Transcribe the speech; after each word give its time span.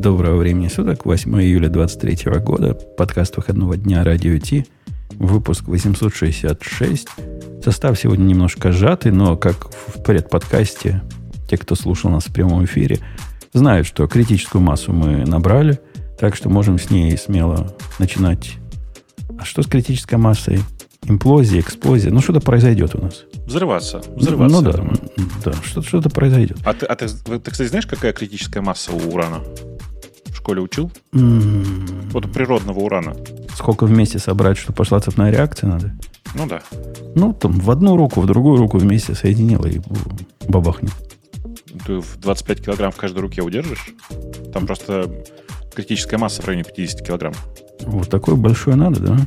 Доброго 0.00 0.38
времени 0.38 0.68
суток, 0.68 1.04
8 1.04 1.42
июля 1.42 1.68
23 1.68 2.40
года, 2.40 2.72
подкаст 2.72 3.36
выходного 3.36 3.76
дня 3.76 4.02
«Радио 4.02 4.38
Ти», 4.38 4.64
выпуск 5.10 5.68
866. 5.68 7.06
Состав 7.62 7.98
сегодня 7.98 8.24
немножко 8.24 8.72
сжатый, 8.72 9.12
но 9.12 9.36
как 9.36 9.68
в 9.88 10.02
предподкасте, 10.02 11.02
те, 11.50 11.58
кто 11.58 11.74
слушал 11.74 12.10
нас 12.10 12.24
в 12.24 12.32
прямом 12.32 12.64
эфире, 12.64 13.00
знают, 13.52 13.86
что 13.86 14.08
критическую 14.08 14.62
массу 14.62 14.94
мы 14.94 15.26
набрали, 15.26 15.78
так 16.18 16.34
что 16.34 16.48
можем 16.48 16.78
с 16.78 16.88
ней 16.88 17.14
смело 17.18 17.76
начинать. 17.98 18.54
А 19.38 19.44
что 19.44 19.62
с 19.62 19.66
критической 19.66 20.16
массой? 20.16 20.60
Имплозия, 21.02 21.60
эксплозия. 21.60 22.10
Ну, 22.10 22.22
что-то 22.22 22.40
произойдет 22.40 22.94
у 22.94 23.02
нас. 23.02 23.24
Взрываться. 23.44 24.00
Взрываться. 24.16 24.56
Ну 24.56 24.62
да, 24.62 24.82
да 25.44 25.52
что-то, 25.62 25.86
что-то 25.86 26.08
произойдет. 26.08 26.56
А 26.64 26.72
ты, 26.72 26.86
а 26.86 26.96
ты, 26.96 27.06
ты, 27.06 27.50
кстати, 27.50 27.68
знаешь, 27.68 27.86
какая 27.86 28.14
критическая 28.14 28.62
масса 28.62 28.92
у 28.92 29.12
урана? 29.12 29.40
Школе 30.50 30.62
учил? 30.62 30.90
М-м-м. 31.12 32.10
Вот 32.10 32.32
природного 32.32 32.80
урана. 32.80 33.14
Сколько 33.54 33.84
вместе 33.84 34.18
собрать, 34.18 34.58
что 34.58 34.72
пошла 34.72 34.98
цепная 34.98 35.30
реакция 35.30 35.68
надо? 35.68 35.92
Ну 36.34 36.48
да. 36.48 36.60
Ну, 37.14 37.32
там 37.32 37.52
в 37.52 37.70
одну 37.70 37.96
руку, 37.96 38.20
в 38.20 38.26
другую 38.26 38.56
руку 38.56 38.78
вместе 38.78 39.14
соединила 39.14 39.66
и 39.66 39.80
бабахнет. 40.48 40.90
Ты 41.86 42.00
в 42.00 42.16
25 42.18 42.64
килограмм 42.64 42.90
в 42.90 42.96
каждой 42.96 43.20
руке 43.20 43.42
удержишь? 43.42 43.94
Там 44.52 44.66
просто 44.66 45.08
критическая 45.72 46.18
масса 46.18 46.42
в 46.42 46.46
районе 46.46 46.64
50 46.64 47.06
килограмм. 47.06 47.34
Вот 47.82 48.10
такой 48.10 48.34
большой 48.34 48.74
надо, 48.74 48.98
да? 48.98 49.18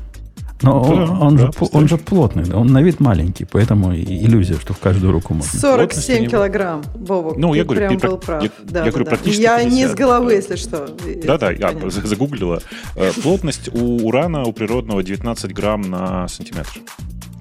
Но 0.62 0.82
Да, 0.84 0.90
он, 0.92 1.10
он 1.22 1.36
да, 1.36 1.44
же, 1.48 1.52
он 1.74 1.88
же 1.90 1.98
плотный, 1.98 2.46
да? 2.46 2.56
он 2.58 2.68
на 2.68 2.82
вид 2.82 3.00
маленький, 3.02 3.44
поэтому 3.44 3.92
и 3.94 4.02
иллюзия, 4.04 4.54
что 4.56 4.74
в 4.74 4.78
каждую 4.80 5.12
руку 5.12 5.34
можно. 5.34 5.60
47 5.60 6.22
него- 6.22 6.32
килограмм, 6.32 6.84
Бобок. 6.96 7.38
Ну, 7.38 7.52
ты 7.52 7.58
я 7.58 7.64
говорю, 7.66 7.80
прям 7.88 7.98
был 7.98 8.18
прав. 8.18 8.44
я- 8.44 8.50
Да, 8.64 8.80
я 8.80 8.86
да, 8.86 8.90
говорю, 8.92 9.06
да. 9.06 9.10
практически 9.10 9.42
Я 9.42 9.62
не 9.64 9.70
50, 9.82 9.92
с 9.92 9.96
головы, 9.96 10.30
да. 10.30 10.36
если 10.36 10.56
что. 10.56 10.88
Да-да, 11.26 11.52
я 11.52 11.68
Понятно. 11.68 11.90
за- 11.90 12.08
загуглила. 12.08 12.62
Э, 12.96 13.12
Плотность 13.22 13.70
у 13.74 14.06
урана, 14.08 14.44
у 14.44 14.54
природного 14.54 15.04
19 15.04 15.54
грамм 15.54 15.82
на 15.82 16.28
сантиметр. 16.30 16.80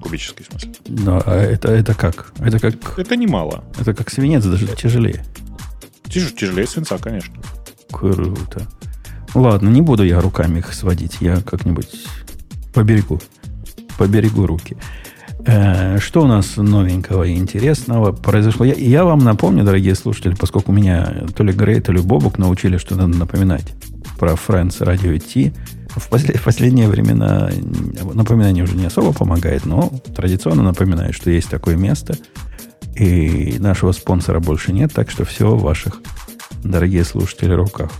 Кубический, 0.01 0.43
в 0.43 0.51
смысле. 0.51 0.71
Да, 0.85 1.21
а 1.25 1.35
это, 1.37 1.69
это 1.71 1.93
как? 1.93 2.33
Это 2.39 2.59
как, 2.59 2.99
Это 2.99 3.15
немало. 3.15 3.63
это 3.79 3.93
как 3.93 4.09
свинец, 4.09 4.43
даже 4.43 4.67
тяжелее. 4.67 5.23
Тяж- 6.09 6.33
Тяжелее 6.35 6.67
свинца, 6.67 6.97
конечно. 6.97 7.33
Круто. 7.89 8.67
Ладно, 9.33 9.69
не 9.69 9.81
буду 9.81 10.03
я 10.03 10.19
руками 10.19 10.59
их 10.59 10.73
сводить. 10.73 11.17
Я 11.21 11.37
как-нибудь 11.37 11.87
поберегу. 12.73 13.19
Поберегу 13.97 14.45
руки. 14.47 14.75
Э, 15.45 15.99
Что 15.99 16.23
у 16.23 16.27
нас 16.27 16.57
новенького 16.57 17.23
и 17.23 17.35
интересного 17.35 18.11
произошло? 18.11 18.65
Я, 18.65 18.73
я 18.73 19.03
вам 19.03 19.19
напомню, 19.19 19.63
дорогие 19.63 19.95
слушатели, 19.95 20.35
поскольку 20.35 20.71
меня 20.71 21.23
то 21.35 21.43
ли 21.43 21.53
Грей, 21.53 21.79
то 21.81 21.91
ли 21.91 22.01
Бобук 22.01 22.37
научили, 22.37 22.77
что 22.77 22.95
надо 22.95 23.17
напоминать 23.17 23.73
про 24.17 24.31
Friends 24.33 24.79
Radio 24.79 25.19
T. 25.19 25.53
В, 25.95 26.09
после- 26.09 26.35
в 26.35 26.43
последние 26.43 26.87
времена 26.87 27.49
напоминание 28.13 28.63
уже 28.63 28.75
не 28.75 28.85
особо 28.85 29.13
помогает, 29.13 29.65
но 29.65 29.91
традиционно 30.15 30.63
напоминаю, 30.63 31.13
что 31.13 31.29
есть 31.29 31.49
такое 31.49 31.75
место, 31.75 32.15
и 32.95 33.57
нашего 33.59 33.91
спонсора 33.91 34.39
больше 34.39 34.71
нет, 34.73 34.91
так 34.93 35.11
что 35.11 35.23
все 35.25 35.55
в 35.55 35.61
ваших, 35.61 36.01
дорогие 36.63 37.03
слушатели, 37.03 37.51
руках. 37.53 37.91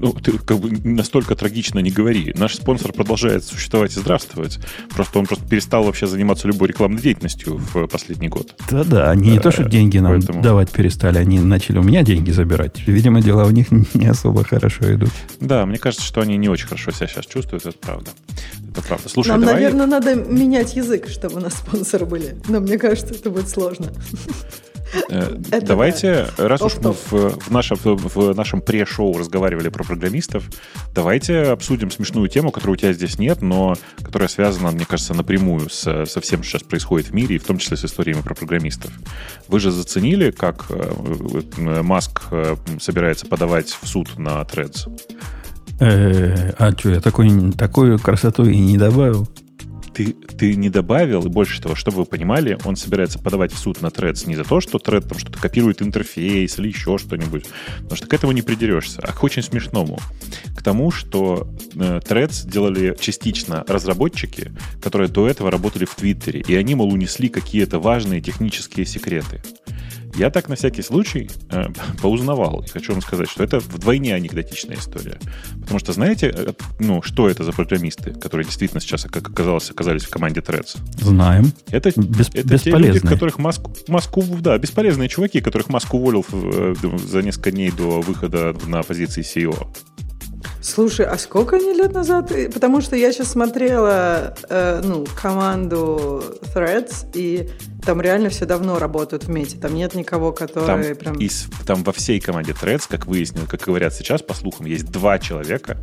Ну, 0.00 0.14
ты 0.14 0.32
как 0.38 0.58
бы 0.58 0.70
настолько 0.82 1.34
трагично 1.36 1.78
не 1.80 1.90
говори. 1.90 2.32
Наш 2.34 2.54
спонсор 2.54 2.92
продолжает 2.94 3.44
существовать 3.44 3.94
и 3.94 4.00
здравствовать. 4.00 4.58
Просто 4.88 5.18
он 5.18 5.26
просто 5.26 5.46
перестал 5.46 5.84
вообще 5.84 6.06
заниматься 6.06 6.48
любой 6.48 6.68
рекламной 6.68 7.02
деятельностью 7.02 7.58
в 7.58 7.86
последний 7.86 8.28
год. 8.28 8.54
Да-да, 8.70 9.10
они 9.10 9.32
не 9.32 9.38
то, 9.38 9.50
что 9.50 9.64
деньги 9.64 9.98
нам 9.98 10.12
поэтому- 10.12 10.40
давать 10.42 10.70
перестали, 10.70 11.18
они 11.18 11.38
начали 11.38 11.76
у 11.76 11.82
меня 11.82 12.02
деньги 12.02 12.30
забирать. 12.30 12.82
Видимо, 12.86 13.20
дела 13.20 13.44
у 13.44 13.50
них 13.50 13.66
не 13.94 14.06
особо 14.06 14.42
хорошо 14.42 14.90
идут. 14.94 15.10
Да, 15.38 15.66
мне 15.66 15.76
кажется, 15.76 16.06
что 16.06 16.22
они 16.22 16.38
не 16.38 16.48
очень 16.48 16.66
хорошо 16.66 16.92
себя 16.92 17.06
сейчас 17.06 17.26
чувствуют, 17.26 17.66
это 17.66 17.76
правда. 17.78 18.10
Это 18.70 18.80
правда. 18.80 19.08
Слушай, 19.10 19.28
Нам, 19.32 19.40
давай... 19.40 19.54
наверное, 19.56 19.86
надо 19.86 20.14
менять 20.14 20.76
язык, 20.76 21.08
чтобы 21.08 21.36
у 21.36 21.40
нас 21.40 21.54
спонсоры 21.58 22.06
были. 22.06 22.36
Но 22.48 22.60
мне 22.60 22.78
кажется, 22.78 23.12
это 23.12 23.28
будет 23.30 23.50
сложно. 23.50 23.92
Э, 25.08 25.36
Это 25.50 25.66
давайте, 25.66 26.28
раз 26.36 26.62
уж 26.62 26.76
мы 26.76 26.92
в, 26.92 27.12
в 27.12 27.50
нашем, 27.50 27.76
в, 27.76 28.34
нашем 28.34 28.60
пре-шоу 28.60 29.16
разговаривали 29.18 29.68
про 29.68 29.84
программистов, 29.84 30.44
давайте 30.94 31.42
обсудим 31.42 31.90
смешную 31.90 32.28
тему, 32.28 32.50
которой 32.50 32.72
у 32.72 32.76
тебя 32.76 32.92
здесь 32.92 33.18
нет, 33.18 33.42
но 33.42 33.76
которая 34.02 34.28
связана, 34.28 34.70
мне 34.70 34.84
кажется, 34.84 35.14
напрямую 35.14 35.68
с, 35.70 36.06
со 36.06 36.20
всем, 36.20 36.42
что 36.42 36.58
сейчас 36.58 36.68
происходит 36.68 37.08
в 37.08 37.14
мире, 37.14 37.36
и 37.36 37.38
в 37.38 37.44
том 37.44 37.58
числе 37.58 37.76
с 37.76 37.84
историями 37.84 38.22
про 38.22 38.34
программистов. 38.34 38.90
Вы 39.48 39.60
же 39.60 39.70
заценили, 39.70 40.30
как 40.30 40.66
э, 40.70 41.82
Маск 41.82 42.22
э, 42.30 42.56
собирается 42.80 43.26
подавать 43.26 43.76
в 43.80 43.86
суд 43.86 44.18
на 44.18 44.40
Threads? 44.42 44.88
Э, 45.80 46.52
а 46.58 46.72
что, 46.72 46.90
я 46.90 47.00
такой, 47.00 47.52
такую 47.52 47.98
красоту 47.98 48.44
и 48.44 48.58
не 48.58 48.76
добавил? 48.76 49.28
Ты, 49.94 50.12
ты 50.12 50.54
не 50.54 50.70
добавил, 50.70 51.24
и 51.26 51.28
больше 51.28 51.60
того, 51.60 51.74
чтобы 51.74 51.98
вы 51.98 52.04
понимали, 52.04 52.58
он 52.64 52.76
собирается 52.76 53.18
подавать 53.18 53.52
в 53.52 53.58
суд 53.58 53.82
на 53.82 53.88
Threads 53.88 54.26
не 54.26 54.36
за 54.36 54.44
то, 54.44 54.60
что 54.60 54.78
Thread 54.78 55.08
там 55.08 55.18
что-то 55.18 55.38
копирует 55.38 55.82
интерфейс 55.82 56.58
или 56.58 56.68
еще 56.68 56.98
что-нибудь, 56.98 57.44
потому 57.76 57.96
что 57.96 58.06
к 58.06 58.14
этому 58.14 58.32
не 58.32 58.42
придерешься, 58.42 59.00
а 59.02 59.12
к 59.12 59.22
очень 59.24 59.42
смешному. 59.42 59.98
К 60.56 60.62
тому, 60.62 60.90
что 60.90 61.48
э, 61.74 62.00
Threads 62.00 62.48
делали 62.48 62.96
частично 63.00 63.64
разработчики, 63.66 64.52
которые 64.80 65.08
до 65.08 65.28
этого 65.28 65.50
работали 65.50 65.84
в 65.84 65.94
Твиттере, 65.94 66.40
и 66.46 66.54
они, 66.54 66.74
мол, 66.74 66.92
унесли 66.92 67.28
какие-то 67.28 67.78
важные 67.78 68.20
технические 68.20 68.86
секреты. 68.86 69.42
Я 70.20 70.30
так 70.30 70.48
на 70.50 70.54
всякий 70.54 70.82
случай 70.82 71.30
э, 71.50 71.64
поузнавал. 72.02 72.62
И 72.66 72.68
хочу 72.68 72.92
вам 72.92 73.00
сказать, 73.02 73.28
что 73.30 73.42
это 73.42 73.58
вдвойне 73.58 74.14
анекдотичная 74.14 74.76
история. 74.76 75.18
Потому 75.62 75.78
что 75.78 75.92
знаете, 75.92 76.26
э, 76.36 76.52
ну, 76.78 77.00
что 77.02 77.28
это 77.28 77.42
за 77.44 77.52
программисты, 77.52 78.12
которые 78.12 78.44
действительно 78.44 78.80
сейчас, 78.80 79.04
как 79.04 79.28
оказалось, 79.28 79.70
оказались 79.70 80.04
в 80.04 80.10
команде 80.10 80.40
Threads? 80.40 80.76
Знаем. 81.00 81.52
Это, 81.70 81.88
Бес- 81.98 82.28
это 82.28 82.32
те 82.32 82.42
люди, 82.42 82.52
бесполезные. 82.52 83.12
которых 83.12 83.38
Маск, 83.38 83.62
Маску, 83.88 84.22
да, 84.40 84.58
бесполезные 84.58 85.08
чуваки, 85.08 85.40
которых 85.40 85.68
Маск 85.70 85.94
уволил 85.94 86.24
в- 86.28 86.74
э, 86.84 86.98
за 87.08 87.22
несколько 87.22 87.50
дней 87.50 87.70
до 87.70 88.00
выхода 88.02 88.54
на 88.66 88.82
позиции 88.82 89.22
CEO. 89.22 89.68
Слушай, 90.62 91.06
а 91.06 91.16
сколько 91.16 91.56
они 91.56 91.72
лет 91.72 91.92
назад? 91.92 92.30
Потому 92.52 92.80
что 92.82 92.94
я 92.94 93.12
сейчас 93.12 93.28
смотрела 93.28 94.34
э, 94.48 94.80
ну, 94.84 95.06
команду 95.20 96.22
Threads, 96.54 97.06
и 97.14 97.48
там 97.84 98.00
реально 98.02 98.28
все 98.28 98.44
давно 98.44 98.78
работают 98.78 99.24
вместе. 99.24 99.58
Там 99.58 99.74
нет 99.74 99.94
никого, 99.94 100.32
Там, 100.32 100.46
который 100.48 100.94
прям... 100.94 101.16
из- 101.18 101.46
там 101.66 101.82
во 101.82 101.92
всей 101.92 102.20
команде 102.20 102.52
Threads, 102.52 102.82
как 102.88 103.06
выяснилось, 103.06 103.48
как 103.48 103.62
говорят 103.62 103.94
сейчас, 103.94 104.20
по 104.20 104.34
слухам, 104.34 104.66
есть 104.66 104.84
два 104.90 105.18
человека, 105.18 105.78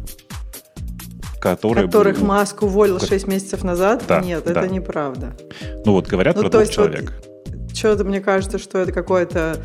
которые... 1.41 1.87
которых 1.87 2.17
были- 2.17 2.25
Маск 2.25 2.61
уволил 2.61 2.99
Ко- 2.99 3.07
6 3.07 3.27
месяцев 3.27 3.63
назад? 3.63 4.03
Да, 4.07 4.21
Нет, 4.21 4.43
да. 4.45 4.51
это 4.51 4.67
неправда. 4.67 5.35
Ну 5.85 5.93
вот, 5.93 6.07
говорят 6.07 6.35
Ну, 6.35 6.43
про 6.43 6.49
то 6.49 6.57
двух 6.59 6.67
есть 6.67 6.77
вот 6.77 6.91
человек. 6.91 7.13
Что-то 7.73 8.03
мне 8.03 8.21
кажется, 8.21 8.57
что 8.59 8.77
это 8.79 8.91
какое-то 8.91 9.57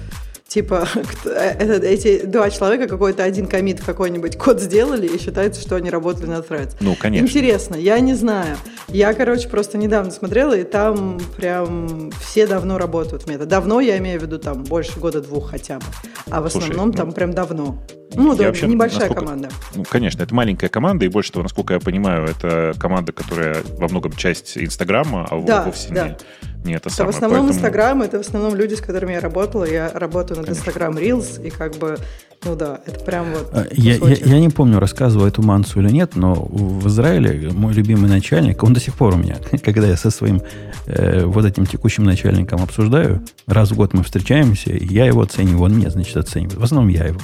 типа 0.52 0.86
э, 1.24 1.28
это- 1.30 1.86
эти 1.86 2.26
два 2.26 2.50
человека 2.50 2.86
какой-то 2.86 3.24
один 3.24 3.46
комит 3.46 3.80
какой-нибудь 3.80 4.36
код 4.36 4.60
сделали 4.60 5.06
и 5.06 5.18
считается, 5.18 5.60
что 5.60 5.76
они 5.76 5.88
работали 5.90 6.26
на 6.26 6.38
Threads. 6.40 6.76
Ну, 6.80 6.94
конечно. 6.94 7.24
Интересно, 7.24 7.76
я 7.76 7.98
не 8.00 8.14
знаю. 8.14 8.56
Я, 8.88 9.14
короче, 9.14 9.48
просто 9.48 9.78
недавно 9.78 10.10
смотрела, 10.10 10.54
и 10.54 10.64
там 10.64 11.18
прям 11.36 12.10
все 12.20 12.46
давно 12.46 12.76
работают 12.78 13.22
в 13.22 13.28
мета. 13.28 13.46
Давно, 13.46 13.80
я 13.80 13.96
имею 13.98 14.20
в 14.20 14.22
виду, 14.22 14.38
там 14.38 14.64
больше 14.64 15.00
года 15.00 15.22
двух 15.22 15.50
хотя 15.50 15.78
бы. 15.78 15.84
А 16.30 16.42
в 16.42 16.50
Слушай, 16.50 16.64
основном 16.70 16.88
ну, 16.88 16.94
там 16.94 17.12
прям 17.12 17.32
давно. 17.32 17.78
Ну, 18.14 18.36
да, 18.36 18.44
вообще, 18.44 18.66
небольшая 18.66 19.08
команда. 19.08 19.48
Ну, 19.74 19.84
конечно, 19.88 20.22
это 20.22 20.34
маленькая 20.34 20.69
команда, 20.69 21.06
и 21.06 21.08
больше 21.08 21.32
того, 21.32 21.44
насколько 21.44 21.72
я 21.74 21.80
понимаю, 21.80 22.26
это 22.28 22.74
команда, 22.78 23.12
которая 23.12 23.56
во 23.78 23.88
многом 23.88 24.12
часть 24.12 24.58
Инстаграма, 24.58 25.26
а 25.30 25.40
Да, 25.40 25.62
вовсе 25.64 25.88
да. 25.94 26.08
не, 26.08 26.16
не 26.64 26.74
это 26.74 26.88
Это 26.88 26.90
в 26.90 26.92
самое. 26.92 27.14
основном 27.14 27.40
Поэтому- 27.40 27.52
Инстаграм, 27.58 28.02
это 28.02 28.18
в 28.18 28.26
основном 28.26 28.54
люди, 28.54 28.74
с 28.74 28.80
которыми 28.80 29.12
я 29.12 29.20
работала. 29.20 29.64
Я 29.64 29.90
работаю 29.92 30.40
над. 30.40 30.48
Инстаграм 30.50 30.96
Reels, 30.96 31.44
и 31.44 31.50
как 31.50 31.76
бы, 31.76 31.96
ну 32.44 32.54
да, 32.56 32.80
это 32.86 33.00
прям 33.04 33.26
вот 33.32 33.50
А, 33.52 33.66
Я, 33.72 33.94
я, 33.94 33.98
кусочек. 33.98 34.26
я 34.26 34.38
не 34.40 34.48
помню, 34.48 34.78
рассказывал 34.78 35.26
эту 35.26 35.42
мансу 35.42 35.81
или 35.81 35.90
нет, 35.90 36.14
но 36.16 36.34
в 36.34 36.87
Израиле 36.88 37.50
мой 37.50 37.72
любимый 37.72 38.08
начальник, 38.08 38.62
он 38.62 38.72
до 38.75 38.81
сих 38.81 38.94
пор 38.94 39.14
у 39.14 39.16
меня, 39.16 39.37
когда 39.64 39.87
я 39.88 39.96
со 39.96 40.10
своим 40.10 40.40
э, 40.87 41.25
вот 41.25 41.44
этим 41.44 41.66
текущим 41.66 42.04
начальником 42.04 42.62
обсуждаю, 42.62 43.22
раз 43.46 43.70
в 43.72 43.76
год 43.76 43.92
мы 43.94 44.02
встречаемся, 44.04 44.70
и 44.70 44.87
я 44.87 45.06
его 45.06 45.22
оцениваю, 45.22 45.62
он 45.64 45.76
меня, 45.76 45.90
значит, 45.90 46.16
оценивает. 46.16 46.58
В 46.58 46.62
основном 46.64 46.88
я 46.88 47.04
его. 47.06 47.20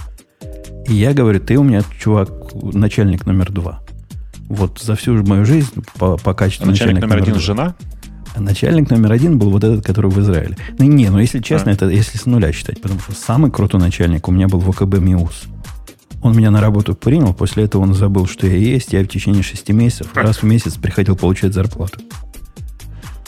И 0.86 0.94
я 0.94 1.12
говорю, 1.12 1.38
ты 1.38 1.56
у 1.58 1.62
меня, 1.62 1.82
чувак, 2.00 2.30
начальник 2.54 3.26
номер 3.26 3.52
два. 3.52 3.80
Вот 4.48 4.78
за 4.80 4.94
всю 4.96 5.12
мою 5.24 5.44
жизнь 5.44 5.84
по, 5.98 6.16
по 6.16 6.32
качеству 6.32 6.64
А 6.66 6.70
начальник 6.70 7.02
номер 7.02 7.18
один 7.18 7.34
жена? 7.38 7.74
Начальник 8.36 8.90
номер 8.90 9.12
один 9.12 9.38
был 9.38 9.50
вот 9.50 9.64
этот, 9.64 9.84
который 9.84 10.10
в 10.10 10.20
Израиле. 10.20 10.56
Ну, 10.78 10.84
не, 10.84 11.08
ну, 11.10 11.18
если 11.18 11.40
честно, 11.40 11.70
А. 11.70 11.74
это 11.74 11.88
если 11.88 12.18
с 12.18 12.26
нуля 12.26 12.52
считать, 12.52 12.80
потому 12.80 13.00
что 13.00 13.12
самый 13.12 13.50
крутой 13.50 13.80
начальник 13.80 14.28
у 14.28 14.32
меня 14.32 14.48
был 14.48 14.60
в 14.60 14.70
ОКБ 14.70 14.98
МИУС. 14.98 15.44
Он 16.22 16.36
меня 16.36 16.50
на 16.50 16.60
работу 16.60 16.94
принял, 16.94 17.32
после 17.32 17.64
этого 17.64 17.82
он 17.82 17.94
забыл, 17.94 18.26
что 18.26 18.46
я 18.46 18.56
есть. 18.56 18.92
Я 18.92 19.02
в 19.02 19.06
течение 19.08 19.42
шести 19.42 19.72
месяцев 19.72 20.08
раз 20.14 20.38
в 20.38 20.42
месяц 20.44 20.74
приходил 20.74 21.16
получать 21.16 21.54
зарплату. 21.54 22.00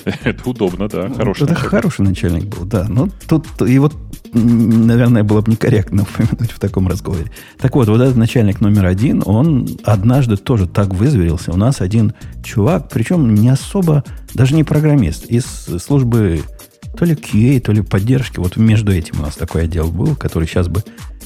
Это 0.25 0.49
удобно, 0.49 0.89
да. 0.89 1.09
Хороший 1.09 1.45
Это 1.45 1.53
начальник. 1.53 1.71
хороший 1.71 2.03
начальник 2.03 2.45
был, 2.45 2.65
да. 2.65 2.87
Но 2.89 3.07
ну, 3.07 3.13
тут 3.29 3.47
вот, 3.61 3.95
наверное, 4.33 5.23
было 5.23 5.41
бы 5.41 5.51
некорректно 5.51 6.03
упомянуть 6.15 6.53
в 6.53 6.59
таком 6.59 6.89
разговоре. 6.89 7.31
Так 7.59 7.75
вот, 7.75 7.89
вот 7.89 8.01
этот 8.01 8.17
начальник 8.17 8.61
номер 8.61 8.87
один, 8.87 9.23
он 9.25 9.69
однажды 9.85 10.37
тоже 10.37 10.67
так 10.67 10.95
вызверился. 10.95 11.53
У 11.53 11.57
нас 11.57 11.81
один 11.81 12.15
чувак, 12.43 12.89
причем 12.89 13.35
не 13.35 13.49
особо, 13.49 14.05
даже 14.35 14.55
не 14.55 14.65
программист, 14.65 15.27
из 15.27 15.45
службы 15.45 16.43
то 16.97 17.05
ли 17.05 17.15
QA, 17.15 17.61
то 17.61 17.73
ли 17.73 17.83
поддержки. 17.83 18.39
Вот 18.39 18.57
между 18.57 18.93
этим 18.93 19.21
у 19.21 19.23
нас 19.23 19.37
такой 19.37 19.65
отдел 19.65 19.91
был, 19.91 20.17
который 20.17 20.49
сейчас 20.49 20.69
бы 20.69 20.83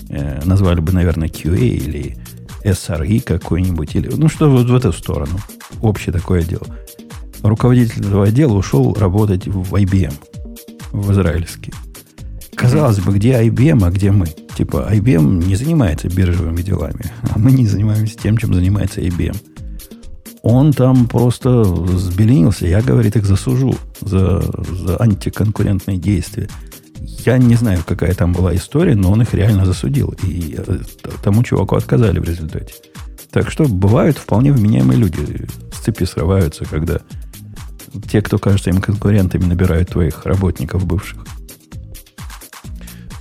э, 0.08 0.40
назвали 0.44 0.80
бы, 0.80 0.92
наверное, 0.92 1.28
QA 1.28 1.58
или 1.58 2.16
SRE 2.64 3.20
какой-нибудь, 3.20 3.94
или 3.94 4.08
ну 4.08 4.28
что 4.28 4.50
вот 4.50 4.68
в 4.68 4.74
эту 4.74 4.92
сторону. 4.92 5.38
Общий 5.80 6.10
такой 6.12 6.40
отдел 6.40 6.62
руководитель 7.44 8.00
этого 8.00 8.24
отдела 8.24 8.54
ушел 8.54 8.94
работать 8.94 9.46
в 9.46 9.74
IBM, 9.74 10.14
в 10.92 11.12
израильский. 11.12 11.72
Казалось 12.56 13.00
бы, 13.00 13.12
где 13.12 13.34
IBM, 13.34 13.84
а 13.86 13.90
где 13.90 14.10
мы? 14.10 14.26
Типа, 14.56 14.88
IBM 14.90 15.44
не 15.44 15.56
занимается 15.56 16.08
биржевыми 16.08 16.62
делами, 16.62 17.12
а 17.34 17.38
мы 17.38 17.52
не 17.52 17.66
занимаемся 17.66 18.16
тем, 18.16 18.36
чем 18.36 18.54
занимается 18.54 19.00
IBM. 19.00 19.36
Он 20.42 20.72
там 20.72 21.06
просто 21.06 21.62
взбеленился. 21.62 22.66
Я, 22.66 22.82
говорит, 22.82 23.16
их 23.16 23.24
засужу 23.24 23.74
за, 24.00 24.42
за 24.72 25.00
антиконкурентные 25.00 25.96
действия. 25.96 26.48
Я 27.24 27.38
не 27.38 27.54
знаю, 27.54 27.82
какая 27.86 28.14
там 28.14 28.34
была 28.34 28.54
история, 28.54 28.94
но 28.94 29.10
он 29.10 29.22
их 29.22 29.32
реально 29.32 29.64
засудил. 29.64 30.14
И 30.22 30.56
э, 30.58 30.78
тому 31.22 31.42
чуваку 31.42 31.76
отказали 31.76 32.18
в 32.18 32.24
результате. 32.24 32.74
Так 33.30 33.50
что 33.50 33.64
бывают 33.64 34.18
вполне 34.18 34.52
вменяемые 34.52 34.98
люди. 34.98 35.46
С 35.72 35.78
цепи 35.78 36.04
срываются, 36.04 36.66
когда 36.66 37.00
те, 38.08 38.22
кто 38.22 38.38
кажется 38.38 38.70
им 38.70 38.80
конкурентами, 38.80 39.44
набирают 39.44 39.90
твоих 39.90 40.26
работников 40.26 40.86
бывших. 40.86 41.24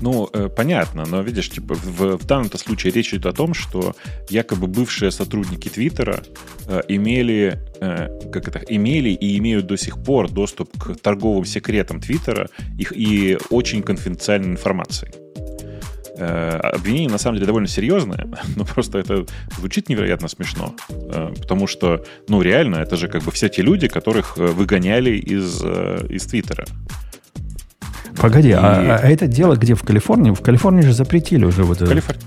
Ну, 0.03 0.29
э, 0.33 0.49
понятно, 0.49 1.05
но 1.05 1.21
видишь, 1.21 1.49
типа 1.49 1.75
в, 1.75 2.17
в 2.17 2.25
данном 2.25 2.51
случае 2.51 2.91
речь 2.91 3.13
идет 3.13 3.25
о 3.25 3.31
том, 3.31 3.53
что 3.53 3.95
якобы 4.29 4.67
бывшие 4.67 5.11
сотрудники 5.11 5.69
Твиттера 5.69 6.21
э, 6.67 6.81
имели, 6.89 7.57
э, 7.79 8.29
как 8.33 8.49
это, 8.49 8.59
имели 8.67 9.11
и 9.11 9.37
имеют 9.37 9.65
до 9.65 9.77
сих 9.77 10.03
пор 10.03 10.29
доступ 10.29 10.77
к 10.77 10.97
торговым 10.97 11.45
секретам 11.45 12.01
Твиттера 12.01 12.49
их, 12.77 12.91
и 12.93 13.37
очень 13.49 13.81
конфиденциальной 13.81 14.49
информации. 14.49 15.13
Э, 16.15 16.57
обвинение 16.57 17.10
на 17.10 17.18
самом 17.18 17.36
деле 17.36 17.48
довольно 17.48 17.68
серьезное, 17.68 18.27
но 18.56 18.65
просто 18.65 19.00
это 19.00 19.25
звучит 19.57 19.89
невероятно 19.89 20.27
смешно, 20.27 20.75
э, 20.89 21.33
потому 21.39 21.65
что, 21.65 22.06
ну, 22.27 22.42
реально, 22.42 22.77
это 22.77 22.98
же 22.98 23.07
как 23.07 23.24
бы 23.24 23.31
все 23.31 23.50
те 23.50 23.63
люди, 23.63 23.88
которых 23.88 24.38
э, 24.38 24.45
выгоняли 24.45 25.12
из, 25.12 25.63
из 25.63 26.25
Твиттера. 26.25 26.65
Погоди, 28.18 28.51
а, 28.51 28.57
И... 28.57 28.88
а, 28.88 29.00
а 29.01 29.10
это 29.10 29.25
дело 29.25 29.56
где 29.56 29.74
в 29.74 29.81
Калифорнии? 29.81 30.31
В 30.31 30.42
Калифорнии 30.42 30.83
же 30.83 30.94
запретили 30.94 31.45
уже 31.45 31.63
вот 31.63 31.77
это. 31.77 31.88
Калифорния. 31.88 32.24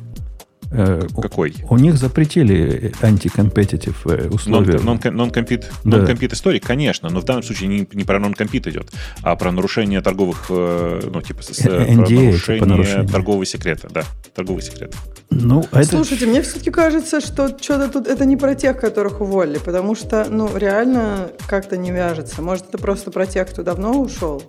Э, 0.70 1.06
Какой? 1.20 1.54
У, 1.68 1.74
у 1.74 1.78
них 1.78 1.96
запретили 1.96 2.92
антикомпетитив 3.00 4.06
э, 4.06 4.28
условия. 4.28 4.78
Non-compete 4.78 5.64
да. 5.84 5.98
non 5.98 6.32
истории, 6.32 6.58
конечно, 6.58 7.08
но 7.08 7.20
в 7.20 7.24
данном 7.24 7.42
случае 7.42 7.68
не, 7.68 7.88
не 7.92 8.04
про 8.04 8.18
non-compete 8.18 8.70
идет, 8.70 8.90
а 9.22 9.36
про 9.36 9.52
нарушение 9.52 10.00
торговых, 10.00 10.46
э, 10.48 11.02
ну, 11.12 11.22
типа, 11.22 11.42
с, 11.42 11.50
NDA, 11.60 12.58
про 12.58 12.66
нарушение 12.66 13.08
торгового 13.08 13.46
секрета, 13.46 13.88
да, 13.90 14.02
торговый 14.34 14.62
секрет. 14.62 14.94
Ну, 15.30 15.64
это... 15.72 15.84
Слушайте, 15.84 16.26
мне 16.26 16.42
все-таки 16.42 16.70
кажется, 16.70 17.20
что 17.20 17.48
что-то 17.48 17.88
тут 17.88 18.06
это 18.06 18.24
не 18.24 18.36
про 18.36 18.54
тех, 18.54 18.80
которых 18.80 19.20
уволили, 19.20 19.58
потому 19.58 19.94
что, 19.94 20.26
ну, 20.30 20.48
реально 20.56 21.30
как-то 21.46 21.76
не 21.76 21.90
вяжется. 21.90 22.42
Может, 22.42 22.68
это 22.68 22.78
просто 22.78 23.10
про 23.10 23.26
тех, 23.26 23.48
кто 23.48 23.62
давно 23.62 24.00
ушел? 24.00 24.42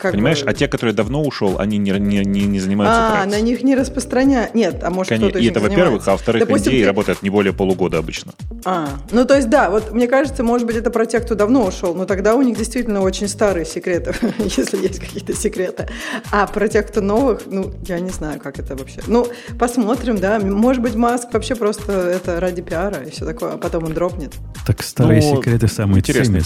Как 0.00 0.12
Понимаешь, 0.12 0.42
бы... 0.42 0.50
а 0.50 0.54
те, 0.54 0.66
которые 0.66 0.94
давно 0.94 1.22
ушел, 1.22 1.58
они 1.58 1.76
не, 1.76 1.90
не, 1.90 2.24
не, 2.24 2.46
не 2.46 2.58
занимаются 2.58 3.20
А, 3.22 3.26
на 3.26 3.40
них 3.40 3.62
не 3.62 3.74
распространяют. 3.76 4.54
Нет, 4.54 4.82
а 4.82 4.90
может 4.90 5.12
кто-то 5.18 5.38
И 5.38 5.46
это, 5.46 5.60
во-первых, 5.60 6.08
а 6.08 6.12
во-вторых, 6.12 6.46
Допустим, 6.46 6.72
NDA 6.72 6.80
ты... 6.80 6.86
работает 6.86 7.22
не 7.22 7.28
более 7.28 7.52
полугода 7.52 7.98
обычно. 7.98 8.32
А, 8.64 8.88
ну 9.10 9.26
то 9.26 9.36
есть 9.36 9.50
да, 9.50 9.68
вот 9.68 9.92
мне 9.92 10.08
кажется, 10.08 10.42
может 10.42 10.66
быть, 10.66 10.76
это 10.76 10.90
про 10.90 11.04
тех, 11.04 11.24
кто 11.24 11.34
давно 11.34 11.66
ушел, 11.66 11.94
но 11.94 12.06
тогда 12.06 12.34
у 12.34 12.42
них 12.42 12.56
действительно 12.56 13.02
очень 13.02 13.28
старые 13.28 13.66
секреты, 13.66 14.14
если 14.38 14.78
есть 14.78 15.00
какие-то 15.00 15.34
секреты. 15.34 15.86
А 16.30 16.46
про 16.46 16.68
тех, 16.68 16.86
кто 16.86 17.02
новых, 17.02 17.42
ну, 17.46 17.74
я 17.86 18.00
не 18.00 18.10
знаю, 18.10 18.40
как 18.40 18.58
это 18.58 18.76
вообще. 18.76 19.00
Ну, 19.06 19.26
посмотрим, 19.58 20.16
да. 20.16 20.38
Может 20.38 20.82
быть, 20.82 20.94
Маск 20.94 21.32
вообще 21.32 21.54
просто 21.54 21.92
это 21.92 22.40
ради 22.40 22.62
пиара 22.62 23.02
и 23.02 23.10
все 23.10 23.26
такое, 23.26 23.52
а 23.52 23.58
потом 23.58 23.84
он 23.84 23.92
дропнет. 23.92 24.32
Так 24.66 24.82
старые 24.82 25.20
ну, 25.20 25.36
секреты 25.36 25.68
самые 25.68 25.98
интересные. 25.98 26.42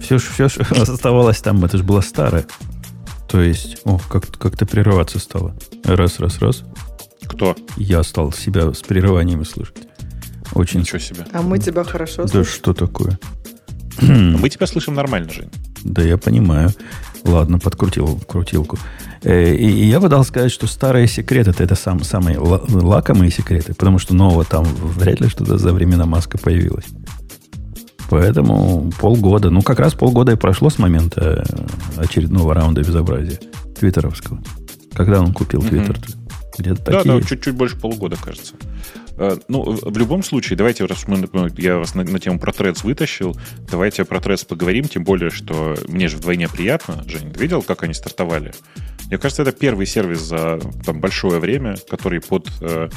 Все, 0.00 0.18
все, 0.18 0.48
что 0.48 0.64
оставалось 0.82 1.40
там, 1.40 1.64
это 1.64 1.76
же 1.76 1.84
было 1.84 2.00
старое. 2.00 2.44
То 3.28 3.42
есть, 3.42 3.78
о, 3.84 3.98
как, 3.98 4.26
как-то 4.38 4.66
прерываться 4.66 5.18
стало. 5.18 5.54
Раз, 5.84 6.18
раз, 6.18 6.38
раз. 6.38 6.64
Кто? 7.26 7.54
Я 7.76 8.02
стал 8.02 8.32
себя 8.32 8.72
с 8.72 8.80
прерываниями 8.80 9.44
слышать. 9.44 9.76
Очень. 10.54 10.80
Ничего 10.80 10.98
себе. 10.98 11.26
А 11.32 11.42
мы 11.42 11.58
тебя 11.58 11.84
хорошо 11.84 12.26
слышим. 12.26 12.40
Да 12.40 12.44
что 12.44 12.72
такое? 12.72 13.18
Мы 14.00 14.48
тебя 14.48 14.66
слышим 14.66 14.94
нормально, 14.94 15.30
Жень. 15.30 15.50
Да, 15.82 16.02
я 16.02 16.16
понимаю. 16.16 16.70
Ладно, 17.24 17.58
подкрутил 17.58 18.18
крутилку. 18.26 18.78
Э, 19.22 19.54
и, 19.54 19.86
я 19.86 20.00
бы 20.00 20.08
дал 20.08 20.24
сказать, 20.24 20.52
что 20.52 20.66
старые 20.66 21.08
секреты 21.08 21.50
это, 21.50 21.64
это 21.64 21.74
сам, 21.74 22.02
самые 22.04 22.38
лакомые 22.38 23.30
секреты, 23.30 23.74
потому 23.74 23.98
что 23.98 24.14
нового 24.14 24.44
там 24.44 24.64
вряд 24.64 25.20
ли 25.20 25.28
что-то 25.28 25.58
за 25.58 25.72
времена 25.72 26.06
Маска 26.06 26.38
появилось. 26.38 26.86
Поэтому 28.08 28.90
полгода, 29.00 29.50
ну 29.50 29.62
как 29.62 29.80
раз 29.80 29.94
полгода 29.94 30.32
и 30.32 30.36
прошло 30.36 30.70
с 30.70 30.78
момента 30.78 31.44
э, 31.46 32.02
очередного 32.02 32.54
раунда 32.54 32.82
безобразия 32.82 33.38
твиттеровского. 33.78 34.42
Когда 34.94 35.20
он 35.20 35.32
купил 35.32 35.60
твиттер? 35.60 35.96
Mm-hmm. 35.96 36.28
Где-то 36.58 36.82
да, 36.84 36.98
такие... 36.98 37.20
да, 37.20 37.26
чуть-чуть 37.26 37.54
больше 37.54 37.76
полугода, 37.78 38.16
кажется. 38.16 38.54
Э, 39.16 39.36
ну, 39.48 39.62
в 39.62 39.96
любом 39.98 40.22
случае, 40.22 40.56
давайте, 40.56 40.84
раз 40.84 41.06
мы, 41.06 41.28
я 41.58 41.76
вас 41.76 41.94
на, 41.94 42.04
на 42.04 42.18
тему 42.18 42.38
про 42.38 42.52
Threads 42.52 42.80
вытащил, 42.82 43.36
давайте 43.70 44.04
про 44.04 44.18
Threads 44.18 44.46
поговорим, 44.46 44.84
тем 44.84 45.04
более, 45.04 45.30
что 45.30 45.76
мне 45.86 46.08
же 46.08 46.16
вдвойне 46.16 46.48
приятно. 46.48 47.04
Жень, 47.06 47.32
видел, 47.32 47.62
как 47.62 47.82
они 47.82 47.94
стартовали? 47.94 48.52
Мне 49.06 49.18
кажется, 49.18 49.42
это 49.42 49.52
первый 49.52 49.86
сервис 49.86 50.20
за 50.20 50.60
там, 50.84 51.00
большое 51.00 51.40
время, 51.40 51.76
который 51.88 52.20
под 52.20 52.48
э, 52.60 52.88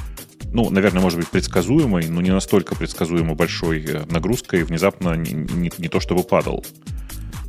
ну, 0.53 0.69
наверное, 0.69 1.01
может 1.01 1.18
быть, 1.18 1.30
предсказуемой, 1.30 2.07
но 2.07 2.21
не 2.21 2.31
настолько 2.31 2.75
предсказуемо 2.75 3.36
большой 3.36 3.86
э, 3.86 4.03
нагрузкой 4.09 4.63
внезапно 4.63 5.15
не, 5.15 5.31
не, 5.31 5.71
не 5.77 5.88
то 5.88 6.00
чтобы 6.00 6.24
падал. 6.24 6.65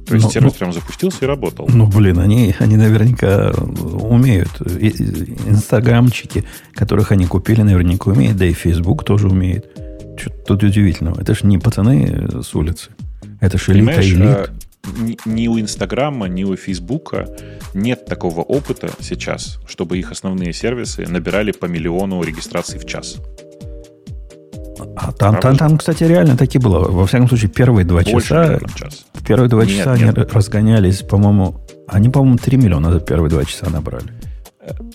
То 0.07 0.15
есть 0.15 0.27
ну, 0.27 0.33
сервис 0.33 0.53
ну, 0.53 0.59
прям 0.59 0.73
запустился 0.73 1.19
и 1.23 1.27
работал. 1.27 1.69
Ну, 1.73 1.87
блин, 1.87 2.19
они, 2.19 2.55
они 2.59 2.77
наверняка 2.77 3.51
умеют. 3.51 4.61
Инстаграмчики, 4.61 6.45
которых 6.75 7.13
они 7.13 7.27
купили, 7.27 7.63
наверняка 7.63 8.11
умеют, 8.11 8.37
да 8.37 8.47
и 8.47 8.53
Facebook 8.53 9.05
тоже 9.05 9.29
умеет. 9.29 9.67
Что 10.17 10.31
тут 10.31 10.63
удивительного? 10.65 11.21
Это 11.21 11.35
же 11.35 11.47
не 11.47 11.59
пацаны 11.59 12.43
с 12.43 12.55
улицы. 12.55 12.91
Это 13.41 13.59
же 13.59 13.73
элита 13.73 14.01
элит. 14.03 14.51
А, 14.85 14.89
ни 15.29 15.49
у 15.49 15.59
Инстаграма, 15.59 16.27
ни 16.29 16.45
у 16.45 16.57
Фейсбука 16.57 17.29
нет 17.75 18.05
такого 18.05 18.41
опыта 18.41 18.91
сейчас, 19.01 19.59
чтобы 19.67 19.99
их 19.99 20.11
основные 20.11 20.53
сервисы 20.53 21.07
набирали 21.07 21.53
по 21.53 21.67
миллиону 21.67 22.23
регистраций 22.23 22.79
в 22.79 22.87
час. 22.87 23.17
А 24.97 25.13
там, 25.13 25.41
там, 25.41 25.57
там, 25.57 25.79
кстати, 25.79 26.05
реально 26.05 26.37
таки 26.37 26.59
было. 26.59 26.89
Во 26.89 27.07
всяком 27.07 27.29
случае, 27.29 27.51
первые 27.51 27.85
два 27.85 28.03
Больше 28.03 28.29
часа... 28.29 28.61
Час. 28.77 29.07
Первые 29.27 29.49
два 29.49 29.65
нет, 29.65 29.77
часа 29.77 29.97
нет. 29.97 30.19
они 30.19 30.29
разгонялись, 30.29 31.03
по-моему... 31.03 31.61
Они, 31.87 32.09
по-моему, 32.09 32.39
3 32.39 32.57
миллиона 32.57 32.93
за 32.93 33.01
первые 33.01 33.31
два 33.31 33.45
часа 33.45 33.71
набрали. 33.71 34.07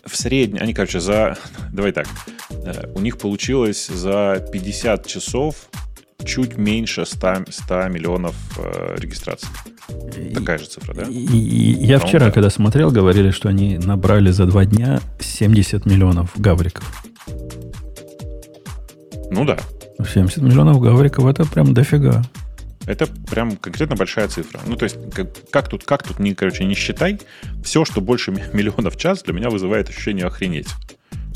В 0.06 0.16
среднем... 0.16 0.62
Они, 0.62 0.74
короче, 0.74 1.00
за... 1.00 1.38
Давай 1.72 1.92
так. 1.92 2.08
Э, 2.50 2.88
у 2.96 3.00
них 3.00 3.18
получилось 3.18 3.88
за 3.88 4.46
50 4.52 5.06
часов 5.06 5.70
чуть 6.26 6.58
меньше 6.58 7.06
100, 7.06 7.46
100 7.50 7.88
миллионов 7.90 8.36
э, 8.58 8.96
регистраций. 8.98 9.50
Такая 10.34 10.58
же 10.58 10.66
цифра, 10.66 10.94
да? 10.94 11.04
И, 11.04 11.14
и, 11.14 11.86
я 11.86 12.00
вчера, 12.00 12.28
да. 12.28 12.32
когда 12.32 12.50
смотрел, 12.50 12.92
говорили, 12.92 13.32
что 13.32 13.50
они 13.50 13.78
набрали 13.78 14.32
за 14.32 14.46
два 14.46 14.66
дня 14.66 15.00
70 15.20 15.86
миллионов 15.86 16.32
гавриков. 16.36 17.04
Ну 19.30 19.46
да. 19.46 19.58
70 20.04 20.42
миллионов 20.42 20.80
гавриков 20.82 21.26
это 21.26 21.46
прям 21.46 21.74
дофига. 21.74 22.24
Это 22.86 23.06
прям 23.30 23.58
конкретно 23.58 23.96
большая 23.96 24.28
цифра. 24.28 24.62
Ну, 24.66 24.76
то 24.76 24.86
есть, 24.86 24.98
как, 25.14 25.28
как 25.50 25.68
тут, 25.68 25.84
как 25.84 26.04
тут, 26.04 26.20
не, 26.20 26.34
короче, 26.34 26.64
не 26.64 26.74
считай, 26.74 27.20
все, 27.64 27.84
что 27.84 28.00
больше 28.02 28.32
миллиона 28.54 28.90
в 28.90 28.98
час, 28.98 29.24
для 29.24 29.34
меня 29.34 29.50
вызывает 29.50 29.90
ощущение 29.90 30.26
охренеть 30.26 30.68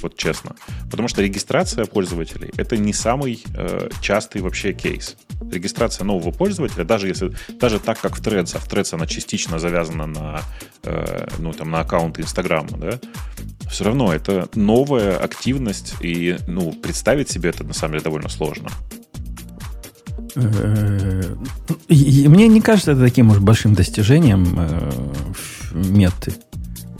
вот 0.01 0.15
честно. 0.15 0.55
Потому 0.89 1.07
что 1.07 1.21
регистрация 1.21 1.85
пользователей 1.85 2.51
это 2.57 2.77
не 2.77 2.93
самый 2.93 3.43
э, 3.55 3.89
частый 4.01 4.41
вообще 4.41 4.73
кейс. 4.73 5.15
Регистрация 5.51 6.05
нового 6.05 6.31
пользователя, 6.31 6.83
даже 6.83 7.07
если 7.07 7.31
даже 7.59 7.79
так, 7.79 7.99
как 7.99 8.17
в 8.17 8.21
Threads, 8.21 8.55
а 8.55 8.59
в 8.59 8.67
Threads 8.67 8.93
она 8.93 9.07
частично 9.07 9.59
завязана 9.59 10.05
на, 10.05 10.41
э, 10.83 11.27
ну, 11.39 11.53
там, 11.53 11.71
на 11.71 11.81
аккаунт 11.81 12.19
Инстаграма, 12.19 12.77
да, 12.77 12.99
все 13.69 13.85
равно 13.85 14.13
это 14.13 14.49
новая 14.55 15.17
активность, 15.17 15.95
и 16.01 16.37
ну, 16.47 16.73
представить 16.73 17.29
себе 17.29 17.49
это 17.49 17.63
на 17.63 17.73
самом 17.73 17.93
деле 17.93 18.03
довольно 18.03 18.29
сложно. 18.29 18.69
Э, 20.35 21.35
мне 21.87 22.47
не 22.47 22.61
кажется 22.61 22.91
это 22.91 23.01
таким 23.01 23.31
уж 23.31 23.39
большим 23.39 23.73
достижением 23.73 24.55
э, 24.57 24.91
меты. 25.73 26.33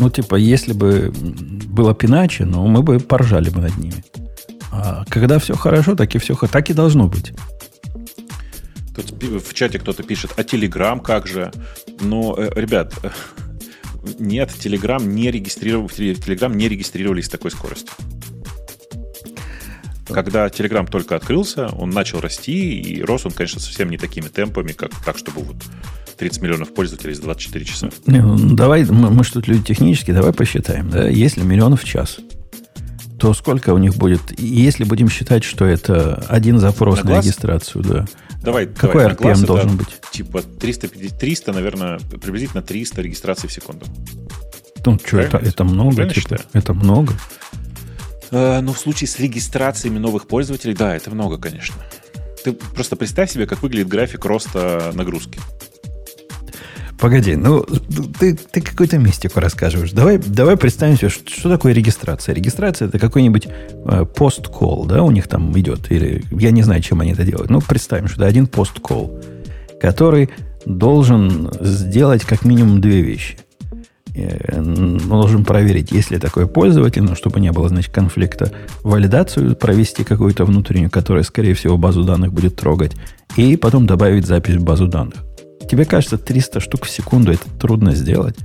Ну, 0.02 0.10
типа, 0.10 0.36
если 0.36 0.74
бы 0.74 1.14
было 1.14 1.94
пиначе, 1.94 2.44
ну, 2.44 2.66
мы 2.66 2.82
бы 2.82 3.00
поржали 3.00 3.52
бы 3.52 3.62
над 3.62 3.78
ними. 3.78 4.04
А 4.72 5.06
когда 5.08 5.38
все 5.38 5.56
хорошо, 5.56 5.96
так 5.96 6.16
и 6.16 6.18
все 6.18 6.36
так 6.36 6.72
и 6.72 6.74
должно 6.74 7.08
быть. 7.08 7.34
Тут 8.96 9.12
в 9.22 9.54
чате 9.54 9.78
кто-то 9.78 10.02
пишет, 10.02 10.32
а 10.38 10.44
Телеграм 10.44 11.00
как 11.02 11.28
же? 11.28 11.52
Ну, 12.00 12.36
э, 12.36 12.50
ребят, 12.56 12.96
нет, 14.18 14.50
Телеграм 14.58 15.08
не 15.08 15.30
регистрировал, 15.30 15.88
Телеграм 15.88 16.58
не 16.58 16.68
регистрировались 16.68 17.28
с 17.28 17.30
такой 17.30 17.52
скоростью. 17.52 17.94
Когда 20.14 20.48
Telegram 20.48 20.90
только 20.90 21.16
открылся, 21.16 21.68
он 21.68 21.90
начал 21.90 22.20
расти, 22.20 22.80
и 22.80 23.02
рос 23.02 23.26
он, 23.26 23.32
конечно, 23.32 23.60
совсем 23.60 23.90
не 23.90 23.98
такими 23.98 24.28
темпами, 24.28 24.72
как 24.72 24.92
так, 25.04 25.18
чтобы 25.18 25.42
вот 25.42 25.58
30 26.18 26.42
миллионов 26.42 26.74
пользователей 26.74 27.14
за 27.14 27.24
24 27.24 27.66
часа. 27.66 27.90
Не, 28.06 28.22
ну, 28.22 28.56
давай, 28.56 28.86
мы, 28.86 29.10
мы 29.10 29.24
что 29.24 29.36
тут 29.36 29.48
люди 29.48 29.64
технические, 29.64 30.16
давай 30.16 30.34
посчитаем. 30.34 30.90
Да? 30.90 31.08
Если 31.08 31.42
миллионов 31.42 31.84
в 31.84 31.86
час, 31.86 32.20
то 33.18 33.34
сколько 33.34 33.74
у 33.74 33.78
них 33.78 33.96
будет? 33.96 34.22
Если 34.40 34.84
будем 34.84 35.10
считать, 35.10 35.44
что 35.44 35.66
это 35.66 36.24
один 36.28 36.60
запрос 36.60 37.04
на, 37.04 37.12
на 37.12 37.18
регистрацию, 37.20 37.84
да. 37.84 38.06
Давай, 38.42 38.66
Какой 38.66 39.04
давай, 39.04 39.16
RPM 39.16 39.46
должен 39.46 39.78
быть? 39.78 39.88
Типа 40.12 40.42
300, 40.42 40.88
300, 40.88 41.54
наверное, 41.54 42.00
приблизительно 42.00 42.64
300 42.64 43.02
регистраций 43.02 43.48
в 43.48 43.52
секунду. 43.52 43.86
Ну, 44.84 45.00
что, 45.06 45.20
это, 45.20 45.38
это 45.38 45.64
много? 45.64 46.10
Типа, 46.10 46.40
это 46.54 46.74
много? 46.74 47.14
Э, 48.32 48.62
ну, 48.62 48.74
в 48.74 48.80
случае 48.80 49.08
с 49.08 49.20
регистрациями 49.20 49.98
новых 49.98 50.28
пользователей, 50.28 50.74
да, 50.74 50.96
это 50.96 51.12
много, 51.12 51.38
конечно. 51.38 51.76
Ты 52.44 52.54
просто 52.54 52.96
представь 52.96 53.32
себе, 53.32 53.46
как 53.46 53.62
выглядит 53.62 53.88
график 53.88 54.26
роста 54.26 54.92
нагрузки. 54.94 55.40
Погоди, 56.98 57.36
ну 57.36 57.66
ты, 58.20 58.36
ты 58.36 58.62
какую-то 58.62 59.00
мистику 59.00 59.40
рассказываешь. 59.40 59.92
Давай, 59.92 60.20
давай 60.20 60.56
представим 60.56 60.98
себе, 60.98 61.10
что, 61.10 61.28
что 61.32 61.50
такое 61.50 61.74
регистрация. 61.74 62.36
Регистрация 62.36 62.88
это 62.88 63.00
какой-нибудь 63.00 63.48
э, 63.48 64.06
пост-колл, 64.06 64.86
да, 64.86 65.02
у 65.02 65.10
них 65.10 65.28
там 65.28 65.58
идет. 65.60 65.92
Или 65.92 66.24
я 66.32 66.52
не 66.52 66.62
знаю, 66.62 66.82
чем 66.82 67.02
они 67.02 67.14
это 67.14 67.24
делают. 67.24 67.50
Ну, 67.50 67.60
представим, 67.60 68.08
что 68.08 68.18
это 68.18 68.28
один 68.28 68.46
пост-колл, 68.46 69.20
который 69.80 70.30
должен 70.66 71.52
сделать 71.60 72.24
как 72.24 72.46
минимум 72.46 72.82
две 72.82 73.02
вещи– 73.02 73.38
мы 74.16 75.00
должен 75.00 75.46
проверить, 75.46 75.92
есть 75.92 76.12
ли 76.12 76.18
такой 76.18 76.48
пользователь, 76.48 77.02
но 77.02 77.16
чтобы 77.16 77.40
не 77.40 77.52
было, 77.52 77.70
значит, 77.70 77.94
конфликта, 77.94 78.52
валидацию 78.84 79.56
провести 79.56 80.04
какую-то 80.04 80.46
внутреннюю, 80.46 80.90
которая, 80.90 81.24
скорее 81.24 81.54
всего, 81.54 81.78
базу 81.78 82.04
данных 82.04 82.34
будет 82.34 82.56
трогать, 82.56 82.94
и 83.38 83.56
потом 83.56 83.86
добавить 83.86 84.26
запись 84.26 84.56
в 84.56 84.64
базу 84.64 84.88
данных. 84.88 85.24
Тебе 85.70 85.86
кажется, 85.86 86.18
300 86.18 86.60
штук 86.60 86.86
в 86.86 86.90
секунду 86.90 87.32
это 87.32 87.50
трудно 87.60 87.96
сделать? 87.96 88.36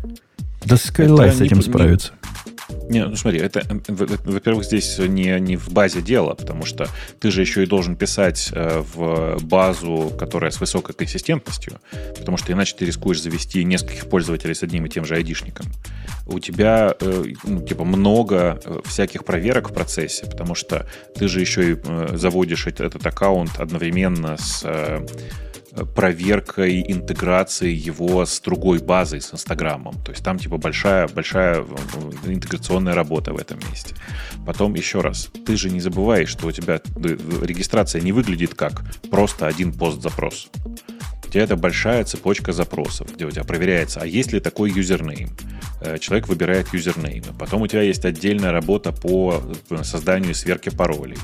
Да 0.65 0.77
Skylite 0.77 1.33
с 1.33 1.41
этим 1.41 1.59
не, 1.59 1.63
справится. 1.63 2.13
Не, 2.89 3.05
ну 3.05 3.17
смотри, 3.17 3.41
это, 3.41 3.63
во-первых, 3.89 4.65
здесь 4.65 4.99
не, 4.99 5.39
не 5.41 5.57
в 5.57 5.71
базе 5.71 6.01
дела, 6.01 6.35
потому 6.35 6.65
что 6.65 6.89
ты 7.19 7.31
же 7.31 7.41
еще 7.41 7.65
и 7.65 7.67
должен 7.67 7.97
писать 7.97 8.51
э, 8.53 8.83
в 8.95 9.39
базу, 9.43 10.13
которая 10.19 10.51
с 10.51 10.61
высокой 10.61 10.95
консистентностью, 10.95 11.81
потому 12.17 12.37
что 12.37 12.53
иначе 12.53 12.77
ты 12.79 12.85
рискуешь 12.85 13.23
завести 13.23 13.65
нескольких 13.65 14.09
пользователей 14.09 14.55
с 14.55 14.63
одним 14.63 14.87
и 14.87 14.89
тем 14.89 15.05
же 15.05 15.17
айдишником. 15.17 15.67
У 16.27 16.39
тебя 16.39 16.95
э, 17.01 17.25
ну, 17.45 17.63
типа 17.63 17.85
много 17.85 18.61
э, 18.65 18.81
всяких 18.85 19.25
проверок 19.25 19.71
в 19.71 19.75
процессе, 19.75 20.27
потому 20.27 20.55
что 20.55 20.87
ты 21.15 21.29
же 21.29 21.41
еще 21.41 21.73
и 21.73 21.77
заводишь 22.17 22.67
этот 22.67 23.05
аккаунт 23.05 23.59
одновременно 23.59 24.37
с 24.37 24.65
проверкой 25.85 26.83
интеграции 26.91 27.73
его 27.73 28.25
с 28.25 28.41
другой 28.41 28.79
базой, 28.79 29.21
с 29.21 29.33
Инстаграмом. 29.35 29.95
То 30.05 30.13
есть 30.13 30.25
там 30.25 30.39
типа 30.39 30.57
большая, 30.57 31.09
большая 31.09 31.61
э, 31.61 32.33
интеграционная 32.33 32.95
работа 32.95 33.33
в 33.33 33.39
этом 33.39 33.59
месте. 33.71 33.95
Потом 34.47 34.75
еще 34.75 35.01
раз, 35.01 35.31
ты 35.45 35.57
же 35.57 35.71
не 35.71 35.81
забываешь, 35.81 36.29
что 36.29 36.47
у 36.47 36.53
тебя 36.53 36.81
регистрация 36.97 38.01
не 38.01 38.13
выглядит 38.13 38.55
как 38.55 38.83
просто 39.11 39.47
один 39.47 39.73
пост-запрос. 39.73 40.49
Тебя 41.37 41.45
это 41.45 41.57
большая 41.57 42.03
цепочка 42.05 42.55
запросов, 42.55 43.15
где 43.15 43.27
у 43.27 43.31
тебя 43.31 43.45
проверяется, 43.45 44.01
а 44.01 44.07
есть 44.07 44.33
ли 44.33 44.41
такой 44.41 44.71
юзернейм. 44.71 45.29
Э, 45.83 45.99
человек 45.99 46.29
выбирает 46.29 46.73
юзернеймы. 46.73 47.35
Потом 47.39 47.61
у 47.61 47.67
тебя 47.67 47.83
есть 47.83 48.07
отдельная 48.07 48.53
работа 48.53 48.91
по 48.91 49.43
э, 49.69 49.85
созданию 49.85 50.31
и 50.31 50.35
сверке 50.35 50.71
паролей. 50.71 51.19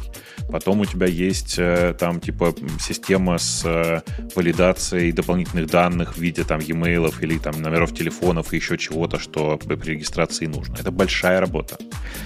Потом 0.51 0.81
у 0.81 0.85
тебя 0.85 1.07
есть 1.07 1.55
э, 1.57 1.95
там 1.99 2.21
типа 2.21 2.55
система 2.79 3.39
с 3.39 4.03
валидацией 4.35 5.13
дополнительных 5.13 5.71
данных 5.71 6.17
в 6.17 6.21
виде 6.21 6.45
там 6.45 6.61
e-mail 6.61 7.15
или 7.23 7.39
там 7.39 7.63
номеров 7.63 7.95
телефонов 7.95 8.53
и 8.53 8.57
еще 8.57 8.77
чего-то, 8.77 9.19
что 9.19 9.57
при 9.57 9.93
регистрации 9.93 10.45
нужно. 10.45 10.77
Это 10.79 10.91
большая 10.91 11.41
работа. 11.41 11.79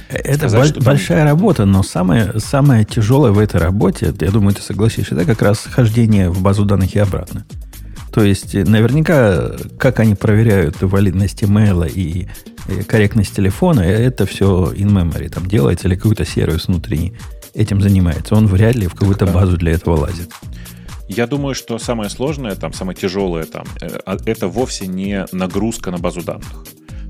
Это 0.08 0.48
Сказать, 0.48 0.74
бо- 0.74 0.86
большая 0.86 1.18
там... 1.18 1.28
работа, 1.28 1.64
но 1.66 1.84
самое, 1.84 2.40
самое 2.40 2.84
тяжелое 2.84 3.30
в 3.30 3.38
этой 3.38 3.60
работе, 3.60 4.12
я 4.20 4.30
думаю, 4.32 4.56
ты 4.56 4.62
согласишься, 4.62 5.14
это 5.14 5.24
как 5.24 5.40
раз 5.40 5.60
хождение 5.60 6.30
в 6.30 6.42
базу 6.42 6.64
данных 6.64 6.96
и 6.96 6.98
обратно. 6.98 7.46
То 8.16 8.24
есть, 8.24 8.54
э, 8.54 8.64
наверняка, 8.64 9.50
как 9.78 10.00
они 10.00 10.14
проверяют 10.14 10.80
валидность 10.80 11.44
имейла 11.44 11.84
и 11.84 12.26
корректность 12.88 13.36
телефона, 13.36 13.80
это 13.82 14.24
все 14.24 14.72
in 14.72 14.88
memory 14.88 15.28
там 15.28 15.44
делается 15.44 15.86
или 15.86 15.96
какой-то 15.96 16.24
сервис 16.24 16.66
внутренний 16.66 17.12
этим 17.52 17.82
занимается. 17.82 18.34
Он 18.34 18.46
вряд 18.46 18.74
ли 18.74 18.86
в 18.86 18.94
какую-то 18.94 19.26
базу 19.26 19.58
для 19.58 19.72
этого 19.72 19.96
лазит. 19.96 20.30
Я 21.08 21.26
думаю, 21.26 21.54
что 21.54 21.78
самое 21.78 22.08
сложное, 22.08 22.54
там, 22.54 22.72
самое 22.72 22.96
тяжелое 22.96 23.44
там, 23.44 23.66
э, 23.82 23.98
а, 24.06 24.16
это 24.24 24.48
вовсе 24.48 24.86
не 24.86 25.26
нагрузка 25.32 25.90
на 25.90 25.98
базу 25.98 26.22
данных. 26.22 26.64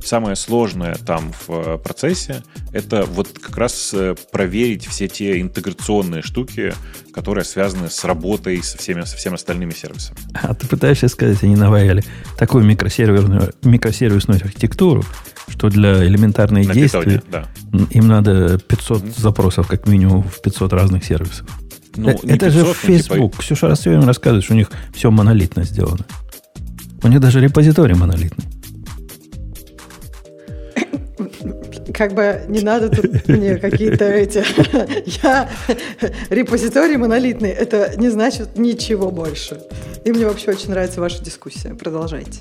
Самое 0.06 0.36
сложное 0.36 0.94
там 0.94 1.32
в 1.32 1.50
э, 1.50 1.78
процессе 1.78 2.44
это 2.72 3.04
вот 3.06 3.28
как 3.40 3.56
раз 3.56 3.92
э, 3.92 4.14
проверить 4.30 4.86
все 4.86 5.08
те 5.08 5.40
интеграционные 5.40 6.22
штуки, 6.22 6.72
которые 7.12 7.44
связаны 7.44 7.90
с 7.90 8.04
работой 8.04 8.62
со 8.62 8.78
всеми, 8.78 9.00
со 9.00 9.16
всеми 9.16 9.34
остальными 9.34 9.72
сервисами. 9.72 10.16
А 10.32 10.54
ты 10.54 10.68
пытаешься 10.68 11.08
сказать, 11.08 11.42
они 11.42 11.56
наваяли 11.56 12.04
такую 12.38 12.64
микросерверную, 12.64 13.52
микросервисную 13.64 14.40
архитектуру, 14.44 15.04
что 15.48 15.70
для 15.70 16.06
элементарных 16.06 16.68
На 16.68 16.74
действий 16.74 17.20
да. 17.28 17.48
им 17.90 18.06
надо 18.06 18.60
500 18.60 19.02
mm-hmm. 19.02 19.20
запросов, 19.20 19.66
как 19.66 19.88
минимум, 19.88 20.22
в 20.22 20.40
500 20.40 20.72
разных 20.72 21.04
сервисов. 21.04 21.48
Ну, 21.96 22.10
это 22.10 22.46
500, 22.46 22.52
же 22.52 22.74
Facebook. 22.74 23.32
Типа... 23.32 23.42
Ксюша 23.42 23.66
раз 23.66 23.80
все 23.80 23.90
время 23.90 24.06
рассказывает, 24.06 24.44
что 24.44 24.54
у 24.54 24.56
них 24.56 24.70
все 24.94 25.10
монолитно 25.10 25.64
сделано. 25.64 26.04
У 27.02 27.08
них 27.08 27.18
даже 27.18 27.40
репозиторий 27.40 27.96
монолитный. 27.96 28.44
Как 31.92 32.14
бы 32.14 32.42
не 32.48 32.60
надо 32.60 32.88
тут 32.88 33.28
мне 33.28 33.56
какие-то 33.56 34.04
эти... 34.04 34.44
Я 35.22 35.48
репозиторий 36.30 36.96
монолитный, 36.96 37.50
это 37.50 37.92
не 37.96 38.10
значит 38.10 38.58
ничего 38.58 39.10
больше. 39.10 39.60
И 40.04 40.12
мне 40.12 40.26
вообще 40.26 40.50
очень 40.50 40.70
нравится 40.70 41.00
ваша 41.00 41.22
дискуссия. 41.22 41.74
Продолжайте. 41.74 42.40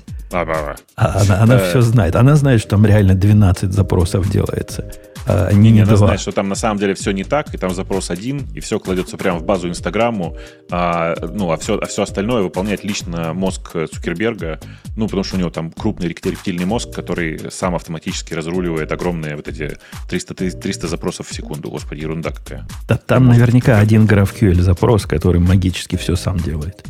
А, 0.96 1.20
она, 1.22 1.42
она 1.42 1.54
э. 1.56 1.68
все 1.68 1.80
знает. 1.80 2.16
Она 2.16 2.36
знает, 2.36 2.60
что 2.60 2.70
там 2.70 2.86
реально 2.86 3.14
12 3.14 3.72
запросов 3.72 4.30
делается. 4.30 4.90
А 5.28 5.52
не, 5.52 5.72
не, 5.72 5.80
она 5.80 5.96
знает, 5.96 6.20
что 6.20 6.30
там 6.30 6.48
на 6.48 6.54
самом 6.54 6.78
деле 6.78 6.94
все 6.94 7.10
не 7.10 7.24
так, 7.24 7.52
и 7.52 7.58
там 7.58 7.74
запрос 7.74 8.10
один, 8.10 8.46
и 8.54 8.60
все 8.60 8.78
кладется 8.78 9.16
прямо 9.16 9.40
в 9.40 9.44
базу 9.44 9.68
Инстаграму, 9.68 10.36
а, 10.70 11.16
ну, 11.20 11.50
а 11.50 11.56
все, 11.56 11.78
а 11.78 11.86
все 11.86 12.02
остальное 12.02 12.42
выполняет 12.42 12.84
лично 12.84 13.34
мозг 13.34 13.72
Цукерберга, 13.92 14.60
ну, 14.96 15.06
потому 15.06 15.24
что 15.24 15.36
у 15.36 15.40
него 15.40 15.50
там 15.50 15.72
крупный 15.72 16.08
рептильный 16.08 16.64
мозг, 16.64 16.92
который 16.94 17.50
сам 17.50 17.74
автоматически 17.74 18.34
разруливает 18.34 18.92
огромные 18.92 19.35
вот 19.36 19.48
эти 19.48 19.78
300, 20.08 20.34
300 20.34 20.88
запросов 20.88 21.28
в 21.28 21.34
секунду. 21.34 21.70
Господи, 21.70 22.00
ерунда 22.00 22.30
какая. 22.30 22.66
Да, 22.88 22.96
там 22.96 23.26
наверняка 23.26 23.78
один 23.78 24.06
GraphQL 24.06 24.60
запрос, 24.60 25.06
который 25.06 25.40
магически 25.40 25.96
все 25.96 26.16
сам 26.16 26.38
делает. 26.38 26.84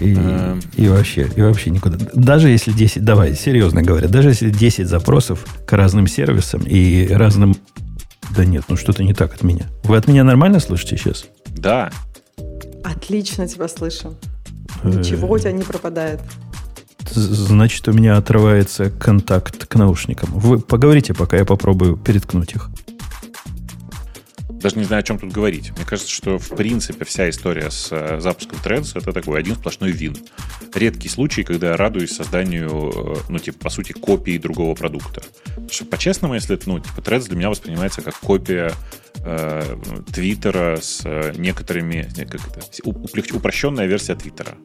И, 0.00 0.14
эм. 0.14 0.60
и, 0.76 0.88
вообще, 0.88 1.30
и 1.36 1.42
вообще 1.42 1.70
никуда. 1.70 1.98
Даже 2.14 2.48
если 2.48 2.72
10, 2.72 3.04
давай, 3.04 3.34
серьезно 3.34 3.82
говоря, 3.82 4.08
даже 4.08 4.30
если 4.30 4.50
10 4.50 4.88
запросов 4.88 5.44
к 5.66 5.72
разным 5.74 6.06
сервисам 6.06 6.62
и 6.62 7.06
разным... 7.08 7.54
Да 8.34 8.44
нет, 8.44 8.64
ну 8.68 8.76
что-то 8.76 9.04
не 9.04 9.12
так 9.12 9.34
от 9.34 9.42
меня. 9.42 9.66
Вы 9.84 9.96
от 9.96 10.06
меня 10.08 10.24
нормально 10.24 10.60
слышите 10.60 10.96
сейчас? 10.96 11.26
Да. 11.48 11.90
Отлично 12.82 13.46
тебя 13.46 13.68
слышу. 13.68 14.16
Ничего 14.84 15.28
у 15.28 15.38
тебя 15.38 15.52
не 15.52 15.64
пропадает. 15.64 16.20
Значит, 17.10 17.88
у 17.88 17.92
меня 17.92 18.16
отрывается 18.16 18.90
контакт 18.90 19.66
к 19.66 19.74
наушникам. 19.76 20.30
Вы 20.32 20.58
поговорите, 20.58 21.14
пока 21.14 21.36
я 21.36 21.44
попробую 21.44 21.96
переткнуть 21.96 22.52
их 22.52 22.70
даже 24.60 24.76
не 24.76 24.84
знаю, 24.84 25.00
о 25.00 25.02
чем 25.02 25.18
тут 25.18 25.32
говорить. 25.32 25.72
Мне 25.76 25.84
кажется, 25.84 26.10
что 26.10 26.38
в 26.38 26.48
принципе 26.50 27.04
вся 27.04 27.28
история 27.30 27.70
с 27.70 27.88
э, 27.90 28.20
запуском 28.20 28.58
Threads 28.62 28.92
это 28.94 29.12
такой 29.12 29.40
один 29.40 29.56
сплошной 29.56 29.90
вин. 29.90 30.16
Редкий 30.74 31.08
случай, 31.08 31.42
когда 31.42 31.70
я 31.70 31.76
радуюсь 31.76 32.12
созданию, 32.12 32.68
э, 32.70 33.16
ну, 33.28 33.38
типа, 33.38 33.58
по 33.58 33.70
сути, 33.70 33.92
копии 33.92 34.38
другого 34.38 34.74
продукта. 34.74 35.22
Потому 35.46 35.70
что, 35.70 35.84
по-честному, 35.86 36.34
если, 36.34 36.58
ну, 36.66 36.78
типа, 36.78 37.00
Threads 37.00 37.28
для 37.28 37.36
меня 37.36 37.48
воспринимается 37.48 38.02
как 38.02 38.16
копия 38.16 38.72
э, 39.24 39.76
Твиттера 40.12 40.78
с 40.80 41.00
э, 41.04 41.32
некоторыми... 41.36 42.08
Как 42.16 42.34
это, 42.34 43.36
упрощенная 43.36 43.86
версия 43.86 44.14
Твиттера. 44.14 44.56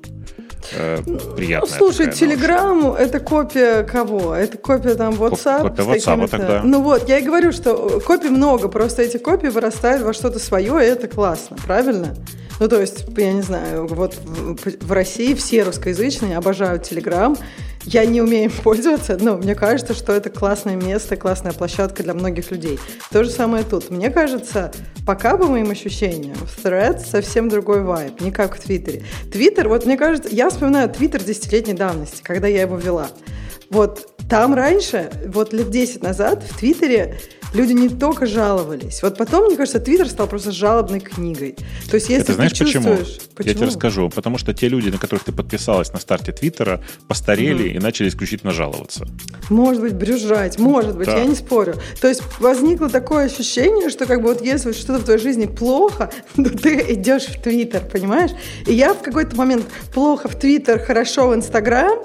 Э, 0.74 1.02
приятная. 1.36 1.80
Ну, 1.80 1.92
слушай, 1.92 2.08
Telegram— 2.08 2.96
это 2.98 3.20
копия 3.20 3.84
кого? 3.84 4.34
Это 4.34 4.58
копия 4.58 4.96
там 4.96 5.14
WhatsApp? 5.16 5.62
Копия 5.62 5.84
WhatsApp 5.84 6.28
тогда. 6.30 6.62
Ну 6.64 6.82
вот, 6.82 7.08
я 7.08 7.20
и 7.20 7.22
говорю, 7.24 7.52
что 7.52 8.02
копий 8.06 8.30
много, 8.30 8.68
просто 8.68 9.02
эти 9.02 9.18
копии 9.18 9.48
вырастают 9.48 10.04
во 10.04 10.14
что-то 10.14 10.40
свое, 10.40 10.86
и 10.86 10.90
это 10.90 11.08
классно, 11.08 11.58
правильно? 11.66 12.16
Ну, 12.60 12.70
то 12.70 12.80
есть, 12.80 13.06
я 13.18 13.34
не 13.34 13.42
знаю, 13.42 13.88
вот 13.88 14.16
в, 14.16 14.86
в 14.88 14.92
России 14.92 15.34
все 15.34 15.64
русскоязычные 15.64 16.38
обожают 16.38 16.90
Telegram. 16.90 17.38
Я 17.86 18.06
не 18.06 18.22
умею 18.22 18.46
им 18.46 18.52
пользоваться, 18.64 19.18
но 19.20 19.38
мне 19.38 19.54
кажется, 19.54 19.94
что 19.94 20.14
это 20.14 20.30
классное 20.30 20.76
место, 20.76 21.16
классная 21.16 21.54
площадка 21.54 22.02
для 22.02 22.14
многих 22.14 22.50
людей. 22.50 22.80
То 23.12 23.24
же 23.24 23.30
самое 23.30 23.64
тут. 23.64 23.92
Мне 23.92 24.10
кажется, 24.10 24.72
пока 25.06 25.38
по 25.38 25.46
моим 25.46 25.70
ощущениям, 25.70 26.36
в 26.36 26.66
Threads 26.66 27.06
совсем 27.06 27.48
другой 27.48 27.84
вайб, 27.84 28.22
не 28.22 28.32
как 28.32 28.56
в 28.56 28.60
Твиттере. 28.60 29.04
Твиттер, 29.32 29.70
вот 29.70 29.86
мне 29.86 29.98
кажется, 29.98 30.30
я 30.32 30.50
вспоминаю 30.50 30.90
Твиттер 30.90 31.24
десятилетней 31.24 31.74
давности, 31.74 32.24
когда 32.24 32.48
я 32.48 32.62
его 32.62 32.78
вела. 32.78 33.08
Вот 33.70 34.12
там 34.30 34.56
раньше, 34.56 35.12
вот 35.28 35.54
лет 35.54 35.70
10 35.70 36.02
назад, 36.02 36.44
в 36.44 36.58
Твиттере 36.58 37.20
люди 37.56 37.74
не 37.74 37.90
только 37.90 38.26
жаловались. 38.26 39.02
Вот 39.02 39.18
потом, 39.18 39.46
мне 39.46 39.58
кажется, 39.58 39.80
Твиттер 39.80 40.10
стал 40.10 40.28
просто 40.28 40.52
жалобной 40.52 41.00
книгой. 41.00 41.56
То 41.90 41.96
есть, 41.96 42.10
если 42.10 42.24
Это 42.24 42.34
знаешь 42.34 42.52
ты 42.52 42.66
почему? 42.66 42.98
почему? 42.98 43.50
Я 43.50 43.54
тебе 43.54 43.66
расскажу. 43.66 44.10
Потому 44.10 44.38
что 44.38 44.54
те 44.54 44.68
люди, 44.68 44.90
на 44.90 44.98
которых 44.98 45.24
ты 45.24 45.32
подписалась 45.32 45.92
на 45.94 46.00
старте 46.00 46.32
Твиттера, 46.32 46.84
постарели 47.08 47.70
угу. 47.70 47.78
и 47.78 47.80
начали 47.80 48.10
исключительно 48.10 48.52
жаловаться. 48.52 49.08
Может 49.50 49.82
быть, 49.82 49.94
брюзжать, 49.94 50.60
может 50.60 50.98
быть, 50.98 51.08
да. 51.08 51.18
я 51.18 51.26
не 51.26 51.36
спорю. 51.36 51.76
То 52.02 52.08
есть 52.08 52.22
возникло 52.40 52.90
такое 52.90 53.26
ощущение, 53.26 53.90
что 53.90 54.06
как 54.06 54.22
бы 54.22 54.30
вот 54.30 54.42
если 54.42 54.74
что-то 54.74 55.00
в 55.00 55.04
твоей 55.06 55.20
жизни 55.20 55.46
плохо, 55.46 56.12
то 56.36 56.50
ты 56.50 56.94
идешь 56.94 57.26
в 57.26 57.42
Твиттер, 57.42 57.82
понимаешь? 57.82 58.32
И 58.68 58.74
я 58.74 58.94
в 58.94 59.02
какой-то 59.02 59.36
момент 59.36 59.66
плохо 59.94 60.28
в 60.28 60.36
Твиттер, 60.36 60.80
хорошо 60.80 61.30
в 61.30 61.36
Инстаграм, 61.36 62.00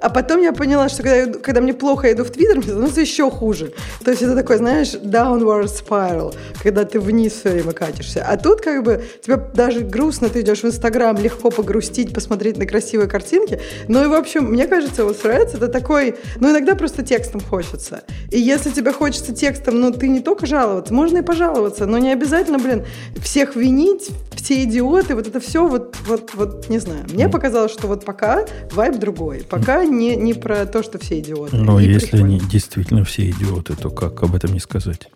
а 0.00 0.10
потом 0.10 0.42
я 0.42 0.52
поняла, 0.52 0.88
что 0.88 1.02
когда, 1.02 1.38
когда 1.38 1.60
мне 1.60 1.72
плохо, 1.72 2.06
я 2.06 2.12
иду 2.12 2.24
в 2.24 2.30
Твиттер, 2.30 2.56
мне 2.56 2.66
становится 2.66 3.00
еще 3.00 3.30
хуже. 3.30 3.72
То 4.04 4.10
есть 4.10 4.22
это 4.22 4.34
такой, 4.34 4.58
знаешь, 4.58 4.94
downward 4.94 5.66
spiral, 5.66 6.34
когда 6.62 6.84
ты 6.84 7.00
вниз 7.00 7.32
все 7.32 7.50
время 7.50 7.72
катишься. 7.72 8.24
А 8.28 8.36
тут 8.36 8.60
как 8.60 8.82
бы 8.82 9.04
тебе 9.22 9.40
даже 9.54 9.80
грустно, 9.80 10.28
ты 10.28 10.42
идешь 10.42 10.62
в 10.62 10.66
Инстаграм, 10.66 11.16
легко 11.16 11.50
погрустить, 11.50 12.12
посмотреть 12.12 12.58
на 12.58 12.66
красивые 12.66 13.08
картинки. 13.08 13.60
Ну 13.88 14.04
и, 14.04 14.06
в 14.06 14.14
общем, 14.14 14.44
мне 14.46 14.66
кажется, 14.66 15.04
вот 15.04 15.22
Threads 15.22 15.56
это 15.56 15.68
такой, 15.68 16.16
ну 16.40 16.50
иногда 16.50 16.74
просто 16.74 17.02
текстом 17.02 17.40
хочется. 17.40 18.02
И 18.30 18.38
если 18.38 18.70
тебе 18.70 18.92
хочется 18.92 19.34
текстом, 19.34 19.80
ну 19.80 19.92
ты 19.92 20.08
не 20.08 20.20
только 20.20 20.46
жаловаться, 20.46 20.92
можно 20.92 21.18
и 21.18 21.22
пожаловаться, 21.22 21.86
но 21.86 21.98
не 21.98 22.12
обязательно, 22.12 22.58
блин, 22.58 22.84
всех 23.22 23.56
винить, 23.56 24.10
все 24.34 24.62
идиоты, 24.64 25.14
вот 25.14 25.26
это 25.26 25.40
все, 25.40 25.66
вот, 25.66 25.96
вот, 26.06 26.34
вот, 26.34 26.68
не 26.68 26.78
знаю. 26.78 27.04
Мне 27.10 27.28
показалось, 27.28 27.72
что 27.72 27.86
вот 27.86 28.04
пока 28.04 28.44
вайб 28.72 28.96
другой. 28.96 29.44
Пока 29.48 29.85
не, 29.86 30.16
не 30.16 30.34
про 30.34 30.66
то, 30.66 30.82
что 30.82 30.98
все 30.98 31.20
идиоты. 31.20 31.56
Но 31.56 31.80
если 31.80 32.18
они 32.18 32.40
действительно 32.40 33.04
все 33.04 33.30
идиоты, 33.30 33.74
то 33.74 33.90
как 33.90 34.22
об 34.22 34.34
этом 34.34 34.52
не 34.52 34.60
сказать? 34.60 35.08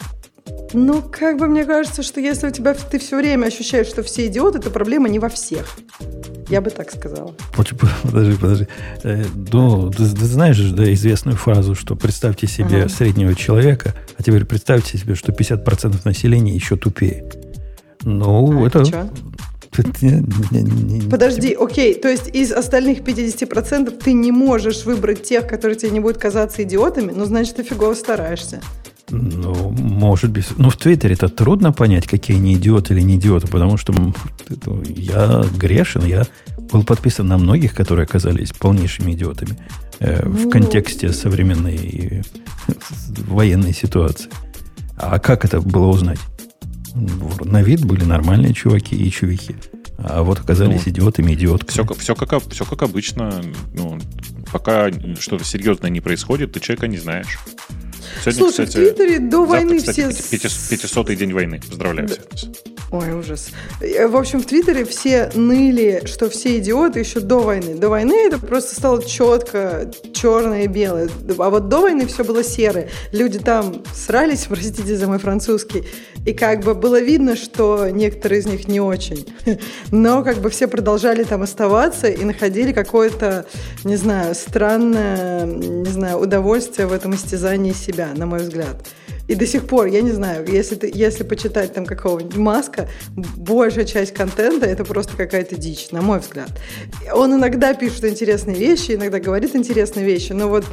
Ну, 0.73 1.03
как 1.03 1.39
бы 1.39 1.47
мне 1.47 1.65
кажется, 1.65 2.03
что 2.03 2.21
если 2.21 2.49
у 2.49 2.51
тебя 2.51 2.75
ты 2.75 2.99
все 2.99 3.17
время 3.17 3.47
ощущаешь, 3.47 3.89
что 3.89 4.03
все 4.03 4.29
идиоты, 4.29 4.61
то 4.61 4.71
проблема 4.71 5.09
не 5.09 5.19
во 5.19 5.29
всех. 5.29 5.67
Я 6.49 6.61
бы 6.61 6.71
так 6.71 6.91
сказала. 6.91 7.35
Подожди, 7.57 8.37
подожди. 8.37 8.67
Э, 9.03 9.25
ну, 9.53 9.91
ты, 9.91 9.99
ты 9.99 10.25
знаешь 10.25 10.57
же 10.57 10.75
да, 10.75 10.93
известную 10.93 11.37
фразу, 11.37 11.75
что 11.75 11.97
представьте 11.97 12.47
себе 12.47 12.83
ага. 12.83 12.89
среднего 12.89 13.35
человека, 13.35 13.95
а 14.17 14.23
теперь 14.23 14.45
представьте 14.45 14.99
себе, 14.99 15.15
что 15.15 15.33
50% 15.33 16.01
населения 16.05 16.55
еще 16.55 16.77
тупее. 16.77 17.25
Ну, 18.03 18.63
а 18.63 18.67
это... 18.67 19.11
Что? 19.73 19.85
Подожди, 21.11 21.57
окей, 21.59 21.95
то 21.95 22.09
есть 22.09 22.29
из 22.35 22.53
остальных 22.53 23.01
50% 23.01 23.91
ты 24.03 24.13
не 24.13 24.33
можешь 24.33 24.85
выбрать 24.85 25.23
тех, 25.23 25.47
которые 25.47 25.77
тебе 25.77 25.93
не 25.93 26.01
будут 26.01 26.19
казаться 26.19 26.63
идиотами, 26.63 27.13
ну, 27.15 27.25
значит, 27.25 27.57
ты 27.57 27.63
фигово 27.63 27.95
стараешься. 27.95 28.61
Ну, 29.11 29.71
может 29.71 30.31
быть. 30.31 30.47
Ну, 30.57 30.71
в 30.71 30.77
Твиттере 30.77 31.15
это 31.15 31.29
трудно 31.29 31.73
понять, 31.73 32.07
какие 32.07 32.37
они 32.37 32.55
идиоты 32.55 32.95
или 32.95 33.03
не 33.03 33.17
идиоты, 33.17 33.49
потому 33.49 33.77
что 33.77 33.93
я 34.87 35.45
грешен, 35.57 36.05
я 36.05 36.27
был 36.73 36.85
подписан 36.85 37.27
на 37.27 37.37
многих, 37.39 37.75
которые 37.75 38.05
оказались 38.05 38.53
полнейшими 38.53 39.13
идиотами 39.13 39.57
э, 39.99 40.29
в 40.29 40.45
ну... 40.45 40.51
контексте 40.51 41.13
современной 41.13 42.23
военной 43.27 43.73
ситуации. 43.73 44.31
А 44.97 45.19
как 45.19 45.45
это 45.45 45.61
было 45.61 45.87
узнать? 45.87 46.19
на 46.95 47.63
вид 47.63 47.85
были 47.85 48.05
нормальные 48.05 48.53
чуваки 48.53 48.97
и 48.97 49.11
чувихи. 49.11 49.57
А 50.03 50.23
вот 50.23 50.41
оказались 50.41 50.87
ну, 50.87 50.93
идиотами, 50.93 51.35
идиотками. 51.35 51.71
Все, 51.71 51.95
все, 51.95 52.15
как, 52.15 52.43
все 52.49 52.65
как 52.65 52.83
обычно. 52.83 53.43
Ну, 53.75 53.99
пока 54.53 54.91
что-то 55.19 55.45
серьезное 55.45 55.91
не 55.91 56.01
происходит, 56.01 56.53
ты 56.53 56.61
человека 56.61 56.89
не 56.89 56.99
знаешь. 56.99 57.39
Сегодня, 58.25 58.33
Слушай, 58.33 58.67
кстати, 58.67 58.85
в 58.85 58.95
Твиттере 58.95 59.19
до 59.19 59.39
завтра, 59.39 59.57
войны 59.57 59.79
кстати, 59.79 60.11
все... 60.11 60.37
500-й 60.37 61.17
день 61.17 61.33
войны. 61.33 61.61
Поздравляю 61.69 62.09
да. 62.09 62.15
всех. 62.35 62.51
Ой, 62.93 63.13
ужас. 63.13 63.51
Э, 63.81 64.09
в 64.09 64.17
общем, 64.17 64.41
в 64.41 64.47
Твиттере 64.47 64.85
все 64.85 65.31
ныли, 65.35 66.03
что 66.07 66.29
все 66.29 66.59
идиоты 66.59 66.99
еще 66.99 67.21
до 67.21 67.39
войны. 67.39 67.77
До 67.77 67.89
войны 67.89 68.27
это 68.27 68.39
просто 68.39 68.75
стало 68.75 69.05
четко 69.05 69.89
черное 70.13 70.65
и 70.65 70.67
белое. 70.67 71.09
А 71.39 71.51
вот 71.51 71.69
до 71.69 71.83
войны 71.83 72.07
все 72.07 72.25
было 72.25 72.43
серое. 72.43 72.89
Люди 73.13 73.39
там 73.39 73.83
срались, 73.95 74.47
простите 74.49 74.97
за 74.97 75.07
мой 75.07 75.19
французский, 75.19 75.85
и 76.27 76.33
как 76.33 76.65
бы 76.65 76.75
было 76.75 77.01
видно, 77.01 77.37
что 77.37 77.89
некоторые 77.91 78.41
из 78.41 78.47
них 78.47 78.67
не 78.67 78.81
очень. 78.81 79.25
Но 79.93 80.25
как 80.25 80.39
бы 80.39 80.51
все 80.51 80.67
продолжали 80.67 81.23
там 81.23 81.43
оставаться 81.43 82.09
и 82.09 82.25
находили 82.25 82.73
какое-то, 82.73 83.47
не 83.85 83.97
знаю, 83.97 84.35
странное, 84.35 85.47
не 85.47 85.91
знаю, 85.91 86.19
удовольствие 86.19 86.89
в 86.89 86.93
этом 86.93 87.15
истязании 87.15 87.73
себя, 87.73 88.00
на 88.15 88.27
мой 88.27 88.41
взгляд. 88.41 88.87
И 89.31 89.37
до 89.37 89.47
сих 89.47 89.69
пор, 89.69 89.87
я 89.87 90.01
не 90.01 90.11
знаю, 90.11 90.45
если, 90.49 90.75
ты, 90.75 90.91
если 90.93 91.23
почитать 91.23 91.73
там 91.73 91.87
какого-нибудь 91.87 92.37
Маска, 92.37 92.89
большая 93.37 93.85
часть 93.85 94.13
контента 94.13 94.67
это 94.67 94.85
просто 94.85 95.17
какая-то 95.17 95.55
дичь, 95.55 95.93
на 95.93 96.03
мой 96.03 96.19
взгляд. 96.19 96.51
Он 97.13 97.35
иногда 97.35 97.73
пишет 97.75 98.05
интересные 98.07 98.57
вещи, 98.57 98.93
иногда 98.93 99.21
говорит 99.21 99.55
интересные 99.55 100.05
вещи, 100.05 100.33
но 100.33 100.49
вот 100.49 100.65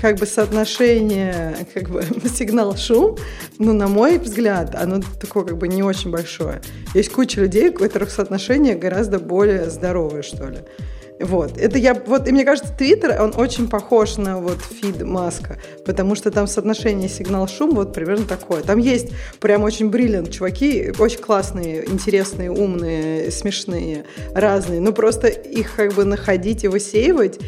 как 0.00 0.16
бы 0.16 0.24
соотношение 0.24 1.58
как 1.74 1.90
бы 1.90 2.02
сигнал-шум, 2.34 3.18
ну, 3.58 3.74
на 3.74 3.86
мой 3.86 4.16
взгляд, 4.16 4.74
оно 4.74 5.02
такое 5.20 5.44
как 5.44 5.58
бы 5.58 5.68
не 5.68 5.82
очень 5.82 6.10
большое. 6.10 6.62
Есть 6.94 7.12
куча 7.12 7.42
людей, 7.42 7.68
у 7.68 7.74
которых 7.74 8.10
соотношение 8.10 8.76
гораздо 8.76 9.18
более 9.18 9.68
здоровое, 9.68 10.22
что 10.22 10.46
ли. 10.46 10.60
Вот. 11.20 11.56
Это 11.58 11.78
я, 11.78 11.94
вот, 11.94 12.28
и 12.28 12.32
мне 12.32 12.44
кажется, 12.44 12.72
Твиттер, 12.76 13.20
он 13.20 13.32
очень 13.36 13.68
похож 13.68 14.16
на 14.16 14.38
вот 14.38 14.58
фид 14.60 15.02
Маска, 15.02 15.58
потому 15.84 16.14
что 16.14 16.30
там 16.30 16.46
соотношение 16.46 17.08
сигнал-шум 17.08 17.74
вот 17.74 17.94
примерно 17.94 18.26
такое. 18.26 18.62
Там 18.62 18.78
есть 18.78 19.12
прям 19.40 19.62
очень 19.62 19.88
бриллиант 19.88 20.30
чуваки, 20.30 20.92
очень 20.98 21.20
классные, 21.20 21.88
интересные, 21.88 22.50
умные, 22.50 23.30
смешные, 23.30 24.04
разные, 24.34 24.80
но 24.80 24.92
просто 24.92 25.28
их 25.28 25.74
как 25.76 25.94
бы 25.94 26.04
находить 26.04 26.64
и 26.64 26.68
высеивать 26.68 27.38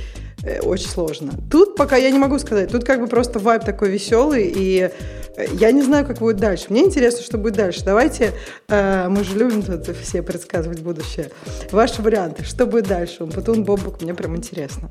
очень 0.62 0.88
сложно. 0.88 1.32
Тут 1.50 1.76
пока 1.76 1.96
я 1.96 2.10
не 2.10 2.18
могу 2.18 2.38
сказать. 2.38 2.70
Тут 2.70 2.84
как 2.84 3.00
бы 3.00 3.06
просто 3.06 3.38
вайб 3.38 3.64
такой 3.64 3.90
веселый, 3.90 4.52
и 4.54 4.90
э, 5.36 5.46
я 5.54 5.72
не 5.72 5.82
знаю, 5.82 6.06
как 6.06 6.18
будет 6.18 6.36
дальше. 6.36 6.66
Мне 6.68 6.84
интересно, 6.84 7.22
что 7.22 7.38
будет 7.38 7.54
дальше. 7.54 7.82
Давайте, 7.84 8.32
э, 8.68 9.08
мы 9.08 9.24
же 9.24 9.36
любим 9.36 9.62
тут 9.62 9.96
все 9.96 10.22
предсказывать 10.22 10.80
будущее. 10.80 11.30
Ваши 11.72 12.02
варианты, 12.02 12.44
что 12.44 12.66
будет 12.66 12.86
дальше? 12.86 13.26
Путун 13.26 13.64
Бобук, 13.64 14.00
мне 14.02 14.14
прям 14.14 14.36
интересно. 14.36 14.90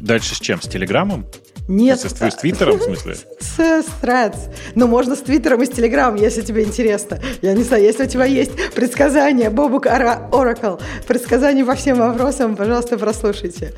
Дальше 0.00 0.34
с 0.34 0.38
чем? 0.38 0.60
С 0.60 0.66
Телеграмом? 0.66 1.26
Нет. 1.68 2.00
С, 2.00 2.08
с, 2.08 2.34
Твиттером, 2.36 2.78
в 2.78 2.82
смысле? 2.82 3.16
С, 3.40 3.58
Threads. 4.02 4.52
Ну, 4.74 4.86
можно 4.88 5.14
с 5.14 5.20
Твиттером 5.20 5.62
и 5.62 5.66
с 5.66 5.70
Телеграмом, 5.70 6.16
если 6.16 6.42
тебе 6.42 6.64
интересно. 6.64 7.20
Я 7.40 7.54
не 7.54 7.62
знаю, 7.62 7.82
если 7.82 8.04
у 8.04 8.08
тебя 8.08 8.24
есть 8.24 8.52
предсказания, 8.74 9.50
Бобук 9.50 9.86
Oracle, 9.86 10.80
предсказания 11.06 11.64
по 11.64 11.74
всем 11.74 11.98
вопросам, 11.98 12.56
пожалуйста, 12.56 12.98
прослушайте. 12.98 13.72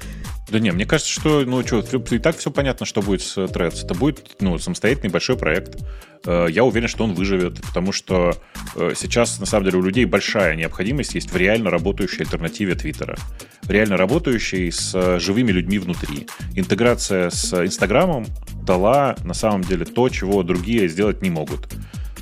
Да 0.55 0.61
не, 0.61 0.71
мне 0.71 0.87
кажется, 0.87 1.11
что, 1.11 1.45
ну, 1.45 1.67
что, 1.67 1.81
и 1.81 2.19
так 2.21 2.39
все 2.39 2.49
понятно, 2.49 2.87
что 2.87 3.03
будет 3.03 3.23
с 3.23 3.37
Threads. 3.37 3.85
Это 3.85 3.93
будет, 3.93 4.37
ну, 4.39 4.57
самостоятельный 4.57 5.11
большой 5.11 5.37
проект. 5.37 5.83
Э, 6.27 6.47
я 6.49 6.63
уверен, 6.63 6.87
что 6.87 7.03
он 7.03 7.13
выживет, 7.13 7.61
потому 7.61 7.91
что 7.91 8.37
э, 8.77 8.93
сейчас, 8.95 9.41
на 9.41 9.47
самом 9.47 9.65
деле, 9.65 9.79
у 9.79 9.83
людей 9.83 10.05
большая 10.05 10.55
необходимость 10.55 11.17
есть 11.17 11.33
в 11.33 11.37
реально 11.37 11.71
работающей 11.71 12.21
альтернативе 12.21 12.77
Твиттера. 12.77 13.19
Реально 13.67 13.97
работающей 13.97 14.71
с 14.71 15.19
живыми 15.19 15.51
людьми 15.51 15.81
внутри. 15.81 16.29
Интеграция 16.55 17.31
с 17.31 17.53
Инстаграмом 17.53 18.25
дала, 18.63 19.17
на 19.25 19.35
самом 19.35 19.63
деле, 19.63 19.85
то, 19.85 20.09
чего 20.09 20.45
другие 20.45 20.87
сделать 20.87 21.21
не 21.21 21.31
могут. 21.31 21.67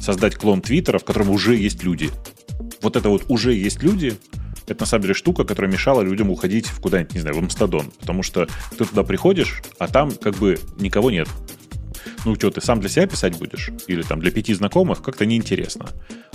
Создать 0.00 0.36
клон 0.36 0.62
Твиттера, 0.62 0.98
в 0.98 1.04
котором 1.04 1.28
уже 1.28 1.54
есть 1.54 1.84
люди. 1.84 2.08
Вот 2.80 2.96
это 2.96 3.10
вот 3.10 3.26
уже 3.28 3.52
есть 3.52 3.82
люди, 3.82 4.16
это 4.66 4.82
на 4.82 4.86
самом 4.86 5.02
деле 5.02 5.14
штука, 5.14 5.44
которая 5.44 5.70
мешала 5.70 6.02
людям 6.02 6.30
уходить 6.30 6.66
в 6.66 6.80
куда-нибудь, 6.80 7.14
не 7.14 7.20
знаю, 7.20 7.36
в 7.36 7.38
Амстадон. 7.38 7.90
Потому 8.00 8.22
что 8.22 8.46
ты 8.76 8.84
туда 8.84 9.02
приходишь, 9.02 9.62
а 9.78 9.88
там 9.88 10.10
как 10.10 10.34
бы 10.36 10.58
никого 10.78 11.10
нет. 11.10 11.28
Ну 12.24 12.34
что, 12.36 12.50
ты 12.50 12.60
сам 12.60 12.80
для 12.80 12.88
себя 12.88 13.06
писать 13.06 13.36
будешь? 13.36 13.70
Или 13.86 14.02
там 14.02 14.20
для 14.20 14.30
пяти 14.30 14.54
знакомых? 14.54 15.02
Как-то 15.02 15.26
неинтересно. 15.26 15.86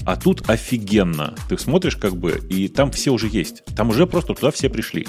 А 0.05 0.15
тут 0.15 0.49
офигенно. 0.49 1.35
Ты 1.49 1.57
смотришь 1.57 1.95
как 1.95 2.15
бы, 2.15 2.41
и 2.49 2.67
там 2.67 2.91
все 2.91 3.11
уже 3.11 3.27
есть. 3.27 3.63
Там 3.75 3.89
уже 3.89 4.05
просто 4.07 4.33
туда 4.33 4.51
все 4.51 4.69
пришли. 4.69 5.07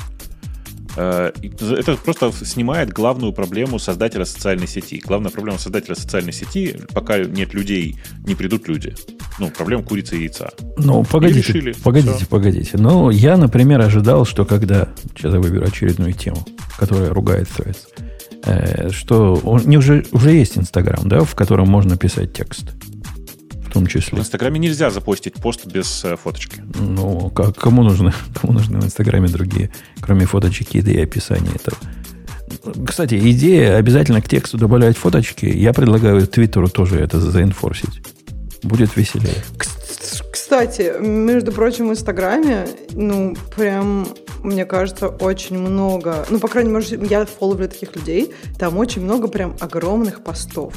Э, 0.98 1.30
это 1.60 1.96
просто 1.96 2.32
снимает 2.44 2.92
главную 2.92 3.32
проблему 3.32 3.78
создателя 3.78 4.24
социальной 4.24 4.66
сети. 4.66 5.00
Главная 5.04 5.30
проблема 5.30 5.58
создателя 5.58 5.94
социальной 5.94 6.32
сети, 6.32 6.76
пока 6.92 7.20
нет 7.20 7.54
людей, 7.54 7.96
не 8.26 8.34
придут 8.34 8.66
люди. 8.66 8.96
Ну, 9.38 9.48
проблема 9.50 9.84
курицы 9.84 10.16
и 10.16 10.22
яйца. 10.22 10.50
Ну, 10.76 11.04
погодите, 11.04 11.52
решили, 11.52 11.72
погодите, 11.84 12.16
все. 12.16 12.26
погодите. 12.26 12.78
Ну, 12.78 13.10
я, 13.10 13.36
например, 13.36 13.80
ожидал, 13.80 14.24
что 14.24 14.44
когда... 14.44 14.88
Сейчас 15.16 15.34
я 15.34 15.38
выберу 15.38 15.66
очередную 15.66 16.14
тему, 16.14 16.44
которая 16.76 17.10
ругает 17.10 17.46
Threads. 17.56 17.78
Э, 18.44 18.90
что 18.90 19.40
он, 19.44 19.62
не 19.66 19.76
уже, 19.76 20.04
уже 20.10 20.32
есть 20.32 20.58
Инстаграм, 20.58 21.08
да, 21.08 21.20
в 21.20 21.36
котором 21.36 21.68
можно 21.68 21.96
писать 21.96 22.32
текст 22.32 22.72
в 23.68 23.72
том 23.72 23.86
числе. 23.86 24.18
В 24.18 24.20
Инстаграме 24.20 24.58
нельзя 24.58 24.90
запостить 24.90 25.34
пост 25.34 25.66
без 25.66 26.04
э, 26.04 26.16
фоточки. 26.16 26.62
Ну, 26.80 27.30
как, 27.30 27.56
кому 27.56 27.82
нужны, 27.82 28.12
кому 28.40 28.52
нужны 28.52 28.80
в 28.80 28.84
Инстаграме 28.84 29.28
другие, 29.28 29.70
кроме 30.00 30.26
фоточек, 30.26 30.74
еды 30.74 30.92
и 30.92 31.02
описания 31.02 31.50
этого? 31.54 31.76
Кстати, 32.86 33.14
идея 33.30 33.76
обязательно 33.76 34.22
к 34.22 34.28
тексту 34.28 34.58
добавлять 34.58 34.96
фоточки. 34.96 35.46
Я 35.46 35.72
предлагаю 35.72 36.26
Твиттеру 36.26 36.68
тоже 36.68 36.98
это 36.98 37.20
заинфорсить. 37.20 38.02
Будет 38.62 38.96
веселее. 38.96 39.44
Кстати, 40.32 40.94
между 40.98 41.52
прочим, 41.52 41.88
в 41.88 41.92
Инстаграме, 41.92 42.66
ну, 42.92 43.36
прям, 43.54 44.08
мне 44.42 44.64
кажется, 44.64 45.08
очень 45.08 45.58
много, 45.58 46.26
ну, 46.30 46.38
по 46.38 46.48
крайней 46.48 46.70
мере, 46.70 47.06
я 47.08 47.26
фолловлю 47.26 47.68
таких 47.68 47.94
людей, 47.94 48.32
там 48.58 48.78
очень 48.78 49.02
много 49.02 49.28
прям 49.28 49.56
огромных 49.60 50.24
постов. 50.24 50.72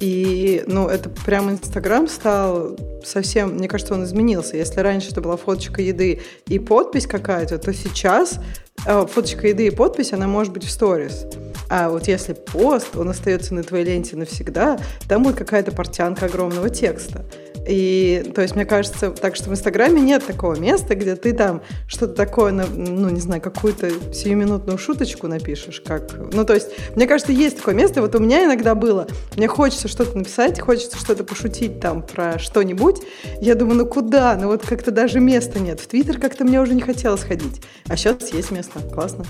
И, 0.00 0.62
ну, 0.66 0.88
это 0.88 1.08
прям 1.08 1.50
Инстаграм 1.50 2.06
стал 2.06 2.76
совсем, 3.02 3.54
мне 3.54 3.68
кажется, 3.68 3.94
он 3.94 4.04
изменился. 4.04 4.56
Если 4.56 4.80
раньше 4.80 5.10
это 5.10 5.20
была 5.20 5.36
фоточка 5.36 5.80
еды 5.80 6.20
и 6.46 6.58
подпись 6.58 7.06
какая-то, 7.06 7.58
то 7.58 7.72
сейчас 7.72 8.38
э, 8.84 9.06
фоточка 9.06 9.48
еды 9.48 9.68
и 9.68 9.70
подпись, 9.70 10.12
она 10.12 10.26
может 10.26 10.52
быть 10.52 10.64
в 10.64 10.70
сторис. 10.70 11.26
А 11.70 11.88
вот 11.88 12.08
если 12.08 12.34
пост, 12.34 12.94
он 12.96 13.08
остается 13.08 13.54
на 13.54 13.62
твоей 13.62 13.84
ленте 13.84 14.16
навсегда, 14.16 14.78
там 15.08 15.22
будет 15.22 15.36
какая-то 15.36 15.72
портянка 15.72 16.26
огромного 16.26 16.68
текста. 16.68 17.24
И, 17.68 18.30
то 18.34 18.42
есть, 18.42 18.54
мне 18.54 18.64
кажется, 18.64 19.10
так 19.10 19.36
что 19.36 19.50
в 19.50 19.52
Инстаграме 19.52 20.00
нет 20.00 20.24
такого 20.24 20.54
места, 20.54 20.94
где 20.94 21.16
ты 21.16 21.32
там 21.32 21.62
что-то 21.88 22.14
такое, 22.14 22.52
ну, 22.52 23.08
не 23.08 23.20
знаю, 23.20 23.40
какую-то 23.40 23.90
сиюминутную 24.12 24.78
шуточку 24.78 25.26
напишешь, 25.26 25.82
как... 25.84 26.12
Ну, 26.32 26.44
то 26.44 26.54
есть, 26.54 26.68
мне 26.94 27.06
кажется, 27.06 27.32
есть 27.32 27.58
такое 27.58 27.74
место, 27.74 28.00
вот 28.00 28.14
у 28.14 28.18
меня 28.18 28.44
иногда 28.44 28.74
было, 28.74 29.06
мне 29.36 29.48
хочется 29.48 29.88
что-то 29.88 30.16
написать, 30.16 30.60
хочется 30.60 30.96
что-то 30.96 31.24
пошутить 31.24 31.80
там 31.80 32.02
про 32.02 32.38
что-нибудь, 32.38 33.02
я 33.40 33.54
думаю, 33.54 33.78
ну 33.78 33.86
куда? 33.86 34.36
Ну, 34.36 34.48
вот 34.48 34.64
как-то 34.64 34.90
даже 34.90 35.20
места 35.20 35.58
нет. 35.58 35.80
В 35.80 35.86
Твиттер 35.86 36.18
как-то 36.18 36.44
мне 36.44 36.60
уже 36.60 36.74
не 36.74 36.82
хотелось 36.82 37.22
ходить. 37.22 37.62
А 37.88 37.96
сейчас 37.96 38.32
есть 38.32 38.50
место. 38.50 38.80
Классно. 38.92 39.24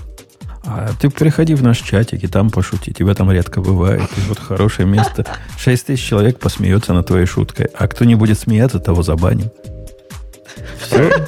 А 0.69 0.89
ты 0.99 1.09
приходи 1.09 1.55
в 1.55 1.63
наш 1.63 1.79
чатик 1.79 2.23
и 2.25 2.27
там 2.27 2.49
пошути. 2.49 2.91
Тебя 2.91 3.13
там 3.13 3.31
редко 3.31 3.61
бывает. 3.61 4.01
И 4.17 4.27
вот 4.27 4.37
хорошее 4.37 4.87
место. 4.87 5.25
Шесть 5.57 5.85
тысяч 5.85 6.05
человек 6.05 6.39
посмеется 6.39 6.93
над 6.93 7.07
твоей 7.07 7.25
шуткой. 7.25 7.67
А 7.73 7.87
кто 7.87 8.03
не 8.03 8.15
будет 8.15 8.37
смеяться, 8.37 8.79
того 8.79 9.01
забаним. 9.01 9.49
Все? 10.79 11.27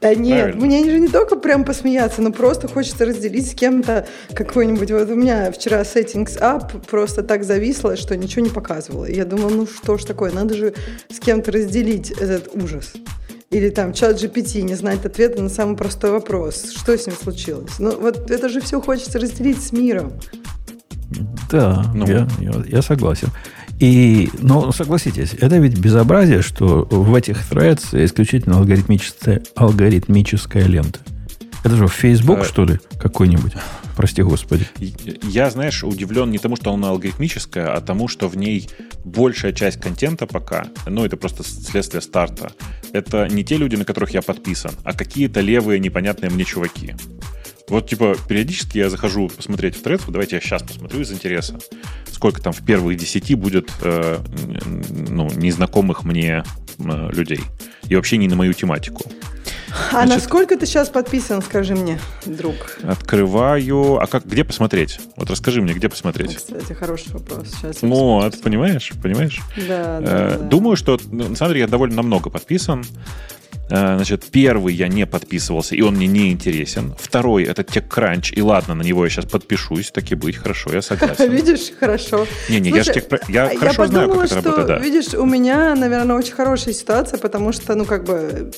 Да 0.00 0.14
нет, 0.14 0.54
мне 0.54 0.84
же 0.84 1.00
не 1.00 1.08
только 1.08 1.36
прям 1.36 1.64
посмеяться, 1.64 2.20
но 2.20 2.30
просто 2.30 2.68
хочется 2.68 3.06
разделить 3.06 3.50
с 3.50 3.54
кем-то 3.54 4.06
какой-нибудь... 4.34 4.90
Вот 4.90 5.10
у 5.10 5.14
меня 5.14 5.50
вчера 5.50 5.80
settings 5.80 6.38
up 6.38 6.86
просто 6.86 7.22
так 7.22 7.42
зависло, 7.42 7.96
что 7.96 8.16
ничего 8.16 8.44
не 8.44 8.50
показывало. 8.50 9.06
Я 9.06 9.24
думала, 9.24 9.50
ну 9.50 9.66
что 9.66 9.96
ж 9.96 10.04
такое, 10.04 10.30
надо 10.30 10.54
же 10.54 10.74
с 11.10 11.18
кем-то 11.18 11.50
разделить 11.50 12.10
этот 12.10 12.54
ужас. 12.54 12.92
Или 13.50 13.70
там 13.70 13.92
чат 13.92 14.20
GPT 14.22 14.62
не 14.62 14.74
знает 14.74 15.06
ответа 15.06 15.40
на 15.40 15.48
самый 15.48 15.76
простой 15.76 16.10
вопрос. 16.10 16.72
Что 16.76 16.96
с 16.96 17.06
ним 17.06 17.16
случилось? 17.16 17.78
Ну, 17.78 17.98
вот 17.98 18.30
это 18.30 18.48
же 18.48 18.60
все 18.60 18.80
хочется 18.80 19.18
разделить 19.20 19.62
с 19.62 19.72
миром. 19.72 20.14
Да, 21.50 21.84
ну. 21.94 22.06
я, 22.06 22.28
я, 22.40 22.64
я 22.66 22.82
согласен. 22.82 23.28
И, 23.78 24.30
но 24.40 24.72
согласитесь, 24.72 25.34
это 25.38 25.58
ведь 25.58 25.78
безобразие, 25.78 26.42
что 26.42 26.88
в 26.90 27.14
этих 27.14 27.50
threads 27.50 28.04
исключительно 28.04 28.56
алгоритмическая, 28.58 29.42
алгоритмическая 29.54 30.64
лента. 30.64 31.00
Это 31.62 31.76
же 31.76 31.86
Facebook, 31.88 32.40
а... 32.40 32.44
что 32.44 32.64
ли, 32.64 32.80
какой-нибудь? 32.98 33.52
Прости 33.96 34.22
господи. 34.22 34.66
Я, 35.22 35.50
знаешь, 35.50 35.82
удивлен 35.84 36.30
не 36.30 36.38
тому, 36.38 36.56
что 36.56 36.72
она 36.72 36.90
алгоритмическая, 36.90 37.74
а 37.74 37.80
тому, 37.80 38.08
что 38.08 38.28
в 38.28 38.36
ней 38.36 38.68
большая 39.06 39.52
часть 39.52 39.80
контента 39.80 40.26
пока, 40.26 40.66
ну, 40.86 41.04
это 41.04 41.16
просто 41.16 41.44
следствие 41.44 42.02
старта, 42.02 42.52
это 42.92 43.28
не 43.28 43.44
те 43.44 43.56
люди, 43.56 43.76
на 43.76 43.84
которых 43.84 44.10
я 44.10 44.20
подписан, 44.20 44.72
а 44.84 44.92
какие-то 44.92 45.40
левые 45.40 45.78
непонятные 45.78 46.30
мне 46.30 46.44
чуваки. 46.44 46.94
Вот, 47.68 47.88
типа, 47.88 48.16
периодически 48.28 48.78
я 48.78 48.90
захожу 48.90 49.28
посмотреть 49.28 49.76
в 49.76 49.82
тред, 49.82 50.02
давайте 50.08 50.36
я 50.36 50.40
сейчас 50.40 50.62
посмотрю 50.62 51.00
из 51.00 51.12
интереса, 51.12 51.58
сколько 52.10 52.42
там 52.42 52.52
в 52.52 52.64
первых 52.64 52.96
десяти 52.96 53.34
будет 53.34 53.70
э, 53.82 54.18
ну, 55.08 55.28
незнакомых 55.34 56.04
мне 56.04 56.44
э, 56.78 57.10
людей. 57.12 57.40
И 57.88 57.94
вообще 57.94 58.16
не 58.16 58.28
на 58.28 58.36
мою 58.36 58.52
тематику. 58.52 59.10
А 59.76 60.06
Значит, 60.06 60.14
насколько 60.14 60.56
ты 60.56 60.66
сейчас 60.66 60.88
подписан, 60.88 61.42
скажи 61.42 61.74
мне, 61.74 61.98
друг? 62.24 62.78
Открываю. 62.82 64.00
А 64.00 64.06
как, 64.06 64.26
где 64.26 64.44
посмотреть? 64.44 65.00
Вот 65.16 65.30
расскажи 65.30 65.60
мне, 65.60 65.74
где 65.74 65.88
посмотреть. 65.88 66.36
Кстати, 66.36 66.72
хороший 66.72 67.12
вопрос. 67.12 67.48
Сейчас 67.50 67.82
ну, 67.82 68.22
это 68.22 68.38
понимаешь, 68.38 68.92
понимаешь? 69.02 69.40
Да, 69.68 70.00
да, 70.00 70.28
э, 70.28 70.38
да. 70.38 70.44
Думаю, 70.44 70.76
что, 70.76 70.98
ну, 71.10 71.28
на 71.28 71.36
самом 71.36 71.50
деле, 71.50 71.60
я 71.60 71.66
довольно 71.66 72.02
много 72.02 72.30
подписан. 72.30 72.84
Э, 73.68 73.96
значит, 73.96 74.26
первый 74.30 74.74
я 74.74 74.88
не 74.88 75.06
подписывался, 75.06 75.74
и 75.74 75.80
он 75.80 75.96
мне 75.96 76.06
не 76.06 76.30
интересен. 76.30 76.94
Второй 76.98 77.44
это 77.44 77.62
TechCrunch, 77.62 78.32
и 78.34 78.40
ладно, 78.40 78.74
на 78.74 78.82
него 78.82 79.04
я 79.04 79.10
сейчас 79.10 79.26
подпишусь, 79.26 79.90
так 79.90 80.10
и 80.12 80.14
быть, 80.14 80.36
хорошо, 80.36 80.72
я 80.72 80.82
согласен. 80.82 81.30
Видишь, 81.36 81.72
хорошо. 81.78 82.26
Не-не, 82.48 82.70
я 82.70 82.82
же 82.84 82.92
тех... 82.92 83.04
я, 83.28 83.50
я 83.50 83.58
хорошо 83.58 83.86
знаю, 83.86 84.10
как 84.10 84.24
это 84.24 84.34
работает, 84.36 84.66
да. 84.66 84.78
Видишь, 84.78 85.14
у 85.14 85.24
меня, 85.24 85.74
наверное, 85.74 86.16
очень 86.16 86.34
хорошая 86.34 86.74
ситуация, 86.74 87.18
потому 87.18 87.52
что, 87.52 87.74
ну, 87.74 87.84
как 87.84 88.04
бы, 88.04 88.50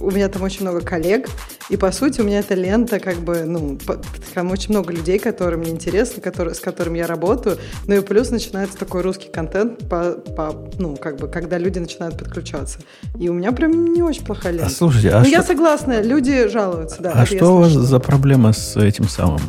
у 0.00 0.10
меня 0.10 0.28
там 0.28 0.42
очень 0.42 0.62
много 0.62 0.80
коллег, 0.80 1.28
и, 1.72 1.76
по 1.78 1.90
сути, 1.90 2.20
у 2.20 2.24
меня 2.24 2.40
эта 2.40 2.52
лента, 2.52 3.00
как 3.00 3.16
бы, 3.20 3.44
ну, 3.46 3.78
там 4.34 4.50
очень 4.50 4.72
много 4.72 4.92
людей, 4.92 5.18
которые 5.18 5.58
мне 5.58 5.70
интересны, 5.70 6.20
которые, 6.20 6.54
с 6.54 6.60
которыми 6.60 6.98
я 6.98 7.06
работаю, 7.06 7.56
ну 7.86 7.94
и 7.94 8.02
плюс 8.02 8.28
начинается 8.28 8.76
такой 8.76 9.00
русский 9.00 9.30
контент, 9.30 9.88
по, 9.88 10.12
по, 10.12 10.68
ну, 10.78 10.96
как 10.96 11.16
бы, 11.16 11.28
когда 11.28 11.56
люди 11.56 11.78
начинают 11.78 12.18
подключаться. 12.18 12.80
И 13.18 13.30
у 13.30 13.32
меня 13.32 13.52
прям 13.52 13.94
не 13.94 14.02
очень 14.02 14.22
плохая 14.22 14.52
лента. 14.52 14.66
А 14.66 14.68
слушайте, 14.68 15.12
а 15.12 15.20
ну, 15.20 15.24
что... 15.24 15.32
я 15.32 15.42
согласна, 15.42 16.02
люди 16.02 16.46
жалуются, 16.48 17.00
да. 17.00 17.12
А 17.12 17.24
что 17.24 17.56
у 17.56 17.60
вас 17.60 17.72
за 17.72 17.98
проблема 18.00 18.52
с 18.52 18.76
этим 18.76 19.08
самым, 19.08 19.40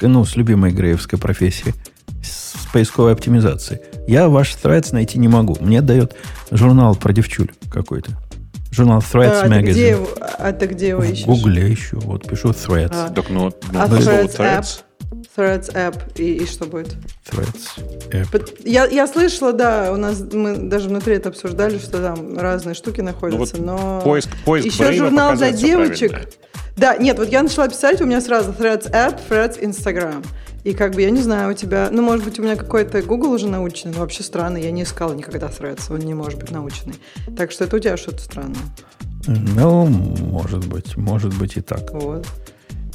ну, 0.00 0.24
с 0.24 0.34
любимой 0.34 0.72
греевской 0.72 1.20
профессией, 1.20 1.72
с 2.20 2.66
поисковой 2.72 3.12
оптимизацией? 3.12 3.80
Я 4.08 4.28
ваш 4.28 4.56
threads 4.60 4.88
найти 4.92 5.20
не 5.20 5.28
могу. 5.28 5.56
Мне 5.60 5.82
дает 5.82 6.16
журнал 6.50 6.96
про 6.96 7.12
девчуль 7.12 7.52
какой-то. 7.70 8.10
Журнал 8.74 8.98
Threads 8.98 9.42
а, 9.42 9.46
Magazine. 9.46 9.70
Где, 9.70 9.98
а 10.20 10.52
ты 10.52 10.66
где 10.66 10.88
его 10.88 11.04
ищешь? 11.04 11.24
В 11.24 11.26
Гугле 11.26 11.72
ищу. 11.72 12.00
Вот 12.00 12.28
пишу 12.28 12.48
Threads. 12.50 12.90
А, 12.92 13.08
так, 13.10 13.30
ну, 13.30 13.52
ну, 13.72 13.80
а 13.80 13.86
Threads, 13.86 14.36
threads? 14.36 14.82
Threads 15.36 15.72
App, 15.74 16.12
и, 16.16 16.38
и 16.38 16.46
что 16.46 16.64
будет? 16.64 16.96
Threads 17.30 18.10
App. 18.10 18.58
Я, 18.64 18.86
я 18.86 19.06
слышала, 19.06 19.52
да, 19.52 19.92
у 19.92 19.96
нас 19.96 20.20
мы 20.32 20.56
даже 20.56 20.88
внутри 20.88 21.14
это 21.14 21.28
обсуждали, 21.28 21.78
что 21.78 22.02
там 22.02 22.36
разные 22.36 22.74
штуки 22.74 23.00
находятся, 23.00 23.56
ну, 23.58 23.76
вот 23.76 23.80
но 23.80 24.00
поиск, 24.02 24.30
поиск 24.44 24.66
еще 24.66 24.92
журнал 24.92 25.36
для 25.36 25.52
девочек. 25.52 26.28
Да, 26.76 26.96
нет, 26.96 27.18
вот 27.18 27.28
я 27.28 27.44
начала 27.44 27.68
писать, 27.68 28.00
у 28.00 28.06
меня 28.06 28.20
сразу 28.20 28.50
Threads 28.50 28.90
App, 28.90 29.20
Threads 29.28 29.60
Instagram. 29.60 30.24
И 30.64 30.72
как 30.72 30.94
бы, 30.94 31.02
я 31.02 31.10
не 31.10 31.20
знаю, 31.20 31.52
у 31.52 31.54
тебя... 31.54 31.90
Ну, 31.92 32.02
может 32.02 32.24
быть, 32.24 32.38
у 32.38 32.42
меня 32.42 32.56
какой-то 32.56 33.02
Google 33.02 33.32
уже 33.32 33.48
наученный, 33.48 33.92
но 33.92 34.00
вообще 34.00 34.22
странно. 34.22 34.56
Я 34.56 34.70
не 34.70 34.82
искала 34.82 35.12
никогда 35.12 35.48
Threads, 35.48 35.92
он 35.92 36.00
не 36.00 36.14
может 36.14 36.40
быть 36.40 36.50
наученный. 36.50 36.94
Так 37.36 37.52
что 37.52 37.64
это 37.64 37.76
у 37.76 37.78
тебя 37.78 37.98
что-то 37.98 38.20
странное. 38.20 38.56
Ну, 39.26 39.86
может 39.86 40.66
быть, 40.66 40.96
может 40.96 41.36
быть 41.38 41.56
и 41.58 41.60
так. 41.60 41.92
Вот. 41.92 42.26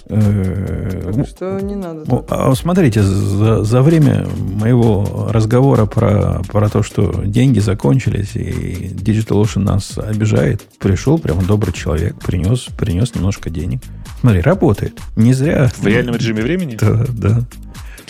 Э, 0.10 1.12
так 1.13 1.28
что 1.28 1.60
не 1.60 1.76
надо. 1.76 2.04
Ну, 2.08 2.26
а 2.30 2.54
смотрите, 2.56 3.04
за, 3.04 3.63
за 3.63 3.82
время 3.84 4.28
моего 4.39 5.30
разговора 5.30 5.86
про, 5.86 6.41
про 6.48 6.67
то, 6.67 6.82
что 6.82 7.24
деньги 7.24 7.60
закончились 7.60 8.36
и 8.36 8.91
DigitalOcean 8.91 9.60
нас 9.60 9.98
обижает, 10.00 10.63
пришел 10.80 11.19
прямо 11.19 11.43
добрый 11.43 11.74
человек, 11.74 12.15
принес, 12.19 12.67
принес 12.76 13.13
немножко 13.13 13.52
денег. 13.52 13.82
Смотри, 14.22 14.41
работает. 14.41 15.00
Не 15.15 15.34
зря. 15.34 15.69
В 15.78 15.86
реальном 15.86 16.15
режиме 16.15 16.41
времени? 16.41 16.76
Да, 16.80 17.06
да. 17.10 17.41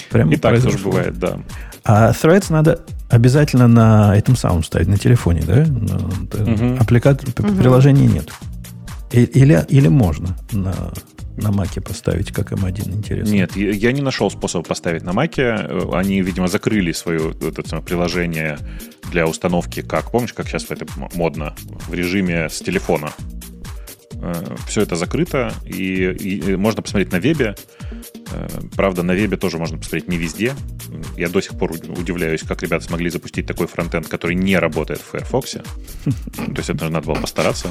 Прямо 0.10 0.34
и 0.34 0.38
так 0.38 0.62
тоже 0.62 0.78
бывает, 0.78 1.20
да. 1.20 1.40
А 1.84 2.12
Threads 2.12 2.46
надо 2.50 2.80
обязательно 3.10 3.68
на 3.68 4.16
этом 4.16 4.38
самом 4.38 4.64
ставить, 4.64 4.88
на 4.88 4.98
телефоне, 4.98 5.42
да? 5.46 5.64
Угу. 5.64 6.78
Аппликатор, 6.80 7.28
угу. 7.38 7.56
приложения 7.56 8.08
нет. 8.08 8.30
Или, 9.12 9.66
или 9.68 9.88
можно 9.88 10.38
на 10.52 10.74
на 11.42 11.52
маке 11.52 11.82
поставить, 11.82 12.32
как 12.32 12.52
M1, 12.52 12.92
интересно? 12.92 13.32
Нет, 13.32 13.56
я 13.56 13.92
не 13.92 14.02
нашел 14.02 14.30
способа 14.30 14.64
поставить 14.64 15.04
на 15.04 15.14
маке. 15.14 15.54
Они, 15.92 16.22
видимо, 16.22 16.48
закрыли 16.48 16.92
свое 16.92 17.34
это, 17.42 17.82
приложение 17.82 18.58
для 19.12 19.26
установки, 19.28 19.82
как, 19.82 20.12
помнишь, 20.12 20.34
как 20.34 20.48
сейчас 20.48 20.66
это 20.70 20.86
модно, 21.16 21.56
в 21.88 21.94
режиме 21.94 22.50
с 22.50 22.60
телефона. 22.60 23.12
Э, 24.22 24.56
Все 24.68 24.82
это 24.82 24.96
закрыто, 24.96 25.54
и, 25.66 26.04
и 26.04 26.56
можно 26.56 26.82
посмотреть 26.82 27.12
на 27.12 27.20
вебе. 27.20 27.56
Э, 28.32 28.48
правда, 28.76 29.04
на 29.04 29.14
вебе 29.14 29.38
тоже 29.38 29.58
можно 29.58 29.78
посмотреть 29.78 30.08
не 30.08 30.18
везде. 30.18 30.54
Я 31.18 31.30
до 31.30 31.42
сих 31.42 31.58
пор 31.58 31.72
удивляюсь, 31.72 32.42
как 32.42 32.62
ребята 32.64 32.84
смогли 32.84 33.10
запустить 33.10 33.46
такой 33.46 33.68
фронтенд, 33.68 34.08
который 34.08 34.36
не 34.36 34.58
работает 34.58 35.02
в 35.02 35.12
Firefox. 35.12 35.52
То 36.36 36.54
есть 36.58 36.70
это 36.70 36.90
надо 36.90 37.08
было 37.08 37.16
постараться. 37.16 37.70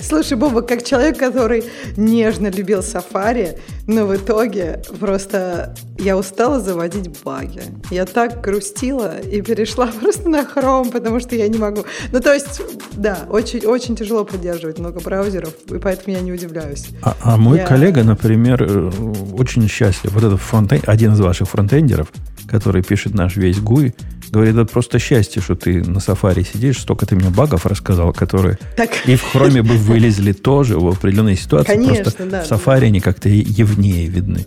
Слушай, 0.00 0.36
Боба, 0.36 0.62
как 0.62 0.84
человек, 0.84 1.18
который 1.18 1.64
нежно 1.96 2.48
любил 2.48 2.82
сафари, 2.82 3.58
но 3.86 4.06
в 4.06 4.16
итоге 4.16 4.82
просто 4.98 5.74
я 5.98 6.16
устала 6.16 6.60
заводить 6.60 7.10
баги. 7.24 7.62
Я 7.90 8.04
так 8.04 8.40
грустила 8.40 9.18
и 9.18 9.40
перешла 9.40 9.86
просто 10.00 10.28
на 10.28 10.44
хром, 10.44 10.90
потому 10.90 11.20
что 11.20 11.34
я 11.34 11.48
не 11.48 11.58
могу. 11.58 11.84
Ну, 12.12 12.20
то 12.20 12.32
есть, 12.32 12.60
да, 12.92 13.20
очень, 13.30 13.64
очень 13.66 13.96
тяжело 13.96 14.24
поддерживать 14.24 14.78
много 14.78 15.00
браузеров, 15.00 15.54
и 15.70 15.78
поэтому 15.78 16.16
я 16.16 16.22
не 16.22 16.32
удивляюсь. 16.32 16.88
А, 17.02 17.16
а 17.22 17.36
мой 17.36 17.58
я... 17.58 17.66
коллега, 17.66 18.04
например, 18.04 18.62
э, 18.62 18.90
очень 19.36 19.68
счастлив. 19.68 20.12
Вот 20.12 20.22
этот 20.22 20.40
фронтенд, 20.40 20.88
один 20.88 21.14
из 21.14 21.20
ваших 21.20 21.48
фронтендеров, 21.48 22.08
который 22.48 22.82
пишет 22.82 23.14
наш 23.14 23.36
весь 23.36 23.58
GUI, 23.58 23.94
говорит, 24.30 24.54
это 24.54 24.64
просто 24.66 24.98
счастье, 24.98 25.42
что 25.42 25.54
ты 25.54 25.82
на 25.82 26.00
сафари 26.00 26.42
сидишь, 26.42 26.80
столько 26.80 27.06
ты 27.06 27.14
мне 27.16 27.30
багов 27.30 27.66
рассказал, 27.66 28.12
которые 28.12 28.58
так. 28.76 28.90
и 29.06 29.16
в 29.16 29.22
хроме 29.22 29.62
бы 29.62 29.74
вылезли 29.74 30.32
тоже 30.32 30.78
в 30.78 30.88
определенной 30.88 31.36
ситуации. 31.36 31.72
Конечно, 31.72 32.02
просто 32.02 32.26
да, 32.26 32.42
в 32.42 32.46
сафари 32.46 32.80
да. 32.80 32.86
они 32.86 33.00
как-то 33.00 33.28
явнее 33.28 34.06
видны. 34.08 34.46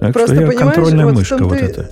Так 0.00 0.14
Просто, 0.14 0.34
что 0.34 0.44
я 0.44 0.52
контрольная 0.52 1.04
вот 1.04 1.14
мышка 1.14 1.44
вот 1.44 1.58
ты, 1.58 1.64
эта. 1.64 1.90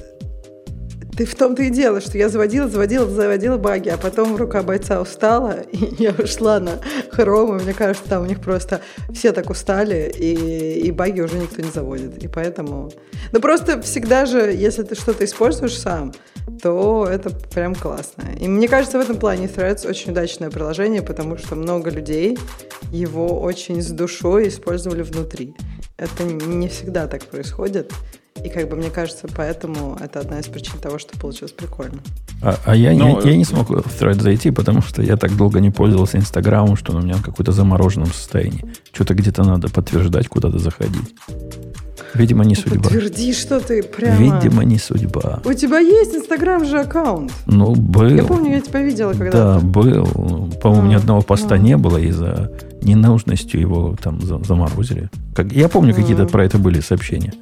Ты 1.18 1.26
в 1.26 1.34
том-то 1.34 1.64
и 1.64 1.70
дело, 1.70 2.00
что 2.00 2.16
я 2.16 2.28
заводила, 2.28 2.68
заводила, 2.68 3.10
заводила 3.10 3.58
баги, 3.58 3.88
а 3.88 3.98
потом 3.98 4.36
рука 4.36 4.62
бойца 4.62 5.00
устала, 5.00 5.60
и 5.72 6.02
я 6.02 6.12
ушла 6.12 6.60
на 6.60 6.80
Chrome, 7.12 7.60
и 7.60 7.64
мне 7.64 7.74
кажется, 7.74 8.08
там 8.08 8.22
у 8.22 8.26
них 8.26 8.40
просто 8.40 8.80
все 9.12 9.32
так 9.32 9.50
устали, 9.50 10.10
и, 10.16 10.80
и 10.86 10.90
баги 10.90 11.20
уже 11.20 11.36
никто 11.36 11.60
не 11.60 11.70
заводит. 11.70 12.22
И 12.22 12.28
поэтому... 12.28 12.92
Ну, 13.32 13.40
просто 13.40 13.82
всегда 13.82 14.26
же, 14.26 14.38
если 14.38 14.84
ты 14.84 14.94
что-то 14.94 15.24
используешь 15.24 15.76
сам, 15.76 16.14
то 16.62 17.06
это 17.10 17.30
прям 17.30 17.74
классно. 17.74 18.24
И 18.40 18.48
мне 18.48 18.68
кажется, 18.68 18.98
в 18.98 19.00
этом 19.00 19.16
плане 19.16 19.46
Threads 19.46 19.88
очень 19.88 20.12
удачное 20.12 20.50
приложение, 20.50 21.02
потому 21.02 21.36
что 21.36 21.54
много 21.54 21.90
людей 21.90 22.38
его 22.90 23.40
очень 23.40 23.82
с 23.82 23.88
душой 23.88 24.48
использовали 24.48 25.02
внутри. 25.02 25.54
Это 25.96 26.24
не 26.24 26.68
всегда 26.68 27.06
так 27.06 27.24
происходит. 27.24 27.92
И 28.44 28.48
как 28.50 28.68
бы 28.68 28.76
мне 28.76 28.90
кажется, 28.90 29.26
поэтому 29.34 29.96
это 30.00 30.20
одна 30.20 30.38
из 30.38 30.46
причин 30.46 30.78
того, 30.78 30.98
что 30.98 31.18
получилось 31.18 31.52
прикольно. 31.52 32.00
А, 32.40 32.56
а 32.64 32.76
я, 32.76 32.92
Но... 32.92 33.20
я, 33.20 33.30
я 33.30 33.36
не 33.36 33.44
смог 33.44 33.68
в 33.68 34.00
Thread 34.00 34.20
зайти, 34.20 34.50
потому 34.50 34.80
что 34.80 35.02
я 35.02 35.16
так 35.16 35.36
долго 35.36 35.60
не 35.60 35.70
пользовался 35.70 36.18
Инстаграмом, 36.18 36.76
что 36.76 36.92
он 36.92 36.98
у 36.98 37.02
меня 37.02 37.14
в 37.14 37.22
каком-то 37.22 37.50
замороженном 37.50 38.12
состоянии. 38.12 38.64
Что-то 38.92 39.14
где-то 39.14 39.42
надо 39.42 39.68
подтверждать, 39.68 40.28
куда-то 40.28 40.58
заходить. 40.58 41.14
Видимо, 42.14 42.44
не 42.44 42.54
судьба. 42.54 42.82
Подтверди, 42.82 43.32
что 43.32 43.60
ты 43.60 43.82
прямо... 43.82 44.16
Видимо, 44.16 44.64
не 44.64 44.78
судьба. 44.78 45.40
У 45.44 45.52
тебя 45.52 45.78
есть 45.78 46.14
Инстаграм 46.14 46.64
же 46.64 46.80
аккаунт? 46.80 47.32
Ну, 47.46 47.74
был. 47.74 48.08
Я 48.08 48.24
помню, 48.24 48.52
я 48.52 48.60
тебя 48.60 48.80
видела 48.82 49.12
когда-то. 49.12 49.60
Да, 49.60 49.60
был. 49.60 50.06
По-моему, 50.62 50.86
а, 50.86 50.90
ни 50.90 50.94
одного 50.94 51.22
поста 51.22 51.56
а. 51.56 51.58
не 51.58 51.76
было 51.76 51.98
из-за 51.98 52.52
ненужностью 52.82 53.60
его 53.60 53.96
там 54.02 54.20
заморозили. 54.20 55.10
Как, 55.34 55.52
я 55.52 55.68
помню, 55.68 55.94
какие-то 55.94 56.26
про 56.26 56.44
это 56.44 56.58
были 56.58 56.80
сообщения. 56.80 57.34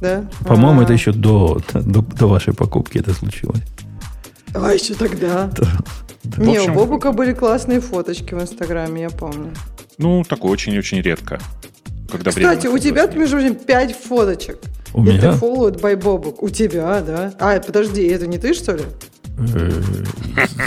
Да? 0.00 0.24
По-моему, 0.46 0.82
это 0.82 0.92
еще 0.92 1.12
до, 1.12 1.60
до, 1.72 2.02
до 2.02 2.26
вашей 2.26 2.52
покупки 2.52 2.98
это 2.98 3.14
случилось. 3.14 3.62
А, 4.54 4.72
еще 4.72 4.94
тогда. 4.94 5.50
Да. 5.56 5.66
да. 6.24 6.44
Не, 6.44 6.56
общем, 6.56 6.72
у 6.72 6.74
Бобука 6.74 7.12
были 7.12 7.32
классные 7.32 7.80
фоточки 7.80 8.34
в 8.34 8.42
Инстаграме, 8.42 9.02
я 9.02 9.10
помню. 9.10 9.52
Ну, 9.98 10.22
такое 10.24 10.52
очень-очень 10.52 11.00
редко. 11.00 11.40
Когда 12.14 12.30
Кстати, 12.30 12.68
у 12.68 12.78
тебя, 12.78 13.06
между 13.08 13.38
прочим, 13.38 13.56
5 13.56 13.96
фоточек. 13.96 14.58
У 14.92 15.02
меня? 15.02 15.16
Это 15.16 15.28
followed 15.30 15.80
by 15.80 15.96
Бобук. 15.96 16.44
У 16.44 16.48
тебя, 16.48 17.02
да? 17.04 17.34
А, 17.40 17.58
подожди, 17.58 18.06
это 18.06 18.28
не 18.28 18.38
ты, 18.38 18.54
что 18.54 18.76
ли? 18.76 18.84
Э, 19.36 19.82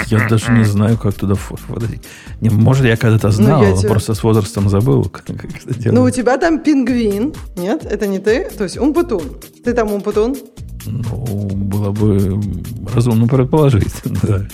я 0.07 0.27
даже 0.27 0.51
не 0.51 0.65
знаю, 0.65 0.97
как 0.97 1.13
туда 1.13 1.35
входить. 1.35 2.01
Не, 2.41 2.49
может, 2.49 2.85
я 2.85 2.97
когда-то 2.97 3.27
ну, 3.27 3.33
знал, 3.33 3.63
ну, 3.63 3.77
тебя... 3.77 3.89
просто 3.89 4.13
с 4.13 4.23
возрастом 4.23 4.67
забыл, 4.67 5.05
как, 5.05 5.25
как 5.25 5.45
это 5.45 5.73
делать. 5.73 5.97
Ну, 5.97 6.03
у 6.03 6.09
тебя 6.09 6.37
там 6.37 6.59
пингвин. 6.59 7.33
Нет, 7.55 7.85
это 7.85 8.07
не 8.07 8.19
ты. 8.19 8.49
То 8.57 8.65
есть 8.65 8.77
умпутун. 8.77 9.23
Ты 9.63 9.73
там 9.73 9.93
умпутун? 9.93 10.35
Ну, 10.85 11.47
было 11.53 11.91
бы 11.91 12.41
разумно 12.93 13.25
предположить, 13.29 13.93
да. 14.03 14.45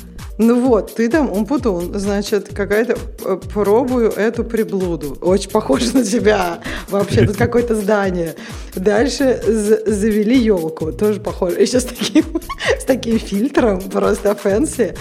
Ну 0.43 0.60
вот, 0.60 0.95
ты 0.95 1.08
там 1.08 1.32
умпутун, 1.32 1.97
значит, 1.97 2.49
какая-то... 2.53 2.97
Э, 3.23 3.39
пробую 3.53 4.12
эту 4.12 4.43
приблуду. 4.43 5.17
Очень 5.21 5.49
похоже 5.49 5.95
на 5.95 6.03
тебя. 6.03 6.60
Вообще, 6.89 7.25
тут 7.25 7.38
какое-то 7.38 7.75
здание. 7.75 8.36
Дальше 8.75 9.41
завели 9.86 10.38
елку, 10.38 10.91
тоже 10.91 11.21
похоже. 11.21 11.62
Еще 11.62 11.79
с 11.79 11.86
таким, 11.86 12.25
с 12.79 12.84
таким 12.84 13.19
фильтром, 13.19 13.79
просто 13.89 14.36
fancy. 14.36 14.95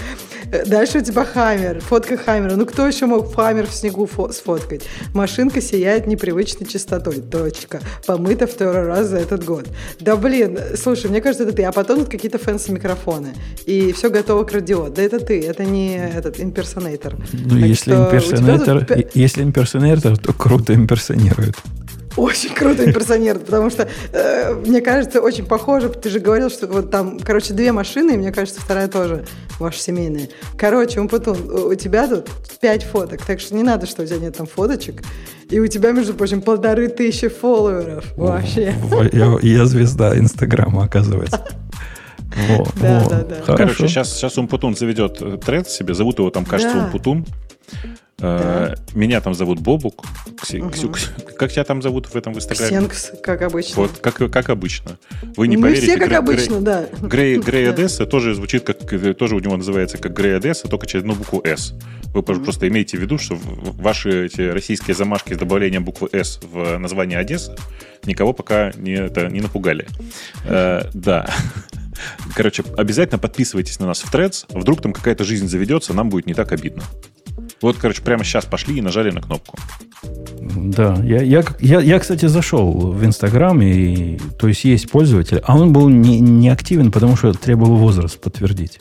Дальше 0.65 0.99
у 0.99 1.01
тебя 1.01 1.25
Хаммер, 1.25 1.81
фотка 1.81 2.17
Хаммера. 2.17 2.55
Ну, 2.55 2.65
кто 2.65 2.87
еще 2.87 3.05
мог 3.05 3.33
Хаммер 3.35 3.67
в 3.67 3.73
снегу 3.73 4.05
фо- 4.05 4.31
сфоткать? 4.31 4.83
Машинка 5.13 5.61
сияет 5.61 6.07
непривычной 6.07 6.67
чистотой. 6.67 7.21
Точка. 7.21 7.81
Помыта 8.05 8.45
второй 8.45 8.85
раз 8.85 9.07
за 9.07 9.17
этот 9.17 9.43
год. 9.43 9.67
Да, 9.99 10.15
блин, 10.15 10.59
слушай, 10.75 11.09
мне 11.09 11.21
кажется, 11.21 11.43
это 11.43 11.53
ты. 11.53 11.63
А 11.63 11.71
потом 11.71 11.99
тут 11.99 12.09
какие-то 12.09 12.37
fancy 12.37 12.71
микрофоны. 12.71 13.33
И 13.65 13.91
все 13.93 14.09
готово 14.09 14.43
к 14.43 14.51
радио. 14.51 14.89
Да 14.89 15.01
это 15.01 15.19
ты, 15.19 15.41
это 15.41 15.65
не 15.65 15.97
этот 15.97 16.39
impersonator. 16.39 17.15
Ну, 17.33 17.57
если 17.57 17.93
impersonator, 17.93 18.85
тут... 18.85 19.15
если 19.15 19.43
impersonator, 19.43 20.17
то 20.17 20.33
круто 20.33 20.73
имперсонирует. 20.73 21.55
Очень 22.15 22.53
круто 22.53 22.85
имперсонирует, 22.85 23.45
потому 23.45 23.71
что, 23.71 23.87
э, 24.11 24.53
мне 24.53 24.81
кажется, 24.81 25.19
очень 25.19 25.45
похоже. 25.45 25.89
Ты 25.89 26.09
же 26.09 26.19
говорил, 26.19 26.49
что 26.51 26.67
вот 26.67 26.91
там, 26.91 27.19
короче, 27.19 27.53
две 27.53 27.71
машины, 27.71 28.11
и 28.11 28.17
мне 28.17 28.31
кажется, 28.31 28.61
вторая 28.61 28.87
тоже 28.87 29.25
ваша 29.59 29.79
семейная. 29.79 30.29
Короче, 30.57 30.99
Умпутун, 30.99 31.37
у 31.49 31.75
тебя 31.75 32.07
тут 32.07 32.29
пять 32.61 32.83
фоток, 32.83 33.25
так 33.25 33.39
что 33.39 33.55
не 33.55 33.63
надо, 33.63 33.85
что 33.85 34.03
у 34.03 34.05
тебя 34.05 34.19
нет 34.19 34.37
там 34.37 34.47
фоточек. 34.47 35.03
И 35.49 35.59
у 35.59 35.67
тебя, 35.67 35.91
между 35.91 36.13
прочим, 36.13 36.41
полторы 36.41 36.87
тысячи 36.87 37.27
фолловеров. 37.27 38.05
Вообще. 38.17 38.73
Я, 39.11 39.37
я 39.41 39.65
звезда 39.65 40.17
Инстаграма, 40.17 40.85
оказывается. 40.85 41.45
Во, 42.47 42.65
да, 42.81 43.01
во. 43.01 43.09
да, 43.09 43.23
да. 43.23 43.55
Короче, 43.55 43.87
сейчас, 43.87 44.13
сейчас 44.13 44.37
Умпутун 44.37 44.75
заведет 44.75 45.41
тред 45.41 45.69
себе, 45.69 45.93
зовут 45.93 46.19
его 46.19 46.29
там, 46.29 46.45
кажется, 46.45 46.75
да. 46.75 46.85
Умпутун. 46.85 47.25
Да. 48.17 48.75
Э, 48.75 48.75
меня 48.93 49.21
там 49.21 49.33
зовут 49.33 49.59
Бобук. 49.59 50.05
Кси, 50.41 50.61
угу. 50.61 50.69
Ксю, 50.69 50.93
как 51.37 51.51
тебя 51.51 51.63
там 51.63 51.81
зовут 51.81 52.07
в 52.07 52.15
этом 52.15 52.33
в 52.33 52.37
Инстаграме? 52.37 52.69
Ксенкс, 52.69 53.11
как 53.21 53.41
обычно. 53.41 53.81
Вот, 53.81 53.99
как, 53.99 54.15
как 54.31 54.49
обычно. 54.49 54.97
Вы 55.35 55.47
не 55.47 55.57
Мы 55.57 55.69
поверите. 55.69 55.87
все 55.87 55.97
как 55.97 56.07
Грей, 56.09 56.17
обычно, 56.17 56.53
Грей, 56.53 56.61
да. 56.61 56.85
Грей, 57.01 57.37
Грей 57.39 57.69
Одесса 57.69 58.05
тоже 58.05 58.35
звучит 58.35 58.63
как, 58.63 58.77
тоже 59.17 59.35
у 59.35 59.39
него 59.39 59.57
называется 59.57 59.97
как 59.97 60.13
Грей 60.13 60.37
Одесса, 60.37 60.67
только 60.67 60.87
через 60.87 61.03
одну 61.03 61.15
букву 61.15 61.41
S. 61.43 61.73
Вы 62.13 62.21
mm 62.21 62.43
просто 62.43 62.67
имеете 62.67 62.97
в 62.97 63.01
виду, 63.01 63.17
что 63.17 63.35
ваши 63.37 64.27
эти 64.27 64.41
российские 64.41 64.95
замашки 64.95 65.33
с 65.33 65.37
добавлением 65.37 65.83
буквы 65.83 66.09
S 66.11 66.39
в 66.43 66.77
название 66.77 67.17
Одесса 67.17 67.55
никого 68.05 68.33
пока 68.33 68.71
не, 68.75 68.93
это, 68.93 69.27
не 69.27 69.41
напугали. 69.41 69.87
Э, 70.45 70.83
да. 70.93 71.29
Короче, 72.35 72.63
обязательно 72.77 73.19
подписывайтесь 73.19 73.79
на 73.79 73.87
нас 73.87 74.01
в 74.01 74.13
Threads. 74.13 74.45
Вдруг 74.49 74.81
там 74.81 74.93
какая-то 74.93 75.23
жизнь 75.23 75.47
заведется, 75.47 75.93
нам 75.93 76.09
будет 76.09 76.25
не 76.25 76.33
так 76.33 76.51
обидно. 76.51 76.83
Вот, 77.63 77.77
короче, 77.77 78.01
прямо 78.01 78.25
сейчас 78.25 78.43
пошли 78.43 78.77
и 78.77 78.81
нажали 78.81 79.09
на 79.09 79.21
кнопку. 79.21 79.57
Да, 80.41 80.97
я, 81.01 81.21
я, 81.21 81.43
я, 81.61 81.79
я 81.79 81.99
кстати, 81.99 82.25
зашел 82.25 82.71
в 82.71 83.05
Инстаграм, 83.05 83.59
и, 83.61 84.19
то 84.37 84.49
есть 84.49 84.65
есть 84.65 84.91
пользователь, 84.91 85.41
а 85.45 85.57
он 85.57 85.71
был 85.71 85.87
не, 85.87 86.19
не 86.19 86.49
активен, 86.49 86.91
потому 86.91 87.15
что 87.15 87.31
требовал 87.31 87.77
возраст 87.77 88.19
подтвердить. 88.19 88.79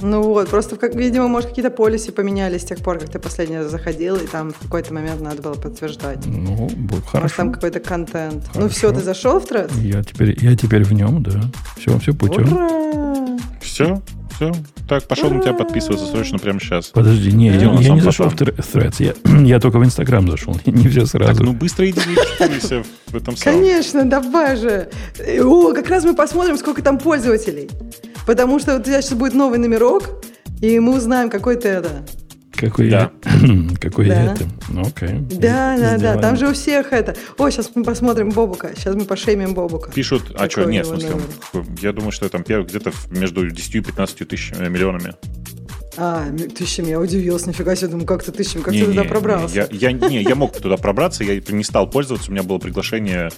Ну 0.00 0.22
вот, 0.22 0.48
просто, 0.48 0.76
как, 0.76 0.94
видимо, 0.94 1.28
может, 1.28 1.50
какие-то 1.50 1.70
полиси 1.70 2.12
поменялись 2.12 2.62
с 2.62 2.64
тех 2.64 2.78
пор, 2.78 2.98
как 2.98 3.10
ты 3.10 3.18
последний 3.18 3.58
раз 3.58 3.70
заходил, 3.70 4.16
и 4.16 4.26
там 4.26 4.52
в 4.52 4.58
какой-то 4.58 4.94
момент 4.94 5.20
надо 5.20 5.42
было 5.42 5.54
подтверждать. 5.54 6.24
Ну, 6.24 6.70
хорошо. 7.06 7.20
Может, 7.20 7.36
там 7.36 7.52
какой-то 7.52 7.80
контент. 7.80 8.34
Ну 8.34 8.40
хорошо. 8.40 8.60
Ну 8.60 8.68
все, 8.68 8.92
ты 8.92 9.00
зашел 9.00 9.38
в 9.38 9.46
тред? 9.46 9.70
Я 9.82 10.02
теперь, 10.02 10.36
я 10.42 10.56
теперь 10.56 10.84
в 10.84 10.92
нем, 10.92 11.22
да. 11.22 11.42
Все, 11.76 11.98
все 11.98 12.14
путем. 12.14 12.52
Ура! 12.52 13.38
Все, 13.60 14.02
все. 14.34 14.52
Так, 14.88 15.06
пошел 15.08 15.30
на 15.30 15.40
тебя 15.40 15.54
подписываться 15.54 16.06
срочно 16.06 16.38
прямо 16.38 16.60
сейчас. 16.60 16.86
Подожди, 16.86 17.32
не, 17.32 17.48
я, 17.48 17.72
я 17.72 17.90
не 17.90 18.00
зашел 18.00 18.28
в 18.28 18.34
Threads. 18.34 18.96
Я, 18.98 19.14
я 19.44 19.60
только 19.60 19.78
в 19.78 19.84
Инстаграм 19.84 20.28
зашел, 20.30 20.56
не 20.66 20.88
все 20.88 21.06
сразу. 21.06 21.32
Так, 21.32 21.40
ну 21.40 21.52
быстро 21.52 21.88
иди 21.88 22.00
в 22.00 23.16
этом 23.16 23.36
самом. 23.36 23.60
Конечно, 23.60 24.04
давай 24.04 24.56
же. 24.56 24.90
О, 25.42 25.72
как 25.72 25.88
раз 25.88 26.04
мы 26.04 26.14
посмотрим, 26.14 26.56
сколько 26.56 26.82
там 26.82 26.98
пользователей. 26.98 27.70
Потому 28.26 28.58
что 28.58 28.72
вот 28.72 28.82
у 28.82 28.84
тебя 28.84 29.02
сейчас 29.02 29.18
будет 29.18 29.34
новый 29.34 29.58
номерок, 29.58 30.24
и 30.60 30.78
мы 30.78 30.96
узнаем, 30.96 31.30
какой 31.30 31.56
ты 31.56 31.68
это. 31.68 32.04
Какой, 32.64 32.90
Да. 32.90 33.10
какой 33.80 34.08
Да. 34.08 34.32
это? 34.32 34.46
Ну, 34.68 34.82
окей. 34.82 35.18
Да, 35.30 35.76
да, 35.78 35.98
да. 35.98 36.18
Там 36.18 36.36
же 36.36 36.48
у 36.48 36.52
всех 36.52 36.92
это. 36.92 37.14
О, 37.38 37.50
сейчас 37.50 37.70
мы 37.74 37.84
посмотрим 37.84 38.30
Бобука. 38.30 38.72
Сейчас 38.76 38.94
мы 38.94 39.04
пошеймим 39.04 39.54
Бобука. 39.54 39.90
Пишут, 39.92 40.34
а 40.38 40.48
что, 40.48 40.64
нет, 40.64 40.86
в 40.86 40.90
смысле, 40.90 41.10
номер? 41.52 41.66
я 41.80 41.92
думаю, 41.92 42.12
что 42.12 42.28
там 42.28 42.42
где-то 42.42 42.92
между 43.10 43.48
10 43.48 43.74
и 43.74 43.80
15 43.80 44.28
тысяч, 44.28 44.52
э, 44.56 44.68
миллионами. 44.68 45.14
А, 45.96 46.26
тысячами, 46.56 46.88
я 46.90 47.00
удивилась, 47.00 47.46
нифига 47.46 47.76
себе, 47.76 47.88
думаю, 47.88 48.06
как 48.06 48.24
ты 48.24 48.32
тысячами, 48.32 48.62
как 48.62 48.72
ты 48.72 48.80
Не-не-не, 48.80 48.96
туда 48.98 49.08
пробрался? 49.08 49.54
Я, 49.54 49.68
я, 49.70 49.92
не, 49.92 50.22
я 50.22 50.34
мог 50.34 50.52
туда 50.56 50.76
пробраться, 50.76 51.22
я 51.22 51.40
не 51.48 51.62
стал 51.62 51.88
пользоваться, 51.88 52.30
у 52.30 52.32
меня 52.32 52.42
было 52.42 52.58
приглашение, 52.58 53.30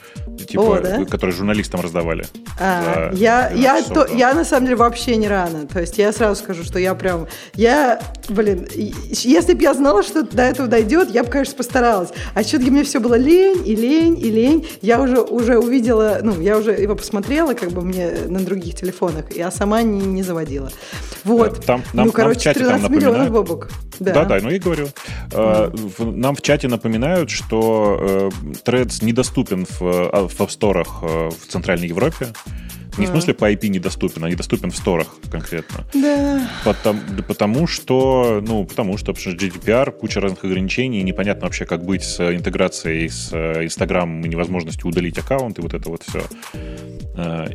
типа, 0.47 0.79
О, 0.79 0.81
да? 0.81 1.05
которое 1.05 1.33
журналистам 1.33 1.81
раздавали. 1.81 2.27
А, 2.59 3.11
я, 3.13 3.51
12 3.51 3.61
я, 3.63 3.79
часов, 3.79 3.95
то, 3.95 4.07
да. 4.09 4.15
я 4.15 4.35
на 4.35 4.45
самом 4.45 4.65
деле 4.67 4.77
вообще 4.77 5.17
не 5.17 5.29
рано. 5.29 5.67
То 5.67 5.81
есть 5.81 5.99
я 5.99 6.13
сразу 6.13 6.43
скажу, 6.43 6.65
что 6.65 6.79
я 6.79 6.95
прям... 6.95 7.27
Я, 7.55 8.01
блин, 8.29 8.67
если 8.73 9.55
бы 9.55 9.63
я 9.63 9.75
знала, 9.75 10.03
что 10.03 10.23
до 10.23 10.43
этого 10.43 10.69
дойдет, 10.69 11.11
я 11.11 11.25
бы, 11.25 11.31
конечно, 11.31 11.55
постаралась. 11.57 12.11
А 12.35 12.43
что-то 12.43 12.65
мне 12.71 12.85
все 12.85 13.01
было 13.01 13.15
лень, 13.15 13.63
и 13.67 13.75
лень, 13.77 14.19
и 14.19 14.31
лень. 14.31 14.67
Я 14.83 15.01
уже, 15.01 15.21
уже 15.21 15.59
увидела, 15.59 16.21
ну, 16.23 16.41
я 16.41 16.57
уже 16.59 16.73
его 16.73 16.95
посмотрела, 16.95 17.55
как 17.55 17.71
бы 17.71 17.83
мне 17.83 18.11
на 18.29 18.41
других 18.41 18.75
телефонах, 18.77 19.35
я 19.35 19.51
сама 19.51 19.83
не, 19.83 20.01
не 20.01 20.23
заводила. 20.23 20.71
Вот. 21.25 21.65
Там- 21.65 21.77
нам- 21.77 21.85
нам 21.93 22.07
ну, 22.07 22.13
в 22.13 22.15
короче, 22.15 22.41
чате 22.41 22.61
там 22.61 22.69
13 22.81 22.91
миллионов, 22.91 23.19
напоминают. 23.19 23.33
Бобук. 23.49 23.69
Да. 23.99 24.13
Да, 24.13 24.25
да, 24.25 24.39
ну 24.43 24.51
и 24.51 24.59
говорю. 24.59 24.89
В- 25.31 26.05
Нам 26.17 26.35
в 26.37 26.43
чате 26.43 26.69
напоминают, 26.69 27.31
что 27.31 27.99
э, 28.01 28.31
Threads 28.65 29.05
недоступен 29.05 29.67
в, 29.67 29.81
а, 29.83 30.29
в 30.37 30.41
App 30.41 30.49
Store 30.49 31.31
в 31.31 31.47
Центральной 31.47 31.89
Европе. 31.89 32.33
Не 32.99 33.07
в 33.07 33.09
А. 33.11 33.13
смысле 33.13 33.35
по 33.35 33.51
IP 33.51 33.69
недоступен, 33.69 34.25
а 34.25 34.31
недоступен 34.31 34.71
в 34.71 34.77
сторах 34.77 35.09
конкретно. 35.31 35.85
Да. 35.95 36.51
Потому, 36.65 37.01
да 37.17 37.23
потому 37.23 37.67
что, 37.67 38.43
ну, 38.47 38.65
потому 38.65 38.97
что, 38.99 39.13
потому 39.13 39.37
что 39.37 39.47
GDPR, 39.47 39.91
куча 39.93 40.21
разных 40.21 40.45
ограничений, 40.45 41.03
непонятно 41.03 41.45
вообще, 41.45 41.65
как 41.67 41.85
быть 41.85 42.03
с 42.03 42.21
интеграцией 42.35 43.09
с 43.09 43.31
э, 43.33 43.65
Instagram 43.65 44.23
и 44.25 44.29
невозможностью 44.29 44.89
удалить 44.89 45.19
аккаунт 45.19 45.59
и 45.59 45.63
вот 45.63 45.75
это 45.75 45.89
вот 45.89 46.03
все. 46.03 46.23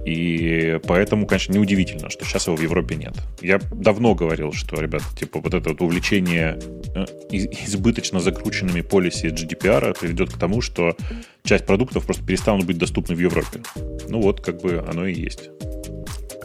И 0.05 0.79
поэтому, 0.87 1.27
конечно, 1.27 1.53
неудивительно, 1.53 2.09
что 2.09 2.25
сейчас 2.25 2.47
его 2.47 2.55
в 2.55 2.61
Европе 2.61 2.95
нет. 2.95 3.13
Я 3.41 3.59
давно 3.71 4.15
говорил, 4.15 4.53
что, 4.53 4.81
ребята, 4.81 5.05
типа 5.17 5.39
вот 5.39 5.53
это 5.53 5.69
вот 5.69 5.81
увлечение 5.81 6.57
э, 6.95 7.05
из- 7.29 7.47
избыточно 7.69 8.19
закрученными 8.19 8.81
полиси 8.81 9.27
GDPR 9.27 9.97
приведет 9.99 10.31
к 10.33 10.37
тому, 10.37 10.61
что 10.61 10.95
часть 11.43 11.65
продуктов 11.65 12.05
просто 12.05 12.25
перестанут 12.25 12.65
быть 12.65 12.77
доступны 12.77 13.15
в 13.15 13.19
Европе. 13.19 13.61
Ну 14.09 14.21
вот, 14.21 14.41
как 14.41 14.61
бы 14.61 14.83
оно 14.87 15.05
и 15.05 15.13
есть. 15.13 15.30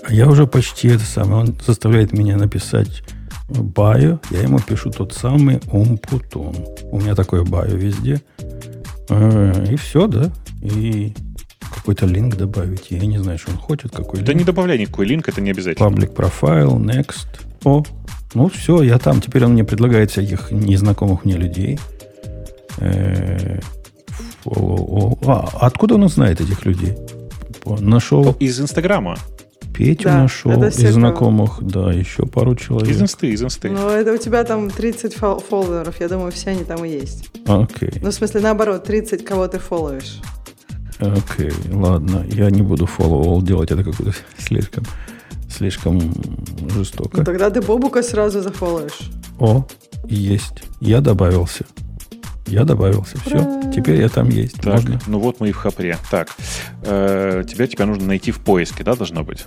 А 0.03 0.13
я 0.13 0.29
уже 0.29 0.47
почти 0.47 0.89
это 0.89 1.05
самое. 1.05 1.43
Он 1.43 1.57
заставляет 1.67 2.13
меня 2.13 2.37
написать 2.37 3.03
баю. 3.49 4.21
Я 4.31 4.43
ему 4.43 4.59
пишу 4.61 4.91
тот 4.91 5.13
самый 5.13 5.61
умпутун. 5.71 6.55
У 6.91 7.01
меня 7.01 7.15
такое 7.15 7.45
баю 7.45 7.77
везде. 7.77 8.21
Э, 9.09 9.67
И 9.71 9.77
все, 9.77 10.07
да. 10.07 10.31
И 10.63 11.13
какой-то 11.75 12.07
линк 12.07 12.37
добавить. 12.37 12.87
Я 12.91 13.05
не 13.07 13.19
знаю, 13.19 13.39
что 13.39 13.51
он 13.53 13.59
хочет. 13.59 13.93
Какой 13.93 14.21
Да 14.21 14.33
не 14.33 14.39
линк. 14.41 14.47
добавляй 14.47 14.79
никакой 14.79 15.07
линк, 15.07 15.29
это 15.29 15.41
не 15.41 15.51
обязательно. 15.51 15.87
Public 15.87 16.15
profile, 16.15 16.77
next. 16.79 17.27
О, 17.65 17.83
ну 18.35 18.49
все, 18.49 18.83
я 18.83 18.99
там. 18.99 19.21
Теперь 19.21 19.45
он 19.45 19.53
мне 19.53 19.65
предлагает 19.65 20.11
всяких 20.11 20.51
незнакомых 20.51 21.25
мне 21.25 21.37
людей. 21.37 21.79
Э, 22.79 23.59
follow 24.45 24.89
all. 24.89 25.19
А, 25.27 25.49
откуда 25.67 25.95
он 25.95 26.09
знает 26.09 26.41
этих 26.41 26.65
людей? 26.65 26.95
Нашел 27.81 28.33
Из 28.39 28.61
Инстаграма. 28.61 29.17
Петю 29.75 30.05
Да, 30.05 30.23
нашел 30.23 30.63
из 30.65 30.75
знакомых, 30.95 31.59
да, 31.63 31.93
еще 31.93 32.25
пару 32.25 32.55
человек. 32.55 32.89
Из 32.89 33.03
инсты, 33.03 33.29
из 33.33 33.43
инсты. 33.43 33.69
Ну, 33.71 33.89
это 33.91 34.15
у 34.15 34.17
тебя 34.17 34.43
там 34.45 34.71
30 34.71 35.15
фол- 35.15 35.39
фолловеров. 35.41 36.01
Я 36.01 36.09
думаю, 36.09 36.33
все 36.33 36.51
они 36.51 36.65
там 36.65 36.83
и 36.85 36.89
есть. 36.89 37.29
Окей, 37.47 37.91
Ну, 38.01 38.09
в 38.11 38.15
смысле, 38.15 38.41
наоборот, 38.41 38.85
30 38.85 39.23
кого 39.25 39.47
ты 39.49 39.59
фолловишь. 39.59 40.21
окей, 40.99 41.53
ладно. 41.73 42.25
Я 42.27 42.51
не 42.51 42.63
буду 42.63 42.89
all 42.99 43.43
делать, 43.43 43.71
это 43.71 43.85
как-то 43.85 44.13
слишком, 44.39 44.85
слишком 45.51 46.01
жестоко. 46.71 47.19
Ну, 47.19 47.25
тогда 47.25 47.51
ты 47.51 47.61
Бобука 47.61 48.03
сразу 48.03 48.41
зафолловишь. 48.41 49.11
О, 49.39 49.67
есть. 50.09 50.63
Я 50.81 51.03
добавился. 51.03 51.67
Я 52.47 52.65
добавился. 52.65 53.19
Все, 53.25 53.39
Ура! 53.39 53.73
теперь 53.73 54.01
я 54.01 54.09
там 54.09 54.29
есть. 54.29 54.57
Так, 54.61 54.83
Можно? 54.83 55.01
ну 55.07 55.19
вот 55.19 55.41
мы 55.41 55.49
и 55.49 55.53
в 55.53 55.57
хапре. 55.57 55.99
Так, 56.11 56.29
э, 56.83 57.45
тебя, 57.49 57.67
тебя 57.67 57.87
нужно 57.87 58.07
найти 58.07 58.31
в 58.31 58.41
поиске, 58.41 58.85
да, 58.85 58.95
должно 58.95 59.25
быть? 59.25 59.45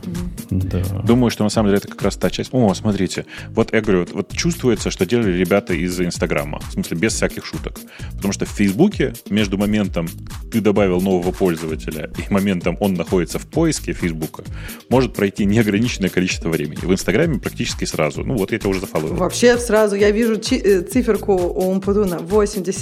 Да. 0.50 0.84
Думаю, 1.04 1.32
что 1.32 1.44
на 1.44 1.50
самом 1.50 1.70
деле 1.70 1.78
это 1.78 1.88
как 1.88 2.02
раз 2.02 2.18
та 2.18 2.30
часть. 2.30 2.50
О, 2.54 2.74
смотрите, 2.74 3.26
вот 3.50 3.74
я 3.74 3.82
говорю, 3.82 4.00
вот, 4.02 4.12
вот 4.12 4.32
чувствуется, 4.32 4.92
что 4.92 5.06
делали 5.06 5.32
ребята 5.32 5.74
из 5.74 6.00
Инстаграма. 6.00 6.60
В 6.60 6.74
смысле, 6.74 6.98
без 6.98 7.14
всяких 7.14 7.46
шуток. 7.46 7.80
Потому 8.16 8.34
что 8.34 8.46
в 8.46 8.50
Фейсбуке 8.50 9.14
между 9.30 9.58
моментом 9.58 10.08
ты 10.52 10.62
добавил 10.62 11.02
нового 11.02 11.32
пользователя 11.32 12.10
и 12.18 12.34
моментом 12.34 12.78
он 12.80 12.94
находится 12.96 13.40
в 13.40 13.48
поиске 13.48 13.94
Фейсбука 13.94 14.44
может 14.90 15.14
пройти 15.14 15.46
неограниченное 15.46 16.10
количество 16.10 16.50
времени. 16.50 16.80
В 16.82 16.92
Инстаграме 16.92 17.40
практически 17.40 17.86
сразу. 17.86 18.24
Ну 18.24 18.36
вот, 18.36 18.52
я 18.52 18.60
тебя 18.60 18.70
уже 18.70 18.82
зафоловил. 18.82 19.16
Вообще 19.16 19.58
сразу 19.58 19.96
я 19.96 20.12
вижу 20.12 20.36
э, 20.36 20.82
циферку 20.82 21.34
у 21.34 21.70
Умпутуна 21.70 22.20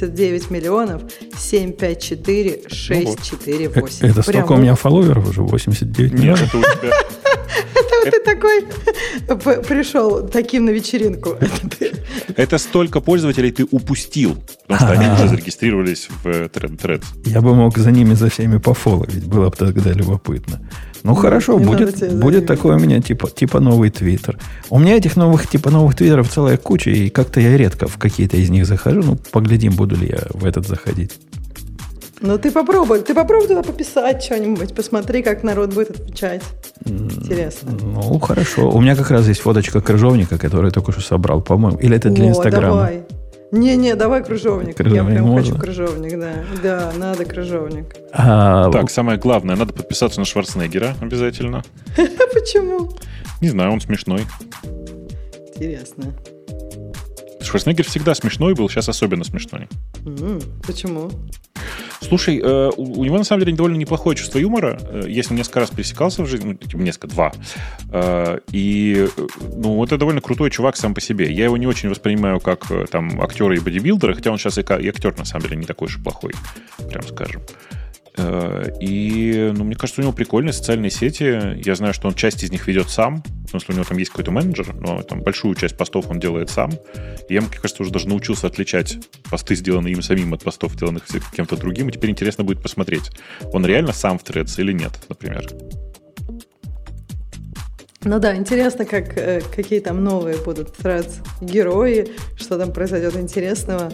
89 0.08 0.52
миллионов 0.52 1.02
754 1.38 2.62
648. 2.67 4.06
Э, 4.06 4.10
Это 4.10 4.22
столько 4.22 4.54
у 4.54 4.58
меня 4.58 4.76
фолловеров 4.76 5.30
уже, 5.30 5.41
89 5.41 6.12
Нет, 6.13 6.20
миллионов. 6.20 6.41
это 6.43 6.58
у 6.58 6.62
тебя... 6.62 6.91
Ты 8.12 8.24
такой 8.24 8.62
пришел 9.63 10.28
таким 10.28 10.65
на 10.65 10.70
вечеринку. 10.70 11.36
Это 12.38 12.58
столько 12.58 13.02
пользователей 13.02 13.52
ты 13.52 13.65
упустил, 13.70 14.38
потому 14.67 14.91
что 14.93 15.00
они 15.00 15.13
уже 15.13 15.28
зарегистрировались 15.28 16.08
в 16.24 16.28
э, 16.28 16.48
Threads. 16.48 17.06
Я 17.26 17.41
бы 17.41 17.56
мог 17.56 17.78
за 17.78 17.91
ними 17.91 18.13
за 18.13 18.30
всеми 18.30 18.60
пофоловить, 18.60 19.26
было 19.26 19.50
бы 19.50 19.56
тогда 19.58 19.91
любопытно. 19.91 20.62
Ну 21.08 21.15
хорошо, 21.15 21.58
не 21.58 21.65
будет, 21.65 22.20
будет 22.20 22.48
такой 22.48 22.76
у 22.76 22.80
меня 22.80 23.00
типа, 23.00 23.30
типа 23.30 23.62
новый 23.62 23.89
твиттер. 23.89 24.38
У 24.70 24.78
меня 24.78 24.98
этих 24.98 25.15
новых 25.15 25.48
типа 25.48 25.70
новых 25.70 25.96
твиттеров 25.96 26.30
целая 26.30 26.58
куча, 26.58 26.89
и 26.89 27.10
как-то 27.10 27.39
я 27.39 27.56
редко 27.56 27.88
в 27.88 27.98
какие-то 27.98 28.36
из 28.36 28.50
них 28.50 28.65
захожу. 28.65 29.02
Ну, 29.02 29.17
поглядим, 29.32 29.74
буду 29.74 29.96
ли 29.96 30.10
я 30.10 30.24
в 30.34 30.43
этот 30.43 30.67
заходить. 30.67 31.12
Ну 32.20 32.38
ты 32.38 32.52
попробуй, 32.52 33.00
ты 33.00 33.13
попробуй 33.13 33.48
туда 33.48 33.63
пописать 33.63 34.22
что-нибудь, 34.22 34.76
посмотри, 34.76 35.24
как 35.24 35.43
народ 35.43 35.74
будет 35.74 35.91
отвечать. 35.91 36.41
Интересно. 36.84 37.72
Ну, 37.72 38.20
хорошо. 38.20 38.70
У 38.70 38.82
меня 38.82 38.98
как 38.98 39.10
раз 39.10 39.30
есть 39.30 39.39
фоточка 39.39 39.80
крыжовника, 39.80 40.38
который 40.38 40.65
я 40.65 40.72
только 40.72 40.91
что 40.91 41.00
собрал, 41.00 41.39
по-моему. 41.39 41.78
Или 41.78 41.96
это 41.96 42.10
для 42.10 42.26
О, 42.26 42.30
Инстаграма? 42.32 42.76
давай. 42.76 43.04
Не-не, 43.52 43.96
давай 43.96 44.24
крыжовник. 44.24 44.70
Я 44.70 44.74
Крыжовник 44.74 45.14
прям 45.14 45.26
можно? 45.26 45.52
хочу 45.52 45.62
крыжовник, 45.62 46.20
да. 46.20 46.34
Да, 46.62 46.94
надо 46.98 47.24
крыжовник. 47.26 47.96
А, 48.12 48.70
Так, 48.72 48.90
самое 48.92 49.18
главное, 49.18 49.56
надо 49.56 49.74
подписаться 49.74 50.20
на 50.20 50.26
Шварценеггера 50.26 50.96
обязательно. 51.02 51.64
Почему? 52.34 52.92
Не 53.42 53.50
знаю, 53.50 53.72
он 53.72 53.80
смешной. 53.80 54.24
Интересно. 55.56 56.14
Шварценеггер 57.42 57.86
всегда 57.86 58.14
смешной 58.16 58.54
был, 58.54 58.68
сейчас 58.70 58.90
особенно 58.90 59.24
смешной. 59.24 59.68
Почему? 60.66 61.10
Слушай, 62.02 62.40
э, 62.44 62.70
у 62.78 63.04
него 63.04 63.18
на 63.18 63.24
самом 63.24 63.44
деле 63.44 63.56
довольно 63.56 63.76
неплохое 63.76 64.16
чувство 64.16 64.40
юмора. 64.40 64.80
Я 65.08 65.24
с 65.24 65.30
ним 65.30 65.38
несколько 65.38 65.62
раз 65.62 65.70
пересекался 65.72 66.24
в 66.24 66.28
жизни, 66.28 66.58
ну, 66.62 66.68
типа, 66.68 66.82
несколько, 66.82 67.08
два. 67.08 67.32
Э, 67.92 68.40
И, 68.52 69.08
э, 69.18 69.28
ну, 69.56 69.84
это 69.84 69.98
довольно 69.98 70.22
крутой 70.22 70.52
чувак 70.52 70.78
сам 70.78 70.94
по 70.94 71.02
себе. 71.02 71.32
Я 71.32 71.46
его 71.46 71.58
не 71.58 71.68
очень 71.68 71.90
воспринимаю 71.90 72.40
как 72.40 72.68
там 72.90 73.22
актера 73.22 73.56
и 73.56 73.60
бодибилдера, 73.60 74.14
хотя 74.14 74.32
он 74.32 74.38
сейчас 74.38 74.58
и, 74.58 74.62
актер, 74.62 75.18
на 75.18 75.26
самом 75.26 75.44
деле, 75.44 75.58
не 75.58 75.66
такой 75.66 75.88
уж 75.88 76.02
плохой, 76.02 76.34
прям 76.90 77.04
скажем. 77.04 77.42
И, 78.80 79.52
ну, 79.56 79.64
мне 79.64 79.76
кажется, 79.76 80.02
у 80.02 80.04
него 80.04 80.14
прикольные 80.14 80.54
социальные 80.54 80.90
сети. 80.90 81.62
Я 81.64 81.76
знаю, 81.76 81.94
что 81.94 82.08
он 82.08 82.16
часть 82.16 82.44
из 82.44 82.52
них 82.52 82.68
ведет 82.68 82.90
сам. 82.90 83.24
В 83.46 83.50
смысле, 83.52 83.68
у 83.70 83.76
него 83.76 83.86
там 83.86 83.98
есть 83.98 84.12
какой-то 84.12 84.32
менеджер, 84.32 84.74
но 84.74 85.04
там 85.04 85.22
большую 85.22 85.56
часть 85.56 85.78
постов 85.78 86.10
он 86.10 86.20
делает 86.20 86.50
сам. 86.50 86.72
И 87.30 87.34
я, 87.34 87.42
мне 87.42 87.50
кажется, 87.50 87.84
уже 87.84 87.92
даже 87.92 88.08
научился 88.08 88.48
отличать 88.48 88.98
посты, 89.30 89.56
сделанные 89.56 89.94
им 89.94 90.02
самим, 90.02 90.34
от 90.34 90.44
постов, 90.44 90.74
сделанных 90.74 91.04
кем-то 91.36 91.58
другим. 91.58 91.90
И 91.90 91.92
теперь 91.92 92.10
интересно 92.10 92.44
будет 92.44 92.62
посмотреть, 92.62 93.12
он 93.54 93.66
реально 93.66 93.94
сам 93.94 94.18
в 94.18 94.24
Threads 94.24 94.60
или 94.60 94.74
нет, 94.74 94.92
например. 95.10 95.48
Ну 98.04 98.20
да, 98.20 98.36
интересно, 98.36 98.86
как, 98.86 99.18
э, 99.18 99.42
какие 99.54 99.80
там 99.80 100.04
новые 100.04 100.38
будут 100.38 100.70
threads 100.78 101.16
герои, 101.42 102.08
что 102.38 102.58
там 102.58 102.72
произойдет 102.72 103.18
интересного. 103.18 103.92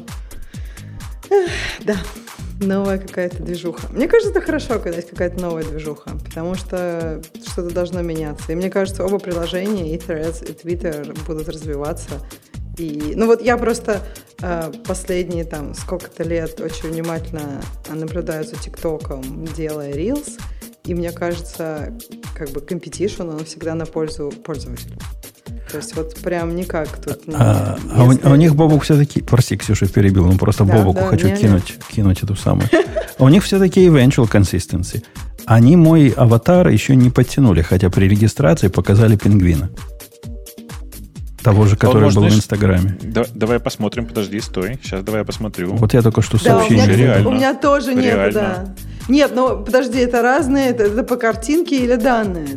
Эх, 1.30 1.50
да, 1.84 1.98
новая 2.64 2.98
какая-то 2.98 3.44
движуха. 3.44 3.88
Мне 3.92 4.08
кажется, 4.08 4.32
это 4.32 4.42
хорошо, 4.42 4.80
когда 4.80 4.98
есть 4.98 5.10
какая-то 5.10 5.40
новая 5.40 5.64
движуха, 5.64 6.12
потому 6.24 6.56
что 6.56 7.22
что-то 7.46 7.74
должно 7.74 8.02
меняться. 8.02 8.52
И 8.52 8.56
мне 8.56 8.70
кажется, 8.70 9.04
оба 9.04 9.20
приложения, 9.20 9.94
и 9.94 9.98
Threads, 9.98 10.50
и 10.50 10.54
Twitter 10.54 11.18
будут 11.26 11.50
развиваться. 11.50 12.20
И, 12.78 13.14
ну 13.16 13.28
вот 13.28 13.42
я 13.42 13.58
просто 13.58 14.02
э, 14.42 14.72
последние 14.88 15.46
там 15.46 15.76
сколько-то 15.76 16.24
лет 16.24 16.60
очень 16.60 16.90
внимательно 16.90 17.62
наблюдаю 17.88 18.44
за 18.44 18.56
ТикТоком, 18.56 19.46
делая 19.46 19.94
Reels, 19.94 20.40
и 20.86 20.96
мне 20.96 21.12
кажется, 21.12 21.98
как 22.36 22.50
бы 22.50 22.62
competition, 22.62 23.32
он 23.32 23.46
всегда 23.46 23.76
на 23.76 23.86
пользу 23.86 24.34
пользователю. 24.44 24.98
То 25.74 25.78
есть 25.80 25.96
вот 25.96 26.16
прям 26.18 26.56
никак 26.56 26.88
тут 27.04 27.28
не, 27.28 27.34
А, 27.36 27.78
не 27.84 27.92
а 28.00 28.04
у, 28.04 28.12
а 28.30 28.32
у 28.34 28.36
них 28.36 28.56
Бобук 28.56 28.84
все-таки... 28.84 29.22
Прости, 29.24 29.58
Ксюша, 29.58 29.88
перебил. 29.88 30.28
Ну, 30.28 30.38
просто 30.38 30.66
Да, 30.66 30.74
Бобуку 30.78 31.00
да, 31.00 31.08
хочу 31.08 31.26
не, 31.26 31.34
не. 31.34 31.40
кинуть, 31.40 31.80
кинуть 31.92 32.22
эту 32.22 32.36
самую. 32.36 32.70
А 33.18 33.24
У 33.24 33.28
них 33.30 33.44
все-таки 33.44 33.84
eventual 33.88 34.30
consistency. 34.32 35.04
Они 35.48 35.76
мой 35.76 36.10
аватар 36.10 36.68
еще 36.68 36.96
не 36.96 37.10
подтянули, 37.10 37.64
хотя 37.64 37.90
при 37.90 38.08
регистрации 38.08 38.68
показали 38.68 39.16
пингвина. 39.16 39.72
Того 41.42 41.66
же, 41.66 41.76
который 41.76 42.14
был 42.14 42.22
в 42.24 42.28
Инстаграме. 42.36 42.96
Да- 43.02 43.26
давай 43.34 43.60
посмотрим, 43.60 44.06
подожди, 44.06 44.40
стой. 44.42 44.80
Сейчас 44.82 45.04
давай 45.04 45.22
я 45.22 45.26
посмотрю. 45.26 45.74
Вот 45.76 45.94
я 45.96 46.04
только 46.04 46.22
что 46.22 46.38
Да, 46.44 46.58
у 46.58 46.60
сообщение... 46.60 46.86
меня, 46.86 46.96
Реально. 46.98 47.30
у 47.30 47.32
меня 47.34 47.54
тоже 47.56 47.96
нет, 47.96 48.06
Реально. 48.06 48.34
да. 48.34 48.76
Нет, 49.10 49.32
ну 49.36 49.64
подожди, 49.64 50.00
это 50.00 50.22
разные, 50.22 50.70
это, 50.70 50.84
это 50.84 51.04
по 51.04 51.18
картинке 51.18 51.78
или 51.78 51.96
данные? 51.96 52.48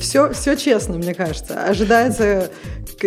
Все, 0.00 0.32
все 0.32 0.56
честно, 0.56 0.94
мне 0.98 1.14
кажется. 1.14 1.64
Ожидается 1.64 2.50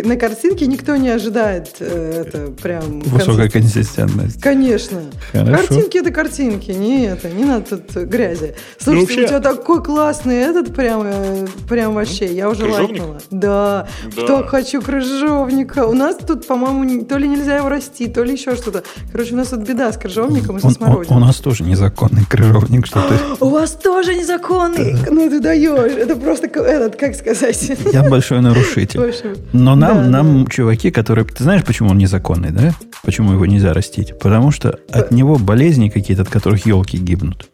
на 0.04 0.16
картинке 0.16 0.66
никто 0.66 0.96
не 0.96 1.08
ожидает 1.08 1.76
э, 1.80 2.24
это 2.26 2.50
прям. 2.62 3.00
Высокая 3.00 3.48
консистентность. 3.48 4.40
Конечно. 4.42 5.00
Хорошо. 5.32 5.52
Картинки 5.68 5.98
это 5.98 6.10
картинки, 6.10 6.70
не 6.70 7.06
это, 7.06 7.30
не 7.30 7.44
надо 7.44 7.76
тут 7.76 8.04
грязи. 8.04 8.54
Слушайте, 8.78 9.06
вообще- 9.06 9.24
у 9.24 9.28
тебя 9.28 9.40
такой 9.40 9.82
классный 9.82 10.36
этот 10.36 10.74
прям, 10.74 11.02
э, 11.04 11.46
прям 11.68 11.94
вообще, 11.94 12.26
я 12.26 12.50
уже 12.50 12.62
Крыжовник? 12.62 12.88
лайкнула. 12.90 13.18
Да, 13.30 13.88
Да. 14.16 14.26
так 14.26 14.48
хочу 14.50 14.82
крыжовника. 14.82 15.86
У 15.86 15.94
нас 15.94 16.16
тут, 16.16 16.46
по-моему, 16.46 17.04
то 17.04 17.16
ли 17.16 17.28
нельзя 17.28 17.56
его 17.56 17.68
расти, 17.68 18.06
то 18.08 18.22
ли 18.22 18.32
еще 18.32 18.54
что-то. 18.56 18.82
Короче, 19.12 19.34
у 19.34 19.36
нас 19.36 19.48
тут 19.48 19.60
беда 19.60 19.92
с 19.92 19.96
крыжовником 19.96 20.58
и 20.58 20.60
со 20.60 20.70
смородиной. 20.70 21.16
у 21.16 21.20
нас 21.20 21.36
тоже 21.36 21.64
незаконный 21.66 22.24
крыжовник, 22.24 22.86
что 22.86 23.02
ты... 23.02 23.14
У 23.44 23.50
вас 23.50 23.72
тоже 23.72 24.14
незаконный? 24.14 24.96
Ну 25.10 25.28
ты 25.28 25.40
даешь. 25.40 25.92
Это 25.92 26.16
просто 26.16 26.46
этот, 26.46 26.96
как 26.96 27.14
сказать. 27.14 27.72
Я 27.92 28.02
большой 28.08 28.40
нарушитель. 28.40 29.12
Но 29.52 29.74
нам, 29.74 30.04
да, 30.04 30.08
нам 30.08 30.46
чуваки, 30.46 30.90
которые... 30.90 31.24
Ты 31.24 31.42
знаешь, 31.42 31.64
почему 31.64 31.90
он 31.90 31.98
незаконный, 31.98 32.50
да? 32.50 32.72
Почему 33.02 33.32
его 33.32 33.46
нельзя 33.46 33.72
растить? 33.72 34.18
Потому 34.18 34.50
что 34.50 34.78
от 34.90 35.10
него 35.10 35.36
болезни 35.36 35.88
какие-то, 35.88 36.22
от 36.22 36.28
которых 36.28 36.66
елки 36.66 36.96
гибнут. 36.96 37.48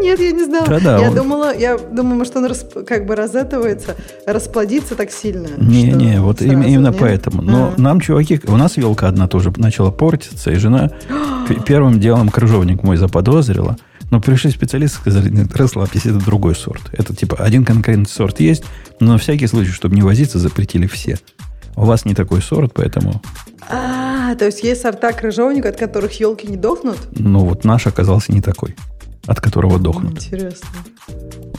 Нет, 0.00 0.20
я 0.20 0.32
не 0.32 0.44
знала. 0.44 0.66
Да-да, 0.66 0.98
я 0.98 1.10
думала, 1.10 1.54
я 1.56 1.76
думала, 1.78 2.24
что 2.24 2.38
он 2.38 2.46
расп- 2.46 2.84
как 2.84 3.06
бы 3.06 3.14
разэтывается, 3.16 3.96
расплодится 4.26 4.94
так 4.94 5.10
сильно. 5.10 5.48
Не, 5.56 5.88
что 5.90 5.96
не, 5.96 6.20
вот 6.20 6.38
сразу, 6.38 6.52
им- 6.52 6.62
именно 6.62 6.88
нет? 6.88 6.96
поэтому. 6.98 7.42
Но 7.42 7.74
А. 7.76 7.80
нам, 7.80 8.00
чуваки, 8.00 8.40
у 8.46 8.56
нас 8.56 8.76
елка 8.76 9.08
одна 9.08 9.28
тоже 9.28 9.52
начала 9.56 9.90
портиться, 9.90 10.50
и 10.50 10.56
жена 10.56 10.90
первым 11.66 12.00
делом 12.00 12.28
крыжовник 12.28 12.82
мой 12.82 12.96
заподозрила. 12.96 13.76
Но 14.10 14.20
пришли 14.20 14.50
специалисты, 14.50 14.98
сказали, 15.00 15.28
нет, 15.28 15.54
расслабьтесь, 15.54 16.06
это 16.06 16.18
другой 16.24 16.54
сорт. 16.54 16.80
Это 16.92 17.14
типа 17.14 17.36
один 17.38 17.64
конкретный 17.64 18.06
сорт 18.06 18.40
есть, 18.40 18.64
но 19.00 19.12
на 19.12 19.18
всякий 19.18 19.46
случай, 19.46 19.70
чтобы 19.70 19.94
не 19.96 20.02
возиться, 20.02 20.38
запретили 20.38 20.86
все. 20.86 21.18
У 21.76 21.84
вас 21.84 22.04
не 22.06 22.14
такой 22.14 22.40
сорт, 22.40 22.72
поэтому, 22.74 23.20
А, 23.70 24.34
то 24.36 24.46
есть 24.46 24.62
есть 24.64 24.80
сорта 24.80 25.12
крыжовника, 25.12 25.68
от 25.68 25.76
которых 25.76 26.18
елки 26.20 26.46
не 26.48 26.56
дохнут? 26.56 26.96
ну 27.12 27.40
вот 27.40 27.64
наш 27.64 27.86
оказался 27.86 28.32
не 28.32 28.40
такой, 28.40 28.74
от 29.28 29.40
которого 29.40 29.78
дохнут. 29.78 30.12
Интересно. 30.12 30.68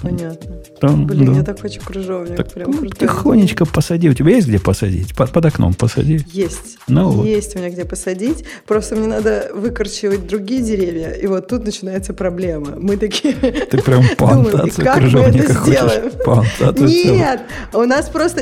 Понятно. 0.01 0.55
Там, 0.79 1.05
Блин, 1.05 1.33
да. 1.33 1.39
я 1.39 1.43
так 1.43 1.59
хочу 1.59 1.81
крыжовник. 1.81 2.37
Так, 2.37 2.53
прям 2.53 2.71
ну, 2.71 2.85
тихонечко 2.87 3.65
посади. 3.65 4.09
У 4.09 4.13
тебя 4.13 4.31
есть 4.35 4.47
где 4.47 4.59
посадить? 4.59 5.13
Под, 5.15 5.31
под 5.31 5.45
окном 5.45 5.73
посади. 5.73 6.25
Есть. 6.31 6.77
Ну 6.87 7.09
вот. 7.09 7.25
Есть 7.25 7.55
у 7.55 7.59
меня 7.59 7.69
где 7.69 7.85
посадить. 7.85 8.45
Просто 8.65 8.95
мне 8.95 9.07
надо 9.07 9.51
выкорчевать 9.53 10.27
другие 10.27 10.61
деревья. 10.61 11.11
И 11.11 11.27
вот 11.27 11.47
тут 11.47 11.65
начинается 11.65 12.13
проблема. 12.13 12.77
Мы 12.77 12.97
такие... 12.97 13.33
Ты 13.33 13.81
прям 13.81 14.03
думаем, 14.17 14.17
плантацию 14.17 14.67
и 14.67 14.85
как 14.85 14.95
мы 14.95 15.01
крыжовника 15.01 15.43
это 15.43 15.53
хочешь? 15.55 15.75
сделаем? 15.75 16.11
Плантацию. 16.23 16.87
Нет, 16.87 17.41
у 17.73 17.81
нас 17.81 18.09
просто, 18.09 18.41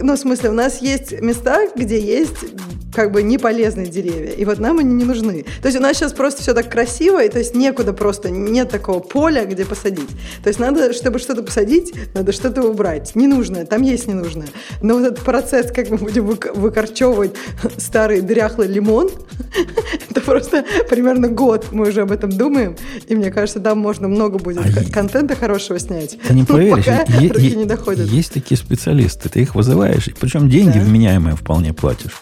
ну, 0.00 0.14
в 0.14 0.18
смысле, 0.18 0.50
у 0.50 0.54
нас 0.54 0.80
есть 0.80 1.20
места, 1.20 1.66
где 1.76 2.00
есть 2.00 2.36
как 2.94 3.12
бы 3.12 3.22
неполезные 3.22 3.86
деревья, 3.88 4.30
и 4.30 4.44
вот 4.44 4.58
нам 4.58 4.78
они 4.78 4.94
не 4.94 5.04
нужны. 5.04 5.44
То 5.60 5.68
есть 5.68 5.78
у 5.78 5.82
нас 5.82 5.96
сейчас 5.96 6.12
просто 6.12 6.42
все 6.42 6.54
так 6.54 6.70
красиво, 6.70 7.22
и 7.22 7.28
то 7.28 7.38
есть 7.38 7.54
некуда 7.54 7.92
просто, 7.92 8.30
нет 8.30 8.70
такого 8.70 9.00
поля, 9.00 9.44
где 9.44 9.64
посадить. 9.64 10.08
То 10.42 10.48
есть 10.48 10.60
надо, 10.60 10.92
чтобы 10.94 11.18
что-то 11.18 11.42
посадить, 11.42 11.92
надо 12.14 12.32
что-то 12.32 12.62
убрать. 12.62 13.14
Ненужное, 13.14 13.66
там 13.66 13.82
есть 13.82 14.06
ненужное. 14.08 14.48
Но 14.82 14.94
вот 14.94 15.04
этот 15.04 15.20
процесс, 15.24 15.70
как 15.72 15.90
мы 15.90 15.96
будем 15.98 16.26
вык- 16.26 16.52
выкорчевывать 16.56 17.32
старый 17.76 18.20
дряхлый 18.20 18.68
лимон, 18.68 19.10
это 20.10 20.20
просто 20.20 20.64
примерно 20.88 21.28
год 21.28 21.66
мы 21.72 21.88
уже 21.88 22.02
об 22.02 22.12
этом 22.12 22.30
думаем, 22.30 22.76
и 23.08 23.14
мне 23.14 23.30
кажется, 23.30 23.60
там 23.60 23.78
можно 23.78 24.08
много 24.08 24.38
будет 24.38 24.62
А 24.64 24.92
контента 24.92 25.34
хорошего 25.36 25.78
снять. 25.78 26.18
Ты 26.26 26.34
не 26.34 26.44
поверишь, 26.44 26.84
пока 26.84 27.02
е- 27.20 27.28
руки 27.32 27.46
е- 27.46 27.56
не 27.56 27.64
доходят. 27.64 28.08
есть 28.08 28.32
такие 28.32 28.56
специалисты, 28.58 29.28
ты 29.28 29.40
их 29.40 29.54
вызываешь, 29.54 30.08
и 30.08 30.12
причем 30.12 30.48
деньги 30.48 30.78
Да. 30.78 30.84
вменяемые 30.84 31.36
вполне 31.36 31.72
платишь. 31.72 32.20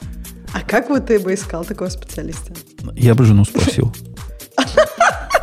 А 0.55 0.61
как 0.61 0.91
вот 0.91 1.07
ты 1.07 1.19
бы 1.19 1.33
искал 1.35 1.65
такого 1.65 1.89
специалиста? 1.89 2.53
Я 2.95 3.15
бы 3.15 3.25
жену 3.25 3.45
спросил. 3.45 3.93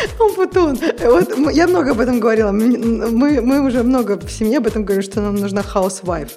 Он 0.18 0.34
Путун. 0.34 0.78
Вот 1.04 1.52
я 1.52 1.66
много 1.66 1.92
об 1.92 2.00
этом 2.00 2.20
говорила. 2.20 2.52
Мы, 2.52 3.40
мы 3.40 3.66
уже 3.66 3.82
много 3.82 4.18
в 4.18 4.30
семье 4.30 4.58
об 4.58 4.66
этом 4.66 4.84
говорим, 4.84 5.02
что 5.02 5.20
нам 5.20 5.36
нужна 5.36 5.62
housewife. 5.62 6.32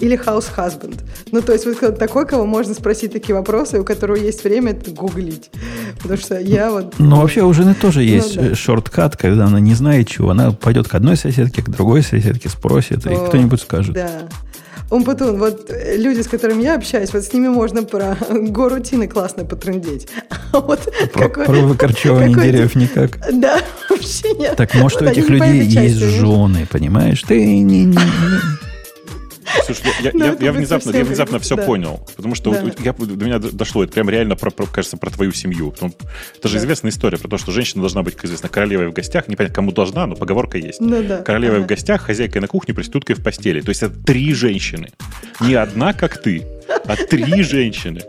Или 0.00 0.16
house 0.16 0.46
husband. 0.56 1.00
Ну, 1.32 1.42
то 1.42 1.52
есть 1.52 1.66
вот 1.66 1.76
кто-то 1.76 1.96
такой, 1.96 2.24
кого 2.24 2.46
можно 2.46 2.72
спросить 2.72 3.12
такие 3.12 3.34
вопросы, 3.34 3.80
у 3.80 3.84
которого 3.84 4.16
есть 4.16 4.44
время 4.44 4.70
это 4.70 4.92
гуглить. 4.92 5.50
Потому 6.00 6.18
что 6.18 6.38
я 6.38 6.70
вот... 6.70 6.94
Но 6.98 7.20
вообще 7.20 7.42
у 7.42 7.52
жены 7.52 7.74
тоже 7.74 8.04
есть 8.04 8.36
Ну 8.36 8.42
да. 8.42 8.48
э, 8.50 8.54
шорткат, 8.54 9.16
когда 9.16 9.46
она 9.46 9.58
не 9.58 9.74
знает 9.74 10.06
чего. 10.06 10.30
Она 10.30 10.52
пойдет 10.52 10.86
к 10.86 10.94
одной 10.94 11.16
соседке, 11.16 11.62
к 11.62 11.68
другой 11.68 12.02
соседке, 12.02 12.48
спросит, 12.48 13.06
и 13.06 13.14
О, 13.14 13.26
кто-нибудь 13.26 13.60
скажет. 13.60 13.94
Да. 13.94 14.28
Умпутун, 14.90 15.38
вот 15.38 15.70
люди, 15.96 16.22
с 16.22 16.28
которыми 16.28 16.62
я 16.62 16.74
общаюсь, 16.76 17.12
вот 17.12 17.22
с 17.22 17.32
ними 17.32 17.48
можно 17.48 17.82
про 17.82 18.16
гору 18.30 18.80
Тины 18.80 19.06
классно 19.06 19.44
потрындеть. 19.44 20.08
А 20.50 20.60
вот 20.60 20.80
Про, 21.12 21.28
какой- 21.28 21.44
про 21.44 21.52
выкорчевывание 21.60 22.34
какой- 22.34 22.50
деревьев 22.50 22.74
никак. 22.74 23.18
Да, 23.34 23.60
вообще 23.90 24.32
нет. 24.32 24.56
Так 24.56 24.74
может, 24.74 25.02
у 25.02 25.04
Вот 25.04 25.12
этих 25.12 25.28
не 25.28 25.38
по 25.38 25.44
людей 25.44 25.82
есть 25.88 25.98
жены, 25.98 26.66
понимаешь? 26.70 27.22
Ты 27.28 27.44
не, 27.44 27.60
не- 27.60 27.84
не- 27.84 27.98
Слушай, 29.64 29.82
я, 30.02 30.10
я- 30.14 30.36
я 30.40 30.52
внезапно, 30.52 30.90
я 30.96 31.38
все 31.38 31.56
да. 31.56 31.62
понял. 31.62 32.06
Потому 32.16 32.34
что 32.34 32.50
Да. 32.52 32.62
я, 32.82 32.92
до 32.92 33.24
меня 33.24 33.38
дошло, 33.38 33.84
это 33.84 33.92
прям 33.92 34.08
реально, 34.10 34.36
про, 34.36 34.50
про- 34.50 34.66
кажется, 34.66 34.96
про 34.96 35.10
твою 35.10 35.32
семью. 35.32 35.74
Это 35.78 36.48
же 36.48 36.54
Да. 36.54 36.60
известная 36.60 36.90
история 36.90 37.18
про 37.18 37.28
то, 37.28 37.38
что 37.38 37.52
женщина 37.52 37.82
должна 37.82 38.02
быть, 38.02 38.14
как 38.16 38.24
известно, 38.26 38.48
королевой 38.48 38.88
в 38.88 38.92
гостях. 38.92 39.28
Не 39.28 39.36
понятно, 39.36 39.54
кому 39.54 39.72
должна, 39.72 40.06
но 40.06 40.16
поговорка 40.16 40.58
есть. 40.58 40.80
Ну 40.80 41.02
да. 41.02 41.18
Королевой 41.22 41.58
Ага. 41.58 41.64
в 41.64 41.68
гостях, 41.68 42.02
хозяйкой 42.02 42.40
на 42.40 42.48
кухне, 42.48 42.74
проституткой 42.74 43.16
в 43.16 43.22
постели. 43.22 43.60
То 43.60 43.70
есть 43.70 43.82
это 43.82 43.94
три 44.04 44.34
женщины. 44.34 44.90
Не 45.40 45.54
одна, 45.54 45.92
как 45.92 46.20
ты, 46.20 46.46
а 46.68 46.96
три 46.96 47.42
женщины. 47.42 48.02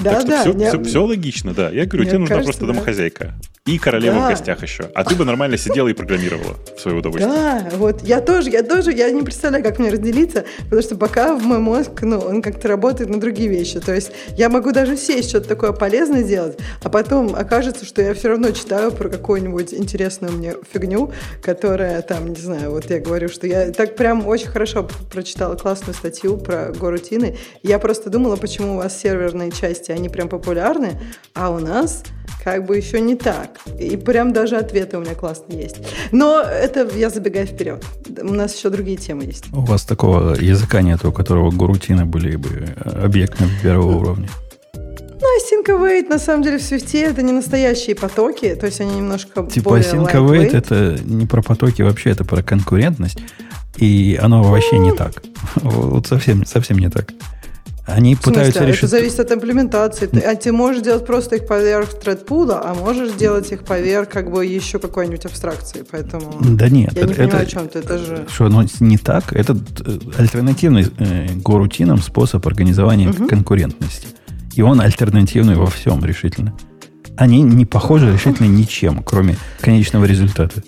Да, 0.00 0.20
так 0.22 0.40
что 0.42 0.52
да. 0.52 0.70
все, 0.84 1.00
не- 1.00 1.06
логично, 1.06 1.54
да. 1.54 1.70
Я 1.70 1.86
говорю, 1.86 2.02
Мне 2.02 2.10
тебе 2.10 2.18
нужна 2.18 2.36
кажется, 2.36 2.52
просто 2.52 2.66
да. 2.66 2.72
домохозяйка. 2.72 3.34
И 3.66 3.78
королева 3.78 4.14
Да. 4.20 4.26
в 4.26 4.30
гостях 4.30 4.62
еще. 4.62 4.88
А 4.94 5.02
ты 5.02 5.16
бы 5.16 5.24
нормально 5.24 5.58
сидела 5.58 5.88
и 5.88 5.92
программировала 5.92 6.56
в 6.76 6.80
свое 6.80 6.98
удовольствие. 6.98 7.34
Да, 7.34 7.68
вот 7.74 8.00
я 8.04 8.20
тоже, 8.20 8.50
я 8.50 8.62
тоже, 8.62 8.92
я 8.92 9.10
не 9.10 9.22
представляю, 9.22 9.64
как 9.64 9.80
мне 9.80 9.90
разделиться, 9.90 10.44
потому 10.64 10.82
что 10.82 10.94
пока 10.96 11.34
в 11.34 11.42
мой 11.42 11.58
мозг, 11.58 11.90
ну, 12.02 12.18
он 12.20 12.42
как-то 12.42 12.68
работает 12.68 13.10
на 13.10 13.18
другие 13.20 13.48
вещи. 13.48 13.80
То 13.80 13.92
есть 13.92 14.12
я 14.36 14.48
могу 14.48 14.70
даже 14.70 14.96
сесть, 14.96 15.30
что-то 15.30 15.48
такое 15.48 15.72
полезное 15.72 16.22
делать, 16.22 16.56
а 16.84 16.88
потом 16.88 17.34
окажется, 17.34 17.84
что 17.84 18.02
я 18.02 18.14
все 18.14 18.28
равно 18.28 18.52
читаю 18.52 18.92
про 18.92 19.08
какую-нибудь 19.08 19.74
интересную 19.74 20.32
мне 20.32 20.54
фигню, 20.72 21.10
которая 21.42 22.02
там, 22.02 22.28
не 22.28 22.36
знаю, 22.40 22.70
вот 22.70 22.88
я 22.88 23.00
говорю, 23.00 23.28
что 23.28 23.48
я 23.48 23.72
так 23.72 23.96
прям 23.96 24.26
очень 24.28 24.46
хорошо 24.46 24.88
прочитала 25.10 25.56
классную 25.56 25.94
статью 25.94 26.36
про 26.36 26.72
гору 26.72 26.98
Тины. 26.98 27.36
Я 27.64 27.80
просто 27.86 28.10
думала, 28.10 28.34
почему 28.34 28.74
у 28.74 28.76
вас 28.78 29.00
серверные 29.00 29.52
части, 29.52 29.92
они 29.92 30.08
прям 30.08 30.28
популярны, 30.28 30.98
а 31.34 31.50
у 31.50 31.60
нас 31.60 32.02
как 32.42 32.66
бы 32.66 32.76
еще 32.76 33.00
не 33.00 33.14
так. 33.14 33.60
И 33.78 33.96
прям 33.96 34.32
даже 34.32 34.56
ответы 34.56 34.98
у 34.98 35.02
меня 35.02 35.14
классные 35.14 35.62
есть. 35.62 35.76
Но 36.10 36.40
это 36.40 36.88
я 36.96 37.10
забегаю 37.10 37.46
вперед. 37.46 37.84
У 38.22 38.32
нас 38.32 38.56
еще 38.56 38.70
другие 38.70 38.96
темы 38.96 39.22
есть. 39.22 39.44
У 39.52 39.60
вас 39.60 39.84
такого 39.84 40.34
языка 40.34 40.82
нет, 40.82 41.04
у 41.04 41.12
которого 41.12 41.52
гурутины 41.52 42.04
были 42.06 42.34
бы 42.34 42.48
э, 42.50 43.04
объектами 43.04 43.50
первого 43.62 43.98
уровня. 43.98 44.28
Ну, 44.74 45.26
Async 45.38 45.66
Await, 45.68 46.08
на 46.08 46.18
самом 46.18 46.42
деле, 46.42 46.58
в 46.58 46.62
Swift 46.62 46.92
это 47.00 47.22
не 47.22 47.32
настоящие 47.32 47.94
потоки, 47.94 48.56
то 48.56 48.66
есть 48.66 48.80
они 48.80 48.96
немножко 48.96 49.46
Типа 49.46 49.70
более 49.70 49.88
Async 49.88 50.12
Await 50.12 50.56
это 50.56 50.98
не 51.04 51.26
про 51.26 51.40
потоки 51.40 51.82
вообще, 51.82 52.10
это 52.10 52.24
про 52.24 52.42
конкурентность. 52.42 53.20
И 53.76 54.18
оно 54.20 54.42
вообще 54.42 54.78
не 54.78 54.92
так. 54.92 55.22
Вот 55.62 56.08
совсем, 56.08 56.44
совсем 56.46 56.78
не 56.78 56.90
так. 56.90 57.12
Они 57.86 58.14
В 58.14 58.18
смысле? 58.18 58.32
пытаются 58.32 58.60
Это 58.60 58.68
решить... 58.68 58.90
зависит 58.90 59.20
от 59.20 59.30
имплементации. 59.32 60.06
Ты, 60.06 60.18
а 60.20 60.34
ты 60.34 60.50
можешь 60.52 60.82
делать 60.82 61.06
просто 61.06 61.36
их 61.36 61.46
поверх 61.46 61.94
тредпула, 62.00 62.60
а 62.64 62.74
можешь 62.74 63.12
делать 63.12 63.50
их 63.52 63.62
поверх 63.64 64.08
как 64.08 64.30
бы 64.30 64.44
еще 64.44 64.78
какой-нибудь 64.80 65.24
абстракции. 65.24 65.84
Поэтому 65.90 66.36
Да 66.40 66.68
нет, 66.68 66.92
я 66.96 67.02
не 67.04 67.12
это, 67.12 67.14
понимаю, 67.14 67.28
это- 67.28 67.38
о 67.38 67.46
чем 67.46 67.68
ты. 67.68 67.78
Это 67.78 67.98
же... 67.98 68.26
что 68.28 68.46
оно 68.46 68.64
не 68.80 68.98
так. 68.98 69.32
Это 69.32 69.52
э, 69.84 69.98
альтернативный 70.18 70.86
э, 70.98 71.28
горутинам 71.36 71.98
способ 71.98 72.44
организования 72.46 73.12
конкурентности. 73.12 74.08
И 74.54 74.62
он 74.62 74.80
альтернативный 74.80 75.54
во 75.54 75.66
всем 75.66 76.04
решительно. 76.04 76.54
Они 77.16 77.40
не 77.42 77.66
похожи 77.66 78.12
решительно 78.12 78.46
ничем, 78.48 79.02
кроме 79.04 79.36
конечного 79.60 80.06
результата. 80.06 80.62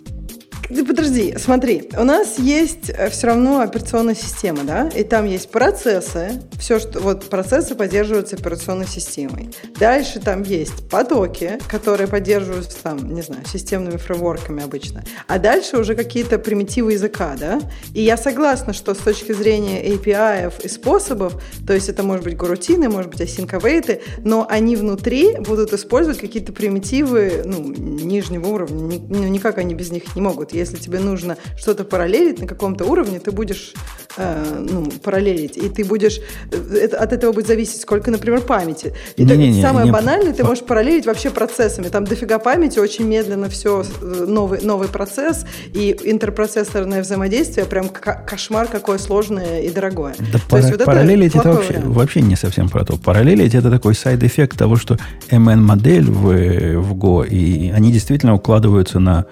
Да 0.70 0.84
подожди, 0.84 1.34
смотри, 1.38 1.88
у 1.96 2.04
нас 2.04 2.38
есть 2.38 2.90
э, 2.90 3.08
все 3.08 3.28
равно 3.28 3.60
операционная 3.60 4.14
система, 4.14 4.64
да, 4.64 4.90
и 4.94 5.02
там 5.02 5.24
есть 5.24 5.50
процессы, 5.50 6.42
все, 6.58 6.78
что 6.78 7.00
вот 7.00 7.24
процессы 7.30 7.74
поддерживаются 7.74 8.36
операционной 8.36 8.86
системой. 8.86 9.48
Дальше 9.80 10.20
там 10.20 10.42
есть 10.42 10.86
потоки, 10.90 11.58
которые 11.68 12.06
поддерживаются 12.06 12.76
там, 12.82 13.14
не 13.14 13.22
знаю, 13.22 13.46
системными 13.46 13.96
фреймворками 13.96 14.62
обычно. 14.62 15.04
А 15.26 15.38
дальше 15.38 15.78
уже 15.78 15.94
какие-то 15.94 16.38
примитивы 16.38 16.92
языка, 16.92 17.34
да. 17.40 17.60
И 17.94 18.02
я 18.02 18.18
согласна, 18.18 18.74
что 18.74 18.92
с 18.92 18.98
точки 18.98 19.32
зрения 19.32 19.82
API 19.82 20.52
и 20.62 20.68
способов, 20.68 21.42
то 21.66 21.72
есть 21.72 21.88
это 21.88 22.02
может 22.02 22.24
быть 22.24 22.36
горутины, 22.36 22.90
может 22.90 23.10
быть 23.10 23.22
async 23.22 23.50
await, 23.58 24.02
но 24.22 24.46
они 24.46 24.76
внутри 24.76 25.38
будут 25.38 25.72
использовать 25.72 26.18
какие-то 26.18 26.52
примитивы, 26.52 27.42
ну, 27.46 27.72
нижнего 27.72 28.48
уровня. 28.48 29.00
Ну, 29.08 29.24
никак 29.28 29.56
они 29.56 29.74
без 29.74 29.90
них 29.90 30.14
не 30.14 30.20
могут. 30.20 30.57
Если 30.59 30.76
тебе 30.76 30.98
нужно 30.98 31.36
что-то 31.56 31.84
параллелить 31.84 32.40
на 32.40 32.46
каком-то 32.46 32.84
уровне, 32.84 33.20
ты 33.20 33.30
будешь 33.30 33.72
э, 34.16 34.66
ну, 34.70 34.90
параллелить, 35.02 35.56
и 35.56 35.68
ты 35.68 35.84
будешь... 35.84 36.20
Э, 36.50 36.76
это, 36.76 36.98
от 36.98 37.12
этого 37.12 37.32
будет 37.32 37.46
зависеть, 37.46 37.80
сколько, 37.80 38.11
например, 38.11 38.40
памяти. 38.40 38.94
И 39.16 39.22
не, 39.22 39.28
так, 39.28 39.38
не, 39.38 39.50
не, 39.50 39.62
самое 39.62 39.86
не, 39.86 39.92
банальное, 39.92 40.32
ты 40.32 40.44
можешь 40.44 40.64
параллелить 40.64 41.06
вообще 41.06 41.30
процессами. 41.30 41.88
Там 41.88 42.04
дофига 42.04 42.38
памяти, 42.38 42.78
очень 42.78 43.06
медленно 43.06 43.48
все, 43.48 43.84
э, 44.02 44.24
новый, 44.26 44.61
новый 44.62 44.88
процесс, 44.88 45.46
и 45.72 45.96
интерпроцессорное 46.04 47.02
взаимодействие 47.02 47.66
прям 47.66 47.88
кошмар 47.88 48.66
какое 48.66 48.98
сложное 48.98 49.62
и 49.62 49.70
дорогое. 49.70 50.14
Да 50.32 50.38
пара- 50.48 50.62
есть, 50.62 50.76
вот 50.76 50.84
параллелить 50.84 51.34
это, 51.34 51.40
это 51.40 51.52
вообще, 51.52 51.78
вообще 51.80 52.20
не 52.20 52.36
совсем 52.36 52.68
про 52.68 52.84
то. 52.84 52.96
Параллелить 52.96 53.54
это 53.54 53.70
такой 53.70 53.94
side 53.94 54.20
effect 54.20 54.59
того, 54.59 54.76
что 54.76 54.98
MN-модель 55.30 56.11
в, 56.11 56.80
в 56.80 56.94
Go, 56.94 57.26
и 57.26 57.70
они 57.70 57.92
действительно 57.92 58.34
укладываются 58.34 58.98
на 58.98 59.26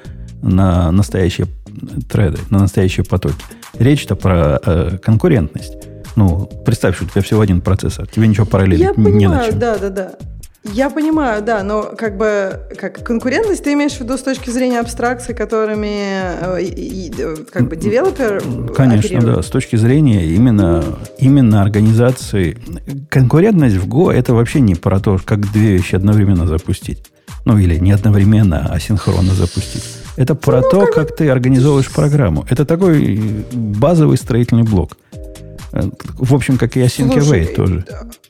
на 0.46 0.90
настоящие 0.92 1.48
треды, 2.10 2.38
на 2.50 2.58
настоящие 2.58 3.04
потоки. 3.04 3.36
Речь-то 3.78 4.16
про 4.16 4.60
э, 4.64 4.98
конкурентность. 5.02 5.74
Ну, 6.14 6.48
представь, 6.64 6.96
что 6.96 7.04
у 7.04 7.08
тебя 7.08 7.22
всего 7.22 7.42
один 7.42 7.60
процессор, 7.60 8.06
тебе 8.06 8.26
ничего 8.26 8.46
параллелить 8.46 8.80
Я 8.80 8.94
не 8.96 9.04
понимаю, 9.04 9.40
на 9.40 9.46
чем. 9.50 9.58
Да, 9.58 9.78
да, 9.78 9.90
да. 9.90 10.12
Я 10.72 10.90
понимаю, 10.90 11.42
да, 11.42 11.62
но 11.62 11.82
как 11.82 12.16
бы 12.16 12.60
как 12.76 13.04
конкурентность 13.04 13.62
ты 13.62 13.74
имеешь 13.74 13.92
в 13.92 14.00
виду 14.00 14.16
с 14.16 14.22
точки 14.22 14.50
зрения 14.50 14.80
абстракций, 14.80 15.34
которыми 15.34 16.58
э, 16.58 16.62
и, 16.62 17.12
э, 17.16 17.36
как 17.52 17.68
бы 17.68 17.76
девелопер 17.76 18.42
Конечно, 18.74 19.16
оперирует. 19.16 19.36
да, 19.36 19.42
с 19.42 19.46
точки 19.46 19.76
зрения 19.76 20.26
именно, 20.26 20.82
именно 21.18 21.62
организации. 21.62 22.58
Конкурентность 23.10 23.76
в 23.76 23.86
Go 23.86 24.12
это 24.12 24.34
вообще 24.34 24.60
не 24.60 24.74
про 24.74 24.98
то, 24.98 25.20
как 25.24 25.52
две 25.52 25.76
вещи 25.76 25.94
одновременно 25.94 26.46
запустить. 26.46 27.04
Ну, 27.44 27.58
или 27.58 27.76
не 27.76 27.92
одновременно, 27.92 28.68
а 28.68 28.80
синхронно 28.80 29.34
запустить. 29.34 29.84
Это 30.16 30.34
про 30.34 30.60
ну, 30.60 30.70
то, 30.70 30.80
как... 30.86 30.94
как 30.94 31.16
ты 31.16 31.28
организовываешь 31.28 31.90
программу. 31.90 32.46
Это 32.50 32.64
такой 32.64 33.44
базовый 33.52 34.16
строительный 34.16 34.64
блок. 34.64 34.96
В 35.72 36.34
общем, 36.34 36.58
как 36.58 36.76
и 36.76 36.80
Async 36.80 37.14
Await 37.14 37.54
тоже. 37.54 37.84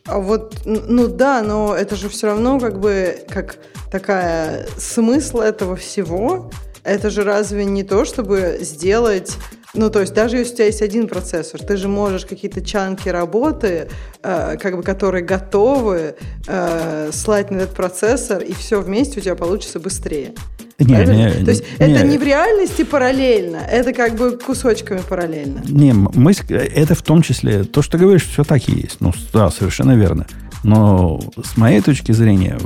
А 0.07 0.19
вот, 0.19 0.63
ну 0.65 1.09
да, 1.09 1.43
но 1.43 1.75
это 1.75 1.97
же 1.97 2.09
все 2.09 2.29
равно 2.29 2.59
как 2.59 2.81
бы 2.81 3.19
как 3.29 3.57
такая 3.91 4.67
смысл 4.77 5.39
этого 5.39 5.77
всего. 5.77 6.51
Это 6.83 7.11
же 7.11 7.25
разве 7.25 7.65
не 7.65 7.83
то, 7.83 8.05
чтобы 8.05 8.59
сделать 8.61 9.37
ну, 9.77 9.91
то 9.91 10.01
есть 10.01 10.15
даже 10.15 10.39
если 10.39 10.53
у 10.53 10.57
тебя 10.57 10.67
есть 10.67 10.81
один 10.81 11.07
процессор, 11.07 11.63
ты 11.63 11.77
же 11.77 11.87
можешь 11.87 12.25
какие-то 12.25 12.63
чанки 12.63 13.11
работы, 13.11 13.91
э, 14.23 14.57
как 14.59 14.77
бы, 14.77 14.83
которые 14.83 15.23
готовы, 15.23 16.17
э, 16.47 17.11
слать 17.13 17.51
на 17.51 17.59
этот 17.59 17.75
процессор, 17.75 18.43
и 18.43 18.55
все 18.55 18.81
вместе 18.81 19.21
у 19.21 19.23
тебя 19.23 19.35
получится 19.35 19.79
быстрее. 19.79 20.33
Не, 20.79 20.95
не, 21.07 21.45
То 21.45 21.51
есть 21.53 21.65
не, 21.79 21.87
это 21.87 22.07
не 22.07 22.19
в 22.19 22.23
реальности 22.23 22.85
параллельно, 22.85 23.57
это 23.57 23.95
как 23.95 24.15
бы 24.17 24.33
кусочками 24.33 25.01
параллельно. 25.09 25.63
Не, 25.67 25.95
мы, 25.95 26.33
это 26.51 26.95
в 26.95 27.03
том 27.03 27.23
числе, 27.23 27.65
то, 27.65 27.81
что 27.81 27.93
ты 27.93 28.05
говоришь, 28.05 28.27
все 28.27 28.45
так 28.45 28.69
и 28.69 28.73
есть. 28.73 28.99
Ну, 29.01 29.13
да, 29.33 29.51
совершенно 29.51 29.97
верно. 29.97 30.27
Но 30.65 31.21
с 31.43 31.57
моей 31.57 31.81
точки 31.81 32.13
зрения, 32.13 32.59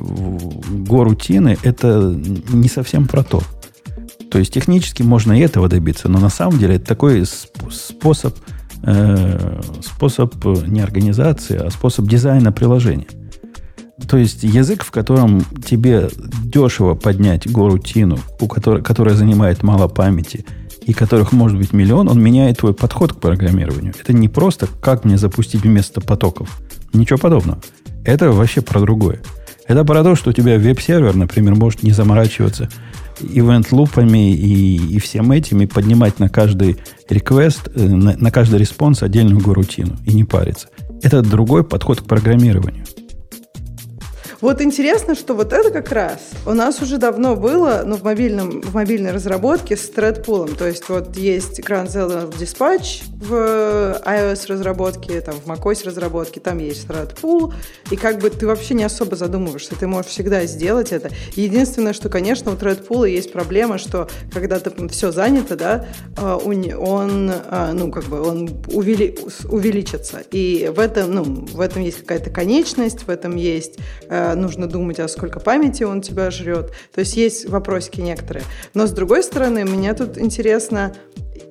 горутины 0.70 1.56
это 1.62 2.00
не 2.52 2.68
совсем 2.68 3.06
про 3.06 3.22
то. 3.22 3.42
То 4.30 4.38
есть 4.38 4.52
технически 4.52 5.02
можно 5.02 5.32
и 5.32 5.42
этого 5.42 5.68
добиться, 5.68 6.08
но 6.08 6.18
на 6.18 6.30
самом 6.30 6.58
деле 6.58 6.76
это 6.76 6.86
такой 6.86 7.24
способ, 7.70 8.36
э, 8.84 9.60
способ 9.82 10.34
не 10.66 10.80
организации, 10.80 11.56
а 11.56 11.70
способ 11.70 12.06
дизайна 12.06 12.52
приложения. 12.52 13.06
То 14.08 14.16
есть 14.16 14.42
язык, 14.42 14.84
в 14.84 14.90
котором 14.90 15.42
тебе 15.64 16.08
дешево 16.44 16.94
поднять 16.94 17.50
горутину, 17.50 18.18
у 18.40 18.48
которой, 18.48 18.82
которая 18.82 19.14
занимает 19.14 19.62
мало 19.62 19.88
памяти, 19.88 20.44
и 20.82 20.92
которых 20.92 21.32
может 21.32 21.58
быть 21.58 21.72
миллион, 21.72 22.08
он 22.08 22.20
меняет 22.20 22.58
твой 22.58 22.74
подход 22.74 23.12
к 23.12 23.20
программированию. 23.20 23.94
Это 24.00 24.12
не 24.12 24.28
просто 24.28 24.66
как 24.80 25.04
мне 25.04 25.18
запустить 25.18 25.62
вместо 25.62 26.00
потоков. 26.00 26.60
Ничего 26.92 27.18
подобного. 27.18 27.60
Это 28.04 28.32
вообще 28.32 28.62
про 28.62 28.80
другое. 28.80 29.20
Это 29.68 29.84
про 29.84 30.02
то, 30.02 30.16
что 30.16 30.30
у 30.30 30.32
тебя 30.32 30.58
веб-сервер, 30.58 31.14
например, 31.14 31.54
может 31.54 31.84
не 31.84 31.92
заморачиваться 31.92 32.68
event 33.20 33.68
loop 33.68 34.06
ами 34.06 34.34
и, 34.34 34.96
и 34.96 34.98
всем 34.98 35.30
этим, 35.30 35.60
и 35.60 35.66
поднимать 35.66 36.18
на 36.18 36.28
каждый 36.28 36.78
request, 37.08 37.68
э, 37.74 37.80
на, 37.80 38.16
на 38.16 38.30
каждый 38.32 38.58
response 38.58 39.02
отдельную 39.02 39.40
горутину 39.40 39.96
и 40.06 40.14
не 40.14 40.24
париться. 40.24 40.68
Это 41.02 41.22
другой 41.22 41.62
подход 41.62 42.00
к 42.00 42.04
программированию. 42.04 42.84
Вот 44.40 44.62
интересно, 44.62 45.14
что 45.14 45.34
вот 45.34 45.52
это 45.52 45.70
как 45.70 45.92
раз 45.92 46.18
у 46.46 46.54
нас 46.54 46.80
уже 46.80 46.96
давно 46.96 47.36
было, 47.36 47.82
ну, 47.84 47.96
в, 47.96 48.04
мобильном, 48.04 48.62
в 48.62 48.74
мобильной 48.74 49.12
разработке 49.12 49.76
с 49.76 49.90
thread 49.90 50.24
То 50.56 50.66
есть 50.66 50.88
вот 50.88 51.14
есть 51.16 51.60
Grand 51.60 51.88
Central 51.88 52.32
Dispatch 52.32 53.02
в 53.20 54.00
iOS 54.02 54.46
разработке, 54.48 55.20
там 55.20 55.34
в 55.34 55.46
macOS 55.46 55.84
разработке, 55.84 56.40
там 56.40 56.56
есть 56.58 56.86
thread 56.86 57.20
pool, 57.20 57.52
и 57.90 57.96
как 57.96 58.18
бы 58.18 58.30
ты 58.30 58.46
вообще 58.46 58.72
не 58.72 58.84
особо 58.84 59.14
задумываешься, 59.14 59.74
ты 59.78 59.86
можешь 59.86 60.10
всегда 60.10 60.46
сделать 60.46 60.92
это. 60.92 61.10
Единственное, 61.34 61.92
что, 61.92 62.08
конечно, 62.08 62.50
у 62.50 62.54
thread 62.54 62.86
pool 62.86 63.08
есть 63.08 63.32
проблема, 63.32 63.76
что 63.76 64.08
когда 64.32 64.58
ты 64.58 64.88
все 64.88 65.12
занято, 65.12 65.54
да, 65.54 65.86
а, 66.16 66.38
он, 66.38 67.30
а, 67.30 67.72
ну, 67.74 67.90
как 67.90 68.04
бы 68.04 68.22
он 68.22 68.48
увели, 68.72 69.18
увеличится. 69.50 70.22
И 70.30 70.72
в 70.74 70.80
этом, 70.80 71.12
ну, 71.12 71.24
в 71.24 71.60
этом 71.60 71.82
есть 71.82 71.98
какая-то 71.98 72.30
конечность, 72.30 73.02
в 73.02 73.10
этом 73.10 73.36
есть 73.36 73.76
а, 74.32 74.36
нужно 74.36 74.66
думать, 74.66 75.00
а 75.00 75.08
сколько 75.08 75.40
памяти 75.40 75.84
он 75.84 76.00
тебя 76.00 76.30
жрет. 76.30 76.72
То 76.94 77.00
есть 77.00 77.16
есть 77.16 77.48
вопросики 77.48 78.00
некоторые. 78.00 78.44
Но 78.74 78.86
с 78.86 78.90
другой 78.90 79.22
стороны, 79.22 79.64
мне 79.64 79.92
тут 79.94 80.18
интересно, 80.18 80.92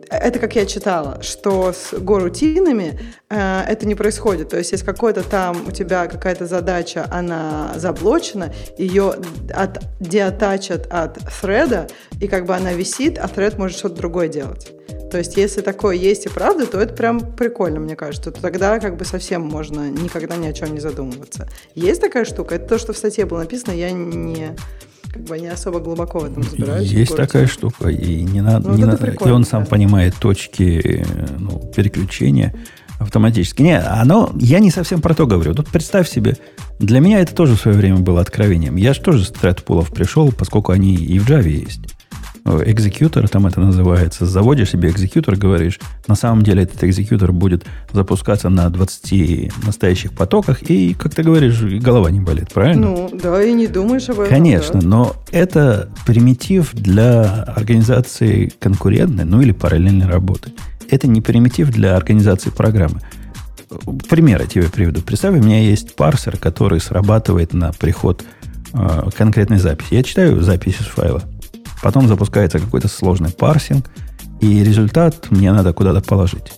это 0.10 0.40
как 0.40 0.56
я 0.56 0.66
читала, 0.66 1.22
что 1.22 1.72
с 1.72 1.94
горутинами 1.94 3.00
э, 3.30 3.62
это 3.68 3.88
не 3.88 3.96
происходит. 3.96 4.50
То 4.50 4.58
есть, 4.58 4.72
если 4.72 4.86
какой-то 4.86 5.24
там 5.24 5.68
у 5.68 5.72
тебя 5.72 6.08
какая-то 6.08 6.48
задача, 6.48 7.06
она 7.12 7.74
заблочена, 7.76 8.52
ее 8.78 9.16
от, 9.54 9.80
деатачат 10.00 10.88
от 10.90 11.18
thread, 11.18 11.92
и 12.20 12.28
как 12.28 12.46
бы 12.46 12.56
она 12.56 12.74
висит, 12.74 13.20
а 13.20 13.26
thread 13.26 13.58
может 13.58 13.78
что-то 13.78 13.96
другое 13.96 14.28
делать. 14.28 14.72
То 15.12 15.18
есть, 15.18 15.38
если 15.38 15.62
такое 15.62 15.96
есть 15.96 16.26
и 16.26 16.30
правда, 16.30 16.66
то 16.66 16.80
это 16.80 16.94
прям 16.94 17.20
прикольно, 17.20 17.80
мне 17.80 17.96
кажется. 17.96 18.32
То 18.32 18.42
тогда 18.42 18.80
как 18.80 18.98
бы 18.98 19.06
совсем 19.06 19.42
можно 19.42 19.90
никогда 19.90 20.36
ни 20.36 20.48
о 20.48 20.54
чем 20.54 20.74
не 20.74 20.80
задумываться. 20.80 21.50
Есть 21.76 22.02
такая 22.02 22.26
штука? 22.26 22.56
Это 22.56 22.68
то, 22.68 22.78
что 22.78 22.94
в 22.94 22.98
статье 22.98 23.26
было 23.26 23.40
написано, 23.40 23.72
я 23.74 23.92
не 23.92 24.56
как 25.12 25.24
бы 25.24 25.40
не 25.40 25.48
особо 25.48 25.80
глубоко 25.80 26.20
в 26.20 26.26
этом 26.26 26.44
разбираюсь. 26.44 26.92
Есть 26.92 27.16
такая 27.16 27.48
штука, 27.48 27.90
и 27.90 28.24
не 28.24 28.42
надо, 28.42 28.70
ну, 28.70 28.76
не 28.76 28.86
надо, 28.86 29.08
и 29.08 29.30
он 29.30 29.44
сам 29.44 29.64
да. 29.64 29.70
понимает 29.70 30.16
точки 30.20 31.04
ну, 31.40 31.72
переключения 31.76 32.54
автоматически. 33.00 33.62
Не, 33.62 33.80
оно, 33.80 34.32
я 34.36 34.60
не 34.60 34.70
совсем 34.70 35.02
про 35.02 35.16
то 35.16 35.26
говорю. 35.26 35.56
Тут 35.56 35.70
представь 35.70 36.08
себе, 36.08 36.38
для 36.80 37.00
меня 37.00 37.22
это 37.22 37.34
тоже 37.34 37.56
в 37.56 37.62
свое 37.62 37.76
время 37.76 37.98
было 37.98 38.22
откровением. 38.22 38.76
Я 38.76 38.94
же 38.94 39.02
тоже 39.02 39.24
с 39.24 39.30
тредпулов 39.30 39.92
пришел, 39.92 40.32
поскольку 40.32 40.72
они 40.72 40.94
и 40.96 41.18
в 41.18 41.28
Java 41.28 41.48
есть 41.48 41.99
экзекьютор, 42.66 43.28
там 43.28 43.48
это 43.48 43.60
называется, 43.60 44.26
заводишь 44.26 44.72
себе 44.72 44.90
экзекьютор, 44.90 45.36
говоришь, 45.36 45.80
на 46.08 46.16
самом 46.16 46.44
деле 46.44 46.64
этот 46.64 46.84
экзекьютор 46.84 47.32
будет 47.32 47.66
запускаться 47.92 48.50
на 48.50 48.70
20 48.70 49.66
настоящих 49.66 50.14
потоках, 50.14 50.64
и, 50.64 50.94
как 50.94 51.14
ты 51.14 51.24
говоришь, 51.24 51.62
голова 51.62 52.12
не 52.12 52.20
болит, 52.20 52.50
правильно? 52.54 52.88
Ну, 52.88 53.10
да, 53.12 53.42
и 53.44 53.54
не 53.54 53.68
думаешь 53.68 54.10
об 54.10 54.20
этом. 54.20 54.30
Конечно, 54.30 54.82
да. 54.82 54.88
но 54.88 55.16
это 55.32 55.90
примитив 56.06 56.74
для 56.74 57.44
организации 57.44 58.52
конкурентной, 58.60 59.26
ну 59.26 59.42
или 59.42 59.52
параллельной 59.52 60.08
работы. 60.08 60.52
Это 60.90 61.08
не 61.08 61.22
примитив 61.22 61.70
для 61.70 61.96
организации 61.96 62.50
программы. 62.50 63.02
Пример 64.10 64.42
я 64.42 64.48
тебе 64.48 64.70
приведу. 64.70 65.02
Представь, 65.02 65.36
у 65.36 65.44
меня 65.44 65.62
есть 65.62 65.96
парсер, 65.96 66.38
который 66.38 66.80
срабатывает 66.80 67.54
на 67.54 67.72
приход 67.72 68.24
э, 68.74 69.10
конкретной 69.16 69.60
записи. 69.60 69.94
Я 69.94 70.04
читаю 70.04 70.42
запись 70.42 70.78
из 70.80 70.88
файла. 70.88 71.24
Потом 71.82 72.08
запускается 72.08 72.60
какой-то 72.60 72.88
сложный 72.88 73.32
парсинг, 73.32 73.90
и 74.42 74.64
результат 74.64 75.32
мне 75.32 75.52
надо 75.52 75.74
куда-то 75.74 76.02
положить. 76.02 76.52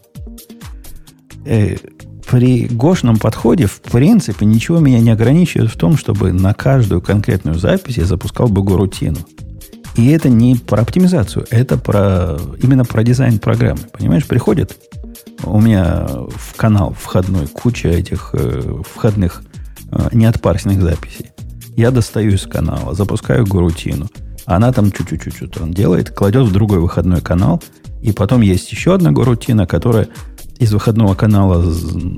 Э, 1.45 1.75
при 2.29 2.67
гошном 2.67 3.17
подходе, 3.17 3.65
в 3.65 3.81
принципе, 3.81 4.45
ничего 4.45 4.79
меня 4.79 4.99
не 4.99 5.11
ограничивает 5.11 5.69
в 5.69 5.77
том, 5.77 5.97
чтобы 5.97 6.31
на 6.31 6.53
каждую 6.53 7.01
конкретную 7.01 7.59
запись 7.59 7.97
я 7.97 8.05
запускал 8.05 8.47
бы 8.47 8.63
горутину. 8.63 9.17
И 9.95 10.09
это 10.11 10.29
не 10.29 10.55
про 10.55 10.81
оптимизацию, 10.81 11.45
это 11.49 11.77
про, 11.77 12.37
именно 12.63 12.85
про 12.85 13.03
дизайн 13.03 13.39
программы. 13.39 13.81
Понимаешь, 13.91 14.25
приходит 14.25 14.77
у 15.43 15.59
меня 15.59 16.07
в 16.07 16.55
канал 16.55 16.95
входной 16.97 17.47
куча 17.47 17.89
этих 17.89 18.29
э, 18.33 18.81
входных 18.89 19.43
э, 19.91 20.09
неотпарсенных 20.13 20.81
записей. 20.81 21.31
Я 21.75 21.91
достаю 21.91 22.31
из 22.31 22.43
канала, 22.43 22.93
запускаю 22.93 23.45
гурутину. 23.45 24.07
Она 24.45 24.71
там 24.71 24.91
чуть-чуть 24.91 25.57
он 25.59 25.71
делает, 25.71 26.09
кладет 26.09 26.47
в 26.47 26.51
другой 26.51 26.79
выходной 26.79 27.21
канал. 27.21 27.61
И 28.01 28.11
потом 28.11 28.41
есть 28.41 28.71
еще 28.71 28.95
одна 28.95 29.11
гурутина, 29.11 29.67
которая 29.67 30.07
из 30.57 30.73
выходного 30.73 31.15
канала 31.15 31.63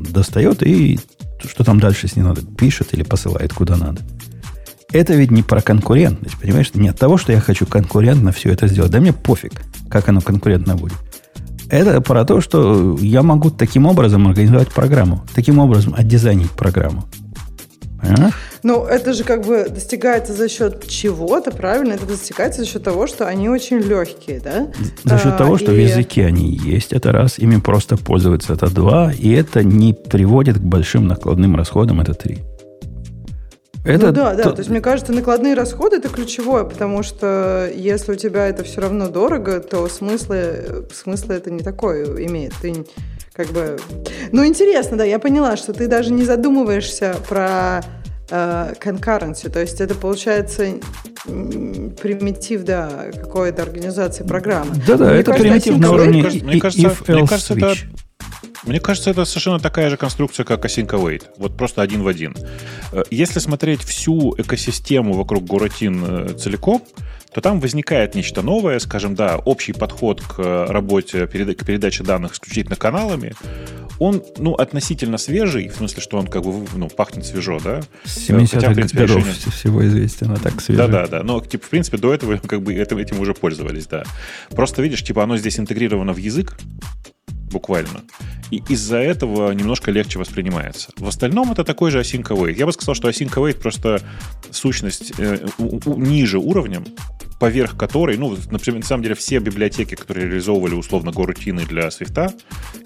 достает 0.09 0.63
и 0.63 0.99
что 1.45 1.63
там 1.63 1.79
дальше 1.79 2.07
с 2.07 2.15
ней 2.15 2.23
надо, 2.23 2.41
пишет 2.41 2.93
или 2.93 3.03
посылает 3.03 3.53
куда 3.53 3.75
надо. 3.75 4.01
Это 4.91 5.13
ведь 5.15 5.31
не 5.31 5.41
про 5.41 5.61
конкурентность, 5.61 6.37
понимаешь? 6.39 6.73
Не 6.75 6.89
от 6.89 6.99
того, 6.99 7.17
что 7.17 7.31
я 7.31 7.39
хочу 7.39 7.65
конкурентно 7.65 8.31
все 8.31 8.51
это 8.51 8.67
сделать. 8.67 8.91
Да 8.91 8.99
мне 8.99 9.11
пофиг, 9.11 9.53
как 9.89 10.07
оно 10.07 10.21
конкурентно 10.21 10.75
будет. 10.75 10.97
Это 11.69 11.99
про 12.01 12.23
то, 12.25 12.41
что 12.41 12.97
я 12.99 13.23
могу 13.23 13.49
таким 13.49 13.87
образом 13.87 14.27
организовать 14.27 14.69
программу, 14.71 15.23
таким 15.33 15.57
образом 15.57 15.95
отдизайнить 15.97 16.51
программу. 16.51 17.05
Понимаешь? 18.03 18.33
Ну, 18.63 18.85
это 18.85 19.13
же 19.13 19.23
как 19.23 19.45
бы 19.45 19.67
достигается 19.69 20.33
за 20.33 20.47
счет 20.47 20.87
чего-то, 20.87 21.51
правильно? 21.51 21.93
Это 21.93 22.05
достигается 22.05 22.61
за 22.61 22.67
счет 22.67 22.83
того, 22.83 23.07
что 23.07 23.27
они 23.27 23.49
очень 23.49 23.77
легкие, 23.77 24.39
да? 24.39 24.67
За 25.03 25.17
счет 25.17 25.33
а, 25.33 25.37
того, 25.37 25.57
что 25.57 25.71
и... 25.71 25.75
в 25.75 25.79
языке 25.79 26.25
они 26.25 26.47
есть, 26.47 26.93
это 26.93 27.11
раз, 27.11 27.39
ими 27.39 27.59
просто 27.59 27.97
пользоваться, 27.97 28.53
это 28.53 28.69
два, 28.69 29.11
и 29.11 29.31
это 29.31 29.63
не 29.63 29.93
приводит 29.93 30.57
к 30.57 30.61
большим 30.61 31.07
накладным 31.07 31.55
расходам, 31.55 32.01
это 32.01 32.13
три. 32.13 32.39
Это 33.85 34.07
ну 34.07 34.13
да, 34.13 34.33
да. 34.33 34.43
То... 34.43 34.51
то 34.51 34.59
есть, 34.59 34.69
мне 34.69 34.79
кажется, 34.79 35.11
накладные 35.11 35.55
расходы 35.55 35.97
это 35.97 36.07
ключевое, 36.07 36.63
потому 36.63 37.03
что 37.03 37.69
если 37.75 38.13
у 38.13 38.15
тебя 38.15 38.47
это 38.47 38.63
все 38.63 38.79
равно 38.79 39.09
дорого, 39.09 39.59
то 39.59 39.89
смысла, 39.89 40.37
смысла 40.93 41.33
это 41.33 41.51
не 41.51 41.61
такое 41.61 42.05
имеет. 42.25 42.53
Ты 42.61 42.85
как 43.33 43.47
бы... 43.47 43.77
Ну, 44.31 44.45
интересно, 44.45 44.97
да, 44.97 45.03
я 45.03 45.19
поняла, 45.19 45.57
что 45.57 45.73
ты 45.73 45.87
даже 45.87 46.13
не 46.13 46.23
задумываешься 46.23 47.15
про 47.27 47.81
э, 48.29 48.73
concurrency, 48.79 49.49
то 49.49 49.59
есть 49.59 49.81
это 49.81 49.95
получается 49.95 50.79
примитив, 51.25 52.63
да, 52.63 53.11
какой-то 53.13 53.63
организации 53.63 54.23
программы. 54.23 54.75
Да-да, 54.85 55.13
это 55.13 55.33
примитив 55.33 55.77
на 55.77 55.91
уровне 55.91 56.23
мне 56.23 56.59
кажется, 56.59 56.95
мне 57.07 57.27
кажется, 57.27 57.53
это 57.53 57.75
мне 58.65 58.79
кажется, 58.79 59.09
это 59.09 59.25
совершенно 59.25 59.59
такая 59.59 59.89
же 59.89 59.97
конструкция, 59.97 60.45
как 60.45 60.63
Async 60.63 60.87
Await. 60.87 61.23
Вот 61.37 61.57
просто 61.57 61.81
один 61.81 62.01
в 62.01 62.07
один. 62.07 62.33
Э, 62.93 63.03
если 63.11 63.39
смотреть 63.39 63.81
всю 63.81 64.35
экосистему 64.37 65.13
вокруг 65.13 65.43
Гуратин 65.43 66.05
э, 66.05 66.33
целиком, 66.33 66.81
то 67.33 67.41
там 67.41 67.59
возникает 67.59 68.15
нечто 68.15 68.41
новое, 68.41 68.79
скажем, 68.79 69.15
да, 69.15 69.37
общий 69.37 69.73
подход 69.73 70.21
к 70.21 70.67
работе, 70.67 71.27
к 71.27 71.65
передаче 71.65 72.03
данных 72.03 72.33
исключительно 72.33 72.75
каналами, 72.75 73.33
он, 73.99 74.23
ну, 74.37 74.53
относительно 74.53 75.17
свежий, 75.17 75.69
в 75.69 75.75
смысле, 75.75 76.01
что 76.01 76.17
он 76.17 76.27
как 76.27 76.43
бы, 76.43 76.65
ну, 76.75 76.89
пахнет 76.89 77.25
свежо, 77.25 77.59
да? 77.63 77.81
С 78.03 78.29
70-х 78.29 78.73
годов 78.73 79.17
решение... 79.17 79.33
всего 79.33 79.85
известен, 79.85 80.31
а 80.31 80.37
так 80.37 80.61
свежо. 80.61 80.87
Да-да-да, 80.87 81.23
но, 81.23 81.39
типа, 81.39 81.65
в 81.65 81.69
принципе, 81.69 81.97
до 81.97 82.13
этого 82.13 82.37
как 82.47 82.61
бы 82.61 82.73
этим, 82.73 82.97
этим 82.97 83.19
уже 83.19 83.33
пользовались, 83.33 83.87
да. 83.87 84.03
Просто, 84.49 84.81
видишь, 84.81 85.03
типа, 85.03 85.23
оно 85.23 85.37
здесь 85.37 85.59
интегрировано 85.59 86.13
в 86.13 86.17
язык, 86.17 86.57
буквально. 87.53 88.01
И 88.51 88.61
из-за 88.69 88.97
этого 88.97 89.51
немножко 89.51 89.91
легче 89.91 90.19
воспринимается. 90.19 90.91
В 90.97 91.07
остальном 91.07 91.51
это 91.51 91.63
такой 91.63 91.91
же 91.91 91.99
async 91.99 92.23
await. 92.23 92.55
Я 92.57 92.65
бы 92.65 92.73
сказал, 92.73 92.95
что 92.95 93.09
async 93.09 93.29
await 93.29 93.59
просто 93.59 94.01
сущность 94.51 95.13
э, 95.17 95.47
ниже 95.85 96.39
уровнем, 96.39 96.85
поверх 97.39 97.77
которой, 97.77 98.17
ну, 98.17 98.37
например, 98.51 98.81
на 98.81 98.85
самом 98.85 99.03
деле 99.03 99.15
все 99.15 99.39
библиотеки, 99.39 99.95
которые 99.95 100.27
реализовывали 100.27 100.75
условно 100.75 101.11
горутины 101.11 101.65
для 101.65 101.89
свифта 101.91 102.33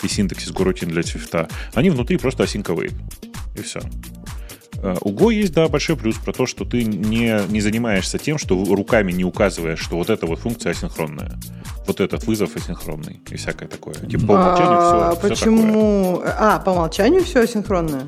и 0.03 0.07
синтаксис 0.07 0.51
горутин 0.51 0.89
для 0.89 1.03
свифта, 1.03 1.49
они 1.73 1.89
внутри 1.89 2.17
просто 2.17 2.43
async 2.43 2.63
await. 2.63 2.93
И 3.57 3.61
все. 3.63 3.81
Э, 4.81 4.95
у 5.01 5.11
Go 5.11 5.33
есть, 5.33 5.53
да, 5.53 5.67
большой 5.67 5.97
плюс 5.97 6.15
про 6.17 6.33
то, 6.33 6.45
что 6.45 6.65
ты 6.65 6.83
не, 6.83 7.39
не 7.49 7.61
занимаешься 7.61 8.17
тем, 8.17 8.37
что 8.37 8.63
руками 8.63 9.11
не 9.11 9.23
указываешь, 9.23 9.79
что 9.79 9.97
вот 9.97 10.09
эта 10.09 10.25
вот 10.25 10.39
функция 10.39 10.71
асинхронная. 10.71 11.37
Вот 11.87 12.01
этот 12.01 12.25
вызов 12.25 12.55
асинхронный 12.55 13.21
и 13.29 13.37
всякое 13.37 13.67
такое. 13.67 13.95
Типа 13.95 14.27
по 14.27 14.31
умолчанию 14.33 14.77
а, 14.77 15.15
все, 15.15 15.29
почему? 15.29 16.19
Все 16.21 16.33
А, 16.37 16.59
по 16.59 16.69
умолчанию 16.71 17.23
все 17.23 17.41
асинхронное? 17.41 18.03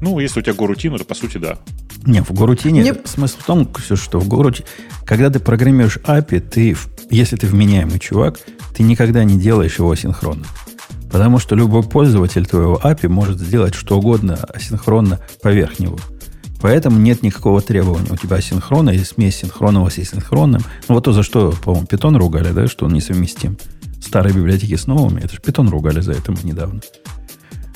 Ну, 0.00 0.18
если 0.18 0.40
у 0.40 0.42
тебя 0.42 0.54
горутина, 0.54 0.98
то 0.98 1.04
по 1.04 1.14
сути 1.14 1.38
да. 1.38 1.58
Не, 2.04 2.22
в 2.22 2.32
горутине 2.32 2.80
Мне... 2.80 2.94
смысл 3.04 3.38
в 3.38 3.44
том, 3.44 3.70
что 3.94 4.18
в 4.18 4.26
горутине, 4.26 4.66
когда 5.04 5.30
ты 5.30 5.38
программируешь 5.38 5.98
API, 5.98 6.40
ты, 6.40 6.76
если 7.10 7.36
ты 7.36 7.46
вменяемый 7.46 8.00
чувак, 8.00 8.40
ты 8.74 8.82
никогда 8.82 9.22
не 9.24 9.38
делаешь 9.38 9.78
его 9.78 9.90
асинхронно. 9.90 10.46
Потому 11.12 11.38
что 11.38 11.54
любой 11.54 11.82
пользователь 11.82 12.46
твоего 12.46 12.80
API 12.82 13.08
может 13.08 13.38
сделать 13.38 13.74
что 13.74 13.98
угодно 13.98 14.36
асинхронно 14.54 15.20
поверх 15.42 15.78
него. 15.78 15.98
Поэтому 16.62 16.98
нет 16.98 17.22
никакого 17.22 17.60
требования 17.60 18.12
у 18.12 18.16
тебя 18.16 18.40
синхрона 18.40 18.90
или 18.90 19.02
смесь 19.02 19.36
синхронного 19.36 19.88
с 19.90 19.98
асинхронным. 19.98 20.62
Ну, 20.88 20.94
вот 20.94 21.04
то, 21.04 21.12
за 21.12 21.24
что, 21.24 21.52
по-моему, 21.64 21.86
питон 21.86 22.16
ругали, 22.16 22.52
да, 22.52 22.68
что 22.68 22.86
он 22.86 22.92
несовместим. 22.92 23.58
Старые 24.00 24.32
библиотеки 24.32 24.76
с 24.76 24.86
новыми. 24.86 25.20
Это 25.20 25.34
же 25.34 25.40
питон 25.40 25.68
ругали 25.68 26.00
за 26.00 26.12
это 26.12 26.32
недавно. 26.44 26.80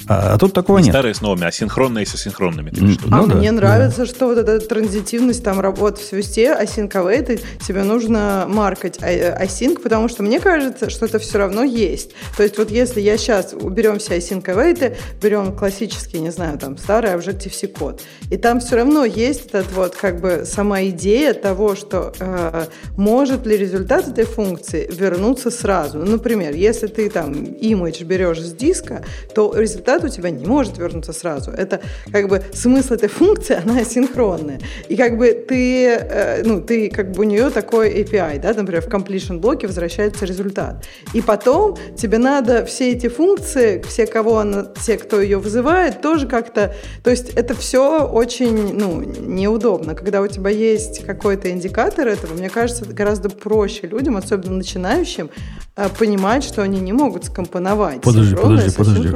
А, 0.08 0.34
а 0.34 0.38
тут 0.38 0.52
такого 0.52 0.78
не 0.78 0.84
нет. 0.84 0.92
Старые 0.92 1.14
с 1.14 1.20
новыми, 1.20 1.46
а 1.46 1.52
синхронные 1.52 2.06
с 2.06 2.14
асинхронными. 2.14 2.72
Ну, 2.74 2.96
а 3.10 3.26
да, 3.26 3.34
мне 3.34 3.50
нравится, 3.50 4.00
да. 4.00 4.06
что 4.06 4.26
вот 4.26 4.38
эта 4.38 4.60
транзитивность 4.60 5.42
там 5.42 5.60
работает 5.60 6.06
в 6.06 6.08
свисте, 6.08 6.56
async 6.58 6.90
await, 6.92 7.40
тебе 7.66 7.82
нужно 7.82 8.46
маркать 8.48 8.98
а, 9.02 9.44
async, 9.44 9.80
потому 9.80 10.08
что 10.08 10.22
мне 10.22 10.40
кажется, 10.40 10.90
что 10.90 11.06
это 11.06 11.18
все 11.18 11.38
равно 11.38 11.64
есть. 11.64 12.12
То 12.36 12.42
есть 12.42 12.58
вот 12.58 12.70
если 12.70 13.00
я 13.00 13.18
сейчас 13.18 13.52
уберем 13.52 13.98
все 13.98 14.18
async 14.18 14.44
await, 14.44 14.96
берем 15.20 15.56
классический, 15.56 16.20
не 16.20 16.30
знаю, 16.30 16.58
там 16.58 16.76
старый 16.78 17.12
Objective-C 17.12 17.68
код, 17.68 18.02
и 18.30 18.36
там 18.36 18.60
все 18.60 18.76
равно 18.76 19.04
есть 19.04 19.46
этот 19.46 19.72
вот 19.72 19.96
как 19.96 20.20
бы 20.20 20.44
сама 20.44 20.84
идея 20.84 21.34
того, 21.34 21.74
что 21.74 22.12
э, 22.18 22.66
может 22.96 23.46
ли 23.46 23.56
результат 23.56 24.08
этой 24.08 24.24
функции 24.24 24.88
вернуться 24.92 25.50
сразу. 25.50 25.98
Ну, 25.98 26.12
например, 26.12 26.54
если 26.54 26.86
ты 26.86 27.10
там 27.10 27.32
image 27.32 28.04
берешь 28.04 28.40
с 28.40 28.52
диска, 28.52 29.04
то 29.34 29.52
результат 29.56 29.95
результат 29.96 30.04
у 30.04 30.08
тебя 30.08 30.30
не 30.30 30.46
может 30.46 30.78
вернуться 30.78 31.12
сразу. 31.12 31.50
Это 31.50 31.80
как 32.12 32.28
бы 32.28 32.42
смысл 32.52 32.94
этой 32.94 33.08
функции, 33.08 33.58
она 33.64 33.80
асинхронная. 33.80 34.60
И 34.88 34.96
как 34.96 35.16
бы 35.18 35.32
ты, 35.48 35.86
э, 35.86 36.42
ну, 36.44 36.60
ты 36.60 36.90
как 36.90 37.12
бы 37.12 37.20
у 37.20 37.24
нее 37.24 37.50
такой 37.50 38.02
API, 38.02 38.40
да, 38.40 38.54
например, 38.54 38.82
в 38.82 38.88
completion 38.88 39.38
блоке 39.38 39.66
возвращается 39.66 40.24
результат. 40.26 40.84
И 41.14 41.22
потом 41.22 41.76
тебе 41.96 42.18
надо 42.18 42.64
все 42.64 42.92
эти 42.92 43.08
функции, 43.08 43.82
все, 43.88 44.06
кого 44.06 44.38
она, 44.38 44.66
все, 44.76 44.96
кто 44.96 45.20
ее 45.20 45.38
вызывает, 45.38 46.00
тоже 46.00 46.26
как-то, 46.26 46.74
то 47.02 47.10
есть 47.10 47.30
это 47.30 47.54
все 47.54 48.06
очень, 48.06 48.74
ну, 48.74 49.02
неудобно. 49.02 49.94
Когда 49.94 50.20
у 50.20 50.26
тебя 50.26 50.50
есть 50.50 51.04
какой-то 51.06 51.50
индикатор 51.50 52.08
этого, 52.08 52.34
мне 52.34 52.50
кажется, 52.50 52.84
гораздо 52.84 53.28
проще 53.28 53.86
людям, 53.86 54.16
особенно 54.16 54.56
начинающим, 54.56 55.30
э, 55.76 55.88
понимать, 55.98 56.44
что 56.44 56.62
они 56.62 56.80
не 56.80 56.92
могут 56.92 57.24
скомпоновать. 57.24 58.00
Подожди, 58.02 58.34
подожди, 58.34 58.70
подожди. 58.76 59.08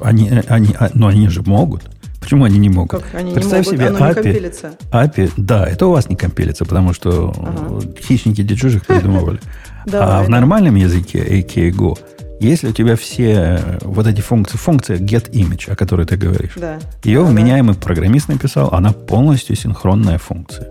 А, 0.00 0.05
они, 0.06 0.30
они, 0.48 0.74
а, 0.78 0.90
но 0.94 1.08
они 1.08 1.28
же 1.28 1.42
могут. 1.42 1.82
Почему 2.20 2.44
они 2.44 2.58
не 2.58 2.68
могут? 2.68 2.90
Как 2.90 3.14
они 3.14 3.32
Представь 3.32 3.66
не 3.66 3.76
могут? 3.76 3.96
себе, 3.96 4.04
Оно 4.04 4.10
API, 4.10 4.76
API, 4.90 5.32
да, 5.36 5.66
это 5.66 5.86
у 5.86 5.90
вас 5.90 6.08
не 6.08 6.16
компилится, 6.16 6.64
потому 6.64 6.92
что 6.92 7.32
ага. 7.36 7.80
хищники 8.00 8.42
для 8.42 8.56
чужих 8.56 8.86
придумывали. 8.86 9.40
А 9.92 10.24
в 10.24 10.28
нормальном 10.28 10.74
языке, 10.74 11.20
a.k.a. 11.20 11.70
Go, 11.70 11.96
если 12.40 12.70
у 12.70 12.72
тебя 12.72 12.96
все 12.96 13.78
вот 13.82 14.08
эти 14.08 14.20
функции, 14.20 14.58
функция 14.58 14.98
get 14.98 15.30
image, 15.30 15.70
о 15.70 15.76
которой 15.76 16.04
ты 16.06 16.16
говоришь, 16.16 16.54
да. 16.56 16.80
ее 17.04 17.22
да, 17.22 17.26
вменяемый 17.26 17.76
программист 17.76 18.26
написал, 18.26 18.74
она 18.74 18.92
полностью 18.92 19.54
синхронная 19.54 20.18
функция. 20.18 20.68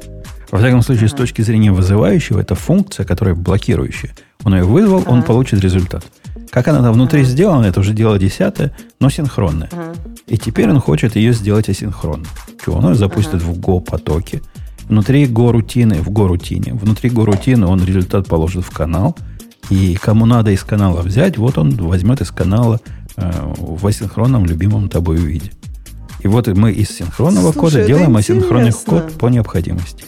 Во 0.51 0.59
всяком 0.59 0.81
случае, 0.81 1.05
ага. 1.05 1.15
с 1.15 1.17
точки 1.17 1.41
зрения 1.41 1.71
вызывающего, 1.71 2.41
это 2.41 2.55
функция, 2.55 3.05
которая 3.05 3.35
блокирующая. 3.35 4.11
Он 4.43 4.53
ее 4.53 4.65
вызвал, 4.65 4.99
ага. 4.99 5.09
он 5.09 5.23
получит 5.23 5.61
результат. 5.61 6.03
Как 6.51 6.67
она 6.67 6.81
там 6.81 6.93
внутри 6.93 7.21
ага. 7.21 7.29
сделана, 7.29 7.65
это 7.65 7.79
уже 7.79 7.93
дело 7.93 8.19
десятое, 8.19 8.75
но 8.99 9.09
синхронное. 9.09 9.69
Ага. 9.71 9.93
И 10.27 10.37
теперь 10.37 10.69
он 10.69 10.79
хочет 10.79 11.15
ее 11.15 11.33
сделать 11.33 11.69
асинхронно. 11.69 12.27
Чего? 12.63 12.77
Он 12.77 12.89
ее 12.89 12.95
запустит 12.95 13.35
ага. 13.35 13.45
в 13.45 13.59
Go 13.59 13.81
потоке. 13.81 14.41
Внутри 14.87 15.25
Go 15.25 15.51
рутины, 15.51 15.95
в 15.95 16.09
Go 16.09 16.27
рутине. 16.27 16.73
Внутри 16.73 17.09
Go 17.09 17.25
рутины 17.25 17.67
он 17.67 17.83
результат 17.83 18.27
положит 18.27 18.65
в 18.65 18.71
канал. 18.71 19.15
И 19.69 19.95
кому 19.95 20.25
надо 20.25 20.51
из 20.51 20.63
канала 20.63 21.01
взять, 21.01 21.37
вот 21.37 21.57
он 21.57 21.75
возьмет 21.75 22.21
из 22.21 22.29
канала 22.29 22.79
э, 23.17 23.31
в 23.57 23.85
асинхронном 23.87 24.45
любимом 24.45 24.89
тобой 24.89 25.17
виде. 25.17 25.51
И 26.21 26.27
вот 26.27 26.47
мы 26.47 26.71
из 26.71 26.89
синхронного 26.89 27.51
Слушай, 27.51 27.59
кода 27.59 27.85
делаем 27.85 28.15
асинхронный 28.15 28.71
код 28.71 29.13
по 29.13 29.27
необходимости. 29.27 30.05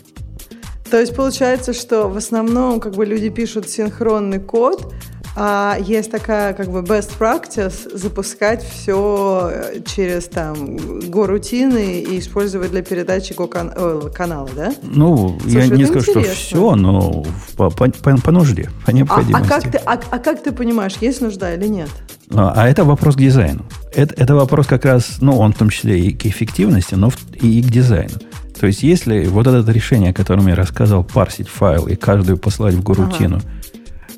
То 0.89 0.99
есть 0.99 1.15
получается, 1.15 1.73
что 1.73 2.07
в 2.07 2.17
основном 2.17 2.79
как 2.79 2.95
бы 2.95 3.05
люди 3.05 3.29
пишут 3.29 3.69
синхронный 3.69 4.39
код, 4.39 4.93
А 5.39 5.77
есть 5.79 6.09
такая 6.09 6.53
как 6.53 6.71
бы 6.71 6.79
best 6.81 7.11
practice 7.19 7.95
запускать 7.95 8.63
все 8.67 9.51
через 9.85 10.25
там 10.25 10.77
горутины 11.11 12.01
и 12.01 12.17
использовать 12.17 12.71
для 12.71 12.81
передачи 12.81 13.33
го 13.33 13.45
кан- 13.45 13.71
о, 13.75 14.09
канала, 14.09 14.49
да? 14.55 14.73
Ну, 14.81 15.37
Слушай, 15.43 15.67
я 15.69 15.75
не 15.75 15.85
скажу, 15.85 16.01
что 16.11 16.19
интересно. 16.21 16.33
все, 16.43 16.75
но 16.75 17.23
по, 17.55 17.69
по, 17.69 17.87
по- 17.89 18.17
по 18.17 18.31
нужде, 18.31 18.71
по 18.83 18.89
А, 18.89 18.93
необходимости. 18.93 19.45
а 19.45 19.47
как 19.47 19.71
ты, 19.71 19.77
а, 19.85 19.99
а 20.09 20.17
как 20.17 20.41
ты 20.41 20.51
понимаешь, 20.51 20.95
есть 21.01 21.21
нужда 21.21 21.53
или 21.53 21.67
нет? 21.67 21.89
А, 22.33 22.53
а 22.55 22.67
это 22.67 22.83
вопрос 22.83 23.15
к 23.15 23.19
дизайну. 23.19 23.63
Это, 23.93 24.15
это 24.17 24.33
вопрос 24.33 24.65
как 24.65 24.85
раз, 24.85 25.17
ну, 25.21 25.37
он 25.37 25.53
в 25.53 25.57
том 25.57 25.69
числе 25.69 25.99
и 25.99 26.13
к 26.13 26.25
эффективности, 26.25 26.95
но 26.95 27.11
в- 27.11 27.17
и 27.43 27.61
к 27.61 27.65
дизайну. 27.69 28.15
То 28.59 28.65
есть, 28.65 28.81
если 28.81 29.25
вот 29.27 29.45
это 29.45 29.71
решение, 29.71 30.09
о 30.09 30.13
котором 30.13 30.47
я 30.47 30.55
рассказал, 30.55 31.03
парсить 31.03 31.47
файл 31.47 31.85
и 31.85 31.95
каждую 31.95 32.39
послать 32.39 32.73
в 32.73 32.81
горутину, 32.81 33.39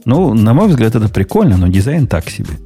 ну, 0.10 0.34
на 0.34 0.56
мой 0.56 0.68
взгляд, 0.68 0.96
это 0.96 1.08
прикольно, 1.08 1.56
но 1.56 1.68
дизайн 1.68 2.08
так 2.08 2.32
себе. 2.32 2.58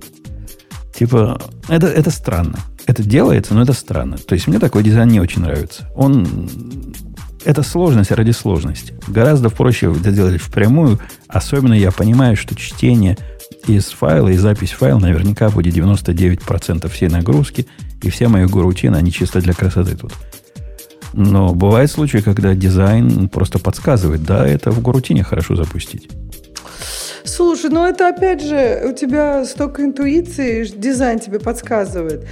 Типа, 0.98 1.42
это, 1.68 1.88
это 1.88 2.10
странно. 2.10 2.58
Это 2.86 3.04
делается, 3.04 3.54
но 3.54 3.64
это 3.64 3.74
странно. 3.74 4.18
То 4.18 4.34
есть, 4.34 4.48
мне 4.48 4.60
такой 4.60 4.82
дизайн 4.82 5.10
не 5.10 5.20
очень 5.20 5.42
нравится. 5.42 5.92
Он... 5.94 6.50
Это 7.44 7.62
сложность 7.62 8.12
ради 8.12 8.32
сложности. 8.32 8.94
Гораздо 9.08 9.50
проще 9.50 9.92
это 9.92 10.14
делать 10.14 10.42
впрямую. 10.42 11.00
Особенно 11.28 11.74
я 11.74 11.92
понимаю, 11.92 12.38
что 12.38 12.56
чтение 12.56 13.18
из 13.68 13.88
файла 13.88 14.30
и 14.30 14.38
запись 14.38 14.72
файла 14.72 15.00
наверняка 15.00 15.50
будет 15.50 15.76
99% 15.76 16.88
всей 16.88 17.10
нагрузки. 17.10 17.68
И 18.02 18.10
все 18.10 18.30
мои 18.30 18.46
горутины, 18.46 18.96
они 18.96 19.12
чисто 19.12 19.42
для 19.42 19.52
красоты 19.52 19.98
тут. 19.98 20.14
Но 21.12 21.54
бывают 21.54 21.92
случаи, 21.92 22.20
когда 22.20 22.56
дизайн 22.56 23.28
просто 23.28 23.60
подсказывает, 23.60 24.24
да, 24.24 24.48
это 24.48 24.72
в 24.72 24.82
горутине 24.82 25.26
хорошо 25.26 25.58
запустить. 25.58 26.08
Слушай, 27.26 27.70
ну 27.70 27.86
это 27.86 28.10
опять 28.10 28.42
же, 28.42 28.84
у 28.90 28.94
тебя 28.94 29.46
столько 29.46 29.84
интуиции, 29.84 30.66
дизайн 30.66 31.20
тебе 31.20 31.40
подсказывает. 31.40 32.26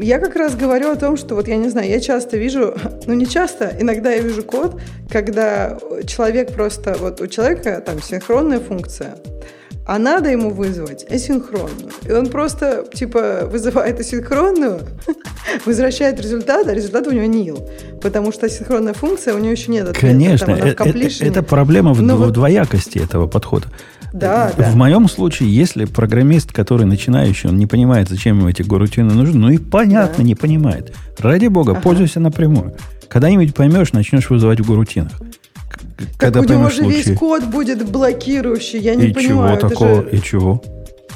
Я 0.00 0.18
как 0.18 0.36
раз 0.36 0.54
говорю 0.54 0.90
о 0.90 0.96
том, 0.96 1.16
что 1.16 1.34
вот 1.34 1.48
я 1.48 1.56
не 1.56 1.68
знаю, 1.68 1.88
я 1.88 2.00
часто 2.00 2.36
вижу, 2.36 2.74
ну 3.06 3.14
не 3.14 3.26
часто, 3.26 3.72
иногда 3.80 4.12
я 4.12 4.20
вижу 4.20 4.42
код, 4.42 4.80
когда 5.10 5.78
человек 6.06 6.52
просто, 6.52 6.96
вот 7.00 7.20
у 7.20 7.26
человека 7.26 7.82
там 7.84 8.00
синхронная 8.00 8.60
функция, 8.60 9.16
а 9.88 9.98
надо 9.98 10.30
ему 10.30 10.50
вызвать 10.50 11.04
асинхронную. 11.10 11.90
И 12.08 12.10
он 12.12 12.26
просто, 12.26 12.84
типа, 12.92 13.42
вызывает 13.50 14.00
асинхронную, 14.00 14.80
возвращает 15.64 16.20
результат, 16.20 16.66
а 16.66 16.74
результат 16.74 17.06
у 17.06 17.12
него 17.12 17.24
nil. 17.24 17.68
Потому 18.00 18.32
что 18.32 18.46
асинхронная 18.46 18.94
функция, 18.94 19.34
у 19.34 19.38
него 19.38 19.52
еще 19.52 19.70
нет 19.70 19.88
ответа. 19.88 20.06
Конечно, 20.06 20.46
Там 20.46 20.54
она 20.56 20.64
в 20.64 20.68
э- 20.68 20.72
э- 20.72 20.74
completion. 20.74 21.28
это 21.28 21.42
проблема 21.44 21.92
в, 21.94 22.02
Ну 22.02 22.16
в 22.16 22.18
вот- 22.18 22.32
двоякости 22.32 22.98
этого 22.98 23.28
подхода. 23.28 23.66
Да, 24.18 24.52
в 24.56 24.74
моем 24.76 25.08
случае, 25.08 25.54
если 25.54 25.84
программист, 25.84 26.52
который 26.52 26.86
начинающий, 26.86 27.48
он 27.48 27.56
не 27.58 27.66
понимает, 27.66 28.08
зачем 28.08 28.38
ему 28.38 28.48
эти 28.48 28.62
горутины 28.62 29.12
нужны, 29.14 29.38
ну 29.38 29.50
и 29.50 29.58
понятно, 29.58 30.18
Да. 30.18 30.22
не 30.22 30.34
понимает. 30.34 30.94
Ради 31.18 31.46
бога, 31.48 31.72
Ага. 31.72 31.80
пользуйся 31.82 32.20
напрямую. 32.20 32.74
Когда-нибудь 33.08 33.54
поймешь, 33.54 33.92
начнешь 33.92 34.30
вызывать 34.30 34.60
в 34.60 34.66
горутинах. 34.66 35.12
К- 35.68 35.78
Так 36.18 36.32
Когда 36.34 36.40
у 36.40 36.44
него 36.58 36.70
же 36.70 36.82
весь 36.82 37.04
случай. 37.04 37.18
код 37.18 37.44
будет 37.44 37.88
блокирующий, 37.90 38.80
я 38.80 38.94
не 38.94 39.08
И 39.08 39.14
чего 39.14 39.22
понимаю. 39.42 39.56
это 39.58 39.68
такого? 39.68 40.02
же- 40.02 40.08
И 40.12 40.22
чего? 40.22 40.62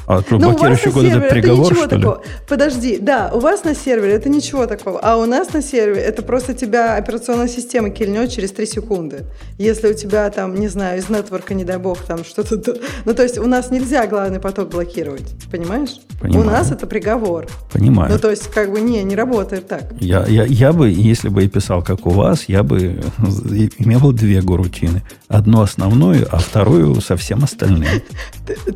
А 0.07 0.21
Ну, 0.29 0.37
у 0.37 0.39
вас 0.39 0.51
блокирующий 0.55 0.91
код 0.91 1.05
это 1.05 1.19
приговор, 1.21 1.71
ничего 1.71 1.85
что 1.85 1.95
ли? 1.95 2.01
такого. 2.01 2.21
Подожди, 2.47 2.97
да, 2.99 3.31
у 3.33 3.39
вас 3.39 3.63
на 3.63 3.75
сервере 3.75 4.13
это 4.13 4.29
ничего 4.29 4.65
такого, 4.65 4.99
а 4.99 5.15
у 5.17 5.25
нас 5.25 5.53
на 5.53 5.61
сервере 5.61 6.01
это 6.01 6.21
просто 6.21 6.53
тебя 6.53 6.95
операционная 6.95 7.47
система 7.47 7.89
кильнет 7.91 8.29
через 8.31 8.51
3 8.51 8.65
секунды. 8.65 9.25
Если 9.57 9.87
у 9.89 9.93
тебя 9.93 10.29
там, 10.29 10.55
не 10.55 10.67
знаю, 10.67 10.99
из 10.99 11.09
нетворка, 11.09 11.53
не 11.53 11.63
дай 11.63 11.77
бог, 11.77 11.99
там 11.99 12.23
что-то... 12.25 12.57
то- 12.57 12.75
Ну, 13.05 13.13
то 13.13 13.23
есть 13.23 13.37
у 13.37 13.45
нас 13.47 13.71
нельзя 13.71 14.05
главный 14.07 14.39
поток 14.39 14.69
блокировать, 14.69 15.33
понимаешь? 15.51 15.91
Понимаю. 16.19 16.45
У 16.45 16.49
нас 16.49 16.71
это 16.71 16.87
приговор. 16.87 17.47
Понимаю. 17.71 18.11
Ну, 18.11 18.19
то 18.19 18.29
есть, 18.29 18.47
как 18.47 18.71
бы, 18.71 18.81
не, 18.81 19.03
не 19.03 19.15
работает 19.15 19.67
так. 19.67 19.83
Я, 19.99 20.25
я, 20.27 20.43
я 20.45 20.73
бы, 20.73 20.89
если 20.89 21.29
бы 21.29 21.43
я 21.43 21.49
писал, 21.49 21.81
как 21.83 22.05
у 22.05 22.09
вас, 22.09 22.45
я 22.47 22.63
бы 22.63 23.01
имел 23.77 24.11
две 24.11 24.41
горутины. 24.41 25.03
Одну 25.27 25.61
основную, 25.61 26.27
а 26.31 26.37
вторую 26.37 26.99
со 27.01 27.15
всем 27.15 27.43
остальным. 27.43 27.87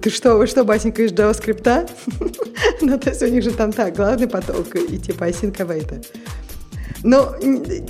Ты, 0.02 0.10
что, 0.10 0.36
вы 0.36 0.48
что, 0.48 0.64
басенька 0.64 1.04
из 1.04 1.12
JavaScript? 1.12 1.90
ну, 2.82 3.00
то 3.00 3.10
есть 3.10 3.22
у 3.24 3.28
них 3.28 3.44
же 3.44 3.52
там 3.52 3.72
так, 3.72 3.96
главный 3.96 4.28
поток 4.28 4.76
и 4.76 4.98
типа 4.98 5.30
async 5.30 5.56
await. 5.58 6.06
Ну, 7.04 7.28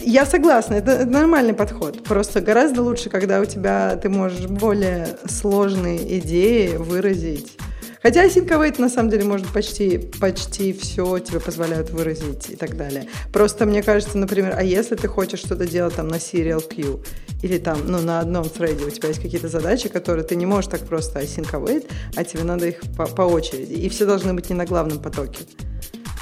я 0.03 0.25
согласна, 0.25 0.73
это 0.75 1.05
нормальный 1.05 1.53
подход. 1.53 2.03
Просто 2.03 2.41
гораздо 2.41 2.81
лучше, 2.81 3.09
когда 3.09 3.39
у 3.39 3.45
тебя 3.45 3.95
ты 3.95 4.09
можешь 4.09 4.47
более 4.47 5.07
сложные 5.25 6.19
идеи 6.19 6.75
выразить. 6.75 7.57
Хотя 8.05 8.23
async 8.23 8.79
на 8.79 8.87
самом 8.87 9.09
деле 9.09 9.23
может 9.23 9.47
почти, 9.47 9.97
почти 9.97 10.73
все 10.73 11.17
тебе 11.17 11.39
позволяют 11.39 11.89
выразить 11.89 12.51
и 12.51 12.55
так 12.55 12.77
далее. 12.77 13.07
Просто 13.33 13.65
мне 13.65 13.81
кажется, 13.81 14.19
например, 14.19 14.53
а 14.55 14.61
если 14.61 14.93
ты 14.93 15.07
хочешь 15.07 15.39
что-то 15.39 15.65
делать 15.65 15.95
там 15.95 16.07
на 16.07 16.17
serial 16.17 16.63
queue 16.69 17.03
или 17.41 17.57
там, 17.57 17.79
ну, 17.87 17.99
на 18.01 18.19
одном 18.19 18.43
thread 18.43 18.85
у 18.85 18.91
тебя 18.91 19.07
есть 19.07 19.19
какие-то 19.19 19.47
задачи, 19.47 19.89
которые 19.89 20.23
ты 20.23 20.35
не 20.35 20.45
можешь 20.45 20.69
так 20.69 20.81
просто 20.81 21.19
async 21.19 21.83
а 22.15 22.23
тебе 22.23 22.43
надо 22.43 22.67
их 22.67 22.81
по, 22.95 23.07
по 23.07 23.23
очереди. 23.23 23.73
И 23.73 23.89
все 23.89 24.05
должны 24.05 24.35
быть 24.35 24.51
не 24.51 24.55
на 24.55 24.67
главном 24.67 24.99
потоке. 24.99 25.39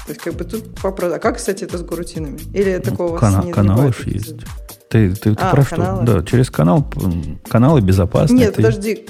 То 0.06 0.12
есть, 0.12 0.22
как 0.22 0.36
бы 0.36 0.44
тут 0.44 0.82
вопрос. 0.82 1.12
А 1.12 1.18
как, 1.18 1.36
кстати, 1.36 1.64
это 1.64 1.76
с 1.76 1.82
горутинами? 1.82 2.38
Или 2.54 2.78
такого 2.78 3.08
у 3.08 3.12
вас 3.12 3.20
Кана- 3.20 3.44
не 3.44 3.52
каналы 3.52 3.76
бывает 3.76 3.94
ж 3.94 3.98
каких-то? 3.98 4.32
есть. 4.32 4.44
Ты, 4.88 5.10
ты, 5.10 5.34
ты 5.34 5.42
А, 5.42 5.50
про 5.50 5.62
что? 5.62 5.76
каналы. 5.76 6.06
Да, 6.06 6.22
через 6.22 6.50
канал, 6.50 6.90
каналы 7.46 7.82
безопасны. 7.82 8.36
Нет, 8.36 8.54
ты- 8.54 8.62
подожди. 8.62 9.06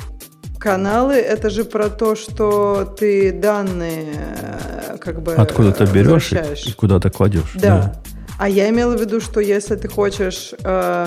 Каналы 0.65 1.17
это 1.17 1.51
же 1.51 1.67
про 1.67 1.91
то, 1.91 2.17
что 2.17 2.97
ты 2.99 3.33
данные 3.33 4.15
э, 4.15 4.97
как 4.99 5.21
бы 5.21 5.35
Откуда-то 5.35 5.85
э, 5.85 5.93
берешь 5.93 6.33
и, 6.33 6.71
и 6.71 6.73
куда-то 6.73 7.11
кладешь. 7.11 7.53
Да. 7.55 8.01
А 8.39 8.49
я 8.49 8.71
имела 8.71 8.97
в 8.97 9.01
виду, 9.01 9.21
что 9.21 9.41
если 9.41 9.77
ты 9.77 9.89
хочешь 9.89 10.55
э, 10.65 11.07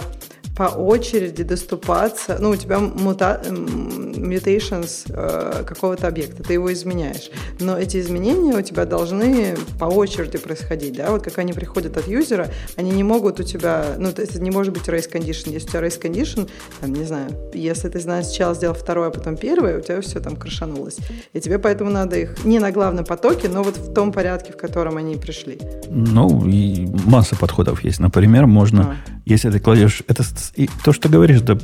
по 0.58 0.64
очереди 0.64 1.44
доступаться, 1.44 2.38
ну, 2.40 2.50
у 2.50 2.56
тебя 2.56 2.80
мута, 2.80 3.40
mutations 3.46 5.06
э, 5.10 5.64
какого-то 5.64 6.08
объекта, 6.08 6.42
ты 6.42 6.54
его 6.54 6.74
изменяешь. 6.74 7.30
Но 7.60 7.78
эти 7.78 8.00
изменения 8.00 8.56
у 8.58 8.62
тебя 8.62 8.86
должны 8.86 9.56
по 9.80 9.86
очереди 9.86 10.40
происходить, 10.40 10.96
да, 10.96 11.12
вот 11.12 11.24
как 11.24 11.38
они 11.38 11.54
приходят 11.54 11.96
от 11.96 12.08
юзера, 12.08 12.48
они 12.76 12.90
не 12.90 13.04
могут 13.04 13.40
у 13.40 13.44
тебя, 13.44 13.96
ну, 14.00 14.12
то 14.12 14.22
есть 14.22 14.34
это 14.34 14.44
не 14.44 14.50
может 14.50 14.74
быть 14.74 14.88
race 14.88 15.12
condition. 15.12 15.52
Если 15.52 15.68
у 15.68 15.70
тебя 15.70 15.82
race 15.82 16.02
condition, 16.02 16.50
там, 16.82 16.92
не 16.92 17.06
знаю, 17.06 17.30
если 17.54 17.90
ты 17.90 18.00
знаешь, 18.00 18.26
сначала 18.26 18.56
сделал 18.56 18.74
второе, 18.74 19.10
а 19.10 19.12
потом 19.12 19.38
первое, 19.38 19.78
у 19.78 19.82
тебя 19.82 20.02
все 20.02 20.20
там 20.20 20.36
крашанулось. 20.36 20.98
И 21.34 21.40
тебе 21.40 21.60
поэтому 21.60 21.92
надо 21.92 22.18
их 22.18 22.44
не 22.46 22.58
на 22.58 22.72
главном 22.72 23.06
потоке, 23.06 23.48
но 23.48 23.62
вот 23.62 23.78
в 23.78 23.94
том 23.94 24.12
порядке, 24.12 24.54
в 24.54 24.58
котором 24.58 24.98
они 24.98 25.18
пришли. 25.18 25.60
Ну, 25.90 26.48
и 26.48 26.88
масса 27.06 27.36
подходов 27.36 27.84
есть. 27.84 28.00
Например, 28.00 28.48
можно, 28.48 28.98
если 29.26 29.52
ты 29.52 29.60
кладешь... 29.60 30.02
Это 30.08 30.24
и 30.56 30.70
то, 30.84 30.94
что 30.94 31.10
говоришь, 31.10 31.42
да, 31.42 31.58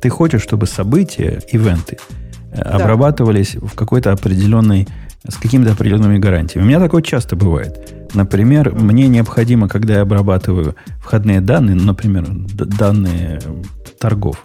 ты 0.00 0.08
хочешь, 0.08 0.42
чтобы 0.42 0.66
события, 0.66 1.42
ивенты, 1.52 1.98
э, 2.52 2.60
обрабатывались 2.60 3.54
в 3.56 3.74
какой-то 3.74 4.12
определенной 4.12 4.88
с 5.26 5.36
какими-то 5.36 5.72
определенными 5.72 6.18
гарантиями. 6.18 6.64
У 6.64 6.68
меня 6.68 6.78
такое 6.78 7.00
часто 7.00 7.34
бывает. 7.34 7.94
Например, 8.12 8.74
мне 8.74 9.08
необходимо, 9.08 9.68
когда 9.68 9.94
я 9.94 10.02
обрабатываю 10.02 10.76
входные 10.98 11.40
данные, 11.40 11.76
например, 11.76 12.26
д- 12.28 12.66
данные 12.66 13.40
торгов, 13.98 14.44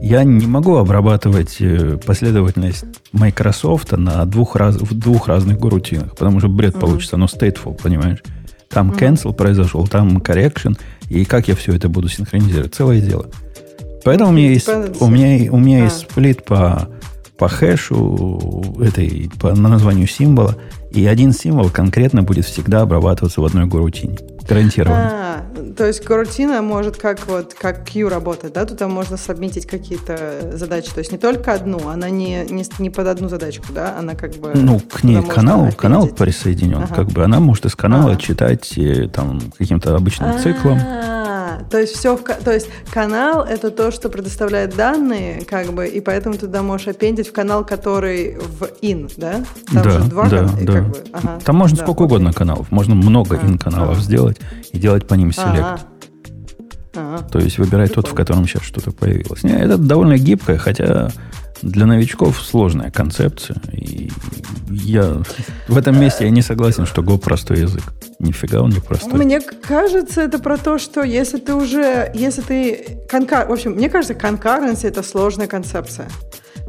я 0.00 0.24
не 0.24 0.46
могу 0.46 0.76
обрабатывать 0.76 1.56
э, 1.60 1.98
последовательность 2.04 2.84
Microsoft 3.12 3.92
на 3.92 4.24
двух, 4.24 4.56
раз, 4.56 4.76
в 4.76 4.98
двух 4.98 5.28
разных 5.28 5.58
горутинах, 5.58 6.16
потому 6.16 6.40
что 6.40 6.48
бред 6.48 6.78
получится, 6.78 7.16
оно 7.16 7.26
stateful, 7.26 7.80
понимаешь? 7.80 8.22
Там 8.68 8.90
cancel 8.90 9.32
произошел, 9.32 9.86
там 9.86 10.18
correction, 10.18 10.76
и 11.08 11.24
как 11.24 11.48
я 11.48 11.54
все 11.54 11.74
это 11.74 11.88
буду 11.88 12.08
синхронизировать? 12.08 12.74
Целое 12.74 13.00
дело. 13.00 13.26
Поэтому 14.04 14.30
у 14.30 14.32
меня 14.32 14.50
есть, 14.50 14.68
у 14.68 15.06
меня, 15.08 15.52
у 15.52 15.58
меня 15.58 15.82
А. 15.82 15.84
есть 15.84 15.98
сплит 15.98 16.44
по, 16.44 16.88
по 17.38 17.48
хэшу, 17.48 18.76
этой, 18.80 19.30
по 19.40 19.54
на 19.54 19.68
названию 19.68 20.06
символа, 20.06 20.56
и 20.92 21.06
один 21.06 21.32
символ 21.32 21.70
конкретно 21.70 22.22
будет 22.22 22.44
всегда 22.44 22.82
обрабатываться 22.82 23.40
в 23.40 23.44
одной 23.44 23.66
горутине. 23.66 24.18
Гарантированно. 24.48 25.10
А, 25.12 25.74
то 25.76 25.86
есть 25.86 26.04
корутина 26.04 26.62
может 26.62 26.96
как 26.96 27.26
вот 27.26 27.54
как 27.54 27.88
Q 27.88 28.08
работать, 28.08 28.52
да? 28.52 28.64
Туда 28.64 28.88
можно 28.88 29.16
сабмитить 29.16 29.66
какие-то 29.66 30.52
задачи. 30.54 30.90
То 30.92 31.00
есть 31.00 31.12
не 31.12 31.18
только 31.18 31.52
одну, 31.52 31.88
она 31.88 32.10
не, 32.10 32.44
не, 32.48 32.64
не 32.78 32.90
под 32.90 33.06
одну 33.08 33.28
задачку, 33.28 33.66
да? 33.72 33.96
Она 33.98 34.14
как 34.14 34.34
бы... 34.34 34.52
Ну, 34.54 34.80
к 34.80 35.02
ней 35.04 35.22
канал, 35.22 35.72
канал 35.72 36.08
присоединен. 36.08 36.82
Ага. 36.82 36.94
Как 36.94 37.08
бы 37.08 37.24
она 37.24 37.40
может 37.40 37.66
из 37.66 37.74
канала 37.74 38.12
Ага. 38.12 38.20
читать 38.20 38.76
э, 38.78 39.08
там 39.08 39.40
каким-то 39.56 39.94
обычным 39.94 40.38
циклом. 40.38 40.78
А, 40.78 41.62
то 41.70 41.78
есть 41.78 41.96
все, 41.96 42.16
в, 42.16 42.22
то 42.22 42.52
есть 42.52 42.68
канал 42.92 43.42
это 43.42 43.70
то, 43.70 43.90
что 43.90 44.08
предоставляет 44.08 44.76
данные, 44.76 45.42
как 45.44 45.72
бы, 45.72 45.86
и 45.86 46.00
поэтому 46.00 46.36
туда 46.36 46.62
можешь 46.62 46.88
аппендить 46.88 47.28
в 47.28 47.32
канал, 47.32 47.64
который 47.64 48.38
в 48.38 48.64
in, 48.82 49.12
да? 49.16 49.44
Там 49.72 49.82
да, 49.82 49.90
же 49.90 50.00
два 50.08 50.28
да, 50.28 50.48
и 50.60 50.64
да. 50.64 50.72
как 50.72 50.88
бы, 50.88 51.04
ага, 51.12 51.38
Там 51.44 51.56
можно 51.56 51.78
да, 51.78 51.84
сколько 51.84 52.02
угодно 52.02 52.32
каналов. 52.32 52.70
Можно 52.70 52.94
много 52.94 53.38
А, 53.40 53.46
ин-каналов 53.46 53.92
ага. 53.92 54.00
сделать 54.00 54.35
и 54.72 54.78
делать 54.78 55.06
по 55.06 55.14
ним 55.14 55.32
селект. 55.32 55.58
Ага. 55.58 55.80
Ага. 56.94 57.28
То 57.30 57.38
есть 57.38 57.58
выбирать 57.58 57.92
тот, 57.92 58.06
в 58.06 58.10
Прикольно. 58.10 58.24
котором 58.24 58.48
сейчас 58.48 58.62
что-то 58.62 58.90
появилось. 58.90 59.42
Не, 59.42 59.52
это 59.52 59.76
довольно 59.76 60.16
гибкое, 60.16 60.56
хотя 60.56 61.10
Для 61.62 61.86
новичков 61.86 62.40
сложная 62.42 62.90
концепция. 62.90 63.56
И 63.72 64.10
я 64.70 65.22
в 65.68 65.76
этом 65.76 65.98
месте 65.98 66.24
я 66.24 66.30
не 66.30 66.42
согласен, 66.42 66.86
что 66.86 67.02
Go 67.02 67.18
простой 67.18 67.60
язык. 67.60 67.82
Нифига 68.18 68.60
он 68.60 68.70
не 68.70 68.80
простой. 68.80 69.18
Мне 69.18 69.40
кажется, 69.40 70.22
это 70.22 70.38
про 70.38 70.58
то, 70.58 70.78
что 70.78 71.02
если 71.02 71.38
ты 71.38 71.54
уже, 71.54 72.10
если 72.14 72.42
ты 72.42 72.98
конкар, 73.08 73.48
в 73.48 73.52
общем, 73.52 73.72
мне 73.72 73.88
кажется, 73.88 74.14
concurrency 74.14 74.88
это 74.88 75.02
сложная 75.02 75.46
концепция. 75.46 76.08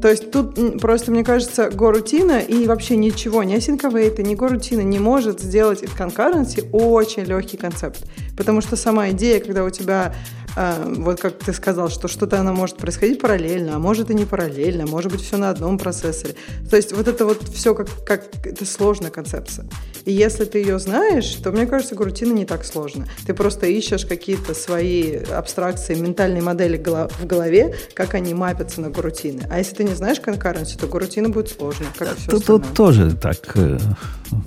То 0.02 0.10
есть 0.10 0.30
тут 0.32 0.80
просто, 0.80 1.12
мне 1.12 1.24
кажется, 1.24 1.70
горутина 1.70 2.40
и 2.40 2.68
вообще 2.68 2.96
ничего, 2.96 3.44
ни 3.44 3.56
async 3.56 4.22
ни 4.22 4.36
горутина 4.36 4.82
не 4.82 5.00
может 5.00 5.40
сделать 5.40 5.82
из 5.82 5.90
concurrency 5.90 6.70
очень 6.72 7.24
легкий 7.24 7.58
концепт. 7.58 8.06
Потому 8.38 8.62
что 8.62 8.76
сама 8.76 9.10
идея, 9.10 9.40
когда 9.40 9.64
у 9.64 9.70
тебя 9.70 10.14
вот 10.58 11.22
как 11.22 11.38
ты 11.38 11.54
сказал, 11.54 11.90
что 11.90 12.08
что-то 12.08 12.40
оно 12.40 12.54
может 12.54 12.78
происходить 12.78 13.22
параллельно, 13.22 13.76
а 13.76 13.80
может 13.80 14.10
и 14.10 14.16
не 14.16 14.26
параллельно, 14.26 14.88
может 14.88 15.12
быть 15.12 15.22
все 15.22 15.38
на 15.38 15.52
одном 15.52 15.78
процессоре. 15.78 16.36
То 16.70 16.76
есть 16.78 16.94
вот 16.94 17.08
это 17.08 17.26
вот 17.26 17.44
все 17.54 17.76
как, 17.76 17.88
как 18.06 18.24
это 18.44 18.66
сложная 18.66 19.12
концепция. 19.12 19.68
И 20.06 20.14
если 20.14 20.46
ты 20.46 20.60
ее 20.60 20.80
знаешь, 20.80 21.28
то, 21.44 21.52
мне 21.52 21.66
кажется, 21.66 21.94
грутина 21.94 22.32
не 22.32 22.46
так 22.46 22.64
сложно. 22.66 23.08
Ты 23.26 23.34
просто 23.34 23.68
ищешь 23.68 24.06
какие-то 24.06 24.54
свои 24.54 25.18
абстракции, 25.18 25.96
ментальные 25.96 26.42
модели 26.42 26.78
в 26.78 27.26
голове, 27.26 27.76
как 27.94 28.16
они 28.16 28.34
мапятся 28.34 28.82
на 28.82 28.90
грутины. 28.90 29.44
А 29.52 29.60
если 29.60 29.76
ты 29.76 29.84
не 29.84 29.96
знаешь 29.96 30.20
конкуренцию, 30.20 30.80
то 30.80 30.88
грутина 30.88 31.30
будет 31.30 31.50
сложно, 31.50 31.88
как 31.98 32.14
и 32.14 32.16
все 32.20 32.32
тут, 32.32 32.46
тут 32.46 32.74
тоже 32.74 33.12
так. 33.12 33.38
Э, 33.56 33.78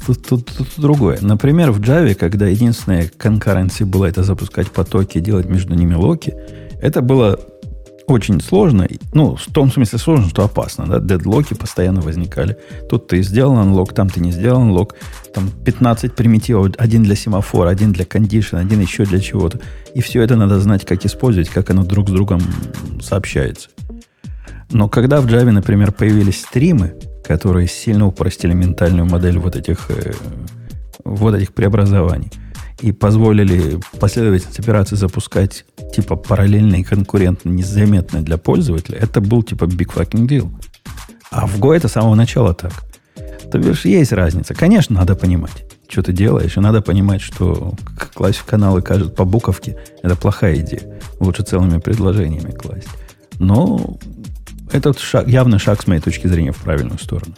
тут, 0.06 0.26
тут, 0.26 0.46
тут 0.46 0.68
другое. 0.76 1.18
Например, 1.20 1.72
в 1.72 1.80
Java, 1.80 2.14
когда 2.14 2.46
единственная 2.46 3.10
конкуренция 3.16 3.86
была 3.86 4.08
это 4.08 4.22
запускать 4.22 4.70
потоки, 4.70 5.20
делать 5.20 5.46
между 5.46 5.74
ними 5.74 5.99
локи. 6.00 6.34
Это 6.80 7.02
было 7.02 7.38
очень 8.10 8.40
сложно. 8.40 8.88
Ну, 9.12 9.36
в 9.36 9.46
том 9.52 9.70
смысле 9.70 9.98
сложно, 9.98 10.28
что 10.28 10.44
опасно. 10.44 10.86
Да? 10.86 10.98
Дедлоки 10.98 11.54
постоянно 11.54 12.00
возникали. 12.00 12.56
Тут 12.88 13.06
ты 13.06 13.22
сделал 13.22 13.56
анлок, 13.56 13.94
там 13.94 14.08
ты 14.08 14.20
не 14.20 14.32
сделал 14.32 14.62
анлок. 14.62 14.96
Там 15.32 15.50
15 15.64 16.14
примитивов. 16.14 16.72
Один 16.76 17.02
для 17.02 17.14
семафора, 17.14 17.68
один 17.68 17.92
для 17.92 18.04
кондишн, 18.04 18.56
один 18.56 18.80
еще 18.80 19.04
для 19.04 19.20
чего-то. 19.20 19.60
И 19.94 20.00
все 20.00 20.22
это 20.22 20.36
надо 20.36 20.60
знать, 20.60 20.84
как 20.84 21.04
использовать, 21.04 21.48
как 21.48 21.70
оно 21.70 21.84
друг 21.84 22.08
с 22.08 22.12
другом 22.12 22.42
сообщается. 23.00 23.68
Но 24.72 24.88
когда 24.88 25.20
в 25.20 25.26
Java, 25.26 25.50
например, 25.50 25.92
появились 25.92 26.42
стримы, 26.42 26.94
которые 27.24 27.68
сильно 27.68 28.06
упростили 28.06 28.52
ментальную 28.52 29.06
модель 29.06 29.38
вот 29.38 29.56
этих, 29.56 29.90
э, 29.90 30.12
вот 31.04 31.34
этих 31.34 31.52
преобразований, 31.52 32.30
и 32.82 32.92
позволили 32.92 33.78
последовательность 33.98 34.58
операций 34.58 34.96
запускать 34.96 35.64
типа 35.94 36.16
параллельно 36.16 36.76
и 36.76 36.82
конкурентно, 36.82 37.50
незаметно 37.50 38.22
для 38.22 38.38
пользователя, 38.38 38.98
это 38.98 39.20
был 39.20 39.42
типа 39.42 39.64
big 39.64 39.92
fucking 39.94 40.26
deal. 40.26 40.50
А 41.30 41.46
в 41.46 41.60
Go 41.60 41.74
это 41.74 41.88
с 41.88 41.92
самого 41.92 42.14
начала 42.14 42.54
так. 42.54 42.72
То 43.50 43.58
бишь, 43.58 43.84
есть 43.84 44.12
разница. 44.12 44.54
Конечно, 44.54 44.96
надо 44.96 45.14
понимать, 45.16 45.64
что 45.88 46.02
ты 46.02 46.12
делаешь, 46.12 46.56
и 46.56 46.60
надо 46.60 46.82
понимать, 46.82 47.20
что 47.20 47.74
класть 48.14 48.38
в 48.38 48.44
каналы 48.44 48.82
кажут 48.82 49.14
по 49.14 49.24
буковке– 49.24 49.76
это 50.02 50.16
плохая 50.16 50.56
идея. 50.56 51.00
Лучше 51.18 51.42
целыми 51.42 51.78
предложениями 51.78 52.52
класть. 52.52 52.88
Но 53.38 53.98
этот 54.72 54.98
шаг, 54.98 55.26
явно 55.28 55.58
шаг, 55.58 55.82
с 55.82 55.86
моей 55.86 56.00
точки 56.00 56.26
зрения, 56.26 56.52
в 56.52 56.58
правильную 56.58 56.98
сторону. 56.98 57.34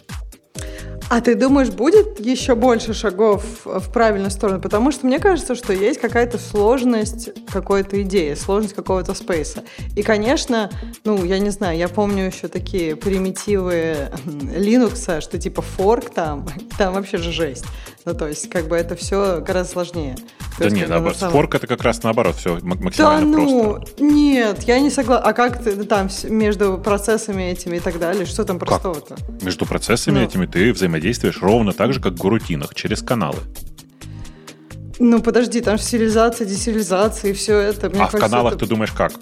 А 1.15 1.21
ты 1.21 1.35
думаешь, 1.35 1.69
будет 1.69 2.21
еще 2.21 2.55
больше 2.55 2.95
шагов 2.95 3.45
в 3.67 3.93
правильную 3.93 4.31
сторону? 4.31 4.63
Потому 4.63 4.91
что 4.93 5.07
мне 5.07 5.19
кажется, 5.19 5.55
что 5.55 5.75
есть 5.75 6.01
какая-то 6.01 6.39
сложность 6.39 7.29
какой-то 7.53 8.01
идеи, 8.01 8.33
сложность 8.33 8.75
какого-то 8.75 9.13
спейса. 9.13 9.63
И, 9.95 10.03
конечно, 10.03 10.71
ну, 11.05 11.23
я 11.23 11.39
не 11.39 11.51
знаю, 11.51 11.77
я 11.77 11.91
помню 11.91 12.29
еще 12.29 12.49
такие 12.49 12.97
примитивы 12.97 14.09
Linux, 14.25 15.21
что 15.21 15.39
типа 15.39 15.61
форк 15.61 16.09
там, 16.09 16.49
там 16.79 16.95
вообще 16.95 17.19
же 17.19 17.31
жесть. 17.31 17.67
Ну, 18.05 18.15
то 18.15 18.27
есть, 18.27 18.51
как 18.51 18.67
бы 18.67 18.77
это 18.77 18.97
все 18.97 19.41
гораздо 19.41 19.73
сложнее. 19.73 20.17
Да 20.59 20.69
нет, 20.69 20.89
наоборот, 20.89 21.17
самом... 21.17 21.33
форк 21.33 21.55
это 21.55 21.67
как 21.69 21.83
раз 21.83 22.03
наоборот, 22.03 22.37
все 22.37 22.59
максимально 22.63 23.21
да, 23.21 23.27
ну, 23.27 23.73
просто. 23.75 24.03
нет, 24.03 24.63
я 24.65 24.81
не 24.81 24.91
согласна. 24.91 25.29
А 25.29 25.33
как 25.33 25.63
ты 25.63 25.85
там 25.85 26.09
между 26.25 26.79
процессами 26.79 27.45
этими 27.45 27.77
и 27.77 27.81
так 27.81 28.01
далее, 28.01 28.27
что 28.27 28.45
там 28.45 28.59
простого-то? 28.59 29.17
Между 29.43 29.67
процессами 29.67 30.19
ну. 30.19 30.25
этими 30.25 30.47
ты 30.47 30.73
взаимодействуешь 30.73 31.41
ровно 31.41 31.73
так 31.73 31.93
же, 31.93 32.01
как 32.01 32.15
в 32.15 32.19
гурутинах, 32.19 32.75
через 32.75 33.03
каналы. 33.03 33.39
Ну, 34.99 35.23
подожди, 35.23 35.61
там 35.61 35.79
же 35.79 35.85
сериализация, 35.85 36.47
десериализация 36.47 37.31
и 37.31 37.35
все 37.35 37.59
это. 37.59 37.89
Мне 37.89 38.01
а 38.01 38.07
кажется, 38.07 38.19
в 38.19 38.21
каналах 38.21 38.55
это... 38.55 38.65
ты 38.65 38.69
думаешь 38.69 38.93
как? 38.93 39.13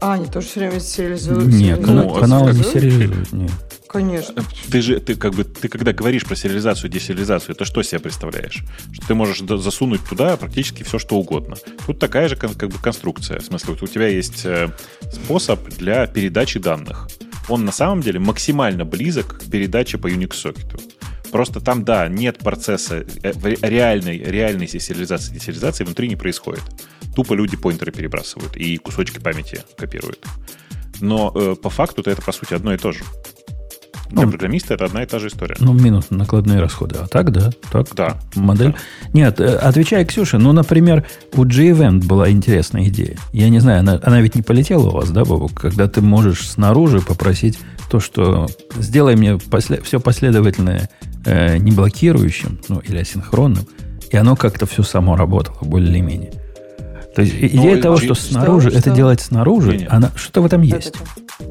А, 0.00 0.14
они 0.14 0.26
тоже 0.26 0.48
все 0.48 0.60
время 0.60 0.80
сериализуют. 0.80 1.46
Нет, 1.46 1.80
ну, 1.86 2.14
каналы 2.14 2.52
не 2.52 2.64
сериализуют, 2.64 3.32
нет. 3.32 3.50
Конечно. 3.92 4.42
Ты 4.70 4.80
же, 4.80 5.00
ты 5.00 5.14
как 5.16 5.34
бы, 5.34 5.44
ты 5.44 5.68
когда 5.68 5.92
говоришь 5.92 6.24
про 6.24 6.34
сериализацию 6.34 6.90
десериализацию, 6.90 7.54
то 7.54 7.64
что 7.64 7.82
себе 7.82 8.00
представляешь? 8.00 8.62
Что 8.92 9.06
ты 9.08 9.14
можешь 9.14 9.40
засунуть 9.40 10.00
туда 10.08 10.36
практически 10.36 10.82
все, 10.82 10.98
что 10.98 11.16
угодно. 11.16 11.56
Тут 11.86 11.98
такая 11.98 12.28
же 12.28 12.36
как 12.36 12.56
бы 12.56 12.78
конструкция. 12.78 13.40
В 13.40 13.44
смысле, 13.44 13.76
у 13.80 13.86
тебя 13.86 14.08
есть 14.08 14.46
э, 14.46 14.70
способ 15.12 15.68
для 15.68 16.06
передачи 16.06 16.58
данных. 16.58 17.08
Он 17.48 17.64
на 17.64 17.72
самом 17.72 18.00
деле 18.00 18.18
максимально 18.18 18.84
близок 18.84 19.40
к 19.40 19.50
передаче 19.50 19.98
по 19.98 20.10
Unix-сокету. 20.10 20.80
Просто 21.30 21.60
там, 21.60 21.84
да, 21.84 22.08
нет 22.08 22.38
процесса 22.38 23.04
э, 23.22 23.32
реальной, 23.62 24.18
реальной 24.18 24.68
сериализации, 24.68 25.34
десериализации 25.34 25.84
внутри 25.84 26.08
не 26.08 26.16
происходит. 26.16 26.62
Тупо 27.14 27.34
люди 27.34 27.56
поинтеры 27.56 27.92
перебрасывают 27.92 28.56
и 28.56 28.78
кусочки 28.78 29.18
памяти 29.18 29.62
копируют. 29.76 30.24
Но 31.00 31.32
э, 31.34 31.56
по 31.60 31.68
факту 31.68 32.02
это, 32.02 32.22
по 32.22 32.32
сути, 32.32 32.54
одно 32.54 32.72
и 32.72 32.78
то 32.78 32.92
же. 32.92 33.02
Для 34.12 34.26
ну, 34.26 34.30
программиста 34.30 34.74
это 34.74 34.84
одна 34.84 35.02
и 35.02 35.06
та 35.06 35.18
же 35.18 35.28
история. 35.28 35.56
Ну, 35.58 35.72
минус 35.72 36.06
накладные 36.10 36.60
расходы. 36.60 36.96
А 37.00 37.06
так, 37.06 37.32
да. 37.32 37.50
Так, 37.70 37.88
да. 37.94 38.18
Модель. 38.34 38.72
Да. 38.72 39.08
Нет, 39.14 39.40
э, 39.40 39.56
отвечая 39.56 40.04
Ксюше, 40.04 40.36
ну, 40.36 40.52
например, 40.52 41.06
у 41.34 41.44
G-Event 41.44 42.06
была 42.06 42.30
интересная 42.30 42.84
идея. 42.88 43.16
Я 43.32 43.48
не 43.48 43.58
знаю, 43.58 43.80
она, 43.80 43.98
она 44.02 44.20
ведь 44.20 44.34
не 44.34 44.42
полетела 44.42 44.88
у 44.88 44.92
вас, 44.92 45.10
да, 45.10 45.24
Бабук? 45.24 45.54
Когда 45.54 45.88
ты 45.88 46.02
можешь 46.02 46.46
снаружи 46.46 47.00
попросить 47.00 47.58
то, 47.90 48.00
что 48.00 48.48
сделай 48.76 49.16
мне 49.16 49.38
после, 49.38 49.80
все 49.80 49.98
последовательное 49.98 50.90
э, 51.24 51.56
не 51.56 51.72
блокирующим, 51.72 52.60
ну, 52.68 52.80
или 52.80 52.98
асинхронным, 52.98 53.66
и 54.10 54.16
оно 54.16 54.36
как-то 54.36 54.66
все 54.66 54.82
само 54.82 55.16
работало, 55.16 55.58
более-менее. 55.62 56.32
То 57.14 57.22
есть 57.22 57.34
идея 57.34 57.76
ну, 57.76 57.82
того, 57.82 57.96
что 57.98 58.14
снаружи, 58.14 58.70
что, 58.70 58.78
это 58.78 58.90
делать 58.90 59.20
снаружи, 59.20 59.72
не, 59.72 59.78
не. 59.78 59.86
она 59.86 60.10
что-то 60.16 60.42
в 60.42 60.46
этом 60.46 60.62
есть. 60.62 60.94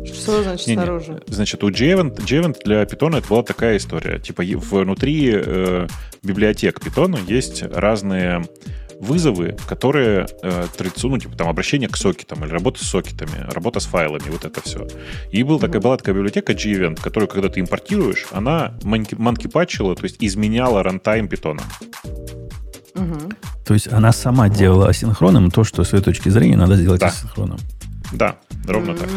Что 0.05 0.43
значит 0.43 0.67
не, 0.67 0.73
снаружи? 0.73 1.21
Не. 1.27 1.33
Значит, 1.33 1.63
у 1.63 1.69
JEvent, 1.69 2.17
JEvent 2.17 2.63
для 2.63 2.83
Python 2.83 3.17
это 3.17 3.27
была 3.27 3.43
такая 3.43 3.77
история. 3.77 4.19
Типа 4.19 4.43
внутри 4.43 5.31
э, 5.33 5.87
библиотек 6.23 6.79
Python 6.79 7.19
есть 7.27 7.63
разные 7.63 8.43
вызовы, 9.01 9.57
которые 9.67 10.27
э, 10.43 10.65
традиционно, 10.77 11.15
ну, 11.15 11.21
типа 11.21 11.35
там 11.35 11.49
обращение 11.49 11.89
к 11.89 11.97
сокетам 11.97 12.45
или 12.45 12.51
работа 12.51 12.83
с 12.85 12.87
сокетами, 12.87 13.51
работа 13.51 13.79
с 13.79 13.85
файлами, 13.85 14.29
вот 14.29 14.45
это 14.45 14.61
все. 14.61 14.87
И 15.31 15.41
был, 15.41 15.59
такая, 15.59 15.81
была 15.81 15.97
такая 15.97 16.13
библиотека 16.13 16.53
G-Event, 16.53 17.01
которую, 17.01 17.27
когда 17.27 17.49
ты 17.49 17.59
импортируешь, 17.61 18.27
она 18.31 18.77
манки-патчила, 18.83 19.95
то 19.95 20.03
есть 20.03 20.17
изменяла 20.19 20.83
рантайм 20.83 21.27
питона. 21.27 21.63
Угу. 22.93 23.31
То 23.65 23.73
есть 23.73 23.91
она 23.91 24.11
сама 24.11 24.49
делала 24.49 24.89
асинхронным 24.89 25.49
то, 25.49 25.63
что 25.63 25.83
с 25.83 25.93
ее 25.93 26.01
точки 26.01 26.29
зрения 26.29 26.57
надо 26.57 26.75
сделать 26.75 27.01
да. 27.01 27.07
асинхронным. 27.07 27.57
Да, 28.11 28.35
ровно 28.67 28.95
так. 28.95 29.09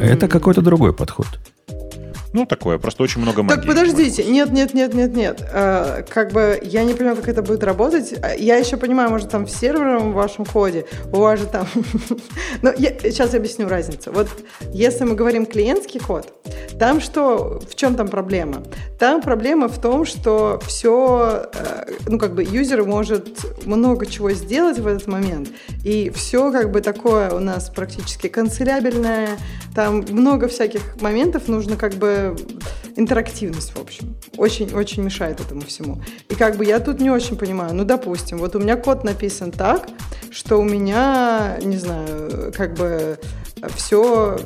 Это 0.00 0.28
какой-то 0.28 0.62
другой 0.62 0.92
подход. 0.92 1.26
Ну, 2.32 2.46
такое, 2.46 2.78
просто 2.78 3.02
очень 3.02 3.20
много 3.20 3.42
магии. 3.42 3.56
Так, 3.56 3.66
подождите, 3.66 4.24
нет, 4.24 4.50
нет, 4.52 4.72
нет, 4.72 4.94
нет, 4.94 5.14
нет. 5.14 5.42
А, 5.52 6.02
как 6.02 6.32
бы 6.32 6.58
я 6.62 6.82
не 6.82 6.94
понимаю, 6.94 7.16
как 7.16 7.28
это 7.28 7.42
будет 7.42 7.62
работать. 7.62 8.14
А, 8.22 8.34
я 8.34 8.56
еще 8.56 8.78
понимаю, 8.78 9.10
может, 9.10 9.30
там 9.30 9.44
в 9.44 9.50
серверном 9.50 10.12
в 10.12 10.14
вашем 10.14 10.46
коде, 10.46 10.86
у 11.12 11.18
вас 11.18 11.40
же 11.40 11.46
там... 11.46 11.66
Но 12.62 12.72
я, 12.76 12.90
сейчас 13.00 13.34
я 13.34 13.38
объясню 13.38 13.68
разницу. 13.68 14.10
Вот 14.12 14.28
если 14.72 15.04
мы 15.04 15.14
говорим 15.14 15.44
клиентский 15.44 16.00
код, 16.00 16.32
там 16.78 17.00
что, 17.00 17.60
в 17.68 17.74
чем 17.74 17.96
там 17.96 18.08
проблема? 18.08 18.62
Там 18.98 19.20
проблема 19.20 19.68
в 19.68 19.78
том, 19.80 20.06
что 20.06 20.60
все, 20.66 21.50
э, 21.54 21.92
ну, 22.06 22.18
как 22.18 22.34
бы 22.34 22.42
юзер 22.42 22.84
может 22.84 23.66
много 23.66 24.06
чего 24.06 24.30
сделать 24.30 24.78
в 24.78 24.86
этот 24.86 25.06
момент, 25.06 25.48
и 25.84 26.10
все 26.10 26.50
как 26.50 26.70
бы 26.70 26.80
такое 26.80 27.30
у 27.30 27.40
нас 27.40 27.68
практически 27.68 28.28
канцелябельное, 28.28 29.30
там 29.74 30.04
много 30.08 30.48
всяких 30.48 31.00
моментов 31.00 31.48
нужно 31.48 31.76
как 31.76 31.94
бы 31.94 32.21
интерактивность, 32.96 33.76
в 33.76 33.80
общем. 33.80 34.16
Очень-очень 34.36 35.02
мешает 35.02 35.40
этому 35.40 35.62
всему. 35.62 36.02
И 36.28 36.34
как 36.34 36.56
бы 36.56 36.64
я 36.64 36.80
тут 36.80 37.00
не 37.00 37.10
очень 37.10 37.36
понимаю. 37.36 37.74
Ну, 37.74 37.84
допустим, 37.84 38.38
вот 38.38 38.56
у 38.56 38.58
меня 38.58 38.76
код 38.76 39.04
написан 39.04 39.50
так, 39.50 39.88
что 40.30 40.58
у 40.58 40.64
меня, 40.64 41.58
не 41.62 41.78
знаю, 41.78 42.52
как 42.56 42.74
бы 42.74 43.18
все, 43.76 44.38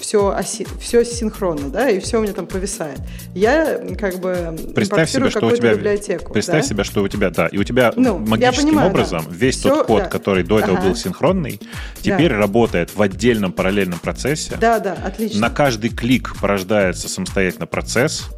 все, 0.00 0.34
оси, 0.34 0.66
все 0.80 1.04
синхронно, 1.04 1.70
да, 1.70 1.88
и 1.88 2.00
все 2.00 2.18
у 2.18 2.22
меня 2.22 2.32
там 2.32 2.46
повисает. 2.46 2.98
Я 3.34 3.80
как 3.98 4.18
бы 4.18 4.56
представь 4.74 5.10
себе, 5.10 5.30
что 5.30 5.46
у 5.46 5.50
тебя, 5.54 5.74
библиотеку. 5.74 6.32
Представь 6.32 6.62
да? 6.62 6.68
себе, 6.68 6.84
что 6.84 7.02
у 7.02 7.08
тебя, 7.08 7.30
да, 7.30 7.46
и 7.46 7.58
у 7.58 7.64
тебя 7.64 7.92
ну, 7.96 8.18
магическим 8.18 8.68
понимаю, 8.68 8.90
образом 8.90 9.24
да. 9.28 9.34
весь 9.34 9.58
все, 9.58 9.68
тот 9.68 9.86
код, 9.86 10.02
да. 10.04 10.08
который 10.08 10.42
до 10.42 10.58
этого 10.58 10.78
ага. 10.78 10.88
был 10.88 10.96
синхронный, 10.96 11.60
теперь 12.00 12.30
да. 12.30 12.38
работает 12.38 12.94
в 12.94 13.00
отдельном 13.00 13.52
параллельном 13.52 13.98
процессе. 13.98 14.56
Да, 14.60 14.78
да, 14.78 14.96
отлично. 15.04 15.40
На 15.40 15.50
каждый 15.50 15.90
клик 15.90 16.34
порождается 16.40 17.08
самостоятельно 17.08 17.66
процесс, 17.66 18.28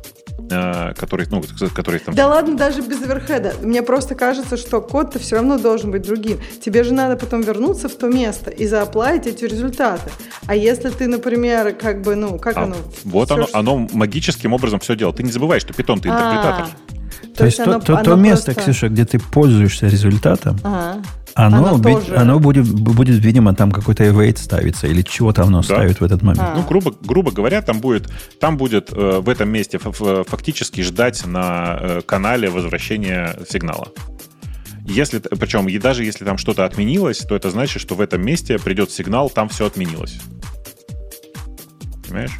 который, 0.48 1.26
ну, 1.30 1.42
который 1.74 2.00
там... 2.00 2.14
Да 2.14 2.28
ладно, 2.28 2.56
даже 2.56 2.82
без 2.82 3.02
оверхеда. 3.02 3.54
Мне 3.62 3.82
просто 3.82 4.14
кажется, 4.14 4.56
что 4.56 4.80
код-то 4.80 5.18
все 5.18 5.36
равно 5.36 5.58
должен 5.58 5.90
быть 5.90 6.02
другим. 6.02 6.40
Тебе 6.64 6.84
же 6.84 6.94
надо 6.94 7.16
потом 7.16 7.42
вернуться 7.42 7.88
в 7.88 7.94
то 7.94 8.08
место 8.08 8.50
и 8.50 8.66
зааплатить 8.66 9.26
эти 9.26 9.44
результаты. 9.44 10.10
А 10.46 10.54
если 10.54 10.90
ты, 10.90 11.08
например, 11.08 11.74
как 11.74 12.02
бы, 12.02 12.14
ну, 12.14 12.38
как 12.38 12.56
а, 12.56 12.64
оно... 12.64 12.76
Вот 13.04 13.30
оно, 13.30 13.46
что... 13.46 13.58
оно 13.58 13.88
магическим 13.92 14.52
образом 14.52 14.80
все 14.80 14.96
делает. 14.96 15.16
Ты 15.16 15.22
не 15.22 15.32
забывай, 15.32 15.60
что 15.60 15.72
питон 15.72 16.00
ты 16.00 16.08
интерпретатор. 16.08 16.66
А, 16.66 17.26
то, 17.26 17.38
то 17.38 17.44
есть 17.44 17.60
оно, 17.60 17.80
то, 17.80 17.96
то 18.02 18.14
место, 18.14 18.52
просто... 18.52 18.72
Ксюша, 18.72 18.88
где 18.88 19.04
ты 19.04 19.18
пользуешься 19.18 19.88
результатом, 19.88 20.58
ага. 20.62 21.02
Оно, 21.38 21.66
оно, 21.66 21.78
тоже... 21.78 22.16
оно 22.16 22.40
будет, 22.40 22.66
будет, 22.66 23.22
видимо, 23.22 23.54
там 23.54 23.70
какой-то 23.70 24.04
await 24.04 24.38
ставиться 24.38 24.86
или 24.86 25.02
чего-то 25.02 25.42
оно 25.42 25.58
да. 25.58 25.64
ставит 25.64 26.00
в 26.00 26.02
этот 26.04 26.22
момент. 26.22 26.40
А. 26.42 26.54
Ну, 26.56 26.62
грубо, 26.66 26.94
грубо 27.02 27.30
говоря, 27.30 27.60
там 27.60 27.80
будет, 27.80 28.10
там 28.40 28.56
будет 28.56 28.90
э, 28.90 29.20
в 29.20 29.28
этом 29.28 29.50
месте 29.50 29.78
фактически 29.78 30.80
ждать 30.80 31.26
на 31.26 31.76
э, 31.78 32.00
канале 32.06 32.48
возвращения 32.48 33.36
сигнала. 33.50 33.88
Если, 34.86 35.18
причем, 35.18 35.68
и 35.68 35.76
даже 35.78 36.04
если 36.04 36.24
там 36.24 36.38
что-то 36.38 36.64
отменилось, 36.64 37.18
то 37.18 37.36
это 37.36 37.50
значит, 37.50 37.82
что 37.82 37.96
в 37.96 38.00
этом 38.00 38.24
месте 38.24 38.58
придет 38.58 38.90
сигнал, 38.90 39.28
там 39.28 39.50
все 39.50 39.66
отменилось. 39.66 40.18
Понимаешь? 42.06 42.32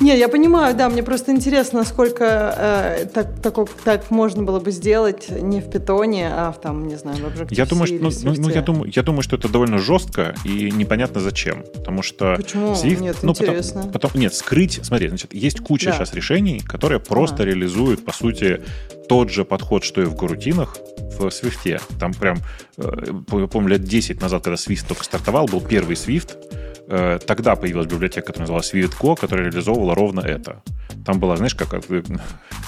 Не, 0.00 0.18
я 0.18 0.28
понимаю, 0.28 0.74
да, 0.74 0.88
мне 0.88 1.02
просто 1.02 1.30
интересно, 1.30 1.80
насколько 1.80 2.24
э, 2.24 3.06
так, 3.06 3.28
так, 3.40 3.68
так 3.84 4.10
можно 4.10 4.42
было 4.42 4.58
бы 4.58 4.72
сделать 4.72 5.28
не 5.30 5.60
в 5.60 5.70
питоне, 5.70 6.28
а 6.32 6.50
в 6.50 6.60
там, 6.60 6.88
не 6.88 6.96
знаю, 6.96 7.18
в 7.18 7.20
Objective 7.26 7.54
я 7.54 7.64
думаю, 7.64 7.86
что, 7.86 7.96
ну, 8.26 8.34
ну, 8.36 8.48
я 8.48 8.62
думаю, 8.62 8.92
я 8.94 9.02
думаю, 9.02 9.22
что 9.22 9.36
это 9.36 9.48
довольно 9.48 9.78
жестко 9.78 10.34
и 10.44 10.70
непонятно 10.72 11.20
зачем, 11.20 11.64
потому 11.74 12.02
что 12.02 12.34
почему 12.36 12.72
Swift, 12.72 13.00
нет, 13.00 13.16
ну, 13.22 13.30
интересно. 13.30 13.82
Потом, 13.82 13.92
потом, 13.92 14.20
нет, 14.20 14.34
скрыть, 14.34 14.80
смотри, 14.82 15.08
значит, 15.08 15.32
есть 15.32 15.60
куча 15.60 15.90
Да. 15.90 15.92
сейчас 15.98 16.12
решений, 16.14 16.60
которые 16.60 16.98
просто 16.98 17.36
Ага. 17.36 17.44
реализуют, 17.44 18.04
по 18.04 18.12
сути, 18.12 18.62
тот 19.08 19.30
же 19.30 19.44
подход, 19.44 19.84
что 19.84 20.02
и 20.02 20.06
в 20.06 20.16
горутинах 20.16 20.76
в 21.18 21.30
Свифте. 21.30 21.78
Там 22.00 22.12
прям, 22.14 22.38
э, 22.78 22.90
я 23.32 23.46
помню, 23.46 23.68
лет 23.68 23.84
10 23.84 24.20
назад, 24.20 24.42
когда 24.42 24.56
Swift 24.56 24.86
только 24.88 25.04
стартовал, 25.04 25.46
был 25.46 25.60
первый 25.60 25.94
Swift, 25.94 26.36
э, 26.50 26.73
тогда 26.86 27.56
появилась 27.56 27.86
библиотека, 27.86 28.26
которая 28.26 28.42
называлась 28.42 28.72
SwiftCo, 28.72 29.16
которая 29.18 29.46
реализовывала 29.46 29.94
ровно 29.94 30.20
это. 30.20 30.62
Там 31.04 31.18
была, 31.18 31.36
знаешь, 31.36 31.54
как 31.54 31.74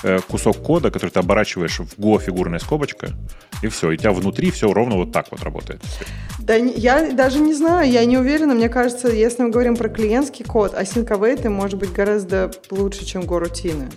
э, 0.03 0.19
кусок 0.29 0.63
кода, 0.63 0.91
который 0.91 1.11
ты 1.11 1.21
оборачиваешь 1.21 1.79
в 1.79 1.99
Go 1.99 2.21
фигурная 2.21 2.59
скобочка, 2.59 3.11
и 3.63 3.69
все, 3.69 3.91
и 3.91 3.95
у 3.95 3.97
тебя 3.97 4.13
внутри 4.13 4.51
все 4.51 4.73
ровно 4.73 4.97
вот 4.97 5.13
так 5.13 5.27
вот 5.31 5.43
работает. 5.43 5.81
Да, 6.39 6.55
я 6.55 7.13
даже 7.13 7.41
не 7.41 7.55
знаю, 7.55 7.91
я 7.91 8.05
не 8.05 8.19
уверена. 8.19 8.55
Мне 8.55 8.69
кажется, 8.69 9.09
если 9.09 9.43
мы 9.43 9.51
говорим 9.51 9.77
про 9.77 9.89
клиентский 9.89 10.45
код, 10.45 10.75
async 10.75 11.09
await 11.09 11.49
может 11.49 11.79
быть 11.79 11.93
гораздо 11.93 12.51
лучше, 12.71 13.05
чем 13.05 13.23
горутины. 13.23 13.89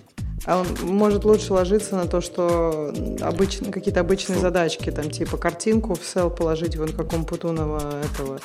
А 0.46 0.58
он 0.58 0.66
может 0.82 1.24
лучше 1.24 1.52
ложиться 1.52 1.96
на 1.96 2.06
то, 2.06 2.20
что 2.20 2.92
обычно, 3.20 3.70
какие-то 3.70 4.00
обычные 4.00 4.38
задачки, 4.38 4.90
там 4.90 5.10
типа 5.10 5.36
картинку 5.36 5.94
в 5.94 6.04
сел 6.04 6.30
положить 6.30 6.76
вон 6.76 6.88
как 6.88 7.10
Путунова 7.26 8.02
этого, 8.02 8.40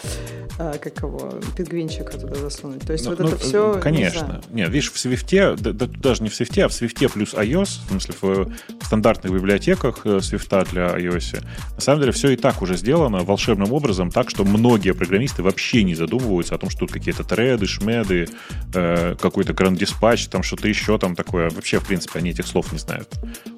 а, 0.60 0.78
как 0.78 0.98
его, 0.98 1.32
пингвинчика 1.56 2.18
туда 2.18 2.36
засунуть. 2.36 2.82
То 2.82 2.94
есть 2.94 3.06
Ну, 3.06 3.12
вот 3.12 3.20
ну, 3.20 3.28
это 3.28 3.38
все... 3.38 3.80
Конечно. 3.82 4.42
Нет, 4.52 4.70
видишь, 4.70 4.92
в 4.92 5.00
Свифте, 5.00 5.56
да, 5.56 5.72
да 5.72 5.86
даже 5.86 6.24
не 6.24 6.30
в 6.30 6.36
Свифте, 6.36 6.66
а 6.66 6.68
в 6.68 6.74
Свифте 6.74 7.08
плюс 7.08 7.34
iOS, 7.34 7.80
в 7.86 7.90
смысле 7.90 8.16
в 8.22 8.86
стандартных 8.86 9.32
библиотеках 9.34 10.02
э, 10.06 10.20
Свифта 10.22 10.66
для 10.72 10.98
iOS, 10.98 11.44
на 11.76 11.82
самом 11.82 12.02
деле 12.02 12.12
все 12.12 12.32
и 12.32 12.36
так 12.36 12.62
уже 12.62 12.76
сделано 12.76 13.20
волшебным 13.20 13.72
образом, 13.72 14.12
так 14.12 14.30
что 14.30 14.44
многие 14.44 14.94
программисты 14.94 15.44
вообще 15.44 15.84
не 15.84 15.96
задумываются 15.96 16.56
о 16.56 16.58
том, 16.58 16.70
что 16.70 16.82
тут 16.82 16.92
какие-то 16.92 17.24
треды, 17.24 17.66
шмеды, 17.68 18.28
э, 18.74 19.16
какой-то 19.20 19.54
гранд 19.54 19.80
диспатч, 19.80 20.28
там 20.28 20.44
что-то 20.44 20.68
еще 20.68 20.98
там 20.98 21.16
такое. 21.16 21.50
Вообще, 21.50 21.80
в 21.86 21.88
принципе, 21.88 22.20
они 22.20 22.32
этих 22.32 22.48
слов 22.48 22.74
не 22.74 22.80
знают. 22.80 23.08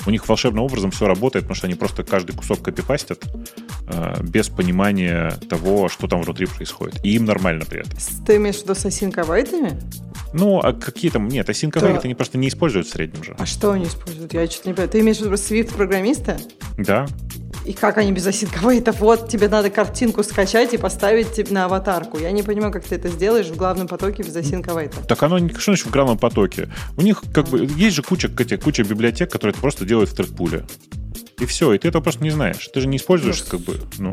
У 0.06 0.12
них 0.12 0.28
волшебным 0.28 0.64
образом 0.64 0.92
все 0.92 1.08
работает, 1.08 1.46
потому 1.46 1.56
что 1.56 1.68
они 1.68 1.76
просто 1.76 2.04
каждый 2.04 2.36
кусок 2.36 2.62
копипастят 2.62 3.24
э, 3.88 4.22
без 4.22 4.50
понимания 4.50 5.32
того, 5.50 5.88
что 5.88 6.08
там 6.08 6.22
внутри 6.22 6.46
происходит. 6.46 7.04
И 7.06 7.16
им 7.16 7.24
нормально 7.24 7.64
при 7.66 7.80
этом. 7.80 7.94
Ты 8.26 8.36
имеешь 8.36 8.58
в 8.58 8.64
виду 8.64 8.76
с 8.76 8.86
await 8.86 9.82
Ну, 10.34 10.60
а 10.60 10.74
какие 10.74 11.10
там... 11.12 11.28
Нет, 11.28 11.50
async 11.50 11.72
Да. 11.74 11.80
await 11.88 12.02
они 12.04 12.16
просто 12.16 12.38
не 12.38 12.48
используют 12.50 12.88
в 12.88 12.92
среднем 12.92 13.24
же. 13.24 13.36
А 13.40 13.46
что 13.46 13.72
они 13.72 13.86
используют? 13.86 14.34
Я 14.34 14.46
что-то 14.48 14.70
не 14.70 14.74
понимаю. 14.74 14.90
Ты 14.90 15.00
имеешь 15.00 15.18
в 15.18 15.22
виду 15.22 15.34
Swift-программиста? 15.36 16.38
Да. 16.78 17.06
И 17.66 17.74
как 17.74 17.98
они 17.98 18.12
без 18.14 18.26
async 18.28 18.54
await? 18.62 18.96
Вот 19.00 19.30
тебе 19.30 19.50
надо 19.50 19.70
картинку 19.70 20.24
скачать 20.24 20.74
и 20.74 20.78
поставить 20.78 21.34
тебе 21.34 21.52
на 21.52 21.66
аватарку. 21.66 22.18
Я 22.18 22.32
не 22.32 22.44
понимаю, 22.44 22.72
как 22.72 22.84
ты 22.86 22.96
это 22.96 23.10
сделаешь 23.10 23.48
в 23.48 23.56
главном 23.58 23.88
потоке 23.88 24.24
без 24.24 24.36
async 24.36 24.64
await. 24.66 24.94
Так 25.08 25.22
оно, 25.24 25.38
не- 25.40 25.50
что 25.50 25.72
значит 25.72 25.88
в 25.88 25.92
главном 25.92 26.18
потоке? 26.18 26.70
У 26.98 27.02
них 27.02 27.24
как 27.34 27.48
бы... 27.48 27.66
Есть 27.76 27.96
же 27.98 28.04
куча, 28.04 28.30
куча 28.30 28.84
библиотек, 28.84 29.32
которые 29.32 29.52
это 29.54 29.62
просто 29.62 29.86
делают 29.86 30.10
в 30.10 30.16
тредпуле. 30.16 30.66
И 31.40 31.46
все, 31.46 31.72
и 31.74 31.78
ты 31.78 31.90
этого 31.90 32.02
просто 32.02 32.24
не 32.24 32.32
знаешь. 32.32 32.68
Ты 32.74 32.82
же 32.82 32.88
не 32.88 32.98
используешь, 32.98 33.44
Ну, 33.44 33.52
как 33.52 33.60
бы... 33.60 33.80
Ну, 34.00 34.12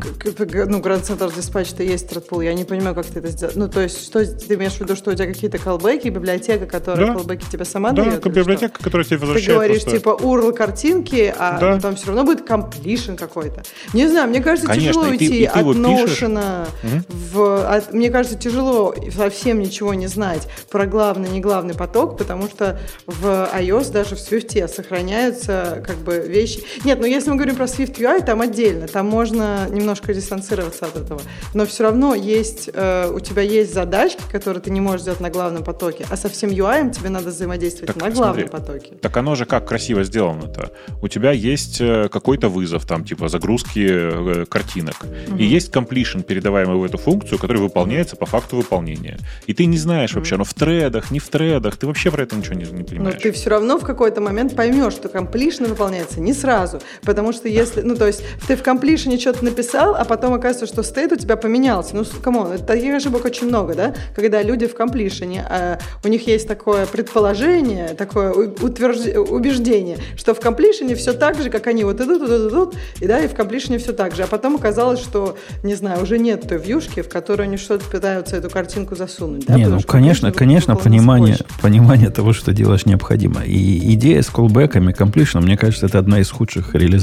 Ну, 0.67 0.79
Grand 0.79 1.01
Center 1.01 1.35
Dispatch-то 1.35 1.81
есть 1.81 2.05
Threadpool. 2.11 2.45
Я 2.45 2.53
не 2.53 2.65
понимаю, 2.65 2.93
как 2.93 3.07
ты 3.07 3.17
это 3.17 3.29
сделал. 3.29 3.51
Ну, 3.55 3.67
то 3.67 3.81
есть, 3.81 4.05
что 4.05 4.23
ты 4.23 4.53
имеешь 4.53 4.73
в 4.73 4.81
виду, 4.81 4.95
что 4.95 5.09
у 5.09 5.15
тебя 5.15 5.25
какие-то 5.25 5.57
колбеки, 5.57 6.09
библиотека, 6.09 6.67
которая 6.67 7.07
Да. 7.07 7.13
колбеки 7.15 7.43
тебе 7.51 7.65
сама 7.65 7.93
да, 7.93 8.03
дает? 8.03 8.15
как 8.17 8.25
или 8.27 8.31
что? 8.33 8.39
библиотека, 8.41 8.79
которая 8.79 9.05
тебе 9.05 9.17
Ты 9.17 9.21
возвращает 9.25 9.55
говоришь, 9.57 9.81
просто- 9.81 9.97
типа, 9.99 10.19
URL 10.21 10.53
картинки, 10.53 11.33
а 11.35 11.59
Да. 11.59 11.79
там 11.79 11.95
все 11.95 12.07
равно 12.07 12.25
будет 12.25 12.45
комплишн 12.45 13.15
какой-то. 13.15 13.63
Не 13.93 14.07
знаю, 14.07 14.29
мне 14.29 14.39
кажется, 14.43 14.67
Конечно, 14.67 14.89
тяжело 14.91 15.07
и 15.07 15.17
ты- 15.17 15.25
уйти 15.25 15.37
и 15.45 15.47
ты 15.47 15.59
от. 15.59 15.65
Notion 15.77 16.67
в... 17.07 17.67
от- 17.75 17.91
мне 17.91 18.11
кажется, 18.11 18.37
тяжело 18.37 18.93
совсем 19.15 19.57
ничего 19.59 19.95
не 19.95 20.05
знать 20.05 20.47
про 20.69 20.85
главный, 20.85 21.29
не 21.29 21.41
главный 21.41 21.73
поток, 21.73 22.19
потому 22.19 22.47
что 22.49 22.79
в 23.07 23.49
iOS, 23.51 23.91
даже 23.91 24.15
в 24.15 24.19
Swift 24.19 24.67
сохраняются 24.67 25.83
как 25.87 25.97
бы 25.97 26.19
вещи. 26.19 26.63
Нет, 26.83 26.99
ну 26.99 27.14
если 27.15 27.29
мы 27.29 27.35
говорим 27.37 27.55
про 27.55 27.65
Swift 27.65 27.95
UI, 27.97 28.23
там 28.25 28.41
отдельно, 28.41 28.87
там 28.87 29.07
можно 29.07 29.67
немножко 29.69 30.13
дистанцироваться 30.13 30.85
от 30.85 30.95
этого. 30.95 31.21
Но 31.53 31.65
все 31.65 31.83
равно 31.83 32.15
есть, 32.15 32.69
э, 32.73 33.09
у 33.11 33.19
тебя 33.19 33.41
есть 33.41 33.73
задачки, 33.73 34.21
которые 34.31 34.61
ты 34.61 34.71
не 34.71 34.81
можешь 34.81 35.01
сделать 35.01 35.19
на 35.19 35.29
главном 35.29 35.63
потоке, 35.63 36.05
а 36.09 36.17
со 36.17 36.29
всем 36.29 36.49
UI 36.49 36.91
тебе 36.91 37.09
надо 37.09 37.29
взаимодействовать 37.29 37.93
Так, 37.93 38.01
на 38.03 38.11
главном 38.11 38.47
смотри. 38.47 38.65
потоке. 38.65 38.95
Так 39.01 39.17
оно 39.17 39.35
же 39.35 39.45
как 39.45 39.67
красиво 39.67 40.03
сделано-то. 40.03 40.71
У 41.01 41.07
тебя 41.07 41.31
есть 41.31 41.79
э, 41.81 42.07
какой-то 42.09 42.49
вызов, 42.49 42.85
там, 42.85 43.03
типа 43.03 43.27
загрузки 43.27 43.87
э, 43.89 44.45
картинок. 44.45 44.95
Мгм. 45.27 45.37
И 45.37 45.45
есть 45.45 45.71
completion, 45.73 46.23
передаваемый 46.23 46.77
в 46.77 46.83
эту 46.83 46.97
функцию, 46.97 47.39
который 47.39 47.61
выполняется 47.61 48.15
по 48.15 48.25
факту 48.25 48.57
выполнения. 48.57 49.17
И 49.47 49.53
ты 49.53 49.65
не 49.65 49.77
знаешь 49.77 50.13
вообще, 50.13 50.35
оно 50.35 50.43
в 50.43 50.53
тредах, 50.53 51.11
не 51.11 51.19
в 51.19 51.27
тредах, 51.29 51.77
ты 51.77 51.87
вообще 51.87 52.11
про 52.11 52.23
это 52.23 52.35
ничего 52.35 52.55
не, 52.55 52.65
не 52.65 52.79
Но 52.79 52.85
понимаешь. 52.85 53.21
ты 53.21 53.31
все 53.31 53.49
равно 53.49 53.77
в 53.77 53.83
какой-то 53.85 54.21
момент 54.21 54.55
поймешь, 54.55 54.93
что 54.93 55.07
completion 55.07 55.67
выполняется 55.67 56.19
не 56.19 56.33
сразу. 56.33 56.81
Потому 57.05 57.33
что 57.33 57.47
если, 57.47 57.81
ну, 57.81 57.95
то 57.95 58.07
есть 58.07 58.23
ты 58.47 58.55
в 58.55 58.63
completion 58.63 59.19
что-то 59.19 59.45
написал, 59.45 59.95
а 59.95 60.05
потом 60.05 60.33
оказывается, 60.33 60.65
что 60.65 60.83
state 60.83 61.11
у 61.11 61.15
тебя 61.15 61.35
поменялся. 61.37 61.95
Ну, 61.95 62.03
come 62.21 62.42
on, 62.42 62.57
таких 62.59 62.93
ошибок 62.93 63.25
очень 63.25 63.47
много, 63.47 63.75
да? 63.75 63.93
Когда 64.15 64.41
люди 64.41 64.67
в 64.67 64.75
completion, 64.75 65.39
а, 65.47 65.79
у 66.03 66.07
них 66.07 66.27
есть 66.27 66.47
такое 66.47 66.85
предположение, 66.85 67.89
такое 67.89 68.33
утвержд- 68.33 69.17
убеждение, 69.17 69.97
что 70.17 70.33
в 70.33 70.39
completion 70.39 70.93
все 70.95 71.13
так 71.13 71.41
же, 71.41 71.49
как 71.49 71.67
они 71.67 71.83
вот 71.83 72.01
идут, 72.01 72.23
идут, 72.23 72.51
идут, 72.51 72.75
и 72.99 73.07
да, 73.07 73.19
и 73.19 73.27
в 73.27 73.33
completion 73.33 73.77
все 73.77 73.93
так 73.93 74.15
же. 74.15 74.23
А 74.23 74.27
потом 74.27 74.55
оказалось, 74.55 74.99
что, 74.99 75.37
не 75.63 75.75
знаю, 75.75 76.01
уже 76.03 76.17
нет 76.17 76.47
той 76.47 76.57
вьюшки, 76.57 77.01
в 77.01 77.09
которую 77.09 77.45
они 77.45 77.57
что-то 77.57 77.85
пытаются 77.85 78.37
эту 78.37 78.49
картинку 78.49 78.95
засунуть. 78.95 79.45
да? 79.45 79.55
Не, 79.55 79.63
Потому 79.63 79.81
ну, 79.81 79.87
конечно, 79.87 80.31
конечно, 80.31 80.75
понимание, 80.75 81.37
понимание 81.61 82.09
того, 82.09 82.33
что 82.33 82.53
делаешь, 82.53 82.85
необходимо. 82.85 83.41
И 83.43 83.93
идея 83.93 84.21
с 84.21 84.27
колбеками, 84.27 84.93
completion, 84.93 85.41
мне 85.41 85.57
кажется, 85.57 85.85
это 85.85 85.99
одна 85.99 86.19
из 86.19 86.29
худших 86.29 86.73
реализаций 86.73 86.94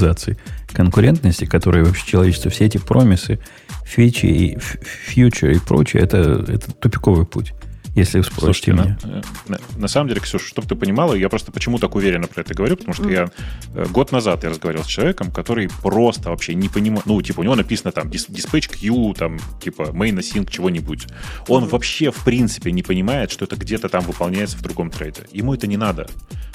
конкурентности, 0.73 1.45
которые 1.45 1.85
вообще 1.85 2.07
человечество, 2.07 2.51
все 2.51 2.67
эти 2.67 2.79
промисы, 2.79 3.39
фичи 3.85 4.27
и 4.27 4.59
фьючер 4.59 5.51
и 5.51 5.59
прочее, 5.59 6.03
это, 6.03 6.45
это 6.49 6.73
тупиковый 6.73 7.27
путь, 7.27 7.53
если 7.95 8.19
вы 8.19 8.25
спросите 8.25 8.45
Слушайте, 8.47 8.73
меня. 8.73 8.99
на, 9.05 9.19
э, 9.19 9.23
на- 9.49 9.61
на 9.77 9.89
самом 9.89 10.09
деле, 10.09 10.21
Ксюша, 10.21 10.47
чтобы 10.47 10.67
ты 10.69 10.75
понимала, 10.75 11.15
я 11.15 11.29
просто 11.29 11.53
почему 11.53 11.79
так 11.79 11.95
уверенно 11.95 12.27
про 12.27 12.41
это 12.41 12.55
говорю, 12.55 12.77
потому 12.77 12.95
что 12.95 13.03
Мгм. 13.05 13.13
я 13.13 13.31
э, 13.75 13.87
год 13.91 14.13
назад 14.13 14.45
я 14.45 14.51
разговаривал 14.51 14.85
с 14.85 14.89
человеком, 14.89 15.31
который 15.31 15.69
просто 15.83 16.31
вообще 16.31 16.55
не 16.55 16.69
понимает, 16.69 17.07
ну, 17.07 17.21
типа, 17.21 17.41
у 17.41 17.43
него 17.45 17.55
написано 17.57 17.93
там 17.93 18.09
dispatch 18.09 18.69
Q, 18.81 19.15
там, 19.15 19.39
типа, 19.63 19.91
main 19.93 20.17
async, 20.19 20.51
чего-нибудь. 20.51 21.07
Он 21.49 21.63
Мгм. 21.63 21.71
вообще, 21.71 22.11
в 22.11 22.25
принципе, 22.25 22.73
не 22.73 22.83
понимает, 22.83 23.31
что 23.31 23.45
это 23.45 23.57
где-то 23.57 23.89
там 23.89 24.05
выполняется 24.05 24.57
в 24.57 24.63
другом 24.63 24.91
трейде. 24.91 25.23
Ему 25.33 25.55
это 25.55 25.67
не 25.67 25.77
надо. 25.77 26.07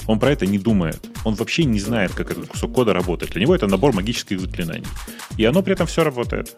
Он 0.06 0.18
про 0.18 0.30
это 0.32 0.46
не 0.46 0.58
думает. 0.58 1.06
Он 1.24 1.34
вообще 1.34 1.64
не 1.64 1.78
знает, 1.80 2.12
как 2.14 2.30
этот 2.30 2.46
кусок 2.48 2.72
кода 2.72 2.92
работает. 2.94 3.32
Для 3.32 3.42
него 3.42 3.54
это 3.54 3.66
набор 3.66 3.92
магических 3.94 4.40
заклинаний. 4.40 4.86
И 5.36 5.44
оно 5.44 5.62
при 5.62 5.74
этом 5.74 5.86
все 5.86 6.02
работает. 6.02 6.56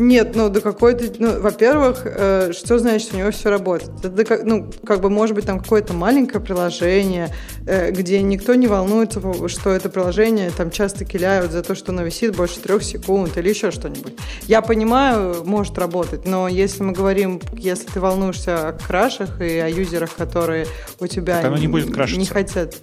Нет, 0.00 0.34
ну 0.34 0.48
до 0.48 0.62
какой-то, 0.62 1.12
ну, 1.18 1.40
во-первых, 1.40 2.02
э, 2.06 2.52
что 2.52 2.78
значит, 2.78 3.08
что 3.08 3.16
у 3.16 3.18
него 3.18 3.30
все 3.32 3.50
работает? 3.50 3.90
Это, 4.02 4.24
как, 4.24 4.44
ну, 4.44 4.70
как 4.86 5.02
бы 5.02 5.10
может 5.10 5.34
быть 5.34 5.44
там 5.44 5.60
какое-то 5.60 5.92
маленькое 5.92 6.42
приложение, 6.42 7.28
э, 7.66 7.90
где 7.90 8.22
никто 8.22 8.54
не 8.54 8.66
волнуется, 8.66 9.20
что 9.48 9.70
это 9.70 9.90
приложение 9.90 10.50
там 10.56 10.70
часто 10.70 11.04
киляют 11.04 11.52
за 11.52 11.62
то, 11.62 11.74
что 11.74 11.92
оно 11.92 12.02
висит 12.02 12.34
больше 12.34 12.60
трех 12.60 12.82
секунд 12.82 13.36
или 13.36 13.50
еще 13.50 13.70
что-нибудь. 13.70 14.14
Я 14.46 14.62
понимаю, 14.62 15.44
может 15.44 15.76
работать, 15.76 16.24
но 16.24 16.48
если 16.48 16.82
мы 16.82 16.92
говорим, 16.92 17.38
если 17.52 17.86
ты 17.86 18.00
волнуешься 18.00 18.68
о 18.68 18.72
крашах 18.72 19.42
и 19.42 19.58
о 19.58 19.68
юзерах, 19.68 20.14
которые 20.14 20.66
у 20.98 21.06
тебя 21.08 21.40
оно 21.40 21.58
не, 21.58 21.68
будет 21.68 21.94
не 22.16 22.24
хотят, 22.24 22.74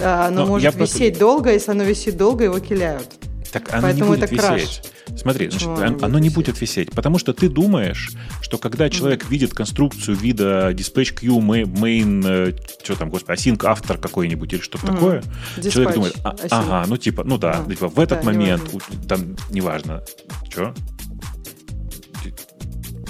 а, 0.00 0.26
оно 0.26 0.40
но 0.40 0.46
может 0.46 0.74
висеть 0.74 1.14
просто... 1.14 1.20
долго, 1.20 1.52
если 1.52 1.70
оно 1.70 1.84
висит 1.84 2.16
долго, 2.16 2.42
его 2.44 2.58
киляют. 2.58 3.06
Так 3.50 3.72
оно 3.72 3.82
Поэтому 3.82 4.04
не 4.04 4.16
будет 4.16 4.24
это 4.24 4.34
висеть. 4.34 4.82
Краш. 5.06 5.20
Смотри, 5.20 5.50
значит, 5.50 5.68
оно, 5.68 5.86
не, 5.86 6.04
оно 6.04 6.18
не 6.18 6.30
будет 6.30 6.60
висеть, 6.60 6.90
потому 6.92 7.18
что 7.18 7.32
ты 7.32 7.48
думаешь, 7.48 8.10
что 8.42 8.58
когда 8.58 8.90
человек 8.90 9.24
mm. 9.24 9.28
видит 9.30 9.54
конструкцию 9.54 10.16
вида 10.16 10.70
dispatch 10.72 11.14
queue, 11.14 11.64
main, 11.64 12.24
э, 12.26 12.52
что 12.82 12.94
там, 12.94 13.10
господи, 13.10 13.38
async 13.38 13.64
автор 13.64 13.98
какой-нибудь 13.98 14.52
или 14.52 14.60
что-то 14.60 14.86
mm. 14.86 14.92
такое, 14.92 15.22
dispatch, 15.56 15.70
человек 15.70 15.94
думает, 15.94 16.16
а, 16.24 16.36
ага, 16.50 16.84
ну 16.88 16.96
типа, 16.96 17.24
ну 17.24 17.38
да, 17.38 17.64
mm. 17.66 17.70
типа 17.70 17.88
в 17.88 17.98
этот 17.98 18.20
да, 18.20 18.26
момент, 18.26 18.62
неважно. 18.72 19.08
там, 19.08 19.36
неважно, 19.50 20.02
что? 20.50 20.74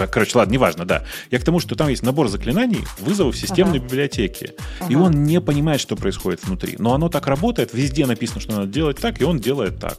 Короче, 0.06 0.38
ладно, 0.38 0.52
неважно, 0.52 0.84
да. 0.84 1.04
Я 1.30 1.38
к 1.38 1.44
тому, 1.44 1.60
что 1.60 1.74
там 1.74 1.88
есть 1.88 2.02
набор 2.02 2.28
заклинаний, 2.28 2.84
вызовов 2.98 3.36
системной 3.36 3.78
ага. 3.78 3.86
библиотеки. 3.86 4.54
Ага. 4.80 4.92
И 4.92 4.96
он 4.96 5.24
не 5.24 5.40
понимает, 5.40 5.80
что 5.80 5.96
происходит 5.96 6.44
внутри. 6.44 6.76
Но 6.78 6.94
оно 6.94 7.08
так 7.08 7.26
работает, 7.26 7.70
везде 7.72 8.06
написано, 8.06 8.40
что 8.40 8.52
надо 8.52 8.66
делать 8.66 8.98
так, 8.98 9.20
и 9.20 9.24
он 9.24 9.40
делает 9.40 9.78
так. 9.78 9.98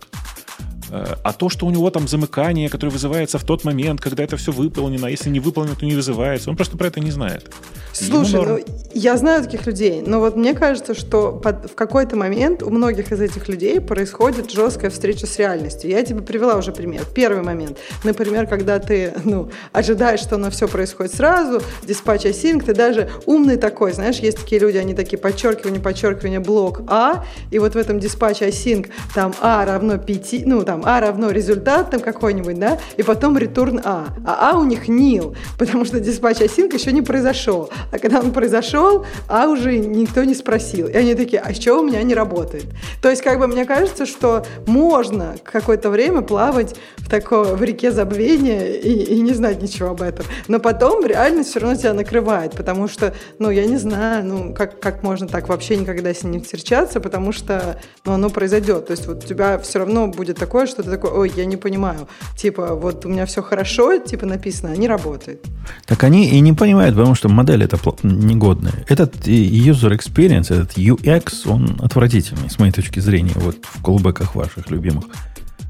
Э, 0.92 1.16
а 1.24 1.34
то, 1.34 1.50
что 1.50 1.66
у 1.66 1.72
него 1.72 1.90
там 1.90 2.08
замыкание, 2.08 2.70
которое 2.70 2.92
вызывается 2.92 3.38
в 3.38 3.44
тот 3.44 3.64
момент, 3.64 4.02
когда 4.02 4.24
это 4.24 4.38
все 4.38 4.52
выполнено, 4.52 5.08
а 5.08 5.10
если 5.10 5.30
не 5.30 5.40
выполнено, 5.40 5.76
то 5.76 5.86
не 5.86 5.96
вызывается, 5.96 6.50
он 6.50 6.56
просто 6.56 6.78
про 6.78 6.88
это 6.88 7.00
не 7.00 7.12
знает. 7.12 7.52
Слушай, 7.94 8.46
ну, 8.46 8.60
я 8.94 9.18
знаю 9.18 9.44
таких 9.44 9.66
людей, 9.66 10.02
но 10.06 10.20
вот 10.20 10.36
мне 10.36 10.54
кажется, 10.54 10.94
что 10.94 11.34
под, 11.34 11.72
в 11.72 11.76
какой-то 11.76 12.16
момент 12.16 12.64
у 12.64 12.70
многих 12.70 13.12
из 13.12 13.20
этих 13.20 13.50
людей 13.50 13.82
происходит 13.82 14.52
жесткая 14.52 14.90
встреча 14.90 15.26
с 15.28 15.38
реальностью. 15.38 15.90
Я 15.90 16.04
тебе 16.04 16.22
привела 16.22 16.56
уже 16.56 16.72
пример. 16.72 17.04
Первый 17.14 17.44
момент. 17.44 17.78
Например, 18.04 18.48
когда 18.48 18.80
ты 18.80 19.14
ну, 19.24 19.50
ожидаешь, 19.72 20.22
что 20.22 20.36
оно 20.36 20.50
все 20.50 20.68
происходит 20.68 21.14
сразу, 21.14 21.62
диспатч 21.84 22.26
async, 22.26 22.64
ты 22.64 22.74
даже 22.74 23.10
умный 23.26 23.58
такой, 23.58 23.94
знаешь, 23.94 24.18
есть 24.18 24.40
такие 24.40 24.62
люди, 24.62 24.78
они 24.78 24.94
такие 24.94 25.18
подчеркивание, 25.18 25.82
подчеркивание, 25.82 26.40
блок 26.40 26.82
А, 26.88 27.26
и 27.52 27.60
вот 27.60 27.74
в 27.74 27.78
этом 27.78 28.00
диспатч 28.00 28.42
async 28.42 28.90
там 29.14 29.34
А 29.42 29.66
равно 29.66 29.98
5, 29.98 30.46
ну 30.46 30.64
там 30.64 30.79
А 30.86 31.00
равно 31.00 31.32
результат 31.32 31.92
там 31.92 32.02
какой-нибудь, 32.02 32.60
да, 32.60 32.80
и 32.98 33.04
потом 33.04 33.38
return 33.38 33.82
А. 33.84 34.08
А 34.26 34.52
А 34.52 34.58
у 34.58 34.64
них 34.64 34.90
nil, 34.90 35.36
потому 35.58 35.86
что 35.86 36.00
диспатч 36.00 36.38
async 36.38 36.74
еще 36.74 36.92
не 36.92 37.02
произошел. 37.02 37.70
А 37.92 38.00
когда 38.00 38.20
он 38.20 38.32
произошел, 38.32 39.06
а 39.28 39.48
уже 39.48 39.78
никто 39.78 40.24
не 40.24 40.36
спросил. 40.36 40.88
И 40.88 40.94
они 40.94 41.16
такие, 41.16 41.42
а 41.42 41.54
что 41.54 41.80
у 41.80 41.84
меня 41.84 42.02
не 42.04 42.14
работает? 42.14 42.66
То 43.02 43.10
есть, 43.10 43.22
как 43.22 43.40
бы 43.40 43.48
мне 43.48 43.66
кажется, 43.66 44.06
что 44.06 44.46
можно 44.66 45.36
какое-то 45.44 45.90
время 45.90 46.22
плавать 46.22 46.76
в 46.98 47.10
такой 47.10 47.56
в 47.56 47.64
реке 47.64 47.92
забвения 47.92 48.74
и, 48.74 49.16
и 49.16 49.22
не 49.22 49.34
знать 49.34 49.62
ничего 49.62 49.90
об 49.90 50.02
этом. 50.02 50.26
Но 50.48 50.60
потом 50.60 51.06
реальность 51.06 51.50
все 51.50 51.60
равно 51.60 51.76
тебя 51.76 51.94
накрывает, 51.94 52.54
потому 52.56 52.88
что, 52.88 53.14
ну, 53.40 53.50
я 53.50 53.66
не 53.66 53.78
знаю, 53.78 54.26
ну, 54.26 54.54
как, 54.54 54.80
как 54.80 55.04
можно 55.04 55.28
так 55.28 55.50
вообще 55.50 55.78
никогда 55.78 56.14
с 56.14 56.24
ним 56.24 56.42
встречаться, 56.42 57.00
потому 57.00 57.32
что, 57.32 57.80
ну, 58.06 58.14
оно 58.14 58.30
произойдет. 58.30 58.88
То 58.88 58.92
есть 58.92 59.08
вот 59.08 59.24
у 59.24 59.28
тебя 59.28 59.58
все 59.60 59.80
равно 59.80 60.08
будет 60.08 60.38
такое, 60.38 60.66
что 60.70 60.84
ты 60.84 60.92
такой, 60.92 61.12
ой, 61.12 61.32
я 61.36 61.46
не 61.46 61.58
понимаю. 61.58 62.08
Типа, 62.38 62.76
вот 62.76 63.06
у 63.06 63.10
меня 63.10 63.26
все 63.26 63.42
хорошо, 63.42 63.98
типа 63.98 64.26
написано, 64.26 64.72
а 64.72 64.78
не 64.78 64.88
работает. 64.88 65.46
Так 65.86 66.04
они 66.04 66.30
и 66.30 66.40
не 66.40 66.54
понимают, 66.54 66.96
потому 66.96 67.16
что 67.16 67.30
модель 67.30 67.64
это 67.64 67.78
негодная. 68.04 68.86
Этот 68.88 69.16
user 69.28 69.92
experience, 69.92 70.54
этот 70.54 70.78
UX, 70.78 71.50
он 71.50 71.80
отвратительный, 71.84 72.50
с 72.50 72.60
моей 72.60 72.72
точки 72.72 73.00
зрения, 73.00 73.34
вот 73.36 73.58
в 73.62 73.82
колбеках 73.82 74.36
ваших 74.36 74.70
любимых. 74.72 75.06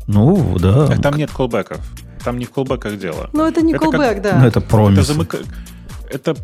Ну, 0.08 0.58
да. 0.60 0.86
А 0.86 0.97
там 0.97 1.16
нет 1.16 1.32
колбеков. 1.32 1.80
Там 2.24 2.38
не 2.38 2.45
в 2.45 2.52
колбеках 2.52 2.97
дело. 2.97 3.30
Ну, 3.34 3.45
это 3.45 3.62
не 3.62 3.74
это 3.74 3.84
колбек, 3.84 4.02
как... 4.02 4.22
да. 4.22 4.39
Ну, 4.39 4.47
это 4.47 4.62
промис. 4.62 5.00
Это, 5.00 5.14
замыка... 5.14 5.38
это, 6.10 6.36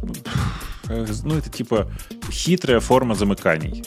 ну, 1.24 1.36
это 1.36 1.49
типа 1.49 1.88
хитрая 2.32 2.80
форма 2.80 3.16
замыканий. 3.16 3.84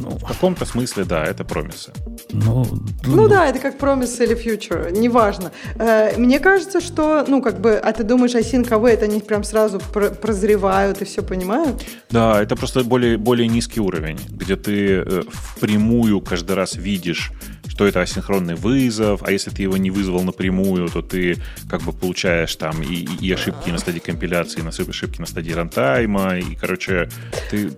Ну, 0.00 0.10
в 0.10 0.24
каком-то 0.24 0.64
смысле, 0.64 1.04
да, 1.04 1.24
это 1.24 1.44
промисы. 1.44 1.92
Ну, 2.32 2.64
ну, 3.04 3.16
ну 3.16 3.28
да, 3.28 3.46
это 3.46 3.58
как 3.58 3.78
промисы 3.78 4.24
или 4.24 4.34
future, 4.34 4.90
неважно. 4.90 5.52
Э, 5.76 6.16
мне 6.16 6.38
кажется, 6.38 6.80
что, 6.80 7.24
ну, 7.28 7.42
как 7.42 7.60
бы, 7.60 7.76
а 7.76 7.92
ты 7.92 8.02
думаешь, 8.02 8.34
async 8.34 8.68
await, 8.68 9.02
они 9.02 9.20
прям 9.20 9.44
сразу 9.44 9.78
прозревают 10.22 11.02
и 11.02 11.04
все 11.04 11.22
понимают? 11.22 11.82
Да, 12.10 12.40
это 12.40 12.56
просто 12.56 12.82
более, 12.84 13.18
более 13.18 13.48
низкий 13.48 13.80
уровень, 13.80 14.18
где 14.30 14.56
ты 14.56 15.02
э, 15.04 15.22
впрямую 15.28 16.20
каждый 16.20 16.56
раз 16.56 16.76
видишь 16.76 17.32
что 17.70 17.86
это 17.86 18.02
асинхронный 18.02 18.56
вызов, 18.56 19.22
а 19.22 19.30
если 19.30 19.50
ты 19.50 19.62
его 19.62 19.76
не 19.76 19.90
вызвал 19.90 20.22
напрямую, 20.22 20.88
то 20.88 21.02
ты 21.02 21.36
как 21.68 21.82
бы 21.82 21.92
получаешь 21.92 22.54
там 22.56 22.82
и, 22.82 23.06
и 23.20 23.32
ошибки 23.32 23.70
на 23.70 23.78
стадии 23.78 24.00
компиляции, 24.00 24.60
и 24.60 24.90
ошибки 24.90 25.20
на 25.20 25.26
стадии 25.26 25.52
рантайма, 25.52 26.38
и, 26.38 26.56
короче, 26.56 27.08
ты 27.50 27.70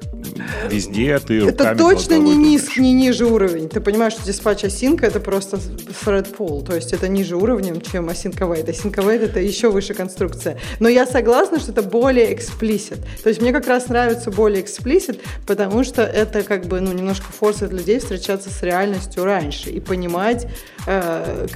везде 0.71 1.19
ты 1.19 1.47
Это 1.47 1.77
точно 1.77 2.19
не, 2.19 2.35
низ, 2.35 2.77
не 2.77 2.93
ниже 2.93 3.27
уровень. 3.27 3.69
Ты 3.69 3.81
понимаешь, 3.81 4.15
что 4.15 4.25
диспатч 4.25 4.65
асинка 4.65 5.07
это 5.07 5.21
просто 5.21 5.59
thread 6.05 6.37
pool, 6.37 6.65
то 6.65 6.75
есть 6.75 6.93
это 6.93 7.09
ниже 7.09 7.37
уровнем, 7.37 7.81
чем. 7.81 8.09
Async 8.13 8.37
await 8.39 9.25
это 9.25 9.41
еще 9.41 9.71
выше 9.71 9.95
конструкция. 9.95 10.59
Но 10.81 10.89
я 10.89 11.07
согласна, 11.07 11.61
что 11.61 11.73
это 11.73 11.83
более 11.83 12.35
explicit. 12.35 12.99
То 13.23 13.29
есть 13.29 13.41
мне 13.41 13.53
как 13.53 13.67
раз 13.67 13.89
нравится 13.89 14.31
более 14.31 14.65
explicit, 14.65 15.21
потому 15.47 15.85
что 15.85 16.03
это 16.03 16.43
как 16.43 16.67
бы 16.67 16.81
ну, 16.81 16.93
немножко 16.93 17.27
форсит 17.33 17.73
людей 17.73 17.99
встречаться 17.99 18.51
с 18.51 18.63
реальностью 18.63 19.25
раньше 19.25 19.71
и 19.71 19.81
понимать 19.85 20.47
э, 20.87 21.47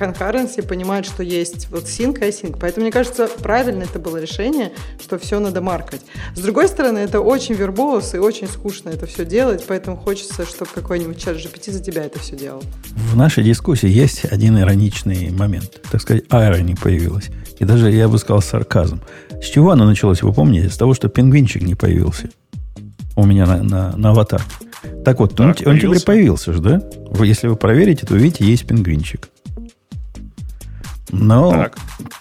понимать, 0.68 1.06
что 1.06 1.22
есть 1.22 1.68
вот 1.70 1.84
sync 1.84 2.18
и 2.18 2.28
async. 2.28 2.56
Поэтому, 2.60 2.84
мне 2.84 2.92
кажется, 2.92 3.28
правильно 3.28 3.84
это 3.84 3.98
было 3.98 4.18
решение, 4.18 4.72
что 5.02 5.18
все 5.18 5.40
надо 5.40 5.60
маркать. 5.60 6.02
С 6.34 6.40
другой 6.40 6.68
стороны, 6.68 6.98
это 6.98 7.20
очень 7.20 7.54
вербоус 7.54 8.14
и 8.14 8.18
очень 8.18 8.48
скучно 8.48 8.90
это 8.90 9.06
все 9.06 9.24
делать, 9.24 9.64
поэтому 9.66 9.96
хочется, 9.96 10.46
чтобы 10.46 10.70
какой-нибудь 10.74 11.18
чат 11.18 11.36
GPT 11.36 11.72
за 11.72 11.82
тебя 11.82 12.04
это 12.04 12.18
все 12.18 12.36
делал. 12.36 12.62
В 12.94 13.16
нашей 13.16 13.44
дискуссии 13.44 13.88
есть 13.88 14.24
один 14.24 14.58
ироничный 14.58 15.30
момент. 15.30 15.80
Так 15.90 16.00
сказать, 16.00 16.24
irony 16.24 16.78
появилась. 16.80 17.30
И 17.58 17.64
даже, 17.64 17.90
я 17.90 18.08
бы 18.08 18.18
сказал, 18.18 18.42
сарказм. 18.42 19.00
С 19.42 19.46
чего 19.46 19.70
оно 19.70 19.86
началось, 19.86 20.22
вы 20.22 20.32
помните? 20.32 20.68
С 20.68 20.76
того, 20.76 20.94
что 20.94 21.08
пингвинчик 21.08 21.62
не 21.62 21.74
появился 21.74 22.28
у 23.16 23.24
меня 23.24 23.46
на, 23.46 23.62
на, 23.62 23.96
на 23.96 24.10
аватарке. 24.10 24.65
Так 25.04 25.20
вот, 25.20 25.34
так, 25.36 25.58
он, 25.64 25.72
он 25.72 25.78
теперь 25.78 26.02
появился 26.02 26.52
же, 26.52 26.60
да? 26.60 26.82
Вы, 27.10 27.26
если 27.26 27.48
вы 27.48 27.56
проверите, 27.56 28.06
то 28.06 28.14
увидите, 28.14 28.44
есть 28.44 28.66
пингвинчик. 28.66 29.28
Но 31.10 31.68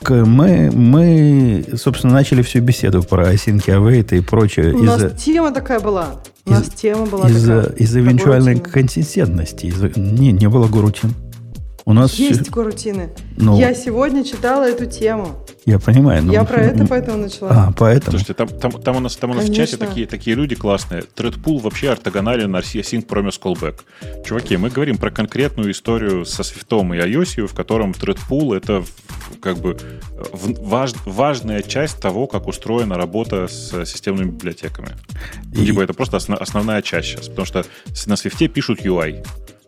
мы, 0.07 0.71
мы, 0.71 1.65
собственно, 1.75 2.13
начали 2.13 2.41
всю 2.43 2.61
беседу 2.61 3.01
про 3.03 3.33
async 3.33 3.65
await 3.65 4.15
и 4.15 4.21
прочее. 4.21 4.73
У 4.73 4.83
из 4.83 4.87
нас 4.87 5.23
тема 5.23 5.51
такая 5.51 5.79
была. 5.79 6.21
У 6.45 6.51
из, 6.51 6.57
нас 6.59 6.69
тема 6.69 7.05
была 7.07 7.27
из-за, 7.29 7.63
такая. 7.63 7.77
Из-за 7.77 7.99
эвенtuальной 7.99 8.59
консистентности. 8.59 9.65
Из 9.65 9.81
не, 9.95 10.31
не 10.31 10.47
было 10.47 10.67
горутин. 10.67 11.13
У 11.87 11.93
нас 11.93 12.15
есть 12.15 12.41
все... 12.41 12.51
горутины. 12.51 13.11
Но... 13.37 13.59
Я 13.59 13.75
сегодня 13.75 14.23
читала 14.23 14.63
эту 14.63 14.87
тему. 14.87 15.45
Я 15.65 15.77
понимаю. 15.77 16.23
Но... 16.23 16.33
Я 16.33 16.43
про 16.43 16.61
это 16.61 16.87
поэтому 16.87 17.17
начала. 17.19 17.51
А, 17.51 17.73
поэтому. 17.77 18.17
Слушайте, 18.17 18.33
там, 18.33 18.47
там, 18.47 18.71
там 18.71 18.95
у 18.97 18.99
нас, 18.99 19.15
там 19.15 19.31
у 19.31 19.33
нас 19.35 19.47
в 19.47 19.53
чате 19.53 19.77
такие, 19.77 20.07
такие 20.07 20.35
люди 20.35 20.55
классные. 20.55 21.03
Threadpool 21.15 21.59
вообще 21.59 21.91
ортогонален 21.91 22.49
на 22.49 22.57
Async 22.57 23.05
Promise 23.05 23.39
Callback. 23.39 23.81
Чуваки, 24.25 24.57
мы 24.57 24.71
говорим 24.71 24.97
про 24.97 25.11
конкретную 25.11 25.71
историю 25.71 26.25
со 26.25 26.41
Swift 26.41 26.95
и 26.95 27.11
iOS, 27.11 27.45
в 27.45 27.53
котором 27.53 27.91
Threadpool— 27.91 28.55
это 28.57 28.83
как 29.39 29.57
бы 29.57 29.77
важ, 30.33 30.93
важная 31.05 31.61
часть 31.61 31.99
того, 31.99 32.25
как 32.25 32.47
устроена 32.47 32.95
работа 32.95 33.47
с 33.47 33.85
системными 33.85 34.31
библиотеками. 34.31 34.89
И... 35.53 35.61
Либо 35.61 35.83
это 35.83 35.93
просто 35.93 36.17
основ, 36.17 36.41
основная 36.41 36.81
часть 36.81 37.09
сейчас, 37.09 37.27
потому 37.27 37.45
что 37.45 37.63
на 38.07 38.13
Swift 38.13 38.47
пишут 38.47 38.81
UI. 38.81 39.23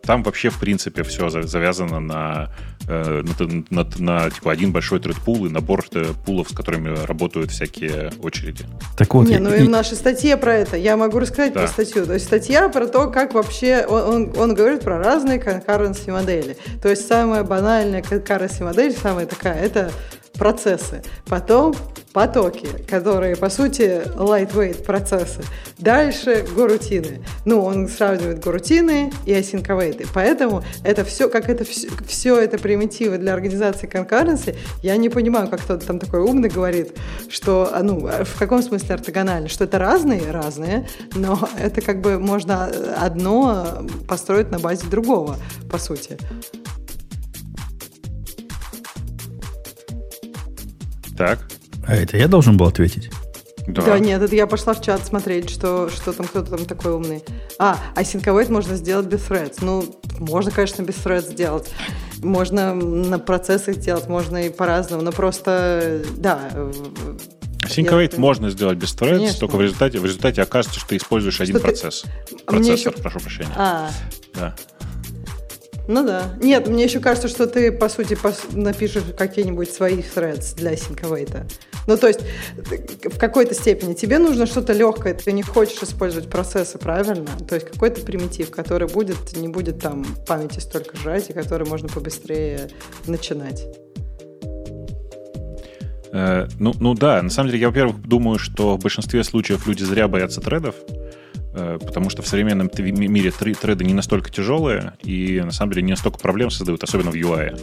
Там 0.08 0.22
вообще, 0.22 0.48
в 0.48 0.58
принципе, 0.58 1.02
все 1.02 1.28
завязано 1.28 2.00
на, 2.00 2.48
э, 2.88 3.22
на, 3.38 3.84
на, 3.84 3.86
на 3.98 4.30
типа, 4.30 4.50
один 4.50 4.72
большой 4.72 5.00
тред-пул 5.00 5.44
и 5.44 5.50
набор 5.50 5.84
э, 5.92 6.14
пулов, 6.24 6.48
с 6.48 6.54
которыми 6.54 7.04
работают 7.04 7.50
всякие 7.50 8.10
очереди. 8.22 8.64
Так 8.96 9.12
вот, 9.12 9.28
Не, 9.28 9.34
и, 9.34 9.38
ну 9.38 9.52
и 9.52 9.64
в 9.64 9.68
нашей 9.68 9.98
статье 9.98 10.38
про 10.38 10.54
это. 10.54 10.78
Я 10.78 10.96
могу 10.96 11.18
рассказать 11.18 11.52
да. 11.52 11.60
про 11.60 11.68
статью. 11.68 12.06
То 12.06 12.14
есть 12.14 12.24
статья 12.24 12.70
про 12.70 12.86
то, 12.86 13.08
как 13.10 13.34
вообще... 13.34 13.84
Он, 13.86 14.14
он, 14.14 14.32
он 14.38 14.54
говорит 14.54 14.80
про 14.80 14.96
разные 14.96 15.38
concurrency 15.38 16.10
модели. 16.10 16.56
То 16.80 16.88
есть 16.88 17.06
самая 17.06 17.44
банальная 17.44 18.00
concurrency 18.00 18.64
модель, 18.64 18.96
самая 18.96 19.26
такая, 19.26 19.62
это 19.62 19.92
процессы. 20.38 21.02
Потом 21.26 21.74
потоки, 22.12 22.66
которые, 22.88 23.36
по 23.36 23.50
сути, 23.50 24.02
lightweight 24.16 24.84
процессы. 24.84 25.42
Дальше 25.78 26.44
горутины. 26.56 27.24
Ну, 27.44 27.62
он 27.62 27.88
сравнивает 27.88 28.42
горутины 28.42 29.12
и 29.26 29.32
async 29.32 30.06
Поэтому 30.14 30.64
это 30.82 31.04
все, 31.04 31.28
как 31.28 31.48
это 31.48 31.64
все, 31.64 31.88
все 32.06 32.38
это 32.38 32.58
примитивы 32.58 33.18
для 33.18 33.34
организации 33.34 33.86
конкуренции, 33.86 34.56
я 34.82 34.96
не 34.96 35.08
понимаю, 35.08 35.48
как 35.48 35.60
кто-то 35.60 35.86
там 35.86 35.98
такой 35.98 36.20
умный 36.20 36.48
говорит, 36.48 36.96
что, 37.28 37.70
а, 37.72 37.82
ну, 37.82 38.08
в 38.08 38.38
каком 38.38 38.62
смысле 38.62 38.96
ортогонально, 38.96 39.48
что 39.48 39.64
это 39.64 39.78
разные, 39.78 40.30
разные, 40.30 40.88
но 41.14 41.48
это 41.60 41.80
как 41.80 42.00
бы 42.00 42.18
можно 42.18 42.70
одно 42.96 43.86
построить 44.08 44.50
на 44.50 44.58
базе 44.58 44.86
другого, 44.88 45.36
по 45.70 45.78
сути. 45.78 46.16
Так. 51.18 51.40
А 51.86 51.96
это 51.96 52.16
я 52.16 52.28
должен 52.28 52.56
был 52.56 52.66
ответить? 52.66 53.10
Да. 53.66 53.82
да, 53.82 53.98
нет, 53.98 54.22
это 54.22 54.34
я 54.34 54.46
пошла 54.46 54.72
в 54.72 54.80
чат 54.80 55.04
смотреть, 55.04 55.50
что, 55.50 55.90
что 55.90 56.14
там 56.14 56.26
кто-то 56.26 56.56
там 56.56 56.64
такой 56.64 56.92
умный. 56.92 57.22
А, 57.58 57.76
а 57.94 58.04
синковать 58.04 58.48
можно 58.48 58.76
сделать 58.76 59.06
без 59.06 59.18
threads. 59.18 59.58
Ну, 59.60 59.84
можно, 60.18 60.50
конечно, 60.50 60.82
без 60.82 60.94
threads 60.94 61.32
сделать. 61.32 61.70
Можно 62.22 62.74
на 62.74 63.18
процессах 63.18 63.76
делать, 63.76 64.08
можно 64.08 64.46
и 64.46 64.48
по-разному, 64.48 65.02
но 65.02 65.12
просто, 65.12 66.02
да. 66.16 66.50
Синковейт 67.68 68.16
можно 68.16 68.48
сделать 68.48 68.78
без 68.78 68.94
threads, 68.94 69.16
Конечно. 69.16 69.40
только 69.40 69.56
в 69.56 69.60
результате, 69.60 69.98
в 69.98 70.04
результате 70.04 70.40
окажется, 70.40 70.78
что 70.80 70.88
ты 70.88 70.96
используешь 70.96 71.34
что 71.34 71.42
один 71.42 71.56
ты... 71.56 71.60
процесс. 71.60 72.04
Процессор, 72.46 72.92
еще... 72.92 73.02
прошу 73.02 73.20
прощения. 73.20 73.52
А. 73.54 73.90
Да. 74.34 74.56
Ну 75.88 76.04
да. 76.04 76.34
Нет, 76.42 76.68
мне 76.68 76.84
еще 76.84 77.00
кажется, 77.00 77.28
что 77.28 77.46
ты, 77.46 77.72
по 77.72 77.88
сути, 77.88 78.14
пос... 78.14 78.42
напишешь 78.52 79.04
какие-нибудь 79.16 79.72
свои 79.72 80.02
threads 80.02 80.54
для 80.54 80.76
синковейта. 80.76 81.46
Ну, 81.86 81.96
то 81.96 82.08
есть, 82.08 82.20
в 83.04 83.18
какой-то 83.18 83.54
степени 83.54 83.94
тебе 83.94 84.18
нужно 84.18 84.44
что-то 84.44 84.74
легкое, 84.74 85.14
ты 85.14 85.32
не 85.32 85.42
хочешь 85.42 85.82
использовать 85.82 86.28
процессы, 86.28 86.76
правильно? 86.76 87.30
То 87.48 87.54
есть, 87.54 87.70
какой-то 87.70 88.02
примитив, 88.02 88.50
который 88.50 88.86
будет, 88.86 89.34
не 89.38 89.48
будет 89.48 89.80
там 89.80 90.04
памяти 90.26 90.60
столько 90.60 90.94
жрать, 90.98 91.30
и 91.30 91.32
который 91.32 91.66
можно 91.66 91.88
побыстрее 91.88 92.68
начинать. 93.06 93.64
Э, 96.12 96.48
ну, 96.58 96.74
ну 96.80 96.92
да, 96.92 97.22
на 97.22 97.30
самом 97.30 97.48
деле, 97.48 97.62
я, 97.62 97.68
во-первых, 97.68 98.02
думаю, 98.02 98.38
что 98.38 98.76
в 98.76 98.80
большинстве 98.80 99.24
случаев 99.24 99.66
люди 99.66 99.84
зря 99.84 100.06
боятся 100.06 100.42
тредов, 100.42 100.74
потому 101.78 102.10
что 102.10 102.22
в 102.22 102.28
современном 102.28 102.70
мире 102.76 103.30
треды 103.30 103.84
не 103.84 103.94
настолько 103.94 104.30
тяжелые 104.30 104.94
и 105.02 105.40
на 105.44 105.52
самом 105.52 105.72
деле 105.72 105.82
не 105.82 105.92
настолько 105.92 106.18
проблем 106.18 106.50
создают, 106.50 106.82
особенно 106.82 107.10
в 107.10 107.14
UI. 107.14 107.58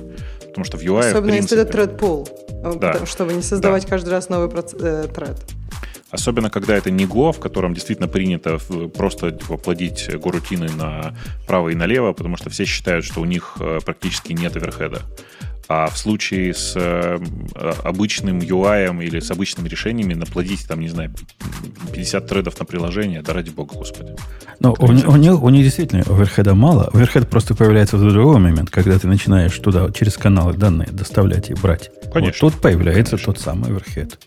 Потому 0.48 0.66
что 0.66 0.78
в 0.78 0.82
UI, 0.82 1.00
Особенно 1.00 1.22
в 1.22 1.30
принципе, 1.30 1.56
если 1.56 1.62
это 1.62 1.72
тред 1.72 1.98
пул, 1.98 2.28
да. 2.80 3.06
чтобы 3.06 3.34
не 3.34 3.42
создавать 3.42 3.84
да. 3.84 3.90
каждый 3.90 4.10
раз 4.10 4.30
новый 4.30 4.50
э, 4.80 5.08
тред. 5.14 5.38
Особенно, 6.12 6.50
когда 6.50 6.76
это 6.78 6.92
не 6.92 7.06
Go, 7.06 7.34
в 7.34 7.40
котором 7.40 7.74
действительно 7.74 8.08
принято 8.08 8.60
просто 8.96 9.32
типа, 9.32 9.58
плодить 9.58 10.10
горутины 10.16 10.70
направо 10.70 11.70
и 11.70 11.76
налево, 11.76 12.14
потому 12.14 12.38
что 12.38 12.50
все 12.50 12.64
считают, 12.66 13.04
что 13.04 13.22
у 13.22 13.26
них 13.26 13.58
э, 13.60 13.80
практически 13.84 14.32
нет 14.32 14.56
оверхеда. 14.56 15.02
А 15.68 15.88
в 15.88 15.98
случае 15.98 16.54
с 16.54 16.74
э, 16.76 17.18
обычным 17.84 18.40
UI 18.40 19.04
или 19.04 19.20
с 19.20 19.32
обычными 19.32 19.68
решениями 19.68 20.14
наплодить, 20.14 20.68
там, 20.68 20.80
не 20.80 20.90
знаю, 20.90 21.14
50 21.94 22.28
тредов 22.28 22.60
на 22.60 22.66
приложение, 22.66 23.22
да 23.22 23.34
ради 23.34 23.50
бога, 23.50 23.76
господи. 23.76 24.16
Но 24.60 24.76
у, 24.78 24.86
у, 24.86 25.16
них, 25.16 25.42
у 25.42 25.50
них 25.50 25.64
действительно 25.64 26.04
оверхеда 26.04 26.54
мало. 26.54 26.90
Оверхед 26.94 27.30
просто 27.30 27.56
появляется 27.56 27.98
в 27.98 28.08
другой 28.08 28.40
момент, 28.40 28.70
когда 28.70 28.98
ты 29.00 29.08
начинаешь 29.08 29.58
туда 29.58 29.92
через 29.92 30.18
каналы 30.18 30.54
данные 30.54 30.90
доставлять 30.92 31.50
и 31.50 31.56
брать. 31.56 31.90
Конечно. 32.14 32.46
Вот 32.46 32.54
тут 32.54 32.62
появляется 32.62 33.18
Конечно. 33.18 33.34
тот 33.34 33.42
самый 33.42 33.70
оверхед. 33.72 34.20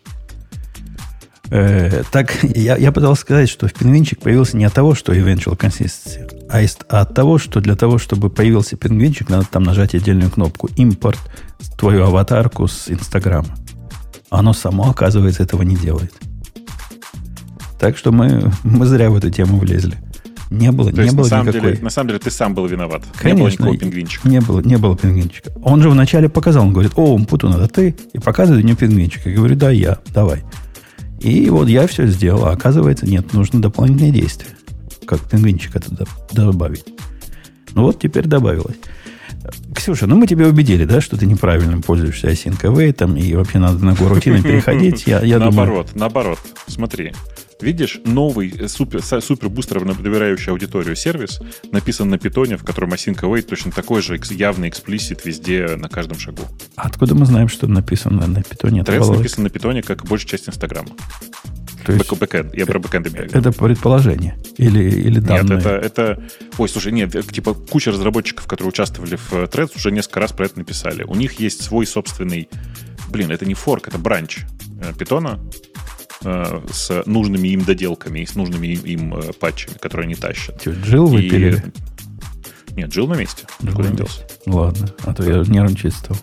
Э, 1.51 2.03
так, 2.11 2.43
я, 2.43 2.77
я 2.77 2.93
пытался 2.93 3.23
сказать, 3.23 3.49
что 3.49 3.69
в 3.69 3.73
пингвинчик 3.73 4.21
появился 4.21 4.57
не 4.57 4.65
от 4.65 4.75
того, 4.75 4.95
что 4.95 5.15
eventual 5.15 5.57
consistency, 5.57 6.29
а, 6.49 6.61
из, 6.61 6.77
а 6.89 7.03
от 7.03 7.15
того, 7.15 7.39
что 7.39 7.61
для 7.61 7.75
того, 7.75 7.99
чтобы 7.99 8.29
появился 8.31 8.77
пингвинчик, 8.77 9.29
надо 9.31 9.47
там 9.51 9.63
нажать 9.63 9.95
отдельную 9.95 10.31
кнопку 10.31 10.69
импорт 10.77 11.19
твою 11.79 12.05
аватарку 12.05 12.69
с 12.69 12.91
Инстаграма. 12.91 13.57
Оно 14.31 14.53
само, 14.53 14.91
оказывается, 14.91 15.43
этого 15.43 15.63
не 15.63 15.77
делает. 15.77 16.13
Так 17.79 17.97
что 17.97 18.13
мы, 18.13 18.53
мы 18.65 18.87
зря 18.87 19.09
в 19.09 19.17
эту 19.17 19.31
тему 19.31 19.59
влезли. 19.59 19.97
Не 20.51 20.73
было, 20.73 20.91
То 20.91 21.03
не 21.03 21.11
было 21.11 21.25
на 21.25 21.29
самом 21.29 21.47
никакой... 21.47 21.73
Деле, 21.73 21.85
на 21.85 21.91
самом 21.91 22.09
деле 22.09 22.21
ты 22.21 22.31
сам 22.31 22.55
был 22.55 22.67
виноват. 22.67 23.03
Конечно, 23.17 23.65
не 23.65 23.69
было 23.69 23.79
пингвинчика. 23.79 24.29
Не 24.29 24.41
было, 24.41 24.61
не 24.61 24.77
было 24.77 24.97
пингвинчика. 24.97 25.53
Он 25.63 25.83
же 25.83 25.91
вначале 25.91 26.29
показал, 26.29 26.65
он 26.65 26.73
говорит, 26.73 26.93
о, 26.97 27.19
Путун, 27.19 27.55
это 27.55 27.69
ты? 27.69 27.95
И 28.13 28.19
показывает 28.19 28.65
мне 28.65 28.75
пингвинчика. 28.75 29.29
Я 29.29 29.37
говорю, 29.37 29.57
да, 29.57 29.71
я, 29.71 29.99
давай. 30.13 30.43
И 31.21 31.51
вот 31.51 31.69
я 31.69 31.87
все 31.87 32.07
сделал, 32.07 32.47
а 32.47 32.53
оказывается, 32.53 33.07
нет, 33.07 33.33
нужно 33.33 33.61
дополнительные 33.61 34.13
действия. 34.13 34.51
Как 35.07 35.21
пингвинчика 35.21 35.81
туда 35.81 36.05
добавить. 36.33 36.85
Ну 37.75 37.83
вот 37.83 38.01
теперь 38.01 38.27
добавилось. 38.27 38.77
Ксюша, 39.75 40.07
ну 40.07 40.17
мы 40.17 40.27
тебя 40.27 40.47
убедили, 40.47 40.85
да, 40.85 41.01
что 41.01 41.17
ты 41.17 41.27
неправильно 41.27 41.81
пользуешься 41.81 42.29
осинковой, 42.29 42.93
там, 42.93 43.17
и 43.17 43.35
вообще 43.35 43.59
надо 43.59 43.85
на 43.85 43.95
горутины 43.95 44.43
переходить. 44.43 45.07
Я, 45.07 45.21
я 45.21 45.39
наоборот, 45.41 45.87
думаю... 45.87 46.01
наоборот. 46.01 46.39
Смотри, 46.67 47.13
Видишь, 47.61 48.01
новый 48.05 48.55
э, 48.57 48.69
супер, 48.69 49.03
супер 49.03 49.49
быстро 49.49 49.81
набирающий 49.81 50.53
аудиторию 50.53 50.95
сервис 50.95 51.41
написан 51.73 52.09
на 52.09 52.19
питоне, 52.19 52.57
в 52.57 52.65
котором 52.65 52.93
async 52.93 53.21
await 53.21 53.43
точно 53.43 53.73
такой 53.73 54.01
же 54.01 54.19
явный 54.31 54.69
эксплисит 54.69 55.25
везде 55.25 55.77
на 55.77 55.89
каждом 55.89 56.19
шагу. 56.19 56.43
А 56.77 56.87
откуда 56.87 57.15
мы 57.15 57.27
знаем, 57.27 57.49
что 57.49 57.67
написано 57.67 58.27
на 58.27 58.43
питоне? 58.43 58.85
Threads 58.85 59.09
написан 59.09 59.45
на 59.45 59.51
питоне, 59.51 59.83
как 59.83 60.05
и 60.05 60.09
большая 60.09 60.29
часть 60.29 60.49
Инстаграма. 60.49 60.91
То 61.85 61.93
есть 61.93 62.13
бэкэнд. 62.13 62.55
Я 62.55 62.67
про 62.67 62.79
бэкэнд 62.79 63.09
имею. 63.09 63.31
Это 63.33 63.51
предположение? 63.51 64.37
Или, 64.59 64.91
или 64.91 65.21
данные? 65.21 65.57
Нет, 65.57 65.67
это, 65.67 65.71
это... 65.71 66.23
Ой, 66.59 66.69
слушай, 66.69 66.93
нет, 66.93 67.11
типа 67.31 67.55
куча 67.55 67.91
разработчиков, 67.91 68.47
которые 68.47 68.69
участвовали 68.69 69.17
в 69.17 69.33
Threads, 69.33 69.73
уже 69.75 69.91
несколько 69.91 70.21
раз 70.21 70.33
про 70.33 70.47
это 70.47 70.59
написали. 70.59 71.03
У 71.05 71.15
них 71.15 71.41
есть 71.41 71.63
свой 71.63 71.87
собственный... 71.87 72.49
Блин, 73.09 73.31
это 73.31 73.47
не 73.47 73.55
форк, 73.55 73.89
это 73.89 73.97
branch 73.97 74.41
э, 74.83 74.93
питона, 74.99 75.41
э, 75.41 75.68
с 76.21 77.03
нужными 77.07 77.49
им 77.49 77.65
доделками 77.65 78.21
и 78.21 78.27
с 78.27 78.35
нужными 78.35 78.67
им, 78.69 78.81
им 78.81 79.15
э, 79.15 79.33
патчами, 79.33 79.75
которые 79.79 80.07
они 80.07 80.15
тащат. 80.15 80.67
GIL 80.67 81.07
выпилили? 81.07 81.63
Нет, 82.73 82.91
Джил 82.91 83.07
на 83.07 83.15
месте. 83.15 83.47
Джил 83.63 83.75
Куда 83.75 83.89
он 83.91 83.97
делся? 83.97 84.27
Ладно, 84.47 84.95
а 85.05 85.15
то 85.15 85.23
я 85.23 85.43
нервничать 85.47 85.95
стал. 85.95 86.17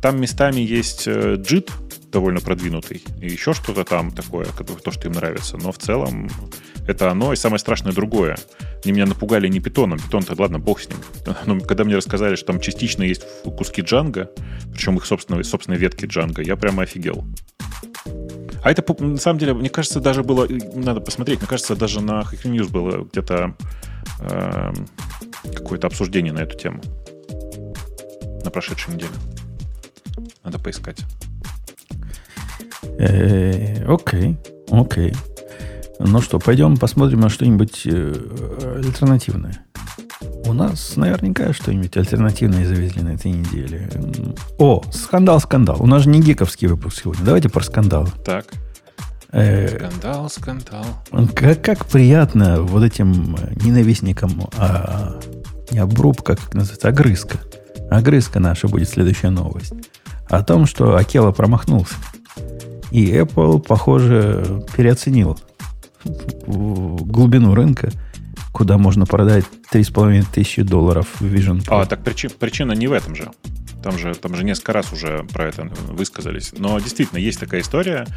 Там 0.00 0.20
местами 0.20 0.60
есть 0.60 1.08
JIT, 1.08 1.70
довольно 2.10 2.40
продвинутый, 2.40 3.02
и 3.20 3.26
еще 3.26 3.52
что-то 3.52 3.84
там 3.84 4.10
такое, 4.10 4.46
то, 4.46 4.90
что 4.90 5.08
им 5.08 5.14
нравится. 5.14 5.56
Но 5.56 5.72
в 5.72 5.78
целом 5.78 6.30
это 6.86 7.10
оно, 7.10 7.32
и 7.32 7.36
самое 7.36 7.58
страшное 7.58 7.92
другое. 7.92 8.36
Они 8.84 8.92
меня 8.92 9.06
напугали 9.06 9.48
не 9.48 9.60
питоном. 9.60 9.98
Питон-то, 9.98 10.34
ладно, 10.40 10.58
бог 10.58 10.80
с 10.80 10.88
ним. 10.88 10.98
Но 11.46 11.60
когда 11.60 11.84
мне 11.84 11.96
рассказали, 11.96 12.36
что 12.36 12.46
там 12.46 12.60
частично 12.60 13.02
есть 13.02 13.24
куски 13.42 13.82
джанга, 13.82 14.30
причем 14.72 14.96
их 14.96 15.04
собственные, 15.04 15.44
собственные 15.44 15.78
ветки 15.78 16.06
джанга, 16.06 16.42
я 16.42 16.56
прямо 16.56 16.84
офигел. 16.84 17.26
А 18.62 18.70
это, 18.70 18.84
на 19.02 19.16
самом 19.18 19.38
деле, 19.38 19.54
мне 19.54 19.70
кажется, 19.70 20.00
даже 20.00 20.22
было... 20.22 20.46
Надо 20.74 21.00
посмотреть. 21.00 21.40
Мне 21.40 21.48
кажется, 21.48 21.76
даже 21.76 22.00
на 22.00 22.20
Hacker 22.22 22.50
News 22.50 22.70
было 22.70 23.04
где-то 23.04 23.54
э, 24.20 24.72
какое-то 25.54 25.86
обсуждение 25.86 26.32
на 26.32 26.40
эту 26.40 26.56
тему. 26.56 26.80
На 28.44 28.50
прошедшей 28.50 28.94
неделе. 28.94 29.12
Надо 30.44 30.58
поискать. 30.58 30.98
Э, 32.98 33.84
окей, 33.86 34.36
окей. 34.70 35.14
Ну 36.00 36.20
что, 36.20 36.38
пойдем 36.38 36.76
посмотрим 36.76 37.20
на 37.20 37.28
что-нибудь 37.28 37.82
э, 37.86 38.80
альтернативное. 38.84 39.64
У 40.48 40.54
нас 40.54 40.96
наверняка 40.96 41.52
что-нибудь 41.52 41.94
альтернативное 41.98 42.64
завезли 42.64 43.02
на 43.02 43.10
этой 43.10 43.30
неделе. 43.30 43.90
О, 44.56 44.82
скандал, 44.90 45.40
скандал. 45.40 45.76
У 45.78 45.86
нас 45.86 46.04
же 46.04 46.08
не 46.08 46.22
гиковский 46.22 46.68
выпуск 46.68 47.02
сегодня. 47.02 47.22
Давайте 47.22 47.50
про 47.50 47.62
скандал. 47.62 48.08
Так. 48.24 48.46
Э, 49.30 49.68
скандал, 49.68 50.30
скандал. 50.30 50.86
Как, 51.34 51.62
как 51.62 51.84
приятно 51.84 52.62
вот 52.62 52.82
этим 52.82 53.36
ненавистникам, 53.62 54.48
а, 54.56 55.20
не 55.70 55.80
обрубка, 55.80 56.36
как 56.36 56.54
называется, 56.54 56.88
огрызка. 56.88 57.38
Огрызка 57.90 58.40
наша 58.40 58.68
будет 58.68 58.88
следующая 58.88 59.28
новость. 59.28 59.74
О 60.30 60.42
том, 60.42 60.64
что 60.64 60.96
Акела 60.96 61.30
промахнулся. 61.30 61.96
И 62.90 63.12
Apple, 63.12 63.60
похоже, 63.60 64.64
переоценил 64.74 65.38
глубину 66.46 67.54
рынка, 67.54 67.90
куда 68.58 68.76
можно 68.76 69.06
продать 69.06 69.44
3,5 69.72 70.26
тысячи 70.32 70.62
долларов 70.62 71.06
в 71.20 71.24
Vision 71.24 71.60
Pro. 71.60 71.82
А, 71.82 71.86
так 71.86 72.02
причина, 72.02 72.34
причина 72.36 72.72
не 72.72 72.88
в 72.88 72.92
этом 72.92 73.14
же. 73.14 73.30
Там 73.84 73.96
же, 73.96 74.12
там 74.14 74.34
же 74.34 74.42
несколько 74.42 74.72
раз 74.72 74.92
уже 74.92 75.24
про 75.32 75.46
это 75.46 75.70
высказались. 75.86 76.52
Но 76.58 76.80
действительно, 76.80 77.18
есть 77.18 77.38
такая 77.38 77.60
история. 77.60 78.08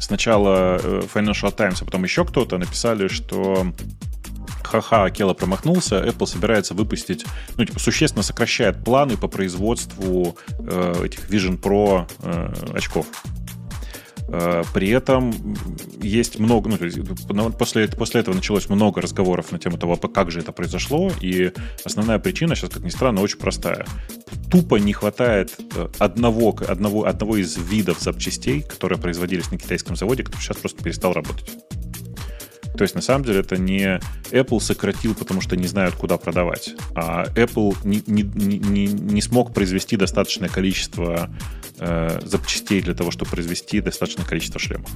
Сначала 0.00 0.80
э, 0.82 1.02
Financial 1.14 1.54
Times, 1.54 1.82
а 1.82 1.84
потом 1.84 2.04
еще 2.04 2.24
кто-то 2.24 2.56
написали, 2.56 3.08
что 3.08 3.66
ха-ха, 4.62 5.04
Акела 5.04 5.34
промахнулся, 5.34 6.02
Apple 6.02 6.26
собирается 6.26 6.72
выпустить, 6.72 7.26
ну, 7.58 7.64
типа, 7.66 7.78
существенно 7.78 8.22
сокращает 8.22 8.82
планы 8.82 9.18
по 9.18 9.28
производству 9.28 10.38
э, 10.58 11.04
этих 11.04 11.28
Vision 11.28 11.60
Pro 11.60 12.08
э, 12.22 12.74
очков. 12.74 13.06
Э, 14.28 14.62
при 14.72 14.88
этом 14.90 15.32
есть 16.00 16.38
много, 16.38 16.70
ну, 17.28 17.50
после, 17.52 17.88
после 17.88 18.20
этого 18.20 18.34
началось 18.34 18.68
много 18.68 19.00
разговоров 19.00 19.52
на 19.52 19.58
тему 19.58 19.78
того, 19.78 19.96
как 19.96 20.30
же 20.30 20.40
это 20.40 20.52
произошло, 20.52 21.10
и 21.20 21.52
основная 21.84 22.18
причина 22.18 22.54
сейчас, 22.54 22.70
как 22.70 22.82
ни 22.82 22.90
странно, 22.90 23.20
очень 23.20 23.38
простая. 23.38 23.86
Тупо 24.50 24.76
не 24.76 24.92
хватает 24.92 25.54
э, 25.76 25.88
одного, 25.98 26.56
одного, 26.66 27.06
одного 27.06 27.36
из 27.36 27.56
видов 27.56 28.00
запчастей, 28.00 28.62
которые 28.62 28.98
производились 28.98 29.50
на 29.50 29.58
китайском 29.58 29.96
заводе, 29.96 30.22
который 30.22 30.40
сейчас 30.40 30.56
просто 30.56 30.82
перестал 30.82 31.12
работать. 31.12 31.50
То 32.76 32.82
есть, 32.82 32.94
на 32.94 33.02
самом 33.02 33.24
деле, 33.24 33.40
это 33.40 33.56
не 33.56 34.00
Apple 34.30 34.60
сократил, 34.60 35.14
потому 35.14 35.40
что 35.40 35.56
не 35.56 35.66
знают, 35.66 35.94
куда 35.94 36.16
продавать, 36.16 36.74
а 36.94 37.24
Apple 37.34 37.76
не, 37.84 38.02
не, 38.06 38.22
не, 38.22 38.86
не 38.86 39.22
смог 39.22 39.52
произвести 39.52 39.96
достаточное 39.96 40.48
количество 40.48 41.30
э, 41.78 42.20
запчастей 42.24 42.80
для 42.80 42.94
того, 42.94 43.10
чтобы 43.10 43.30
произвести 43.30 43.80
достаточное 43.80 44.24
количество 44.24 44.58
шлемов. 44.58 44.88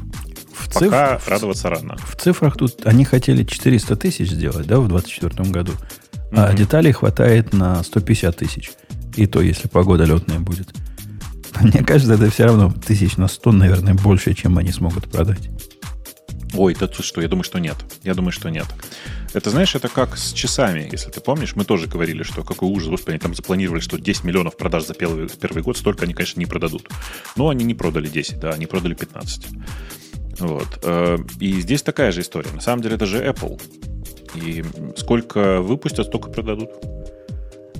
В 0.52 0.72
Пока 0.72 1.18
циф... 1.18 1.28
радоваться 1.28 1.68
рано. 1.68 1.96
В 1.98 2.16
цифрах 2.16 2.56
тут 2.56 2.86
они 2.86 3.04
хотели 3.04 3.44
400 3.44 3.96
тысяч 3.96 4.30
сделать, 4.30 4.66
да, 4.66 4.80
в 4.80 4.88
2024 4.88 5.50
году, 5.50 5.72
mm-hmm. 5.72 6.32
а 6.32 6.54
деталей 6.54 6.92
хватает 6.92 7.52
на 7.52 7.82
150 7.82 8.36
тысяч. 8.36 8.70
И 9.16 9.26
то, 9.26 9.40
если 9.40 9.68
погода 9.68 10.04
летная 10.04 10.40
будет. 10.40 10.68
Мне 11.60 11.82
кажется, 11.84 12.14
это 12.14 12.30
все 12.30 12.44
равно 12.44 12.72
тысяч 12.72 13.16
на 13.16 13.28
100, 13.28 13.52
наверное, 13.52 13.94
больше, 13.94 14.34
чем 14.34 14.58
они 14.58 14.72
смогут 14.72 15.10
продать. 15.10 15.50
Ой, 16.54 16.74
да 16.78 16.86
тут 16.86 17.04
что, 17.04 17.20
я 17.20 17.28
думаю, 17.28 17.44
что 17.44 17.58
нет. 17.58 17.76
Я 18.02 18.14
думаю, 18.14 18.32
что 18.32 18.48
нет. 18.50 18.66
Это, 19.34 19.50
знаешь, 19.50 19.74
это 19.74 19.88
как 19.88 20.16
с 20.16 20.32
часами, 20.32 20.88
если 20.90 21.10
ты 21.10 21.20
помнишь. 21.20 21.56
Мы 21.56 21.64
тоже 21.64 21.86
говорили, 21.86 22.22
что 22.22 22.42
какой 22.42 22.68
ужас, 22.68 22.88
господи, 22.88 23.10
они 23.12 23.18
там 23.18 23.34
запланировали, 23.34 23.80
что 23.80 23.98
10 23.98 24.24
миллионов 24.24 24.56
продаж 24.56 24.86
за 24.86 24.94
первый, 24.94 25.28
первый 25.28 25.62
год, 25.62 25.76
столько 25.76 26.04
они, 26.04 26.14
конечно, 26.14 26.40
не 26.40 26.46
продадут. 26.46 26.88
Но 27.36 27.48
они 27.48 27.64
не 27.64 27.74
продали 27.74 28.08
10, 28.08 28.40
да, 28.40 28.50
они 28.50 28.66
продали 28.66 28.94
15. 28.94 29.46
Вот. 30.38 30.78
Э, 30.82 31.18
и 31.40 31.60
здесь 31.60 31.82
такая 31.82 32.12
же 32.12 32.20
история. 32.20 32.50
На 32.52 32.60
самом 32.60 32.82
деле 32.82 32.96
это 32.96 33.06
же 33.06 33.24
Apple. 33.24 33.60
И 34.34 34.64
сколько 34.96 35.60
выпустят, 35.60 36.06
столько 36.06 36.30
продадут. 36.30 36.70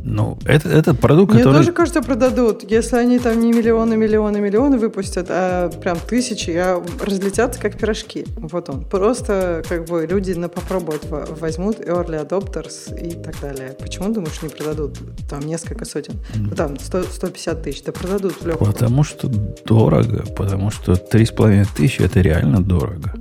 Ну, 0.08 0.38
это, 0.44 0.68
это 0.68 0.94
продукт, 0.94 1.34
Мне 1.34 1.42
который... 1.42 1.58
тоже 1.58 1.72
кажется, 1.72 2.00
продадут. 2.00 2.62
Если 2.70 2.96
они 2.96 3.18
там 3.18 3.40
не 3.40 3.52
миллионы, 3.52 3.96
миллионы, 3.96 4.38
миллионы 4.38 4.78
выпустят, 4.78 5.26
а 5.30 5.68
прям 5.68 5.98
тысячи, 5.98 6.50
а 6.50 6.82
разлетятся 7.00 7.60
как 7.60 7.76
пирожки. 7.76 8.24
Вот 8.36 8.70
он. 8.70 8.84
Просто 8.84 9.64
как 9.68 9.86
бы 9.86 10.06
люди 10.06 10.32
на 10.32 10.48
попробовать 10.48 11.02
возьмут 11.10 11.80
early 11.80 12.24
adopters 12.24 12.96
и 12.96 13.20
так 13.20 13.40
далее. 13.40 13.74
Почему, 13.80 14.12
думаешь, 14.12 14.40
не 14.42 14.48
продадут? 14.48 14.96
Там 15.28 15.40
несколько 15.40 15.84
сотен. 15.84 16.14
Mm. 16.34 16.54
Там 16.54 16.78
100, 16.78 17.02
150 17.02 17.62
тысяч. 17.62 17.82
Да 17.82 17.90
продадут 17.90 18.34
в 18.40 18.46
легкую. 18.46 18.72
Потому 18.72 19.02
что 19.02 19.28
дорого. 19.28 20.24
Потому 20.36 20.70
что 20.70 20.92
3,5 20.92 21.66
тысячи 21.76 22.02
это 22.02 22.20
реально 22.20 22.62
дорого. 22.62 23.12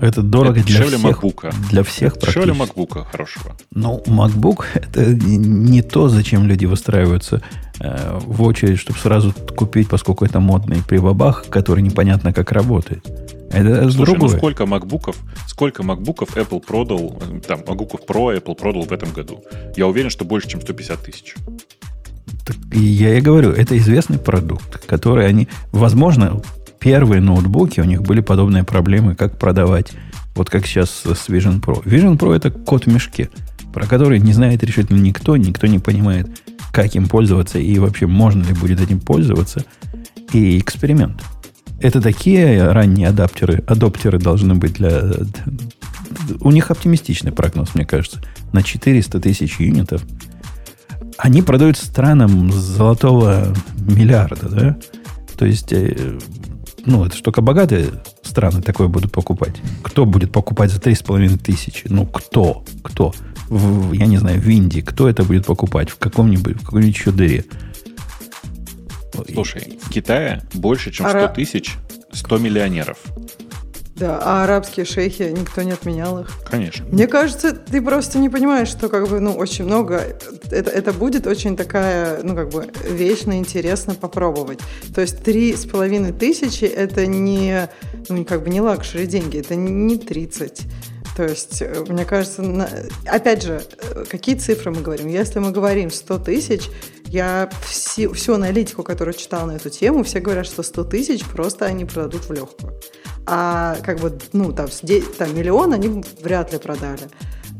Это 0.00 0.22
дорого 0.22 0.60
это 0.60 0.66
для 0.66 0.86
всех. 0.86 1.22
MacBook. 1.22 1.54
Для 1.70 1.82
всех 1.82 2.18
Дешевле 2.18 2.52
MacBook 2.52 3.04
хорошего. 3.10 3.56
Ну, 3.72 4.02
MacBook 4.06 4.64
это 4.74 5.06
не 5.06 5.82
то, 5.82 6.08
зачем 6.08 6.46
люди 6.46 6.66
выстраиваются 6.66 7.42
э, 7.80 8.18
в 8.20 8.42
очередь, 8.42 8.78
чтобы 8.78 8.98
сразу 8.98 9.32
купить, 9.56 9.88
поскольку 9.88 10.24
это 10.24 10.40
модный 10.40 10.82
прибабах, 10.82 11.46
который 11.48 11.82
непонятно 11.82 12.32
как 12.32 12.52
работает. 12.52 13.06
Это 13.50 13.88
Слушай, 13.90 14.12
другое. 14.12 14.32
ну 14.32 14.36
сколько 14.36 14.66
макбуков, 14.66 15.16
сколько 15.46 15.84
макбуков 15.84 16.36
Apple 16.36 16.60
продал, 16.60 17.22
э, 17.22 17.40
там, 17.40 17.60
макбуков 17.66 18.00
Pro 18.06 18.36
Apple 18.36 18.54
продал 18.56 18.82
в 18.82 18.92
этом 18.92 19.12
году? 19.12 19.44
Я 19.76 19.86
уверен, 19.86 20.10
что 20.10 20.24
больше, 20.24 20.48
чем 20.48 20.60
150 20.60 21.02
тысяч. 21.02 21.34
Так 22.44 22.56
я 22.72 23.16
и 23.16 23.20
говорю, 23.20 23.52
это 23.52 23.78
известный 23.78 24.18
продукт, 24.18 24.84
который 24.86 25.26
они, 25.26 25.48
возможно, 25.72 26.42
первые 26.84 27.22
ноутбуки, 27.22 27.80
у 27.80 27.84
них 27.84 28.02
были 28.02 28.20
подобные 28.20 28.62
проблемы, 28.62 29.14
как 29.14 29.38
продавать. 29.38 29.92
Вот 30.34 30.50
как 30.50 30.66
сейчас 30.66 30.90
с 30.90 31.30
Vision 31.30 31.58
Pro. 31.58 31.82
Vision 31.82 32.18
Pro 32.18 32.34
это 32.34 32.50
кот 32.50 32.84
в 32.84 32.92
мешке, 32.92 33.30
про 33.72 33.86
который 33.86 34.20
не 34.20 34.34
знает 34.34 34.62
решительно 34.62 35.00
никто, 35.00 35.38
никто 35.38 35.66
не 35.66 35.78
понимает, 35.78 36.28
как 36.72 36.94
им 36.94 37.08
пользоваться 37.08 37.58
и 37.58 37.78
вообще 37.78 38.06
можно 38.06 38.42
ли 38.42 38.52
будет 38.52 38.82
этим 38.82 39.00
пользоваться. 39.00 39.64
И 40.34 40.58
эксперимент. 40.58 41.22
Это 41.80 42.02
такие 42.02 42.70
ранние 42.70 43.08
адаптеры, 43.08 43.64
адоптеры 43.66 44.18
должны 44.18 44.54
быть 44.54 44.74
для... 44.74 45.04
У 46.40 46.50
них 46.50 46.70
оптимистичный 46.70 47.32
прогноз, 47.32 47.74
мне 47.74 47.86
кажется. 47.86 48.20
На 48.52 48.62
400 48.62 49.20
тысяч 49.20 49.58
юнитов. 49.58 50.02
Они 51.16 51.40
продают 51.40 51.78
странам 51.78 52.52
золотого 52.52 53.54
миллиарда, 53.78 54.48
да? 54.50 54.76
То 55.38 55.46
есть 55.46 55.72
э, 55.72 56.18
ну, 56.86 57.04
это 57.04 57.14
что 57.14 57.24
только 57.24 57.40
богатые 57.40 57.88
страны 58.22 58.62
такое 58.62 58.88
будут 58.88 59.12
покупать. 59.12 59.56
Кто 59.82 60.04
будет 60.04 60.32
покупать 60.32 60.70
за 60.70 60.78
3,5 60.78 61.38
тысячи? 61.38 61.86
Ну, 61.88 62.06
кто? 62.06 62.64
Кто? 62.82 63.14
В, 63.48 63.92
я 63.92 64.06
не 64.06 64.18
знаю, 64.18 64.40
в 64.40 64.48
Индии. 64.48 64.80
Кто 64.80 65.08
это 65.08 65.24
будет 65.24 65.46
покупать? 65.46 65.90
В 65.90 65.96
каком-нибудь, 65.96 66.56
в 66.56 66.64
какой-нибудь 66.64 66.94
еще 66.94 67.10
дыре? 67.10 67.44
Слушай, 69.32 69.78
в 69.80 69.90
Китае 69.90 70.42
больше, 70.54 70.90
чем 70.90 71.08
100 71.08 71.28
тысяч, 71.28 71.74
100 72.12 72.38
миллионеров. 72.38 72.98
Да, 73.96 74.18
а 74.20 74.42
арабские 74.42 74.84
шейхи, 74.84 75.22
никто 75.22 75.62
не 75.62 75.70
отменял 75.70 76.20
их. 76.20 76.28
Конечно. 76.50 76.84
Мне 76.86 77.06
кажется, 77.06 77.52
ты 77.52 77.80
просто 77.80 78.18
не 78.18 78.28
понимаешь, 78.28 78.68
что 78.68 78.88
как 78.88 79.08
бы, 79.08 79.20
ну, 79.20 79.32
очень 79.32 79.64
много, 79.64 80.02
это, 80.50 80.70
это 80.70 80.92
будет 80.92 81.28
очень 81.28 81.56
такая, 81.56 82.20
ну, 82.24 82.34
как 82.34 82.50
бы, 82.50 82.68
вечно 82.90 83.38
интересно 83.38 83.94
попробовать. 83.94 84.58
То 84.92 85.00
есть 85.00 85.22
три 85.22 85.54
с 85.54 85.64
половиной 85.64 86.12
тысячи 86.12 86.64
это 86.64 87.06
не, 87.06 87.68
ну, 88.08 88.24
как 88.24 88.42
бы 88.42 88.50
не 88.50 88.60
luxury 88.60 89.06
деньги, 89.06 89.38
это 89.38 89.54
не 89.54 89.96
30. 89.96 90.62
То 91.16 91.24
есть, 91.24 91.62
э, 91.62 91.84
мне 91.88 92.04
кажется, 92.04 92.42
на... 92.42 92.68
опять 93.06 93.42
же, 93.42 93.62
э, 93.78 94.04
какие 94.10 94.34
цифры 94.34 94.72
мы 94.72 94.82
говорим? 94.82 95.06
Если 95.08 95.38
мы 95.38 95.52
говорим 95.52 95.90
100 95.90 96.18
тысяч, 96.18 96.68
я 97.06 97.48
всю, 97.64 98.12
всю 98.12 98.34
аналитику, 98.34 98.82
которую 98.82 99.14
читала 99.14 99.46
на 99.46 99.52
эту 99.52 99.70
тему, 99.70 100.02
все 100.02 100.18
говорят, 100.18 100.46
что 100.46 100.62
100 100.62 100.84
тысяч 100.84 101.24
просто 101.24 101.66
они 101.66 101.84
продадут 101.84 102.28
в 102.28 102.32
легкую. 102.32 102.74
А 103.26 103.76
как 103.84 104.00
бы, 104.00 104.12
ну, 104.32 104.52
там, 104.52 104.68
там 105.18 105.36
миллион 105.36 105.72
они 105.72 106.02
вряд 106.20 106.52
ли 106.52 106.58
продали. 106.58 107.08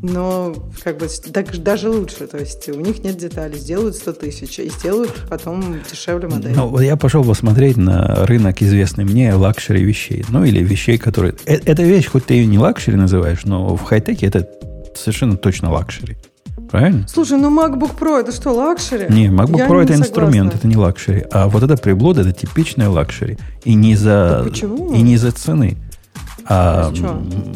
Но 0.01 0.53
как 0.83 0.97
бы 0.97 1.07
так, 1.07 1.57
даже 1.63 1.89
лучше. 1.89 2.27
То 2.27 2.37
есть 2.37 2.67
у 2.69 2.79
них 2.79 3.03
нет 3.03 3.17
деталей. 3.17 3.57
Сделают 3.57 3.95
100 3.95 4.13
тысяч 4.13 4.59
и 4.59 4.69
сделают 4.69 5.13
потом 5.29 5.79
дешевле 5.89 6.27
модель. 6.27 6.53
Ну, 6.55 6.79
я 6.79 6.95
пошел 6.95 7.23
посмотреть 7.23 7.77
на 7.77 8.25
рынок 8.25 8.61
известный 8.61 9.05
мне 9.05 9.33
luxury 9.33 9.83
вещей. 9.83 10.25
Ну, 10.29 10.43
или 10.43 10.63
вещей, 10.63 10.97
которые... 10.97 11.35
Э, 11.45 11.55
эта 11.55 11.83
вещь, 11.83 12.07
хоть 12.07 12.25
ты 12.25 12.35
ее 12.35 12.45
не 12.45 12.59
luxury 12.59 12.97
называешь, 12.97 13.45
но 13.45 13.75
в 13.75 13.83
хай-теке 13.83 14.27
это 14.27 14.47
совершенно 14.95 15.37
точно 15.37 15.71
luxury. 15.71 16.17
Правильно? 16.69 17.07
Слушай, 17.07 17.37
ну 17.37 17.49
MacBook 17.49 17.97
Pro 17.97 18.19
это 18.19 18.31
что, 18.31 18.51
luxury? 18.51 19.05
Не, 19.09 19.27
MacBook 19.27 19.57
Я 19.57 19.67
Pro 19.67 19.81
это 19.81 19.93
согласна. 19.93 19.95
инструмент, 19.95 20.55
это 20.55 20.67
не 20.67 20.75
luxury. 20.75 21.25
А 21.31 21.47
вот 21.47 21.63
эта 21.63 21.77
приблуда 21.77 22.21
это 22.21 22.31
типичная 22.31 22.89
luxury. 22.89 23.37
И 23.63 23.75
не 23.75 23.95
за, 23.95 24.41
почему? 24.43 24.93
и 24.93 25.01
не 25.01 25.17
за 25.17 25.31
цены. 25.31 25.77
А, 26.47 26.91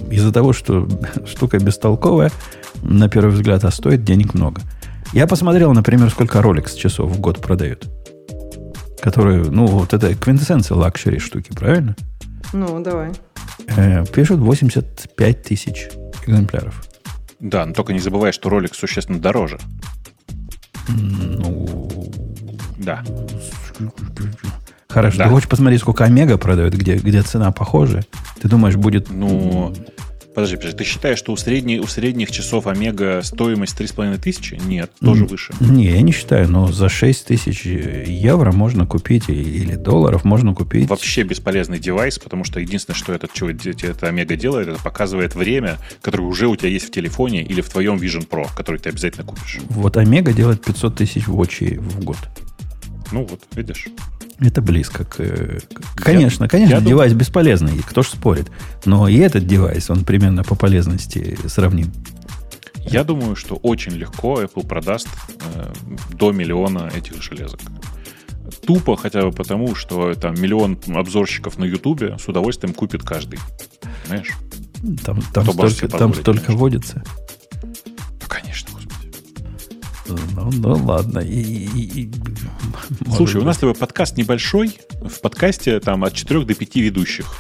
из-за 0.10 0.32
того, 0.32 0.54
что 0.54 0.88
штука 1.26 1.60
бестолковая, 1.60 2.32
на 2.82 3.08
первый 3.10 3.32
взгляд, 3.32 3.64
а 3.64 3.72
стоит 3.72 4.04
денег 4.04 4.34
много. 4.34 4.62
Я 5.14 5.28
посмотрел, 5.28 5.74
например, 5.74 6.10
сколько 6.10 6.40
Rolex 6.40 6.76
часов 6.76 7.12
в 7.12 7.20
год 7.20 7.40
продают. 7.40 7.88
Которые, 9.02 9.44
ну, 9.50 9.66
вот 9.66 9.94
это 9.94 10.14
квинтэссенция 10.14 10.76
luxury 10.76 11.20
штуки, 11.20 11.52
правильно? 11.52 11.96
Ну, 12.54 12.82
давай. 12.82 13.12
Э, 13.76 14.04
пишут 14.06 14.40
85 14.40 15.44
тысяч 15.44 15.90
экземпляров. 16.26 16.84
Да, 17.40 17.66
но 17.66 17.74
только 17.74 17.94
не 17.94 18.00
забывай, 18.00 18.32
что 18.34 18.50
Rolex 18.50 18.76
существенно 18.76 19.20
дороже. 19.20 19.60
Ну, 20.88 21.90
да. 22.78 23.04
Хорошо. 24.90 25.20
Да. 25.20 25.24
Ты 25.26 25.30
хочешь 25.30 25.50
посмотреть, 25.50 25.82
сколько 25.82 26.04
Омега 26.04 26.38
продает, 26.38 26.76
где, 26.76 26.96
где 26.96 27.22
цена 27.22 27.52
похожая? 27.52 28.06
Ты 28.42 28.48
думаешь, 28.48 28.76
будет... 28.76 29.10
Ну, 29.10 29.74
Подожди, 30.34 30.56
подожди, 30.56 30.78
ты 30.78 30.84
считаешь, 30.86 31.18
что 31.18 31.34
у, 31.34 31.38
средней, 31.38 31.80
у 31.80 31.88
средних 31.88 32.32
часов 32.32 32.68
Омега 32.68 33.22
стоимость 33.24 33.78
3,5 33.78 34.20
тысячи? 34.20 34.60
Нет, 34.66 34.92
тоже 35.02 35.26
выше. 35.26 35.54
Не, 35.60 35.88
я 35.88 36.02
не 36.02 36.12
считаю, 36.14 36.50
но 36.50 36.72
за 36.72 36.88
6 36.88 37.26
тысяч 37.26 37.66
евро 37.66 38.52
можно 38.52 38.86
купить, 38.86 39.28
или 39.28 39.76
долларов 39.76 40.24
можно 40.24 40.56
купить. 40.56 40.88
Вообще 40.88 41.24
бесполезный 41.24 41.78
девайс, 41.78 42.20
потому 42.20 42.44
что 42.44 42.60
единственное, 42.60 42.96
что 42.96 43.12
этот, 43.12 43.36
что 43.36 43.50
это 43.50 44.08
Омега 44.08 44.36
делает, 44.36 44.70
это 44.70 44.82
показывает 44.82 45.36
время, 45.36 45.78
которое 46.02 46.24
уже 46.24 46.48
у 46.48 46.56
тебя 46.56 46.70
есть 46.70 46.88
в 46.88 46.92
телефоне 46.92 47.42
или 47.42 47.60
в 47.60 47.70
твоем 47.70 47.98
Vision 47.98 48.26
Pro, 48.26 48.48
который 48.56 48.80
ты 48.80 48.90
обязательно 48.90 49.26
купишь. 49.26 49.60
Вот 49.70 49.98
Омега 49.98 50.32
делает 50.32 50.64
500 50.64 50.96
тысяч 50.96 51.28
в 51.28 51.34
в 51.34 52.04
год. 52.04 52.18
Ну 53.12 53.26
вот, 53.26 53.42
видишь. 53.56 53.88
Это 54.40 54.62
близко 54.62 55.04
к... 55.04 55.60
Конечно, 55.96 56.44
я, 56.46 56.50
конечно, 56.50 56.76
я 56.76 56.82
девайс 56.82 57.12
думаю... 57.12 57.20
бесполезный, 57.20 57.78
кто 57.80 58.04
ж 58.04 58.08
спорит. 58.08 58.50
Но 58.86 59.08
и 59.08 59.18
этот 59.18 59.46
девайс, 59.46 59.90
он 59.90 60.06
примерно 60.06 60.44
по 60.44 60.56
полезности 60.56 61.38
сравним. 61.48 61.92
Я 62.86 63.04
думаю, 63.04 63.36
что 63.36 63.56
очень 63.56 63.92
легко 63.92 64.42
Apple 64.42 64.66
продаст 64.66 65.10
э, 65.56 65.74
до 66.14 66.32
миллиона 66.32 66.90
этих 66.96 67.22
железок. 67.22 67.60
тупо 68.66 68.96
хотя 68.96 69.24
бы 69.24 69.32
потому, 69.32 69.76
что 69.76 70.14
там 70.14 70.36
миллион 70.36 70.80
обзорщиков 70.88 71.58
на 71.58 71.66
Ютубе 71.66 72.18
с 72.18 72.28
удовольствием 72.28 72.74
купит 72.74 73.04
каждый. 73.04 73.40
Понимаешь? 74.06 74.32
Там, 75.04 75.22
там 75.34 75.44
Кто 75.46 75.70
столько, 75.70 75.98
там 75.98 76.14
столько 76.14 76.54
водится. 76.54 77.04
Ну, 77.62 78.28
конечно. 78.28 78.79
Ну, 80.36 80.52
ну 80.52 80.86
ладно. 80.86 81.20
И, 81.20 81.40
и- 81.42 82.02
и- 82.04 82.12
Слушай, 83.16 83.36
у 83.38 83.40
быть. 83.40 83.46
нас 83.48 83.56
с 83.58 83.60
тобой 83.60 83.76
подкаст 83.76 84.18
небольшой. 84.18 84.78
В 85.02 85.22
подкасте 85.22 85.80
там 85.80 86.04
от 86.04 86.14
4 86.14 86.44
до 86.46 86.54
5 86.54 86.76
ведущих. 86.82 87.32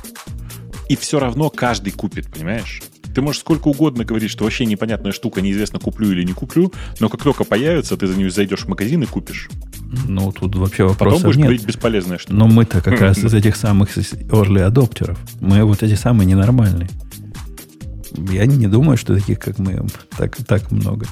И 0.90 0.96
все 0.96 1.20
равно 1.20 1.50
каждый 1.50 1.92
купит, 1.92 2.32
понимаешь? 2.32 2.82
Ты 3.14 3.22
можешь 3.22 3.42
сколько 3.42 3.68
угодно 3.70 4.06
говорить, 4.06 4.30
что 4.30 4.44
вообще 4.44 4.66
непонятная 4.66 5.12
штука, 5.12 5.42
неизвестно, 5.42 5.80
куплю 5.80 6.12
или 6.12 6.24
не 6.24 6.34
куплю, 6.34 6.72
но 7.00 7.10
как 7.10 7.24
только 7.24 7.44
появится, 7.44 7.98
ты 7.98 8.06
за 8.08 8.16
нее 8.16 8.30
зайдешь 8.30 8.62
в 8.62 8.68
магазин 8.68 9.02
и 9.02 9.06
купишь. 9.08 9.50
Ну, 10.08 10.32
тут 10.32 10.56
вообще 10.56 10.84
Потом 10.84 10.90
вопросов 10.90 11.24
будешь 11.24 11.36
нет. 11.38 11.46
говорить 11.46 11.66
бесполезная 11.66 12.20
штука. 12.20 12.36
Но 12.36 12.48
мы-то 12.48 12.82
как 12.82 13.00
раз 13.02 13.18
из 13.18 13.34
этих 13.34 13.56
самых 13.56 13.98
early 13.98 14.62
адоптеров. 14.62 15.18
Мы 15.42 15.64
вот 15.64 15.82
эти 15.82 15.96
самые 15.96 16.28
ненормальные. 16.28 16.90
Я 18.32 18.46
не 18.46 18.68
думаю, 18.68 18.98
что 18.98 19.16
таких, 19.16 19.40
как 19.40 19.58
мы, 19.60 19.86
так, 20.18 20.36
так 20.46 20.72
много. 20.72 21.06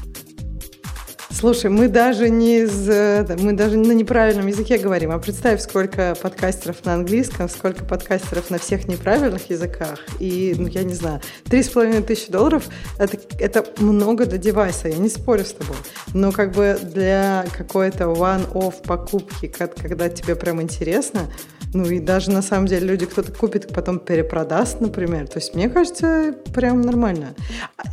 Слушай, 1.39 1.69
мы 1.69 1.87
даже 1.87 2.31
не 2.31 2.61
из, 2.61 2.89
э, 2.89 3.23
мы 3.39 3.53
даже 3.53 3.77
на 3.77 3.91
неправильном 3.91 4.47
языке 4.47 4.79
говорим. 4.79 5.11
А 5.11 5.19
представь, 5.19 5.61
сколько 5.61 6.15
подкастеров 6.19 6.83
на 6.83 6.95
английском, 6.95 7.47
сколько 7.47 7.85
подкастеров 7.85 8.49
на 8.49 8.57
всех 8.57 8.87
неправильных 8.87 9.51
языках. 9.51 9.99
И, 10.19 10.55
ну, 10.57 10.65
я 10.65 10.81
не 10.81 10.95
знаю, 10.95 11.21
три 11.43 11.61
с 11.61 11.69
половиной 11.69 12.01
тысячи 12.01 12.31
долларов 12.31 12.63
это, 12.97 13.19
это 13.37 13.63
много 13.77 14.25
для 14.25 14.39
девайса, 14.39 14.87
я 14.87 14.97
не 14.97 15.09
спорю 15.09 15.45
с 15.45 15.53
тобой. 15.53 15.77
Но 16.15 16.31
как 16.31 16.53
бы 16.53 16.75
для 16.81 17.45
какой-то 17.55 18.05
one-off 18.05 18.81
покупки, 18.81 19.47
когда 19.47 20.09
тебе 20.09 20.35
прям 20.35 20.59
интересно, 20.59 21.29
ну 21.73 21.85
и 21.85 21.99
даже 21.99 22.31
на 22.31 22.41
самом 22.41 22.67
деле 22.67 22.87
люди 22.87 23.05
кто-то 23.05 23.31
купит, 23.31 23.73
потом 23.73 23.99
перепродаст, 23.99 24.81
например. 24.81 25.27
То 25.27 25.39
есть 25.39 25.55
мне 25.55 25.69
кажется, 25.69 26.33
прям 26.53 26.81
нормально. 26.81 27.35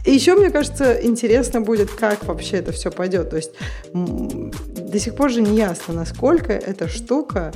Еще 0.04 0.34
мне 0.34 0.50
кажется, 0.50 0.94
интересно 1.02 1.60
будет, 1.60 1.90
как 1.90 2.24
вообще 2.24 2.58
это 2.58 2.72
все 2.72 2.90
пойдет. 2.90 3.30
То 3.30 3.36
есть 3.36 3.52
до 3.92 4.98
сих 4.98 5.16
пор 5.16 5.30
же 5.30 5.42
не 5.42 5.56
ясно, 5.56 5.94
насколько 5.94 6.52
эта 6.52 6.88
штука 6.88 7.52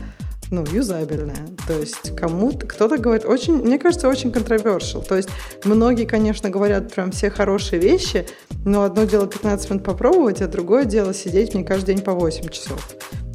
ну, 0.51 0.65
юзабельная. 0.65 1.47
То 1.67 1.79
есть 1.79 2.17
кому-то, 2.17 2.67
кто-то 2.67 2.99
говорит, 2.99 3.25
очень, 3.25 3.57
мне 3.57 3.79
кажется, 3.79 4.09
очень 4.09 4.31
controversial. 4.31 5.07
То 5.07 5.17
есть 5.17 5.29
многие, 5.65 6.07
конечно, 6.07 6.51
говорят 6.51 6.93
прям 6.93 7.13
все 7.13 7.31
хорошие 7.31 7.81
вещи, 7.81 8.27
но 8.65 8.85
одно 8.85 9.05
дело 9.05 9.27
15 9.27 9.71
минут 9.71 9.85
попробовать, 9.85 10.41
а 10.41 10.49
другое 10.49 10.85
дело 10.85 11.13
сидеть 11.15 11.55
мне 11.55 11.65
каждый 11.65 11.95
день 11.95 12.05
по 12.05 12.13
8 12.13 12.49
часов. 12.49 12.81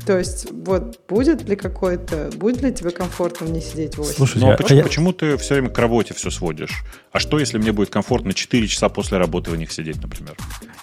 То 0.05 0.17
есть 0.17 0.47
вот 0.51 0.99
будет 1.07 1.47
ли 1.47 1.55
какой-то, 1.55 2.29
будет 2.35 2.61
ли 2.61 2.73
тебе 2.73 2.89
комфортно 2.91 3.47
мне 3.47 3.61
сидеть 3.61 3.97
8? 3.97 4.13
Слушай, 4.15 4.39
Ну, 4.41 4.49
а 4.49 4.53
а 4.53 4.57
почему, 4.57 4.77
я- 4.79 4.83
почему 4.83 5.13
ты 5.13 5.37
все 5.37 5.53
время 5.55 5.69
к 5.69 5.77
работе 5.79 6.13
все 6.13 6.29
сводишь? 6.29 6.83
А 7.13 7.19
что, 7.19 7.39
если 7.39 7.57
мне 7.57 7.71
будет 7.71 7.89
комфортно 7.89 8.33
4 8.33 8.67
часа 8.67 8.89
после 8.89 9.17
работы 9.17 9.51
в 9.51 9.55
них 9.55 9.71
сидеть, 9.71 10.01
например? 10.01 10.35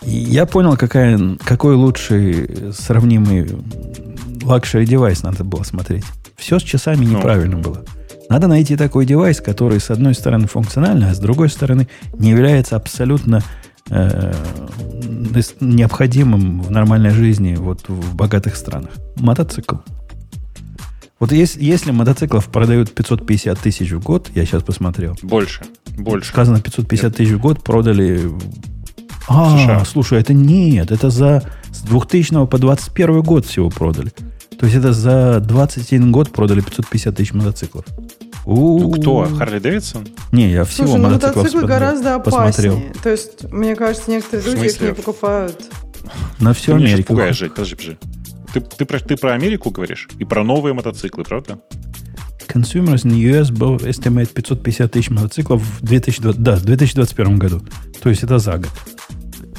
Я 0.02 0.46
понял, 0.46 0.76
какая, 0.76 1.36
какой 1.44 1.74
лучший 1.74 2.72
сравнимый 2.72 3.46
luxury 4.42 4.86
девайс 4.86 5.22
надо 5.22 5.44
было 5.44 5.62
смотреть. 5.64 6.04
Все 6.36 6.58
с 6.58 6.62
часами 6.62 7.04
Ну. 7.04 7.18
неправильно 7.18 7.56
было. 7.56 7.84
Надо 8.30 8.46
найти 8.46 8.76
такой 8.76 9.06
девайс, 9.06 9.40
который 9.40 9.80
с 9.80 9.90
одной 9.90 10.14
стороны 10.14 10.46
функциональный, 10.46 11.10
а 11.10 11.14
с 11.14 11.18
другой 11.18 11.50
стороны 11.50 11.88
не 12.14 12.30
является 12.30 12.76
абсолютно 12.76 13.42
э, 13.90 14.32
необходимым 15.60 16.62
в 16.62 16.70
нормальной 16.70 17.10
жизни 17.10 17.54
вот 17.54 17.88
в 17.88 18.14
богатых 18.14 18.56
странах. 18.56 18.90
Мотоцикл. 19.16 19.76
Вот 21.18 21.32
если, 21.32 21.62
если 21.62 21.90
мотоциклов 21.90 22.48
продают 22.48 22.92
550 22.94 23.58
тысяч 23.58 23.90
в 23.90 24.00
год, 24.00 24.30
я 24.34 24.46
сейчас 24.46 24.62
посмотрел, 24.62 25.16
Больше. 25.22 25.62
Больше. 25.98 26.30
Сказано 26.30 26.60
550 26.62 27.16
тысяч 27.16 27.32
в 27.32 27.38
год 27.38 27.62
продали... 27.62 28.22
А, 29.28 29.58
США. 29.58 29.84
слушай, 29.84 30.18
это 30.18 30.32
нет, 30.32 30.90
это 30.90 31.10
за 31.10 31.44
с 31.72 31.82
2000 31.82 32.46
по 32.46 32.58
21 32.58 33.20
год 33.22 33.46
всего 33.46 33.68
продали. 33.68 34.12
То 34.58 34.66
есть 34.66 34.76
это 34.76 34.92
за 34.92 35.40
21 35.40 36.10
год 36.10 36.32
продали 36.32 36.62
550 36.62 37.14
тысяч 37.14 37.32
мотоциклов. 37.32 37.84
Кто? 38.50 39.28
Харли 39.36 39.58
Дэвидсон? 39.60 40.08
Не, 40.32 40.50
я 40.50 40.64
всего 40.64 40.88
Слушай, 40.88 41.00
ну 41.00 41.10
мотоциклы 41.10 41.66
гораздо 41.66 42.18
посмотрел. 42.18 42.82
То 43.02 43.10
есть, 43.10 43.44
мне 43.52 43.76
кажется, 43.76 44.10
некоторые 44.10 44.54
люди 44.54 44.66
их 44.66 44.80
не 44.80 44.94
покупают. 44.94 45.60
На 46.40 46.52
всю 46.52 46.72
Ты 46.72 46.78
Америку. 46.78 47.08
пугаешь, 47.08 47.36
Жень, 47.36 47.50
подожди, 47.50 47.76
подожди. 47.76 47.98
Ты, 48.52 48.60
ты, 48.60 48.84
про, 48.84 48.98
ты 48.98 49.16
про 49.16 49.34
Америку 49.34 49.70
говоришь? 49.70 50.08
И 50.18 50.24
про 50.24 50.42
новые 50.42 50.74
мотоциклы, 50.74 51.22
правда? 51.22 51.60
Consumers 52.48 53.04
in 53.04 53.12
US 53.30 53.52
both 53.52 53.82
estimate 53.86 54.32
550 54.32 54.90
тысяч 54.90 55.10
мотоциклов 55.10 55.62
в 55.62 55.84
2020, 55.84 56.42
да, 56.42 56.56
в 56.56 56.64
2021 56.64 57.38
году. 57.38 57.62
То 58.02 58.08
есть 58.08 58.24
это 58.24 58.38
за 58.38 58.58
год. 58.58 58.70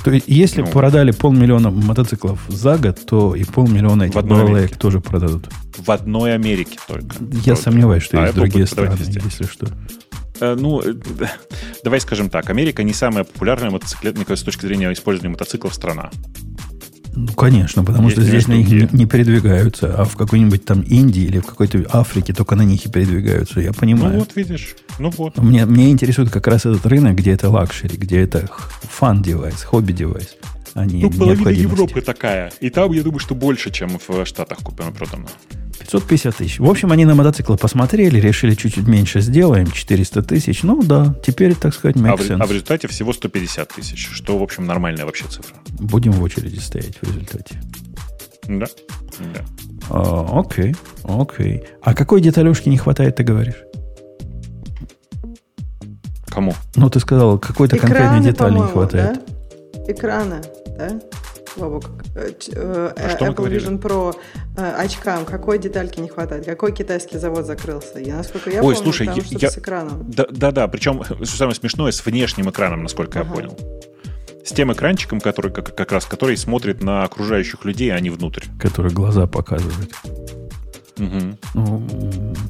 То 0.03 0.11
есть, 0.11 0.25
если 0.27 0.61
Ну. 0.61 0.67
продали 0.67 1.11
полмиллиона 1.11 1.69
мотоциклов 1.69 2.39
за 2.47 2.77
год, 2.77 2.99
то 3.05 3.35
и 3.35 3.43
полмиллиона 3.43 4.03
этих 4.03 4.15
Америке. 4.15 4.75
тоже 4.75 4.99
продадут. 4.99 5.47
В 5.77 5.89
одной 5.91 6.33
Америке 6.33 6.79
только. 6.87 7.15
Я 7.19 7.41
Только. 7.43 7.55
сомневаюсь, 7.61 8.03
что 8.03 8.17
А 8.17 8.21
есть 8.21 8.33
Apple 8.33 8.39
другие 8.39 8.65
страны, 8.65 8.95
везде. 8.97 9.21
если 9.23 9.45
что. 9.45 9.67
Э, 10.39 10.55
Ну, 10.59 10.81
э, 10.81 10.93
давай 11.83 11.99
скажем 12.01 12.29
так. 12.29 12.49
Америка 12.49 12.83
не 12.83 12.93
самая 12.93 13.23
популярная 13.25 13.69
мотоциклетная 13.69 14.25
с 14.35 14.41
точки 14.43 14.65
зрения 14.65 14.91
использования 14.91 15.31
мотоциклов 15.33 15.73
страна. 15.73 16.09
Ну, 17.13 17.27
конечно, 17.33 17.83
потому 17.83 18.07
Есть 18.07 18.21
что 18.21 18.25
здесь 18.25 18.47
на 18.47 18.53
них 18.53 18.91
не, 18.93 19.05
передвигаются, 19.05 19.93
а 19.97 20.05
в 20.05 20.15
какой-нибудь 20.15 20.63
там 20.63 20.81
Индии 20.81 21.23
или 21.23 21.39
в 21.39 21.45
какой-то 21.45 21.85
Африке 21.91 22.33
только 22.33 22.55
на 22.55 22.61
них 22.61 22.85
и 22.85 22.89
передвигаются. 22.89 23.59
Я 23.59 23.69
Ну 23.69 23.73
понимаю. 23.73 24.19
вот, 24.19 24.35
видишь. 24.35 24.75
Ну 24.97 25.09
вот. 25.09 25.37
Мне, 25.37 25.65
мне 25.65 25.91
интересует 25.91 26.29
как 26.29 26.47
раз 26.47 26.65
этот 26.65 26.85
рынок, 26.85 27.15
где 27.15 27.31
это 27.31 27.49
luxury, 27.49 27.97
где 27.97 28.21
это 28.21 28.49
fun 28.83 29.07
девайс, 29.07 29.63
хобби-девайс, 29.63 30.37
а 30.73 30.85
не 30.85 31.01
Ну, 31.03 31.11
половина. 31.11 31.49
Европы 31.49 32.01
такая. 32.01 32.51
И 32.59 32.69
там, 32.69 32.91
я 32.91 33.03
думаю, 33.03 33.19
что 33.19 33.35
больше, 33.35 33.71
чем 33.71 33.99
в 34.07 34.25
Штатах 34.25 34.59
куплено-продано. 34.59 35.27
550 35.79 36.35
тысяч. 36.35 36.59
В 36.59 36.69
общем, 36.69 36.91
они 36.91 37.05
на 37.05 37.15
мотоциклы 37.15 37.57
посмотрели, 37.57 38.19
решили 38.19 38.53
чуть-чуть 38.55 38.87
меньше 38.87 39.19
сделаем, 39.21 39.69
400 39.71 40.21
тысяч. 40.23 40.63
Ну 40.63 40.81
да, 40.83 41.15
теперь, 41.25 41.55
так 41.55 41.73
сказать, 41.73 41.97
А 41.97 41.99
make 41.99 42.17
в, 42.17 42.21
sense. 42.21 42.37
а 42.41 42.45
в 42.45 42.51
результате 42.51 42.87
всего 42.87 43.13
150 43.13 43.67
тысяч, 43.69 44.09
что, 44.11 44.37
в 44.37 44.43
общем, 44.43 44.65
нормальная 44.65 45.05
вообще 45.05 45.25
цифра. 45.27 45.57
Будем 45.79 46.11
в 46.11 46.21
очереди 46.21 46.59
стоять 46.59 46.97
в 47.01 47.03
результате. 47.03 47.61
Да. 48.47 48.67
да. 49.19 49.41
А, 49.89 50.39
окей, 50.39 50.75
окей. 51.03 51.63
А 51.81 51.93
какой 51.93 52.21
деталюшки 52.21 52.69
не 52.69 52.77
хватает, 52.77 53.15
ты 53.15 53.23
говоришь? 53.23 53.63
Кому? 56.27 56.53
Ну, 56.75 56.89
ты 56.89 56.99
сказал, 56.99 57.37
какой-то 57.39 57.77
конкретной 57.77 58.21
детали 58.21 58.53
не 58.53 58.63
хватает. 58.67 59.15
да? 59.15 59.30
Экраны, 59.87 60.41
да? 60.77 60.99
Э, 61.57 62.31
э, 62.53 62.93
мы 62.95 63.03
Apple 63.27 63.33
говорили? 63.33 63.61
Vision 63.67 63.79
Pro 63.81 64.15
э, 64.55 64.71
очкам, 64.77 65.25
какой 65.25 65.59
детальки 65.59 65.99
не 65.99 66.07
хватает? 66.07 66.45
Какой 66.45 66.71
китайский 66.71 67.17
завод 67.17 67.45
закрылся? 67.45 67.99
Я, 67.99 68.15
насколько 68.17 68.49
я 68.49 68.57
Ой, 68.63 68.73
помню, 68.75 68.77
слушай, 68.83 69.07
там 69.07 69.15
я- 69.17 69.23
что-то 69.23 69.45
я- 69.45 69.51
с 69.51 69.57
экраном. 69.57 70.09
Да, 70.11 70.25
да, 70.29 70.51
да, 70.51 70.67
причем 70.67 71.03
что 71.03 71.25
самое 71.25 71.55
смешное, 71.55 71.91
с 71.91 72.05
внешним 72.05 72.49
экраном, 72.49 72.83
насколько 72.83 73.19
я 73.19 73.25
Ага. 73.25 73.33
понял. 73.33 73.57
С 74.45 74.53
тем 74.53 74.71
экранчиком, 74.73 75.19
который 75.19 75.51
как, 75.51 75.75
как 75.75 75.91
раз 75.91 76.05
который 76.05 76.35
смотрит 76.37 76.81
на 76.81 77.03
окружающих 77.03 77.63
людей, 77.65 77.93
а 77.93 77.99
не 77.99 78.09
внутрь. 78.09 78.45
Который 78.59 78.91
глаза 78.91 79.27
показывает. 79.27 79.91
Ну, 81.53 81.87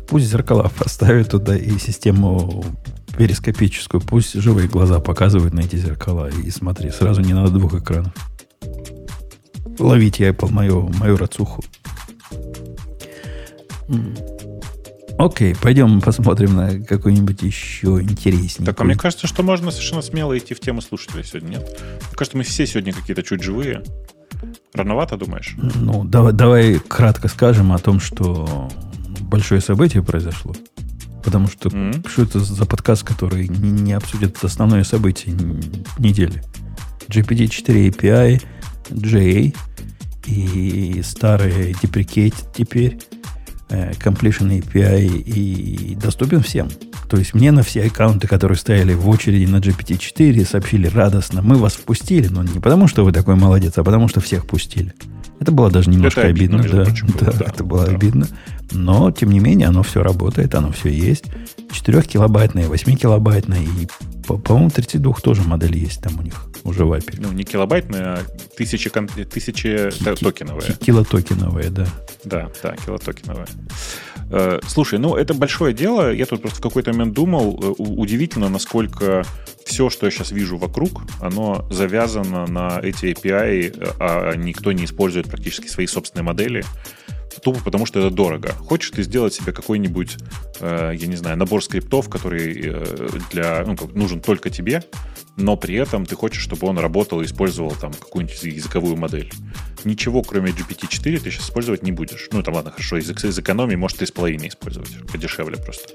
пусть 0.07 0.25
зеркала 0.25 0.71
поставят 0.77 1.29
туда 1.29 1.57
и 1.57 1.77
систему 1.77 2.63
перископическую. 3.17 4.01
Пусть 4.01 4.33
живые 4.33 4.67
глаза 4.67 4.99
показывают 4.99 5.53
на 5.53 5.61
эти 5.61 5.75
зеркала. 5.75 6.29
И 6.29 6.49
смотри, 6.49 6.89
сразу 6.91 7.21
не 7.21 7.33
надо 7.33 7.51
двух 7.51 7.75
экранов. 7.75 8.13
Ловите 9.79 10.29
Apple 10.29 10.51
мою, 10.51 10.89
мою 10.97 11.17
рацуху. 11.17 11.63
Окей, 15.17 15.55
пойдем 15.55 16.01
посмотрим 16.01 16.55
на 16.55 16.79
какой-нибудь 16.83 17.43
еще 17.43 17.99
интереснее. 18.01 18.65
Так, 18.65 18.81
а 18.81 18.83
мне 18.83 18.95
кажется, 18.95 19.27
что 19.27 19.43
можно 19.43 19.69
совершенно 19.69 20.01
смело 20.01 20.35
идти 20.37 20.53
в 20.53 20.59
тему 20.59 20.81
слушателей 20.81 21.23
сегодня, 21.23 21.57
нет? 21.57 21.61
Мне 21.61 22.15
кажется, 22.15 22.37
мы 22.37 22.43
все 22.43 22.65
сегодня 22.65 22.91
какие-то 22.91 23.21
чуть 23.21 23.43
живые. 23.43 23.83
Рановато, 24.73 25.17
думаешь? 25.17 25.55
Ну, 25.57 26.03
давай, 26.03 26.33
давай 26.33 26.79
кратко 26.79 27.27
скажем 27.27 27.71
о 27.71 27.77
том, 27.77 27.99
что 27.99 28.69
большое 29.21 29.61
событие 29.61 30.01
произошло. 30.03 30.55
Потому 31.23 31.47
что 31.47 31.69
Мгм. 31.75 32.03
что 32.07 32.23
это 32.23 32.39
за 32.39 32.65
подкаст, 32.65 33.03
который 33.03 33.47
не, 33.47 33.69
не 33.69 33.93
обсудит 33.93 34.43
основное 34.43 34.83
событие 34.83 35.35
недели? 35.99 36.43
GPT-4 37.09 37.89
API, 37.89 38.41
JA 38.89 39.55
и 40.25 41.01
старый 41.03 41.73
Deprecate 41.73 42.35
теперь, 42.55 42.99
Completion 43.71 44.61
API 44.61 45.05
и 45.05 45.95
доступен 45.95 46.41
всем. 46.41 46.69
То 47.09 47.17
есть 47.17 47.33
мне 47.33 47.51
на 47.51 47.63
все 47.63 47.85
аккаунты, 47.85 48.27
которые 48.27 48.57
стояли 48.57 48.93
в 48.93 49.07
очереди 49.09 49.49
на 49.49 49.57
GPT-4, 49.57 50.45
сообщили 50.45 50.87
радостно, 50.87 51.41
мы 51.41 51.55
вас 51.55 51.73
впустили, 51.73 52.27
но 52.27 52.43
не 52.43 52.59
потому, 52.59 52.87
что 52.87 53.03
вы 53.03 53.11
такой 53.11 53.35
молодец, 53.35 53.73
а 53.77 53.83
потому, 53.83 54.07
что 54.07 54.21
всех 54.21 54.45
пустили. 54.45 54.93
Это 55.39 55.51
было 55.51 55.71
даже 55.71 55.89
немножко 55.89 56.21
это 56.21 56.29
обидно, 56.29 56.59
обидно, 56.59 56.85
да, 56.85 56.91
да, 57.25 57.31
да, 57.31 57.45
это 57.47 57.63
было 57.63 57.85
да. 57.85 57.95
обидно. 57.95 58.27
Но, 58.71 59.11
тем 59.11 59.29
не 59.31 59.39
менее, 59.39 59.67
оно 59.67 59.83
все 59.83 60.01
работает, 60.03 60.55
оно 60.55 60.71
все 60.71 60.89
есть. 60.89 61.25
4-килобайтное, 61.71 62.67
8-килобайтное 62.67 63.63
и, 63.63 63.87
по- 64.27 64.37
по-моему, 64.37 64.69
32 64.69 65.13
тоже 65.21 65.41
модель 65.43 65.77
есть 65.77 66.01
там 66.01 66.19
у 66.19 66.21
них 66.21 66.45
уже 66.63 66.85
в 66.85 66.91
Apple. 66.93 67.15
Ну, 67.19 67.31
не 67.31 67.43
килобайтная, 67.43 68.15
а 68.15 68.19
тысячи, 68.55 68.89
кон- 68.89 69.07
тысячи 69.07 69.89
т- 70.03 70.15
токеновая. 70.15 70.61
Ки- 70.73 70.85
Килотокеновые, 70.85 71.69
да. 71.69 71.87
Да, 72.23 72.49
да, 72.61 72.75
килотокеновая. 72.85 73.47
Э, 74.29 74.59
Слушай, 74.67 74.99
ну 74.99 75.15
это 75.15 75.33
большое 75.33 75.73
дело. 75.73 76.13
Я 76.13 76.25
тут 76.25 76.41
просто 76.41 76.59
в 76.59 76.61
какой-то 76.61 76.91
момент 76.93 77.13
думал, 77.13 77.59
э, 77.61 77.73
удивительно, 77.81 78.49
насколько 78.49 79.23
все, 79.65 79.89
что 79.89 80.05
я 80.05 80.11
сейчас 80.11 80.31
вижу 80.31 80.57
вокруг, 80.57 81.01
оно 81.19 81.65
завязано 81.71 82.45
на 82.47 82.79
эти 82.81 83.05
API, 83.13 83.95
а 83.99 84.35
никто 84.35 84.71
не 84.71 84.85
использует 84.85 85.27
практически 85.29 85.67
свои 85.67 85.87
собственные 85.87 86.25
модели. 86.25 86.63
Тупо 87.43 87.59
потому, 87.63 87.85
что 87.85 87.99
это 87.99 88.13
дорого. 88.13 88.53
Хочешь 88.53 88.91
ты 88.91 89.03
сделать 89.03 89.33
себе 89.33 89.51
какой-нибудь, 89.51 90.17
э, 90.59 90.93
я 90.95 91.07
не 91.07 91.15
знаю, 91.15 91.37
набор 91.37 91.63
скриптов, 91.63 92.09
который 92.09 92.61
э, 92.65 93.09
для, 93.31 93.63
ну, 93.65 93.75
как, 93.75 93.93
нужен 93.93 94.21
только 94.21 94.49
тебе, 94.49 94.83
но 95.37 95.57
при 95.57 95.75
этом 95.75 96.05
ты 96.05 96.15
хочешь, 96.15 96.43
чтобы 96.43 96.67
он 96.67 96.77
работал 96.77 97.21
и 97.21 97.25
использовал 97.25 97.71
там 97.71 97.93
какую-нибудь 97.93 98.43
языковую 98.43 98.95
модель. 98.97 99.31
Ничего, 99.83 100.21
кроме 100.21 100.51
GPT-4, 100.51 101.19
ты 101.19 101.31
сейчас 101.31 101.45
использовать 101.45 101.83
не 101.83 101.91
будешь. 101.91 102.29
Ну, 102.31 102.43
там, 102.43 102.53
ладно, 102.55 102.71
хорошо, 102.71 102.97
из, 102.97 103.09
из 103.09 103.39
экономии, 103.39 103.75
может, 103.75 103.97
ты 103.97 104.05
из 104.05 104.11
половины 104.11 104.47
использовать. 104.47 104.91
Подешевле 105.11 105.57
просто. 105.57 105.93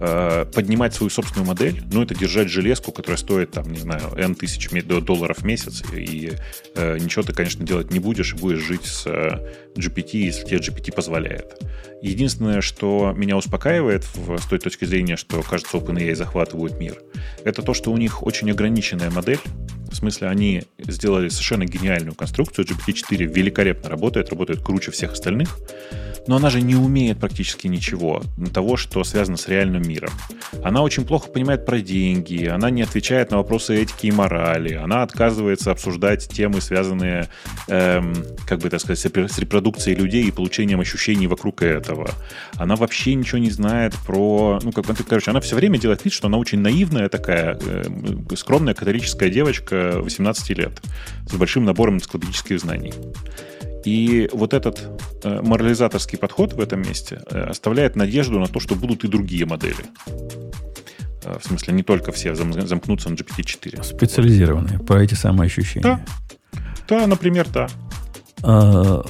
Э, 0.00 0.44
Поднимать 0.54 0.94
свою 0.94 1.10
собственную 1.10 1.46
модель, 1.46 1.82
ну, 1.90 2.02
это 2.02 2.14
держать 2.14 2.48
железку, 2.48 2.92
которая 2.92 3.16
стоит, 3.16 3.50
там, 3.50 3.72
не 3.72 3.80
знаю, 3.80 4.12
N 4.16 4.36
тысяч 4.36 4.68
долларов 4.84 5.38
в 5.38 5.44
месяц, 5.44 5.82
и 5.92 6.32
э, 6.76 6.98
ничего 6.98 7.24
ты, 7.24 7.32
конечно, 7.32 7.66
делать 7.66 7.90
не 7.90 7.98
будешь, 7.98 8.32
и 8.32 8.36
будешь 8.36 8.60
жить 8.60 8.86
с 8.86 9.06
э, 9.06 9.67
GPT, 9.78 10.18
если 10.18 10.44
тебе 10.44 10.58
GPT 10.58 10.92
позволяет. 10.92 11.60
Единственное, 12.02 12.60
что 12.60 13.12
меня 13.16 13.36
успокаивает 13.36 14.04
в- 14.14 14.38
с 14.38 14.46
той 14.46 14.58
точки 14.58 14.84
зрения, 14.84 15.16
что, 15.16 15.42
кажется, 15.42 15.76
OpenAI 15.78 16.14
захватывают 16.14 16.78
мир, 16.78 17.00
это 17.44 17.62
то, 17.62 17.74
что 17.74 17.90
у 17.90 17.96
них 17.96 18.24
очень 18.26 18.50
ограниченная 18.50 19.10
модель. 19.10 19.40
В 19.90 19.94
смысле, 19.94 20.28
они 20.28 20.64
сделали 20.78 21.28
совершенно 21.28 21.64
гениальную 21.64 22.14
конструкцию. 22.14 22.66
GPT-4 22.66 23.24
великолепно 23.24 23.88
работает, 23.88 24.30
работает 24.30 24.60
круче 24.62 24.90
всех 24.90 25.12
остальных. 25.12 25.58
Но 26.26 26.36
она 26.36 26.50
же 26.50 26.60
не 26.60 26.74
умеет 26.76 27.18
практически 27.18 27.68
ничего 27.68 28.22
того, 28.52 28.76
что 28.76 29.02
связано 29.02 29.38
с 29.38 29.48
реальным 29.48 29.80
миром. 29.88 30.10
Она 30.62 30.82
очень 30.82 31.06
плохо 31.06 31.30
понимает 31.30 31.64
про 31.64 31.80
деньги, 31.80 32.44
она 32.44 32.68
не 32.68 32.82
отвечает 32.82 33.30
на 33.30 33.38
вопросы 33.38 33.80
этики 33.80 34.08
и 34.08 34.10
морали, 34.10 34.74
она 34.74 35.02
отказывается 35.02 35.70
обсуждать 35.70 36.28
темы, 36.28 36.60
связанные, 36.60 37.28
эм, 37.68 38.14
как 38.46 38.58
бы 38.58 38.68
так 38.68 38.80
сказать, 38.80 38.98
с 38.98 39.06
репро- 39.06 39.26
с 39.28 39.38
репродукцией 39.68 39.96
людей 39.96 40.24
и 40.24 40.30
получением 40.30 40.80
ощущений 40.80 41.26
вокруг 41.26 41.62
этого. 41.62 42.10
Она 42.56 42.76
вообще 42.76 43.14
ничего 43.14 43.38
не 43.38 43.50
знает 43.50 43.94
про... 44.06 44.58
Ну, 44.62 44.72
как 44.72 44.86
короче, 45.06 45.30
она 45.30 45.40
все 45.40 45.56
время 45.56 45.78
делает 45.78 46.04
вид, 46.04 46.12
что 46.12 46.26
она 46.28 46.38
очень 46.38 46.60
наивная 46.60 47.08
такая, 47.08 47.58
э, 47.60 47.84
скромная 48.36 48.74
католическая 48.74 49.30
девочка 49.30 50.00
18 50.00 50.58
лет 50.58 50.82
с 51.28 51.34
большим 51.34 51.64
набором 51.64 51.96
энциклопедических 51.96 52.60
знаний. 52.60 52.94
И 53.84 54.28
вот 54.32 54.54
этот 54.54 54.80
э, 55.24 55.40
морализаторский 55.42 56.18
подход 56.18 56.52
в 56.54 56.60
этом 56.60 56.82
месте 56.82 57.20
э, 57.30 57.40
оставляет 57.42 57.96
надежду 57.96 58.38
на 58.38 58.46
то, 58.46 58.60
что 58.60 58.74
будут 58.74 59.04
и 59.04 59.08
другие 59.08 59.46
модели. 59.46 59.84
Э, 61.24 61.38
в 61.38 61.44
смысле, 61.44 61.74
не 61.74 61.82
только 61.82 62.12
все 62.12 62.34
зам- 62.34 62.66
замкнутся 62.66 63.10
на 63.10 63.14
GPT-4. 63.14 63.82
Специализированные 63.82 64.78
по 64.78 64.94
эти 64.94 65.14
самые 65.14 65.46
ощущения. 65.46 66.04
Да, 66.88 67.06
например, 67.06 67.46
да. 67.52 67.68
А, 68.42 69.04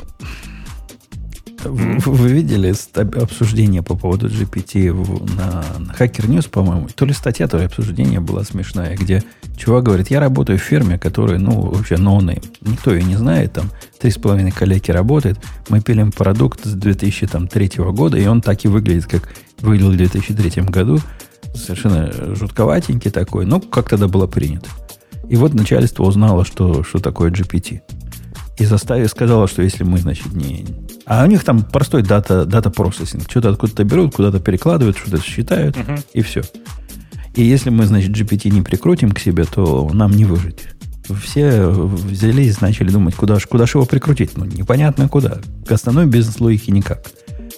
Вы, 1.64 1.98
вы 1.98 2.28
видели 2.28 2.74
обсуждение 3.20 3.82
по 3.82 3.96
поводу 3.96 4.28
GPT 4.28 4.92
на, 5.36 5.64
на 5.78 5.92
Hacker 5.92 6.26
News, 6.28 6.48
по-моему? 6.48 6.88
То 6.94 7.04
ли 7.04 7.12
статья, 7.12 7.48
то 7.48 7.58
ли 7.58 7.64
обсуждение 7.64 8.20
было 8.20 8.42
смешное, 8.44 8.96
где 8.96 9.24
чувак 9.56 9.84
говорит, 9.84 10.10
я 10.10 10.20
работаю 10.20 10.58
в 10.58 10.62
фирме, 10.62 10.98
которая, 10.98 11.38
ну, 11.38 11.60
вообще 11.60 11.96
no 11.96 12.10
name. 12.10 12.42
Никто 12.60 12.94
ее 12.94 13.02
не 13.02 13.16
знает, 13.16 13.54
там, 13.54 13.70
три 13.98 14.10
с 14.10 14.16
половиной 14.16 14.52
коллеги 14.52 14.90
работает. 14.90 15.38
Мы 15.68 15.80
пилим 15.80 16.12
продукт 16.12 16.64
с 16.64 16.72
2003 16.72 17.70
года, 17.90 18.16
и 18.16 18.26
он 18.26 18.40
так 18.40 18.64
и 18.64 18.68
выглядит, 18.68 19.06
как 19.06 19.28
выглядел 19.60 19.90
в 19.90 19.96
2003 19.96 20.62
году. 20.62 21.00
Совершенно 21.54 22.34
жутковатенький 22.36 23.10
такой, 23.10 23.46
но 23.46 23.60
как 23.60 23.88
тогда 23.88 24.06
было 24.06 24.26
принято. 24.26 24.68
И 25.28 25.36
вот 25.36 25.54
начальство 25.54 26.04
узнало, 26.04 26.44
что, 26.44 26.82
что 26.84 27.00
такое 27.00 27.30
GPT. 27.30 27.80
И 28.58 28.64
заставила, 28.64 29.06
сказала, 29.08 29.46
что 29.46 29.62
если 29.62 29.84
мы, 29.84 29.98
значит, 29.98 30.32
не... 30.32 30.66
А 31.08 31.24
у 31.24 31.26
них 31.26 31.42
там 31.42 31.62
простой 31.64 32.02
дата, 32.02 32.44
дата 32.44 32.70
процессинг. 32.70 33.28
Что-то 33.30 33.48
откуда-то 33.50 33.82
берут, 33.84 34.14
куда-то 34.14 34.40
перекладывают, 34.40 34.98
что-то 34.98 35.22
считают, 35.22 35.76
Мгм. 35.76 35.96
и 36.12 36.20
все. 36.22 36.42
И 37.34 37.42
если 37.42 37.70
мы, 37.70 37.86
значит, 37.86 38.10
GPT 38.10 38.50
не 38.50 38.62
прикрутим 38.62 39.12
к 39.12 39.18
себе, 39.18 39.44
то 39.44 39.88
нам 39.92 40.12
не 40.12 40.24
выжить. 40.26 40.60
Все 41.22 41.66
взялись, 41.70 42.60
начали 42.60 42.90
думать, 42.90 43.14
куда 43.14 43.38
ж, 43.38 43.46
куда 43.46 43.66
ж 43.66 43.76
его 43.76 43.86
прикрутить. 43.86 44.36
Ну, 44.36 44.44
непонятно 44.44 45.08
куда. 45.08 45.38
К 45.66 45.72
основной 45.72 46.04
бизнес-логике 46.06 46.72
никак. 46.72 47.06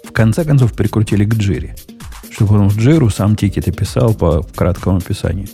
В 0.05 0.13
конце 0.13 0.45
концов, 0.45 0.73
прикрутили 0.73 1.25
к 1.25 1.35
Джире. 1.35 1.75
Чтобы 2.31 2.57
он 2.61 2.69
в 2.69 2.79
Джиру 2.79 3.11
сам 3.11 3.35
тикеты 3.35 3.73
писал 3.73 4.15
по 4.15 4.43
краткому 4.55 4.99
описанию. 4.99 5.49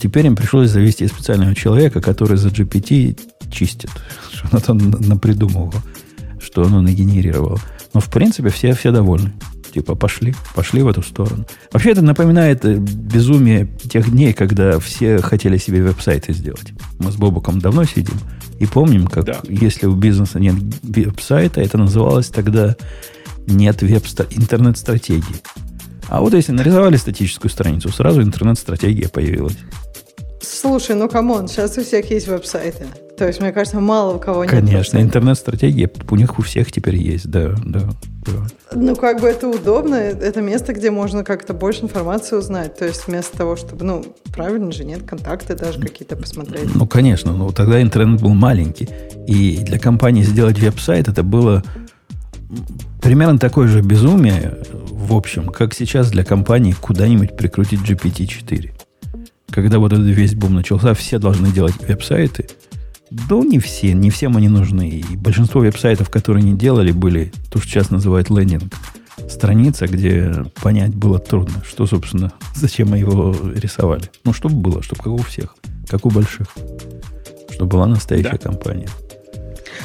Теперь 0.00 0.26
им 0.26 0.34
пришлось 0.34 0.70
завести 0.70 1.06
специального 1.06 1.54
человека, 1.54 2.00
который 2.00 2.36
за 2.36 2.48
GPT 2.48 3.16
чистит. 3.52 3.90
Что 4.32 4.72
он 4.72 4.90
напридумывал, 5.00 5.72
что 6.56 6.62
он 6.62 6.84
нагенерировал. 6.84 7.58
Но, 7.92 8.00
в 8.00 8.08
принципе, 8.10 8.48
все, 8.48 8.72
все 8.72 8.90
довольны. 8.90 9.34
Типа, 9.74 9.94
пошли, 9.94 10.34
пошли 10.54 10.80
в 10.80 10.88
эту 10.88 11.02
сторону. 11.02 11.44
Вообще, 11.70 11.90
это 11.90 12.00
напоминает 12.00 12.64
э, 12.64 12.76
безумие 12.76 13.66
тех 13.90 14.10
дней, 14.10 14.32
когда 14.32 14.78
все 14.78 15.18
хотели 15.20 15.58
себе 15.58 15.82
веб-сайты 15.82 16.32
сделать. 16.32 16.72
Мы 16.98 17.12
с 17.12 17.16
Бобуком 17.16 17.58
давно 17.58 17.84
сидим 17.84 18.18
и 18.58 18.64
помним, 18.64 19.06
как 19.06 19.26
Да. 19.26 19.40
если 19.50 19.84
у 19.84 19.94
бизнеса 19.94 20.40
нет 20.40 20.54
веб-сайта, 20.82 21.60
это 21.60 21.76
называлось 21.76 22.28
тогда 22.28 22.74
нет 23.46 23.82
веб 23.82 24.02
интернет-стратегии. 24.30 25.42
А 26.08 26.22
вот 26.22 26.32
если 26.32 26.52
нарисовали 26.52 26.96
статическую 26.96 27.50
страницу, 27.50 27.90
сразу 27.90 28.22
интернет-стратегия 28.22 29.10
появилась. 29.10 29.58
Слушай, 30.40 30.96
ну 30.96 31.06
come 31.06 31.30
on, 31.30 31.48
сейчас 31.48 31.76
у 31.76 31.84
всех 31.84 32.10
есть 32.10 32.28
веб-сайты. 32.28 32.86
То 33.16 33.26
есть, 33.26 33.40
мне 33.40 33.52
кажется, 33.52 33.80
мало 33.80 34.14
у 34.14 34.18
кого 34.18 34.44
нет 34.44 34.50
Конечно, 34.50 34.98
интернет-стратегия 34.98 35.90
у 36.10 36.16
них 36.16 36.38
у 36.38 36.42
всех 36.42 36.70
теперь 36.70 36.96
есть, 36.96 37.30
да, 37.30 37.54
да, 37.64 37.80
да. 38.26 38.46
Ну, 38.74 38.94
как 38.94 39.20
бы 39.20 39.28
это 39.28 39.48
удобно, 39.48 39.94
это 39.94 40.42
место, 40.42 40.74
где 40.74 40.90
можно 40.90 41.24
как-то 41.24 41.54
больше 41.54 41.84
информации 41.84 42.36
узнать. 42.36 42.76
То 42.76 42.84
есть, 42.84 43.06
вместо 43.06 43.36
того, 43.36 43.56
чтобы, 43.56 43.84
ну, 43.84 44.04
правильно 44.34 44.70
же, 44.70 44.84
нет, 44.84 45.02
контакты 45.04 45.54
даже 45.54 45.80
какие-то 45.80 46.16
посмотреть. 46.16 46.74
Ну, 46.74 46.86
конечно, 46.86 47.32
но 47.32 47.50
тогда 47.52 47.80
интернет 47.80 48.20
был 48.20 48.34
маленький. 48.34 48.88
И 49.26 49.58
для 49.58 49.78
компании 49.78 50.22
сделать 50.22 50.58
веб-сайт 50.58 51.08
это 51.08 51.22
было 51.22 51.64
примерно 53.02 53.38
такое 53.38 53.68
же 53.68 53.80
безумие, 53.80 54.58
в 54.72 55.14
общем, 55.14 55.46
как 55.46 55.74
сейчас 55.74 56.10
для 56.10 56.24
компании 56.24 56.72
куда-нибудь 56.72 57.36
прикрутить 57.36 57.80
GPT-4. 57.80 58.72
Когда 59.50 59.78
вот 59.78 59.92
этот 59.92 60.06
весь 60.06 60.34
бум 60.34 60.54
начался, 60.54 60.92
все 60.94 61.18
должны 61.18 61.52
делать 61.52 61.74
веб-сайты. 61.86 62.48
Да 63.10 63.36
не 63.36 63.58
все, 63.58 63.92
не 63.92 64.10
всем 64.10 64.36
они 64.36 64.48
нужны. 64.48 64.88
И 64.88 65.16
большинство 65.16 65.60
веб-сайтов, 65.60 66.10
которые 66.10 66.42
не 66.42 66.54
делали, 66.54 66.92
были 66.92 67.32
то, 67.50 67.58
что 67.60 67.68
сейчас 67.68 67.90
называют 67.90 68.30
лендинг. 68.30 68.72
Страница, 69.28 69.86
где 69.86 70.32
понять 70.62 70.94
было 70.94 71.18
трудно, 71.18 71.62
что, 71.64 71.86
собственно, 71.86 72.32
зачем 72.54 72.88
мы 72.90 72.98
его 72.98 73.34
рисовали. 73.54 74.04
Ну, 74.24 74.32
чтобы 74.32 74.56
было, 74.56 74.82
чтобы 74.82 75.02
как 75.02 75.12
у 75.12 75.22
всех, 75.22 75.54
как 75.88 76.04
у 76.04 76.10
больших. 76.10 76.48
Чтобы 77.50 77.70
была 77.70 77.86
настоящая 77.86 78.32
Да. 78.32 78.38
компания. 78.38 78.88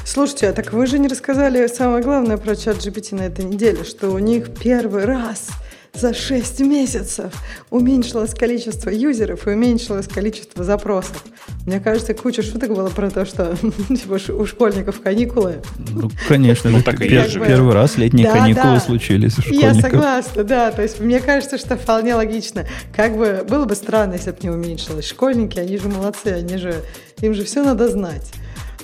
Слушайте, 0.03 0.49
а 0.49 0.53
так 0.53 0.73
вы 0.73 0.88
же 0.88 0.98
не 0.99 1.07
рассказали 1.07 1.68
самое 1.68 2.03
главное 2.03 2.38
про 2.38 2.56
чат 2.56 2.77
GPT 2.77 3.15
на 3.15 3.22
этой 3.22 3.45
неделе, 3.45 3.84
что 3.84 4.10
у 4.10 4.18
них 4.19 4.49
первый 4.60 5.06
раз 5.06 5.49
за 5.94 6.14
6 6.14 6.62
месяцев 6.62 7.34
уменьшилось 7.70 8.34
количество 8.34 8.90
юзеров 8.90 9.46
и 9.48 9.52
уменьшилось 9.52 10.08
количество 10.08 10.64
запросов. 10.64 11.24
Мне 11.66 11.80
кажется, 11.80 12.14
куча 12.14 12.42
шуток 12.44 12.74
было 12.74 12.90
про 12.90 13.10
то, 13.12 13.26
что 13.26 13.56
типа, 13.90 14.18
у 14.34 14.46
школьников 14.46 15.02
каникулы. 15.02 15.62
Ну, 15.90 16.10
конечно, 16.28 16.70
Ну, 16.70 16.82
так 16.82 16.98
первый 17.00 17.74
раз 17.74 17.98
летние 17.98 18.26
Да, 18.28 18.34
каникулы 18.40 18.74
да. 18.76 18.80
случились 18.80 19.38
у 19.38 19.42
Я 19.54 19.74
школьников. 19.74 19.82
согласна, 19.82 20.44
да. 20.44 20.72
То 20.72 20.82
есть 20.82 21.00
мне 21.02 21.20
кажется, 21.20 21.58
что 21.58 21.76
вполне 21.76 22.16
логично. 22.16 22.66
Как 22.96 23.16
бы 23.18 23.46
было 23.48 23.66
бы 23.66 23.76
странно, 23.76 24.14
если 24.14 24.32
бы 24.32 24.38
не 24.42 24.50
уменьшилось. 24.50 25.06
Школьники, 25.06 25.60
они 25.60 25.78
же 25.78 25.90
молодцы, 25.90 26.28
они 26.28 26.58
же 26.58 26.76
им 27.20 27.34
же 27.34 27.44
все 27.44 27.64
надо 27.64 27.90
знать. 27.90 28.32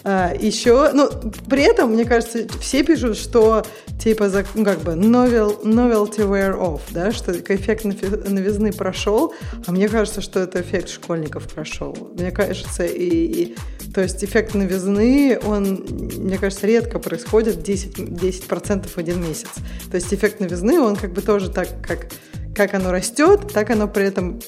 А, 0.09 0.33
еще, 0.33 0.93
ну, 0.93 1.09
при 1.49 1.63
этом, 1.63 1.91
мне 1.91 2.05
кажется, 2.05 2.47
все 2.61 2.81
пишут, 2.81 3.17
что 3.17 3.65
типа, 3.99 4.29
за, 4.29 4.45
ну, 4.53 4.63
как 4.63 4.79
бы, 4.79 4.93
novel, 4.93 5.63
novelty 5.63 6.19
wear 6.19 6.57
off, 6.57 6.79
да, 6.91 7.11
что 7.11 7.33
эффект 7.33 7.83
нови- 7.83 8.29
новизны 8.29 8.71
прошел, 8.71 9.33
а 9.65 9.71
мне 9.73 9.89
кажется, 9.89 10.21
что 10.21 10.39
это 10.39 10.61
эффект 10.61 10.87
школьников 10.87 11.53
прошел. 11.53 11.93
Мне 12.13 12.31
кажется, 12.31 12.85
и, 12.85 13.09
и 13.09 13.55
То 13.93 14.01
есть 14.01 14.23
эффект 14.23 14.53
новизны, 14.53 15.41
он, 15.43 15.85
мне 15.89 16.37
кажется, 16.37 16.67
редко 16.67 16.99
происходит 16.99 17.57
10%, 17.67 18.07
10% 18.07 18.87
в 18.87 18.97
один 18.97 19.21
месяц. 19.21 19.49
То 19.91 19.95
есть 19.97 20.13
эффект 20.13 20.39
новизны, 20.39 20.79
он 20.79 20.95
как 20.95 21.11
бы 21.11 21.21
тоже 21.21 21.49
так, 21.49 21.67
как, 21.85 22.07
как 22.55 22.73
оно 22.75 22.93
растет, 22.93 23.51
так 23.51 23.71
оно 23.71 23.89
при 23.89 24.05
этом 24.05 24.39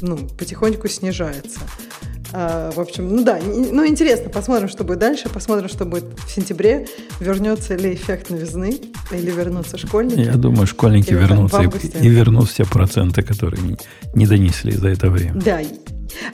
ну, 0.00 0.16
потихоньку 0.36 0.88
снижается. 0.88 1.60
А, 2.36 2.72
в 2.72 2.80
общем, 2.80 3.14
ну 3.14 3.22
да, 3.22 3.38
ну 3.44 3.86
интересно, 3.86 4.28
посмотрим, 4.28 4.68
что 4.68 4.82
будет 4.82 4.98
дальше, 4.98 5.28
посмотрим, 5.28 5.68
что 5.68 5.84
будет 5.84 6.04
в 6.26 6.28
сентябре, 6.28 6.88
вернется 7.20 7.76
ли 7.76 7.94
эффект 7.94 8.28
новизны, 8.30 8.76
или 9.12 9.30
вернутся 9.30 9.78
школьники. 9.78 10.18
Я 10.18 10.34
думаю, 10.34 10.66
школьники 10.66 11.10
или 11.10 11.18
вернутся 11.18 11.62
и, 11.62 12.06
и 12.06 12.08
вернут 12.08 12.50
все 12.50 12.64
проценты, 12.64 13.22
которые 13.22 13.62
не, 13.62 13.76
не 14.14 14.26
донесли 14.26 14.72
за 14.72 14.88
это 14.88 15.10
время. 15.10 15.40
Да, 15.40 15.60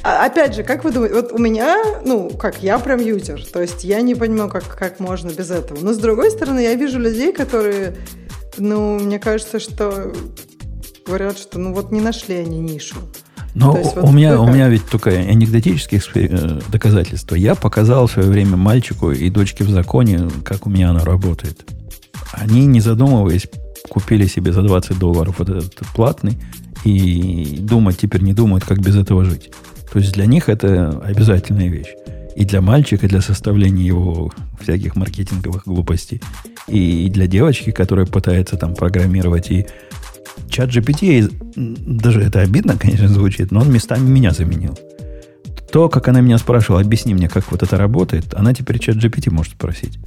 а, 0.02 0.24
опять 0.24 0.54
же, 0.54 0.62
как 0.62 0.84
вы 0.84 0.92
думаете, 0.92 1.16
вот 1.16 1.32
у 1.32 1.38
меня, 1.38 1.76
ну, 2.06 2.30
как, 2.30 2.62
я 2.62 2.78
прям 2.78 2.98
юзер, 2.98 3.44
то 3.44 3.60
есть 3.60 3.84
я 3.84 4.00
не 4.00 4.14
понимаю, 4.14 4.48
как, 4.48 4.74
как 4.74 5.00
можно 5.00 5.28
без 5.28 5.50
этого. 5.50 5.80
Но 5.82 5.92
с 5.92 5.98
другой 5.98 6.30
стороны, 6.30 6.60
я 6.60 6.74
вижу 6.76 6.98
людей, 6.98 7.30
которые, 7.30 7.94
ну, 8.56 8.98
мне 8.98 9.18
кажется, 9.18 9.60
что 9.60 10.14
говорят, 11.04 11.36
что, 11.36 11.58
ну, 11.58 11.74
вот 11.74 11.92
не 11.92 12.00
нашли 12.00 12.36
они 12.36 12.58
нишу. 12.58 12.96
Но 13.54 13.76
есть, 13.76 13.96
у, 13.96 14.00
вот 14.00 14.12
меня, 14.12 14.40
у 14.40 14.46
меня 14.46 14.68
ведь 14.68 14.86
только 14.86 15.10
анекдотические 15.10 16.00
э, 16.14 16.60
доказательства. 16.70 17.34
Я 17.34 17.54
показал 17.54 18.06
в 18.06 18.12
свое 18.12 18.28
время 18.28 18.56
мальчику 18.56 19.10
и 19.10 19.28
дочке 19.30 19.64
в 19.64 19.70
законе, 19.70 20.28
как 20.44 20.66
у 20.66 20.70
меня 20.70 20.90
оно 20.90 21.04
работает. 21.04 21.66
Они, 22.32 22.66
не 22.66 22.80
задумываясь, 22.80 23.48
купили 23.88 24.26
себе 24.26 24.52
за 24.52 24.62
20 24.62 24.98
долларов 24.98 25.36
вот 25.38 25.48
этот 25.48 25.74
платный 25.94 26.38
и 26.84 27.58
думать 27.60 27.98
теперь 27.98 28.22
не 28.22 28.32
думают, 28.32 28.64
как 28.64 28.80
без 28.80 28.96
этого 28.96 29.24
жить. 29.24 29.50
То 29.92 29.98
есть 29.98 30.12
для 30.12 30.26
них 30.26 30.48
это 30.48 31.00
обязательная 31.04 31.68
вещь. 31.68 31.94
И 32.36 32.44
для 32.44 32.60
мальчика, 32.60 33.08
для 33.08 33.20
составления 33.20 33.84
его 33.84 34.32
всяких 34.60 34.94
маркетинговых 34.94 35.64
глупостей. 35.64 36.22
И 36.68 37.10
для 37.10 37.26
девочки, 37.26 37.72
которая 37.72 38.06
пытается 38.06 38.56
там 38.56 38.74
программировать 38.74 39.50
и 39.50 39.66
чат 40.48 40.70
GPT, 40.70 41.32
даже 41.56 42.22
это 42.22 42.40
обидно, 42.40 42.76
конечно, 42.76 43.08
звучит, 43.08 43.50
но 43.50 43.60
он 43.60 43.72
местами 43.72 44.08
меня 44.08 44.30
заменил. 44.32 44.78
То, 45.72 45.88
как 45.88 46.08
она 46.08 46.20
меня 46.20 46.38
спрашивала, 46.38 46.80
объясни 46.80 47.14
мне, 47.14 47.28
как 47.28 47.50
вот 47.50 47.62
это 47.62 47.76
работает, 47.76 48.34
она 48.34 48.54
теперь 48.54 48.78
чат 48.78 48.96
GPT 48.96 49.30
может 49.30 49.52
спросить. 49.52 49.98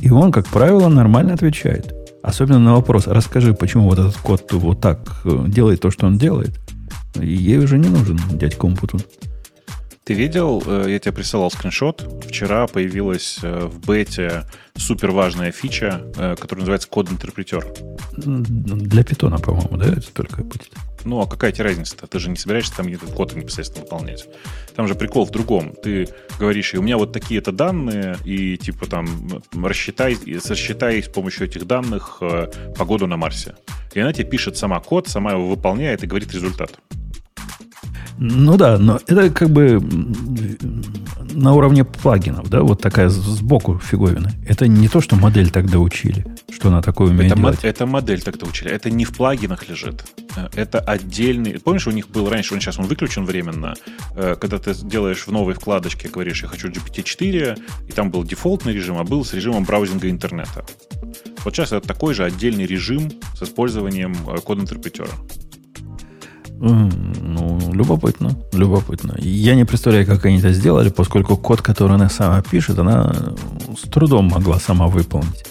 И 0.00 0.10
он, 0.10 0.30
как 0.30 0.46
правило, 0.46 0.88
нормально 0.88 1.34
отвечает. 1.34 1.94
Особенно 2.22 2.58
на 2.58 2.74
вопрос, 2.74 3.06
расскажи, 3.06 3.54
почему 3.54 3.88
вот 3.88 3.98
этот 3.98 4.16
код 4.16 4.52
вот 4.52 4.80
так 4.80 5.22
э, 5.24 5.44
делает 5.46 5.80
то, 5.80 5.90
что 5.90 6.06
он 6.06 6.18
делает. 6.18 6.58
И 7.14 7.28
ей 7.28 7.58
уже 7.58 7.78
не 7.78 7.88
нужен 7.88 8.18
дядька 8.32 8.66
Умпутун. 8.66 9.00
Ты 10.06 10.14
видел, 10.14 10.62
э, 10.64 10.84
я 10.86 11.00
тебе 11.00 11.10
присылал 11.10 11.50
скриншот, 11.50 12.24
вчера 12.28 12.68
появилась 12.68 13.40
э, 13.42 13.66
в 13.66 13.84
бете 13.84 14.44
супер 14.76 15.10
важная 15.10 15.50
фича, 15.50 16.00
э, 16.16 16.36
которая 16.36 16.60
называется 16.60 16.86
код-интерпретер. 16.86 17.66
Для 18.16 19.02
питона, 19.02 19.38
по-моему, 19.38 19.76
да, 19.76 19.86
это 19.86 20.12
только 20.12 20.44
будет? 20.44 20.70
Ну, 21.04 21.20
а 21.20 21.26
какая 21.26 21.50
тебе 21.50 21.64
разница-то? 21.64 22.06
Ты 22.06 22.20
же 22.20 22.30
не 22.30 22.36
собираешься 22.36 22.76
там 22.76 22.86
этот 22.86 23.10
код 23.10 23.34
непосредственно 23.34 23.82
выполнять. 23.82 24.28
Там 24.76 24.86
же 24.86 24.94
прикол 24.94 25.26
в 25.26 25.32
другом. 25.32 25.74
Ты 25.82 26.08
говоришь, 26.38 26.72
и 26.74 26.78
у 26.78 26.82
меня 26.82 26.98
вот 26.98 27.12
такие-то 27.12 27.50
данные, 27.50 28.16
и 28.24 28.56
типа 28.56 28.86
там 28.86 29.42
рассчитай, 29.60 30.16
рассчитай 30.48 31.02
с 31.02 31.08
помощью 31.08 31.48
этих 31.48 31.66
данных 31.66 32.22
погоду 32.78 33.08
на 33.08 33.16
Марсе. 33.16 33.56
И 33.92 33.98
она 33.98 34.12
тебе 34.12 34.30
пишет 34.30 34.56
сама 34.56 34.78
код, 34.78 35.08
сама 35.08 35.32
его 35.32 35.48
выполняет 35.48 36.04
и 36.04 36.06
говорит 36.06 36.32
результат. 36.32 36.78
Ну 38.18 38.56
да, 38.56 38.78
но 38.78 39.00
это 39.06 39.30
как 39.30 39.50
бы 39.50 39.80
на 41.32 41.52
уровне 41.52 41.84
плагинов, 41.84 42.48
да, 42.48 42.62
вот 42.62 42.80
такая 42.80 43.10
сбоку 43.10 43.78
фиговина. 43.78 44.32
Это 44.46 44.66
не 44.68 44.88
то, 44.88 45.00
что 45.00 45.16
модель 45.16 45.50
тогда 45.50 45.78
учили, 45.78 46.24
что 46.50 46.68
она 46.68 46.80
такое 46.80 47.10
умеет 47.10 47.32
это 47.32 47.40
делать. 47.40 47.58
это 47.62 47.86
модель 47.86 48.22
тогда 48.22 48.46
учили. 48.46 48.70
Это 48.70 48.90
не 48.90 49.04
в 49.04 49.14
плагинах 49.14 49.68
лежит. 49.68 50.04
Это 50.54 50.80
отдельный... 50.80 51.58
Помнишь, 51.60 51.86
у 51.86 51.90
них 51.90 52.08
был 52.08 52.28
раньше, 52.28 52.54
он 52.54 52.60
сейчас 52.60 52.78
он 52.78 52.86
выключен 52.86 53.24
временно, 53.24 53.74
э, 54.14 54.36
когда 54.40 54.58
ты 54.58 54.74
делаешь 54.74 55.26
в 55.26 55.30
новой 55.30 55.54
вкладочке, 55.54 56.08
говоришь, 56.08 56.42
я 56.42 56.48
хочу 56.48 56.68
GPT-4, 56.68 57.58
и 57.88 57.92
там 57.92 58.10
был 58.10 58.24
дефолтный 58.24 58.72
режим, 58.72 58.98
а 58.98 59.04
был 59.04 59.24
с 59.24 59.34
режимом 59.34 59.64
браузинга 59.64 60.08
интернета. 60.10 60.64
Вот 61.44 61.54
сейчас 61.54 61.72
это 61.72 61.86
такой 61.86 62.14
же 62.14 62.24
отдельный 62.24 62.66
режим 62.66 63.10
с 63.34 63.42
использованием 63.42 64.16
э, 64.28 64.38
код-интерпретера. 64.38 65.10
Ну, 66.58 67.72
любопытно, 67.72 68.36
любопытно. 68.52 69.14
Я 69.18 69.54
не 69.54 69.64
представляю, 69.64 70.06
как 70.06 70.24
они 70.24 70.38
это 70.38 70.52
сделали, 70.52 70.88
поскольку 70.88 71.36
код, 71.36 71.60
который 71.60 71.94
она 71.94 72.08
сама 72.08 72.40
пишет, 72.42 72.78
она 72.78 73.14
с 73.76 73.88
трудом 73.88 74.26
могла 74.26 74.58
сама 74.58 74.86
выполнить. 74.86 75.44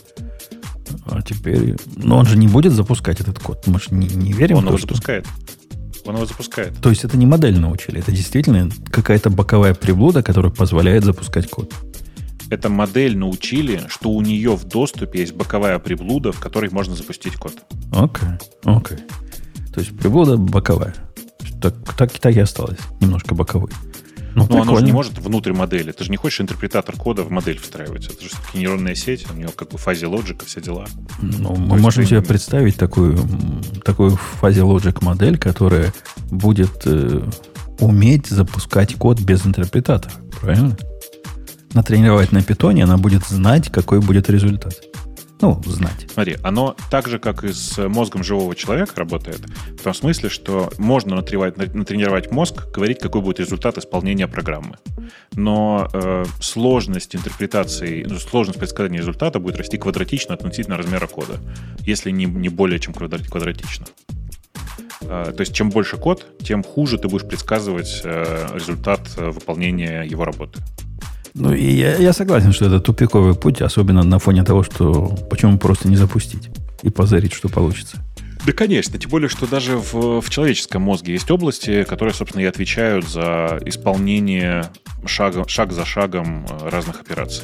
А 1.06 1.22
теперь... 1.22 1.76
Но 1.96 2.18
он 2.18 2.26
же 2.26 2.38
не 2.38 2.48
будет 2.48 2.74
запускать 2.74 3.20
этот 3.22 3.38
код. 3.38 3.68
Мы 3.68 3.80
же 3.80 3.88
не, 3.92 4.08
не 4.08 4.34
верим 4.34 4.58
он 4.58 4.64
в 4.64 4.66
то, 4.66 4.70
его 4.70 4.78
что... 4.80 4.88
запускает. 4.88 5.28
Он 6.06 6.16
его 6.16 6.26
запускает. 6.26 6.76
То 6.82 6.90
есть 6.90 7.04
это 7.04 7.18
не 7.18 7.26
модель 7.26 7.60
научили, 7.60 8.00
это 8.00 8.12
действительно 8.12 8.70
какая-то 8.92 9.30
боковая 9.30 9.74
приблуда, 9.74 10.24
которая 10.24 10.52
позволяет 10.52 11.04
запускать 11.04 11.50
код. 11.50 11.74
Это 12.50 12.70
модель 12.70 13.18
научили, 13.18 13.82
что 13.88 14.12
у 14.12 14.22
нее 14.22 14.56
в 14.56 14.66
доступе 14.66 15.20
есть 15.20 15.34
боковая 15.34 15.80
приблуда, 15.80 16.32
в 16.32 16.40
которой 16.40 16.70
можно 16.70 16.96
запустить 16.96 17.36
код. 17.36 17.54
Окей, 17.92 18.28
okay, 18.28 18.40
окей. 18.64 18.98
Okay. 18.98 19.25
То 19.76 19.82
есть 19.82 19.98
приблуда 19.98 20.38
боковая. 20.38 20.96
Так, 21.62 21.76
так, 21.98 22.12
так 22.12 22.34
и 22.34 22.40
осталось. 22.40 22.80
Немножко 23.02 23.36
боковой. 23.36 23.70
Ну, 24.36 24.48
Но 24.50 24.62
оно 24.62 24.78
же 24.78 24.86
не 24.86 24.94
может 24.94 25.18
внутрь 25.18 25.52
модели. 25.52 25.92
Ты 25.92 26.06
же 26.06 26.12
не 26.12 26.18
хочешь 26.18 26.40
интерпретатор 26.40 26.96
кода 26.96 27.24
в 27.24 27.30
модель 27.30 27.60
встраивать. 27.60 28.06
Это 28.06 28.24
же 28.24 28.30
все-таки 28.30 28.60
нейронная 28.60 28.96
сеть, 28.96 29.26
у 29.30 29.34
нее 29.34 29.50
как 29.54 29.72
бы 29.72 29.78
фазе 29.78 30.08
лоджика, 30.08 30.46
все 30.46 30.62
дела. 30.62 30.86
Ну, 31.22 31.56
мы 31.56 31.78
можем 31.78 32.06
себе 32.06 32.22
представить 32.22 32.78
такую, 32.78 33.20
такую 33.84 34.12
фазе 34.12 34.62
лоджик 34.62 35.02
модель, 35.02 35.38
которая 35.38 35.94
будет 36.32 36.84
э, 36.86 37.22
уметь 37.80 38.28
запускать 38.28 38.96
код 38.96 39.20
без 39.20 39.46
интерпретатора. 39.46 40.14
Правильно? 40.40 40.78
Натренировать 41.74 42.32
на 42.32 42.42
питоне, 42.42 42.86
она 42.86 42.98
будет 42.98 43.26
знать, 43.26 43.70
какой 43.70 44.00
будет 44.00 44.30
результат 44.30 44.82
ну, 45.42 45.62
знать. 45.66 46.08
Смотри, 46.12 46.38
оно 46.44 46.76
так 46.90 47.08
же, 47.08 47.20
как 47.20 47.44
и 47.44 47.52
с 47.52 47.78
мозгом 47.88 48.24
живого 48.24 48.56
человека 48.56 48.94
работает, 48.96 49.42
в 49.78 49.84
том 49.84 49.94
смысле, 49.94 50.30
что 50.30 50.72
можно 50.78 51.16
натренировать, 51.16 51.74
натренировать 51.74 52.32
мозг, 52.32 52.72
говорить, 52.72 53.00
какой 53.00 53.22
будет 53.22 53.40
результат 53.40 53.78
исполнения 53.78 54.28
программы. 54.28 54.78
Но 55.34 55.90
э, 55.94 56.26
сложность 56.40 57.16
интерпретации, 57.16 58.06
ну, 58.08 58.18
сложность 58.18 58.60
предсказания 58.60 59.00
результата 59.00 59.40
будет 59.40 59.58
расти 59.58 59.78
квадратично 59.78 60.34
относительно 60.34 60.78
размера 60.78 61.08
кода, 61.08 61.40
если 61.82 62.12
не, 62.12 62.26
не 62.26 62.50
более 62.50 62.80
чем 62.80 62.94
квадратично. 62.94 63.86
Э, 65.02 65.34
то 65.36 65.42
есть, 65.42 65.54
чем 65.54 65.70
больше 65.70 65.98
код, 65.98 66.26
тем 66.44 66.64
хуже 66.64 66.98
ты 66.98 67.08
будешь 67.08 67.28
предсказывать 67.28 68.02
э, 68.04 68.48
результат 68.54 69.02
э, 69.18 69.30
выполнения 69.30 70.04
его 70.04 70.26
работы. 70.26 70.60
Ну, 71.36 71.54
и 71.54 71.70
я, 71.70 71.98
я 71.98 72.14
согласен, 72.14 72.54
что 72.54 72.66
это 72.66 72.80
тупиковый 72.80 73.36
путь, 73.36 73.62
особенно 73.62 74.04
на 74.04 74.20
фоне 74.20 74.44
того, 74.44 74.64
что 74.64 75.14
почему 75.30 75.58
просто 75.58 75.90
не 75.90 75.98
запустить 75.98 76.50
и 76.82 76.90
позырить, 76.90 77.34
что 77.34 77.50
получится. 77.50 77.98
Да, 78.46 78.54
конечно. 78.54 78.98
Тем 78.98 79.10
более, 79.10 79.28
что 79.28 79.46
даже 79.46 79.76
в, 79.78 80.22
в 80.22 80.30
человеческом 80.30 80.84
мозге 80.84 81.14
есть 81.14 81.30
области, 81.30 81.84
которые, 81.84 82.14
собственно, 82.14 82.42
и 82.42 82.46
отвечают 82.46 83.08
за 83.08 83.60
исполнение 83.66 84.68
шага, 85.08 85.48
шаг 85.48 85.72
за 85.72 85.86
шагом 85.86 86.46
э, 86.46 86.70
разных 86.70 87.02
операций. 87.02 87.44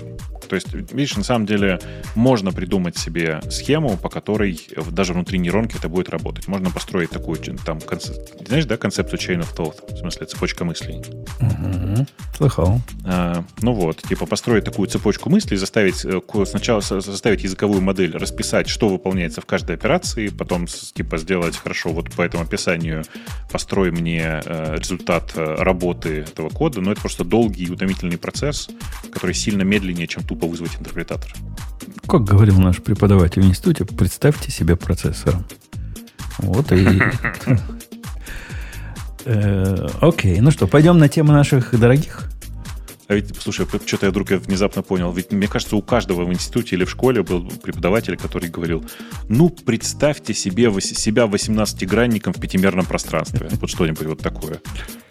То 0.52 0.56
есть, 0.56 0.74
видишь, 0.74 1.16
на 1.16 1.24
самом 1.24 1.46
деле 1.46 1.80
можно 2.14 2.52
придумать 2.52 2.98
себе 2.98 3.40
схему, 3.50 3.96
по 3.96 4.10
которой 4.10 4.60
даже 4.92 5.14
внутри 5.14 5.40
нейронки 5.40 5.78
это 5.78 5.88
будет 5.88 6.10
работать. 6.10 6.50
Можно 6.50 6.70
построить 6.70 7.10
такую, 7.10 7.38
там, 7.38 7.80
концеп... 7.80 8.18
знаешь, 8.46 8.66
да, 8.66 8.76
концепцию 8.76 9.18
chain 9.18 9.40
of 9.40 9.56
thought, 9.56 9.96
в 9.96 9.98
смысле 9.98 10.26
цепочка 10.28 10.66
мыслей. 10.66 11.02
Угу. 11.40 12.06
Слыхал. 12.36 12.82
А, 13.06 13.46
ну 13.62 13.72
вот, 13.72 14.02
типа 14.02 14.26
построить 14.26 14.66
такую 14.66 14.90
цепочку 14.90 15.30
мыслей, 15.30 15.56
заставить 15.56 16.04
э, 16.04 16.20
сначала 16.46 16.82
заставить 16.82 17.44
языковую 17.44 17.82
модель 17.82 18.18
расписать, 18.18 18.68
что 18.68 18.90
выполняется 18.90 19.40
в 19.40 19.46
каждой 19.46 19.78
операции, 19.78 20.28
потом 20.28 20.68
типа 20.68 21.18
сделать 21.18 21.56
хорошо 21.56 21.92
вот 21.94 22.12
по 22.12 22.24
этому 22.24 22.44
описанию 22.44 23.04
построй 23.50 23.92
мне 23.92 24.42
э, 24.44 24.76
результат 24.78 25.32
работы 25.36 26.26
этого 26.30 26.50
кода, 26.50 26.82
но 26.82 26.92
это 26.92 27.00
просто 27.00 27.24
долгий 27.52 27.66
и 27.66 27.70
утомительный 27.70 28.18
процесс, 28.18 28.70
который 29.12 29.36
сильно 29.36 29.64
медленнее, 29.64 30.08
чем 30.08 30.24
тупо 30.24 30.48
вызвать 30.48 30.76
интерпретатор. 30.80 31.34
Как 32.08 32.24
говорил 32.24 32.60
наш 32.60 32.78
преподаватель 32.78 33.42
в 33.42 33.46
институте, 33.46 33.86
представьте 33.86 34.52
себе 34.52 34.76
процессором. 34.76 35.46
Вот 36.40 36.72
и... 36.72 37.02
Э, 39.24 39.88
окей, 40.02 40.42
ну 40.42 40.50
что, 40.50 40.66
пойдем 40.66 40.98
на 40.98 41.08
тему 41.08 41.32
наших 41.32 41.80
дорогих? 41.80 42.24
А 43.12 43.14
ведь, 43.14 43.36
слушай, 43.36 43.68
что-то 43.68 44.06
я 44.06 44.10
вдруг 44.10 44.30
внезапно 44.30 44.84
понял. 44.84 45.12
Ведь, 45.12 45.34
мне 45.34 45.46
кажется, 45.50 45.76
у 45.76 45.82
каждого 45.82 46.24
в 46.24 46.32
институте 46.32 46.78
или 46.78 46.86
в 46.86 46.90
школе 46.90 47.24
был 47.24 47.46
преподаватель, 47.62 48.16
который 48.16 48.50
говорил, 48.50 48.86
ну, 49.28 49.50
представьте 49.50 50.34
себе 50.34 50.72
себя 50.80 51.26
18-гранником 51.26 52.32
в 52.32 52.40
пятимерном 52.40 52.86
пространстве. 52.86 53.50
Вот 53.60 53.70
что-нибудь 53.70 54.08
вот 54.08 54.20
такое. 54.20 54.62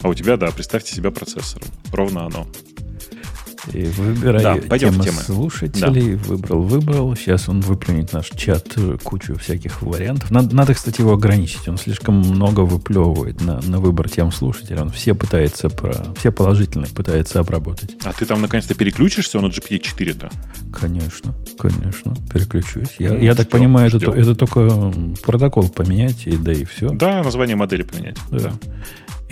А 0.00 0.08
у 0.08 0.14
тебя, 0.14 0.38
да, 0.38 0.50
представьте 0.50 0.94
себя 0.94 1.10
процессором. 1.10 1.68
Ровно 1.92 2.24
оно. 2.24 2.46
И 3.72 3.84
выбирай 3.84 4.42
Да, 4.42 4.56
пойдем 4.68 4.88
в 4.90 4.92
тему 4.92 5.04
темы. 5.04 5.20
слушателей. 5.22 6.14
Выбрал, 6.14 6.62
выбрал. 6.62 7.16
Сейчас 7.16 7.48
он 7.48 7.60
выплюнет 7.60 8.12
наш 8.12 8.30
чат 8.30 8.66
э, 8.76 8.96
кучу 9.02 9.36
всяких 9.36 9.82
вариантов. 9.82 10.30
Надо, 10.30 10.54
надо, 10.54 10.74
кстати, 10.74 11.00
его 11.00 11.12
ограничить. 11.14 11.68
Он 11.68 11.76
слишком 11.76 12.16
много 12.18 12.60
выплевывает 12.60 13.40
на, 13.42 13.60
на 13.60 13.78
выбор 13.78 14.08
тем 14.08 14.32
слушателей. 14.32 14.80
Он 14.80 14.90
все 14.90 15.14
пытается 15.14 15.68
про, 15.68 15.94
все 16.18 16.32
положительные 16.32 16.88
пытается 16.88 17.40
обработать. 17.40 17.96
А 18.04 18.12
ты 18.12 18.24
там 18.26 18.40
наконец-то 18.42 18.74
переключишься 18.74 19.40
на 19.40 19.46
GPT-4-то? 19.46 20.30
Конечно, 20.72 21.34
конечно, 21.58 22.14
переключусь. 22.32 22.96
Я, 22.98 23.10
Ну, 23.12 23.18
я 23.20 23.34
так 23.34 23.48
понимаю, 23.50 23.88
это, 23.94 24.10
это 24.12 24.34
только 24.34 24.92
протокол 25.22 25.68
поменять, 25.68 26.26
и 26.26 26.36
да 26.36 26.52
и 26.52 26.64
все. 26.64 26.88
Да, 26.90 27.22
название 27.22 27.56
модели 27.56 27.82
поменять. 27.82 28.16
Да. 28.30 28.52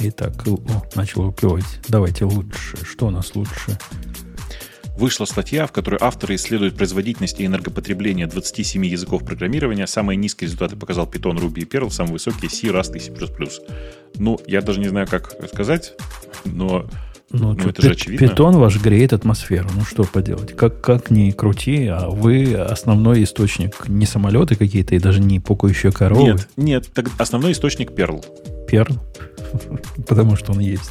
Итак, 0.01 0.47
о, 0.47 0.59
начал 0.95 1.23
выплевывать. 1.23 1.65
Давайте 1.89 2.25
лучше. 2.25 2.77
Что 2.85 3.09
у 3.09 3.11
нас 3.11 3.35
лучше? 3.35 3.77
Вышла 4.97 5.25
статья, 5.25 5.67
в 5.67 5.73
которой 5.73 5.99
авторы 6.01 6.37
исследуют 6.37 6.77
производительность 6.77 7.41
и 7.41 7.47
энергопотребление 7.47 8.27
27 8.27 8.87
языков 8.87 9.25
программирования. 9.25 9.87
Самые 9.87 10.17
низкие 10.17 10.47
результаты 10.47 10.77
показал 10.77 11.07
Python, 11.07 11.39
Ruby 11.39 11.61
и 11.61 11.65
Perl, 11.65 11.91
самые 11.91 12.15
высокие 12.15 12.51
C, 12.51 12.69
Rust 12.69 12.97
и 12.97 13.01
C++. 13.01 13.13
Ну, 14.17 14.41
я 14.47 14.61
даже 14.61 14.81
не 14.81 14.89
знаю, 14.89 15.07
как 15.09 15.35
сказать, 15.49 15.95
но 16.45 16.89
Ну, 17.31 17.53
Ну, 17.53 17.69
это 17.69 17.83
же 17.83 17.91
очевидно. 17.91 18.27
Питон 18.29 18.57
ваш 18.57 18.81
греет 18.81 19.13
атмосферу. 19.13 19.69
Ну, 19.75 19.85
что 19.85 20.05
поделать? 20.05 20.57
Как, 20.57 20.81
как 20.81 21.11
ни 21.11 21.31
крути, 21.31 21.87
а 21.87 22.09
вы 22.09 22.55
основной 22.55 23.23
источник 23.25 23.87
не 23.89 24.07
самолеты 24.07 24.55
какие-то 24.57 24.95
и 24.95 24.99
даже 24.99 25.21
не 25.21 25.39
пукающие 25.39 25.93
коровы. 25.93 26.23
нет, 26.23 26.49
нет, 26.57 26.89
так 26.95 27.11
основной 27.19 27.53
источник 27.53 27.91
Perl. 27.91 28.25
Перл. 28.67 28.97
Потому 30.09 30.37
что 30.37 30.53
он 30.53 30.61
есть. 30.61 30.91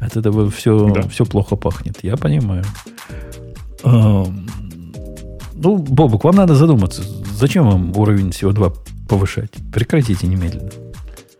От 0.00 0.16
этого 0.16 0.50
все, 0.50 0.90
Да. 0.92 1.02
все 1.08 1.24
плохо 1.24 1.54
пахнет. 1.56 1.98
Я 2.02 2.16
понимаю. 2.16 2.64
Ну, 3.84 4.32
Бобук, 5.78 6.24
вам 6.24 6.36
надо 6.36 6.54
задуматься. 6.54 7.02
Зачем 7.38 7.68
вам 7.70 7.96
уровень 7.96 8.30
СО2 8.30 8.74
повышать? 9.08 9.50
Прекратите 9.72 10.26
немедленно. 10.26 10.70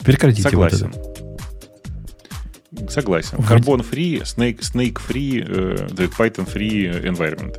Прекратите 0.05 0.43
Согласен. 0.49 0.93
вот 0.95 0.97
это. 0.97 1.16
Согласен. 2.89 3.39
Вроде- 3.39 3.63
Carbon 3.63 3.85
free, 3.91 4.23
snake, 4.23 4.61
snake 4.61 4.99
free, 5.09 5.45
э, 5.47 5.89
да, 5.93 6.05
Python 6.05 6.47
free 6.53 7.03
environment. 7.05 7.57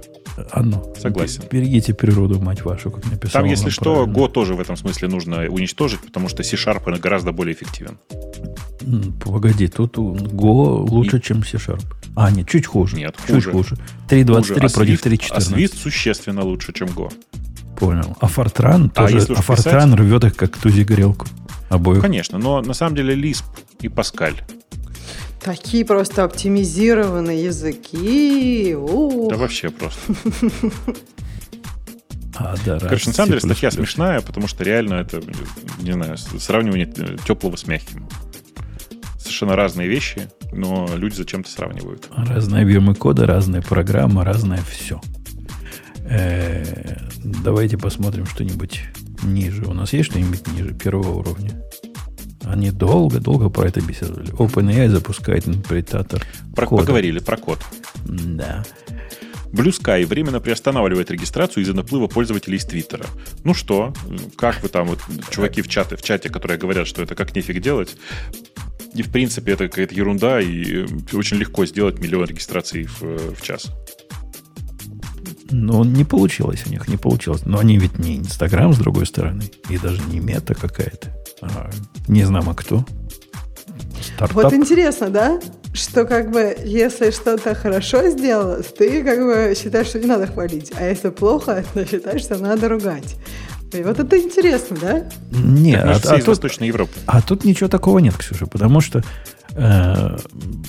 А 0.52 0.62
ну, 0.62 0.94
Согласен. 1.00 1.44
Берегите 1.52 1.96
природу, 1.96 2.40
мать 2.40 2.64
вашу, 2.64 2.92
как 2.92 3.06
написал. 3.10 3.42
Там, 3.42 3.50
если 3.50 3.70
что, 3.72 3.96
правильно. 4.06 4.14
Go 4.18 4.30
тоже 4.32 4.54
в 4.54 4.60
этом 4.62 4.78
смысле 4.78 5.08
нужно 5.08 5.48
уничтожить, 5.50 6.00
потому 6.02 6.30
что 6.30 6.44
C-Sharp 6.44 7.00
гораздо 7.00 7.32
более 7.32 7.56
эффективен. 7.56 7.98
Погоди, 9.24 9.68
тут 9.68 9.98
Go 9.98 10.88
лучше, 10.90 11.20
чем 11.20 11.44
C-Sharp. 11.44 11.82
А, 12.16 12.32
нет, 12.32 12.48
чуть 12.48 12.66
хуже. 12.68 12.96
Нет, 12.98 13.16
чуть 13.26 13.36
хуже. 13.36 13.52
хуже. 13.52 13.78
3.23 14.08 14.38
Хуже. 14.38 14.54
А 14.54 14.70
против 14.70 15.00
Swift- 15.00 15.04
3.14. 15.04 15.32
А 15.32 15.40
Swift 15.40 15.76
существенно 15.76 16.44
лучше, 16.44 16.72
чем 16.74 16.88
Go. 16.90 17.12
Понял. 17.80 18.16
А 18.20 18.28
Fortran 18.28 18.92
А 18.96 19.02
тоже, 19.08 19.18
а 19.30 19.42
Fortran 19.42 19.96
рвет 19.96 20.24
их 20.24 20.36
как 20.36 20.58
тузи 20.58 20.84
горелку. 20.84 21.26
Обоих. 21.70 22.02
Конечно, 22.02 22.38
но 22.38 22.62
на 22.62 22.74
самом 22.74 22.96
деле 22.96 23.16
Lisp 23.16 23.44
и 23.82 23.88
Pascal. 23.88 24.36
Такие 25.42 25.86
просто 25.86 26.24
оптимизированные 26.24 27.46
языки. 27.46 28.76
Ух. 28.76 29.30
Да 29.30 29.38
вообще 29.38 29.70
просто. 29.70 30.14
А, 32.40 32.56
да, 32.66 32.80
Короче, 32.80 33.08
на 33.08 33.14
самом 33.14 33.30
деле 33.30 33.42
статья 33.42 33.72
смешная, 33.72 34.22
потому 34.22 34.48
что 34.48 34.64
реально 34.64 34.96
это, 34.96 35.22
не 35.80 35.94
знаю, 35.94 36.18
сравнивание 36.18 36.88
э, 36.96 37.18
теплого 37.26 37.56
с 37.56 37.66
мягким. 37.66 38.08
Совершенно 39.18 39.56
разные 39.56 39.88
вещи, 39.88 40.30
но 40.52 40.88
люди 40.96 41.16
зачем-то 41.16 41.50
сравнивают. 41.50 42.08
Разные 42.16 42.62
объемы 42.62 42.94
кода, 42.94 43.26
разные 43.26 43.64
программы, 43.64 44.24
разное 44.24 44.62
все. 44.70 45.02
Давайте 47.24 47.78
посмотрим 47.78 48.26
что-нибудь 48.26 48.84
ниже. 49.24 49.66
У 49.66 49.74
нас 49.74 49.94
есть 49.94 50.12
что-нибудь 50.12 50.48
ниже 50.48 50.74
первого 50.74 51.20
уровня? 51.20 51.62
Они 52.52 52.72
долго-долго 52.72 53.50
про 53.50 53.68
это 53.68 53.82
беседовали. 53.82 54.32
OpenAI 54.34 54.90
запускает 54.90 55.48
интерпретатор 55.48 56.26
Про, 56.56 56.66
кода. 56.68 56.84
поговорили 56.84 57.20
про 57.20 57.38
код. 57.38 57.60
Да. 58.06 58.64
Blue 59.52 59.72
Sky 59.72 60.06
временно 60.06 60.40
приостанавливает 60.40 61.10
регистрацию 61.10 61.64
из-за 61.64 61.74
наплыва 61.74 62.08
пользователей 62.08 62.58
из 62.58 62.66
Твиттера. 62.66 63.06
Ну 63.44 63.54
что, 63.54 63.94
как 64.36 64.62
вы 64.62 64.70
там, 64.70 64.88
вот, 64.88 65.00
чуваки 65.30 65.62
в 65.62 65.68
чате, 65.68 65.96
в 65.96 66.02
чате, 66.02 66.30
которые 66.30 66.58
говорят, 66.58 66.88
что 66.88 67.02
это 67.02 67.16
как 67.16 67.36
нефиг 67.36 67.62
делать, 67.62 67.96
и 68.94 69.04
в 69.04 69.12
принципе 69.12 69.54
это 69.54 69.68
какая-то 69.68 69.96
ерунда, 69.96 70.42
и 70.42 70.86
очень 71.14 71.38
легко 71.38 71.66
сделать 71.66 72.00
миллион 72.00 72.26
регистраций 72.26 72.84
в, 72.84 73.36
в 73.36 73.42
час. 73.42 73.68
Но 75.50 75.86
не 75.86 76.04
получилось 76.04 76.64
у 76.66 76.70
них, 76.70 76.88
не 76.88 76.98
получилось. 76.98 77.46
Но 77.46 77.60
они 77.60 77.78
ведь 77.78 78.00
не 78.00 78.18
Инстаграм, 78.18 78.74
с 78.74 78.78
другой 78.78 79.06
стороны, 79.06 79.44
и 79.70 79.78
даже 79.78 80.02
не 80.10 80.20
мета 80.20 80.56
какая-то. 80.56 81.17
А 81.42 81.70
не 82.08 82.24
знамо 82.24 82.54
кто. 82.54 82.86
Стартап. 84.02 84.44
Вот 84.44 84.54
интересно, 84.54 85.10
да? 85.10 85.40
Что 85.74 86.06
как 86.06 86.32
бы, 86.32 86.58
если 86.64 87.12
что-то 87.12 87.54
хорошо 87.54 88.10
сделала, 88.10 88.64
ты 88.64 89.04
как 89.04 89.20
бы 89.20 89.54
считаешь, 89.56 89.88
что 89.88 90.00
не 90.00 90.08
надо 90.08 90.28
хвалить. 90.28 90.72
А 90.76 90.84
если 90.88 91.10
плохо, 91.10 91.64
то 91.74 91.86
считаешь, 91.86 92.22
что 92.22 92.38
надо 92.38 92.70
ругать. 92.70 93.16
И 93.74 93.84
вот 93.84 94.00
это 94.00 94.18
интересно, 94.18 94.78
да? 94.82 95.04
Не, 95.32 95.76
Мы 95.76 95.92
а, 95.92 95.96
а 95.96 95.98
из 95.98 96.02
тут, 96.02 96.28
Восточной 96.28 96.68
Европы. 96.68 96.94
а 97.06 97.22
тут 97.22 97.44
ничего 97.44 97.68
такого 97.68 98.00
нет, 98.00 98.16
Ксюша, 98.16 98.46
потому 98.48 98.80
что, 98.80 99.04
э, 99.56 100.18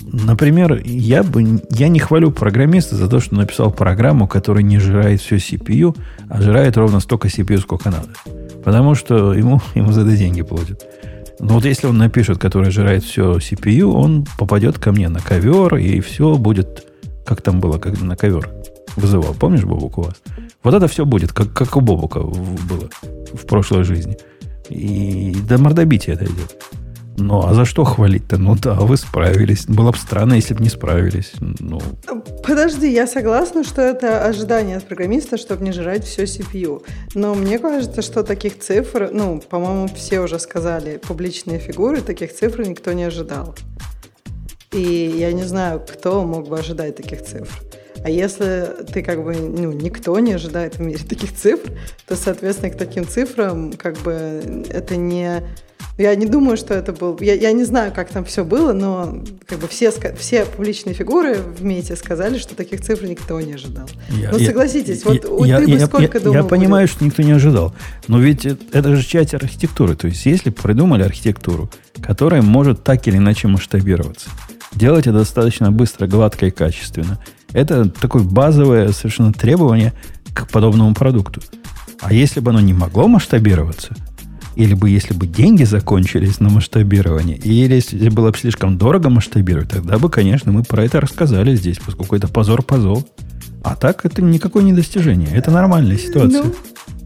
например, 0.02 0.82
я 0.84 1.22
бы 1.22 1.62
я 1.70 1.88
не 1.88 2.00
хвалю 2.00 2.32
программиста 2.32 2.96
за 2.96 3.08
то, 3.08 3.20
что 3.20 3.36
написал 3.36 3.70
программу, 3.70 4.26
которая 4.26 4.64
не 4.64 4.80
жирает 4.80 5.20
все 5.20 5.36
CPU, 5.36 5.96
а 6.28 6.42
жирает 6.42 6.76
ровно 6.76 6.98
столько 6.98 7.28
CPU, 7.28 7.58
сколько 7.58 7.88
надо. 7.88 8.08
Потому 8.68 8.94
что 8.94 9.32
ему, 9.32 9.62
ему 9.74 9.92
за 9.92 10.02
это 10.02 10.14
деньги 10.14 10.42
платят. 10.42 10.86
Но 11.40 11.54
вот 11.54 11.64
если 11.64 11.86
он 11.86 11.96
напишет, 11.96 12.36
который 12.36 12.70
жирает 12.70 13.02
все 13.02 13.38
CPU, 13.38 13.90
он 13.94 14.26
попадет 14.36 14.78
ко 14.78 14.92
мне 14.92 15.08
на 15.08 15.20
ковер, 15.20 15.76
и 15.76 16.00
все 16.00 16.36
будет, 16.36 16.86
как 17.24 17.40
там 17.40 17.60
было, 17.60 17.78
когда 17.78 18.04
на 18.04 18.14
ковер 18.14 18.50
вызывал. 18.94 19.32
Помнишь, 19.32 19.64
Бобук, 19.64 19.96
у 19.96 20.02
вас? 20.02 20.16
Вот 20.62 20.74
это 20.74 20.86
все 20.86 21.06
будет, 21.06 21.32
как, 21.32 21.50
как 21.54 21.76
у 21.76 21.80
Бобука 21.80 22.20
было 22.20 22.90
в 23.32 23.46
прошлой 23.46 23.84
жизни. 23.84 24.18
И 24.68 25.34
до 25.48 25.56
мордобития 25.56 26.12
это 26.12 26.26
идет. 26.26 26.62
Ну, 27.20 27.44
а 27.44 27.52
за 27.52 27.64
что 27.64 27.84
хвалить-то? 27.84 28.38
Ну 28.38 28.54
да, 28.54 28.74
вы 28.74 28.96
справились. 28.96 29.66
Было 29.66 29.90
бы 29.90 29.98
странно, 29.98 30.34
если 30.34 30.54
бы 30.54 30.62
не 30.62 30.68
справились. 30.68 31.32
Ну, 31.40 31.80
Подожди, 32.44 32.90
я 32.90 33.06
согласна, 33.06 33.64
что 33.64 33.82
это 33.82 34.24
ожидание 34.24 34.76
от 34.76 34.86
программиста, 34.86 35.36
чтобы 35.36 35.64
не 35.64 35.72
жрать 35.72 36.04
все 36.04 36.22
CPU. 36.22 36.82
Но 37.14 37.34
мне 37.34 37.58
кажется, 37.58 38.02
что 38.02 38.22
таких 38.22 38.60
цифр, 38.60 39.10
ну, 39.12 39.40
по-моему, 39.40 39.88
все 39.88 40.20
уже 40.20 40.38
сказали, 40.38 40.98
публичные 40.98 41.58
фигуры, 41.58 42.00
таких 42.00 42.32
цифр 42.32 42.62
никто 42.62 42.92
не 42.92 43.04
ожидал. 43.04 43.54
И 44.70 45.14
я 45.18 45.32
не 45.32 45.44
знаю, 45.44 45.80
кто 45.80 46.24
мог 46.24 46.48
бы 46.48 46.58
ожидать 46.58 46.96
таких 46.96 47.22
цифр. 47.22 47.62
А 48.04 48.10
если 48.10 48.68
ты 48.92 49.02
как 49.02 49.24
бы, 49.24 49.34
ну, 49.34 49.72
никто 49.72 50.18
не 50.20 50.32
ожидает 50.32 50.76
в 50.76 50.80
мире 50.80 51.04
таких 51.04 51.34
цифр, 51.34 51.72
то, 52.06 52.16
соответственно, 52.16 52.70
к 52.70 52.78
таким 52.78 53.06
цифрам 53.06 53.72
как 53.72 53.98
бы 53.98 54.64
это 54.70 54.96
не... 54.96 55.42
Я 55.98 56.14
не 56.14 56.26
думаю, 56.26 56.56
что 56.56 56.74
это 56.74 56.92
был... 56.92 57.18
Я, 57.20 57.34
я 57.34 57.50
не 57.50 57.64
знаю, 57.64 57.92
как 57.92 58.08
там 58.08 58.24
все 58.24 58.44
было, 58.44 58.72
но 58.72 59.18
как 59.46 59.58
бы 59.58 59.66
все, 59.66 59.92
все 60.16 60.44
публичные 60.44 60.94
фигуры 60.94 61.34
в 61.38 61.64
МЕТе 61.64 61.96
сказали, 61.96 62.38
что 62.38 62.54
таких 62.54 62.80
цифр 62.82 63.04
никто 63.06 63.40
не 63.40 63.54
ожидал. 63.54 63.88
я- 64.10 64.30
ну, 64.30 64.38
я- 64.38 64.46
согласитесь, 64.46 65.02
я- 65.04 65.20
вот 65.28 65.46
я- 65.46 65.58
ты 65.58 65.64
бы 65.64 65.70
я- 65.72 65.86
сколько 65.86 66.18
я- 66.18 66.24
думал 66.24 66.36
Я 66.36 66.44
понимаю, 66.44 66.86
будет? 66.86 66.94
что 66.96 67.04
никто 67.04 67.22
не 67.24 67.32
ожидал. 67.32 67.74
Но 68.06 68.20
ведь 68.20 68.46
это, 68.46 68.64
это 68.72 68.94
же 68.94 69.04
часть 69.04 69.34
архитектуры. 69.34 69.96
То 69.96 70.06
есть, 70.06 70.24
если 70.24 70.50
придумали 70.50 71.02
архитектуру, 71.02 71.68
которая 72.00 72.42
может 72.42 72.84
так 72.84 73.04
или 73.08 73.16
иначе 73.16 73.48
масштабироваться, 73.48 74.30
делать 74.72 75.08
это 75.08 75.18
достаточно 75.18 75.72
быстро, 75.72 76.06
гладко 76.06 76.46
и 76.46 76.50
качественно, 76.52 77.18
это 77.52 77.88
такое 77.90 78.22
базовое 78.22 78.92
совершенно 78.92 79.32
требование 79.32 79.92
к 80.32 80.46
подобному 80.48 80.94
продукту. 80.94 81.40
А 82.00 82.12
если 82.12 82.38
бы 82.38 82.50
оно 82.52 82.60
не 82.60 82.72
могло 82.72 83.08
масштабироваться, 83.08 83.96
или 84.58 84.74
бы 84.74 84.90
если 84.90 85.14
бы 85.14 85.28
деньги 85.28 85.62
закончились 85.62 86.40
на 86.40 86.50
масштабирование, 86.50 87.36
или 87.36 87.76
если 87.76 88.08
было 88.08 88.32
бы 88.32 88.36
слишком 88.36 88.76
дорого 88.76 89.08
масштабировать, 89.08 89.70
тогда 89.70 89.98
бы, 89.98 90.10
конечно, 90.10 90.50
мы 90.50 90.64
про 90.64 90.84
это 90.84 91.00
рассказали 91.00 91.54
здесь, 91.54 91.78
поскольку 91.78 92.16
это 92.16 92.26
позор-позор. 92.26 93.04
А 93.62 93.76
так 93.76 94.04
это 94.04 94.20
никакое 94.20 94.64
не 94.64 94.72
достижение. 94.72 95.28
Это 95.32 95.52
нормальная 95.52 95.96
ситуация. 95.96 96.42
Ну, 96.42 96.54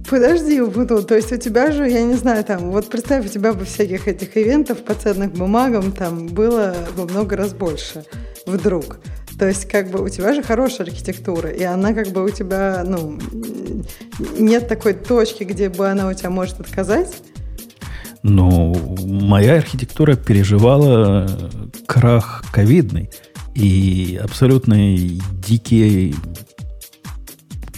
подожди, 0.08 0.62
Убуду, 0.62 1.02
то 1.02 1.14
есть 1.14 1.30
у 1.30 1.36
тебя 1.36 1.72
же, 1.72 1.86
я 1.90 2.02
не 2.02 2.14
знаю, 2.14 2.42
там, 2.42 2.70
вот 2.70 2.88
представь, 2.88 3.26
у 3.26 3.28
тебя 3.28 3.52
бы 3.52 3.66
всяких 3.66 4.08
этих 4.08 4.34
ивентов 4.34 4.82
по 4.82 4.94
ценным 4.94 5.28
бумагам 5.28 5.92
там 5.92 6.28
было 6.28 6.74
во 6.96 7.04
много 7.04 7.36
раз 7.36 7.52
больше 7.52 8.06
вдруг. 8.46 8.98
То 9.38 9.46
есть, 9.46 9.68
как 9.68 9.90
бы, 9.90 10.02
у 10.02 10.08
тебя 10.08 10.32
же 10.32 10.42
хорошая 10.42 10.86
архитектура, 10.86 11.50
и 11.50 11.64
она, 11.64 11.92
как 11.92 12.08
бы, 12.08 12.24
у 12.24 12.30
тебя, 12.30 12.82
ну, 12.86 13.18
нет 14.38 14.68
такой 14.68 14.94
точки, 14.94 15.44
где 15.44 15.68
бы 15.68 15.88
она 15.88 16.08
у 16.08 16.14
тебя 16.14 16.30
может 16.30 16.58
отказать. 16.58 17.12
Ну, 18.22 18.96
моя 19.04 19.54
архитектура 19.56 20.14
переживала 20.14 21.26
э, 21.28 21.48
крах 21.86 22.44
ковидный. 22.52 23.10
И 23.54 24.18
абсолютно 24.22 24.76
дикие 24.96 26.14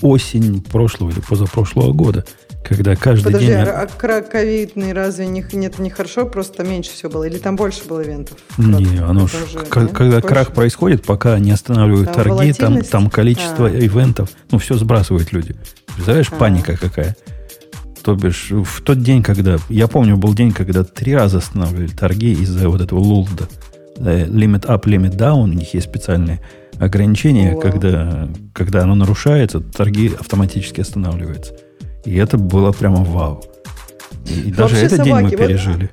осень 0.03 0.61
прошлого 0.63 1.11
или 1.11 1.21
позапрошлого 1.21 1.93
года, 1.93 2.25
когда 2.63 2.95
каждый 2.95 3.25
Подожди, 3.25 3.47
день... 3.49 3.57
а 3.57 3.87
крак 3.87 4.31
ковидный 4.31 4.93
разве 4.93 5.27
не, 5.27 5.45
нет, 5.53 5.79
не 5.79 5.91
хорошо, 5.91 6.27
просто 6.27 6.63
меньше 6.63 6.93
всего 6.93 7.11
было? 7.13 7.25
Или 7.25 7.39
там 7.39 7.57
больше 7.57 7.85
было 7.87 8.03
ивентов? 8.05 8.39
Не, 8.59 8.99
оно 8.99 9.27
ж, 9.27 9.33
же, 9.51 9.59
к- 9.61 9.77
нет? 9.77 9.93
когда 9.93 10.21
Больше? 10.21 10.29
крах 10.29 10.53
происходит, 10.53 11.03
пока 11.05 11.39
не 11.39 11.51
останавливают 11.51 12.13
Там 12.13 12.25
торги, 12.25 12.53
там, 12.53 12.83
там 12.83 13.11
количество 13.11 13.67
А. 13.67 13.71
ивентов, 13.71 14.31
ну, 14.51 14.59
все 14.59 14.77
сбрасывают 14.77 15.33
люди. 15.33 15.57
Представляешь, 15.95 16.29
А. 16.33 16.37
паника 16.37 16.77
какая. 16.77 17.17
То 18.05 18.15
бишь, 18.15 18.51
в 18.51 18.83
тот 18.83 19.01
день, 19.03 19.23
когда... 19.23 19.57
Я 19.71 19.89
помню, 19.89 20.19
был 20.19 20.35
день, 20.35 20.53
когда 20.53 20.85
три 20.85 21.15
раза 21.15 21.39
останавливали 21.39 21.89
торги 21.89 22.33
из-за 22.33 22.69
вот 22.69 22.83
этого 22.83 22.99
лулда. 22.99 23.49
Э, 23.97 24.27
Limit 24.27 24.67
up, 24.67 24.83
limit 24.85 25.17
down. 25.17 25.45
У 25.45 25.47
них 25.47 25.73
есть 25.73 25.89
специальные 25.89 26.41
ограничения, 26.79 27.53
Вау. 27.53 27.61
когда, 27.61 28.29
когда 28.53 28.83
оно 28.83 28.95
нарушается, 28.95 29.61
торги 29.61 30.13
автоматически 30.19 30.83
останавливаются. 30.83 31.55
И 32.05 32.15
это 32.17 32.37
было 32.37 32.73
прямо 32.73 33.03
вау. 33.03 33.43
И, 34.27 34.49
и 34.49 34.53
даже 34.53 34.77
этот 34.77 35.03
день 35.03 35.15
мы 35.15 35.21
собаки, 35.21 35.37
вот- 35.37 35.47
пережили. 35.47 35.91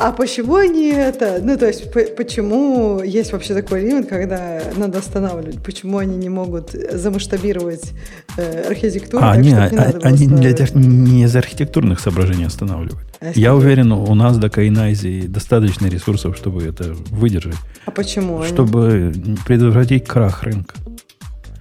А 0.00 0.12
почему 0.12 0.54
они 0.56 0.88
это... 0.88 1.40
Ну, 1.42 1.58
то 1.58 1.66
есть, 1.66 1.92
по- 1.92 2.00
почему 2.16 3.02
есть 3.02 3.32
вообще 3.32 3.52
такой 3.54 3.82
лимит, 3.82 4.08
когда 4.08 4.62
надо 4.76 4.98
останавливать? 4.98 5.62
Почему 5.62 5.98
они 5.98 6.16
не 6.16 6.30
могут 6.30 6.70
замасштабировать 6.70 7.92
э, 8.38 8.68
архитектуру 8.70 9.22
А, 9.22 9.34
так, 9.34 9.44
не, 9.44 9.50
чтобы 9.50 9.62
а- 9.64 9.68
не 9.68 9.92
было 9.92 10.00
они 10.04 10.26
для, 10.26 10.50
останавливать? 10.64 10.74
не 11.12 11.24
из 11.24 11.36
архитектурных 11.36 12.00
соображений 12.00 12.44
останавливают. 12.46 13.06
А 13.20 13.32
Я 13.34 13.54
уверен, 13.54 13.92
у 13.92 14.14
нас 14.14 14.38
до 14.38 14.48
Кайнайзи 14.48 15.26
достаточно 15.28 15.86
ресурсов, 15.86 16.34
чтобы 16.36 16.64
это 16.64 16.94
выдержать, 17.10 17.56
А 17.84 17.90
почему 17.90 18.40
они? 18.40 18.48
чтобы 18.52 19.12
предотвратить 19.46 20.06
крах 20.06 20.42
рынка. 20.44 20.76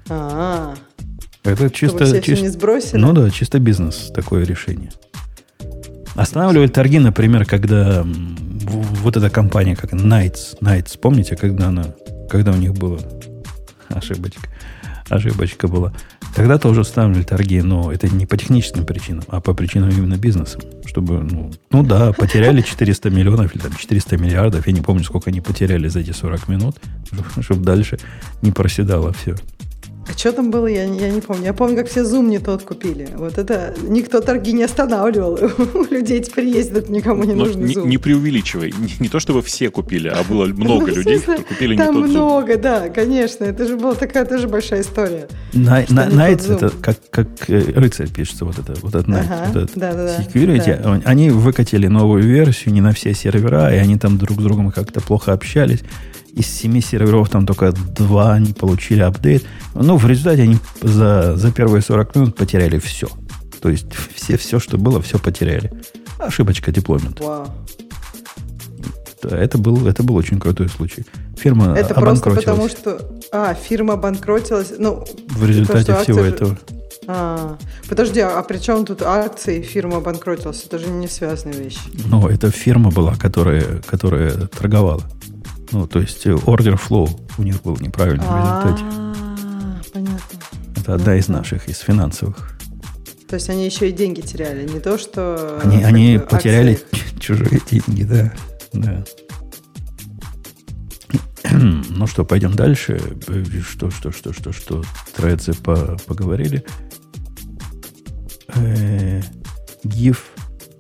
А, 0.10 0.76
Это 1.44 1.56
чтобы 1.56 1.70
чисто, 1.72 2.06
все 2.06 2.18
чис- 2.20 2.36
всё 2.36 2.42
не 2.44 2.50
сбросили? 2.50 3.00
ну 3.00 3.12
да, 3.14 3.30
чисто 3.32 3.60
бизнес 3.60 4.12
такое 4.16 4.46
решение. 4.46 4.92
Останавливали 6.16 6.68
торги, 6.68 7.00
например, 7.00 7.46
когда 7.46 8.04
вот 8.04 9.18
эта 9.18 9.30
компания, 9.30 9.76
как 9.76 9.94
Knights, 9.94 10.60
Knights, 10.62 10.98
помните, 11.00 11.36
когда 11.36 11.68
она, 11.68 11.86
когда 12.30 12.52
у 12.52 12.56
них 12.56 12.74
была 12.74 13.00
ошибочка, 13.90 14.50
ошибочка 15.10 15.68
была. 15.68 15.94
Тогда 16.36 16.58
тоже 16.58 16.82
останавливали 16.82 17.24
торги, 17.24 17.62
но 17.62 17.92
это 17.92 18.08
не 18.08 18.26
по 18.26 18.38
техническим 18.38 18.86
причинам, 18.86 19.24
а 19.30 19.42
по 19.42 19.54
причинам 19.54 19.90
именно 19.90 20.18
бизнеса. 20.18 20.60
Чтобы, 20.86 21.20
ну, 21.24 21.52
ну 21.72 21.84
да, 21.84 22.14
потеряли 22.14 22.62
400 22.62 23.10
миллионов 23.10 23.56
или 23.56 23.62
там 23.62 23.74
400 23.76 24.18
миллиардов, 24.18 24.68
я 24.68 24.74
не 24.74 24.82
помню, 24.82 25.04
сколько 25.04 25.30
они 25.30 25.42
потеряли 25.42 25.88
за 25.88 26.00
эти 26.00 26.12
40 26.12 26.48
минут, 26.48 26.78
чтобы 27.42 27.64
дальше 27.64 28.00
не 28.42 28.52
проседало 28.52 29.14
все. 29.14 29.36
А 30.12 30.18
что 30.18 30.32
там 30.32 30.50
было, 30.50 30.66
я, 30.68 30.88
не- 30.88 31.00
я 31.00 31.10
не 31.10 31.22
помню. 31.22 31.46
Я 31.46 31.54
помню, 31.54 31.76
как 31.78 31.88
все 31.88 32.02
Zoom 32.02 32.28
не 32.30 32.40
тот 32.40 32.64
купили. 32.64 33.08
Вот 33.16 33.38
это 33.38 33.76
никто 33.88 34.22
торги 34.22 34.54
не 34.54 34.64
останавливал. 34.64 35.38
У 35.74 35.94
людей 35.94 36.20
теперь 36.22 36.46
есть 36.46 36.72
этот 36.72 36.90
никому 36.90 37.24
не 37.26 37.34
Но 37.34 37.46
нужный 37.46 37.62
Ну, 37.62 37.68
не, 37.68 37.74
Zoom. 37.76 37.88
не 37.88 37.98
преувеличивай. 38.00 38.74
Не, 38.78 38.90
не 39.00 39.08
то, 39.10 39.20
чтобы 39.20 39.42
все 39.44 39.70
купили, 39.70 40.08
а 40.08 40.24
было 40.24 40.46
много 40.46 40.88
Ну, 40.88 40.94
в 40.94 40.98
людей, 40.98 41.20
которые 41.20 41.46
купили 41.46 41.76
не 41.76 41.78
Там 41.78 41.94
тот 41.96 42.06
Zoom. 42.06 42.10
много, 42.10 42.58
да, 42.58 42.90
конечно. 42.90 43.44
Это 43.46 43.68
же 43.68 43.78
была 43.78 43.94
такая 43.94 44.26
тоже 44.26 44.48
большая 44.48 44.82
история. 44.82 45.28
На, 45.54 45.86
на, 45.90 46.30
это 46.30 46.72
как, 46.82 46.98
как 47.12 47.28
э, 47.48 47.60
рыцарь 47.76 48.10
пишется, 48.10 48.46
вот 48.46 48.58
это, 48.58 48.74
вот 48.82 48.96
этот 48.96 49.08
Knights, 49.08 49.26
Ага, 49.30 49.44
вот 49.54 49.56
этот 49.64 49.78
да-да-да, 49.78 50.18
security. 50.24 50.82
да. 50.82 50.92
Он- 50.92 51.02
Они 51.06 51.30
выкатили 51.30 51.88
новую 51.88 52.24
версию 52.24 52.74
не 52.74 52.82
на 52.82 52.94
все 52.94 53.14
сервера, 53.14 53.72
и 53.74 53.78
они 53.78 53.98
там 53.98 54.18
друг 54.18 54.40
с 54.40 54.44
другом 54.44 54.72
как-то 54.72 55.02
плохо 55.02 55.34
общались. 55.34 55.80
Из 56.40 56.48
семи 56.48 56.80
серверов 56.80 57.28
там 57.30 57.46
только 57.46 57.74
два 57.74 58.40
не 58.40 58.54
получили 58.54 59.02
апдейт. 59.02 59.46
Ну, 59.76 59.98
в 59.98 60.08
результате 60.08 60.44
они 60.44 60.58
за, 60.82 61.36
за 61.36 61.52
первые 61.52 61.82
40 61.82 62.16
минут 62.16 62.36
потеряли 62.38 62.80
все. 62.80 63.10
То 63.62 63.68
есть 63.68 63.88
все, 64.16 64.38
все, 64.38 64.58
что 64.58 64.78
было, 64.78 65.02
все 65.02 65.20
потеряли. 65.20 65.70
Ошибочка 66.18 66.72
дипломент. 66.72 67.22
Это, 69.22 69.58
был, 69.58 69.86
это 69.86 70.02
был 70.02 70.16
очень 70.16 70.40
крутой 70.40 70.70
случай. 70.70 71.06
Фирма 71.38 71.78
Это 71.78 71.94
просто 71.94 72.30
потому, 72.30 72.70
что... 72.70 73.02
А, 73.34 73.54
фирма 73.54 73.96
обанкротилась. 73.96 74.72
Ну, 74.78 75.04
в 75.28 75.46
результате 75.46 75.92
что 75.92 76.04
всего 76.04 76.20
же- 76.20 76.30
этого. 76.30 76.58
а, 77.08 77.58
подожди, 77.90 78.22
а 78.22 78.42
при 78.44 78.60
чем 78.60 78.86
тут 78.86 79.02
акции, 79.02 79.62
фирма 79.62 79.98
обанкротилась? 79.98 80.64
Это 80.66 80.80
же 80.80 80.88
не 80.88 81.10
связанные 81.10 81.60
вещи. 81.60 81.82
Ну, 82.06 82.30
это 82.30 82.50
фирма 82.50 82.92
была, 82.92 83.16
которая, 83.16 83.82
которая 83.86 84.48
торговала. 84.48 85.04
Ну, 85.72 85.88
то 85.88 86.00
есть 86.00 86.26
э, 86.26 86.32
order 86.32 86.80
flow 86.80 87.10
у 87.38 87.44
них 87.44 87.62
был 87.62 87.78
неправильный 87.80 88.26
в 88.26 88.36
результате. 88.38 88.84
А, 88.86 89.82
понятно. 89.94 90.40
Это 90.76 90.96
одна 90.96 91.16
из 91.16 91.28
наших, 91.28 91.68
из 91.70 91.80
финансовых. 91.80 92.58
То 93.28 93.36
есть 93.36 93.50
они 93.50 93.66
еще 93.66 93.90
и 93.90 93.92
деньги 93.92 94.22
теряли, 94.22 94.68
не 94.68 94.80
то, 94.80 94.98
что... 94.98 95.60
Они, 95.64 95.84
они 95.84 96.18
бы, 96.18 96.24
потеряли 96.26 96.74
акции. 96.92 97.20
чужие 97.20 97.62
деньги, 97.70 98.04
да. 98.04 98.34
да. 98.74 99.04
Ну 101.90 102.08
что, 102.08 102.24
пойдем 102.26 102.54
дальше. 102.56 103.00
Э, 103.28 103.44
Что, 103.62 103.92
что, 103.92 104.12
что, 104.12 104.34
что, 104.34 104.52
что? 104.52 104.84
Тредзы 105.16 105.54
по, 105.54 105.98
поговорили. 106.08 106.64
Э, 108.56 109.22
GIF. 109.84 110.18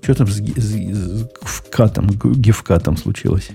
Что 0.01 0.15
там 0.15 0.27
с, 0.27 0.37
с, 0.37 0.41
с 0.41 1.23
гифкатом, 1.23 2.07
г- 2.07 2.33
гифкатом 2.33 2.97
случилось? 2.97 3.49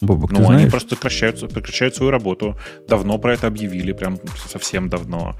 Бобок, 0.00 0.30
ты 0.30 0.34
Ну, 0.36 0.40
они 0.48 0.48
знаешь? 0.58 0.70
просто 0.70 0.94
прекращают, 0.96 1.40
прекращают 1.52 1.96
свою 1.96 2.10
работу. 2.10 2.56
Давно 2.88 3.16
про 3.18 3.32
это 3.34 3.46
объявили, 3.46 3.92
прям 3.92 4.18
совсем 4.48 4.88
давно. 4.88 5.36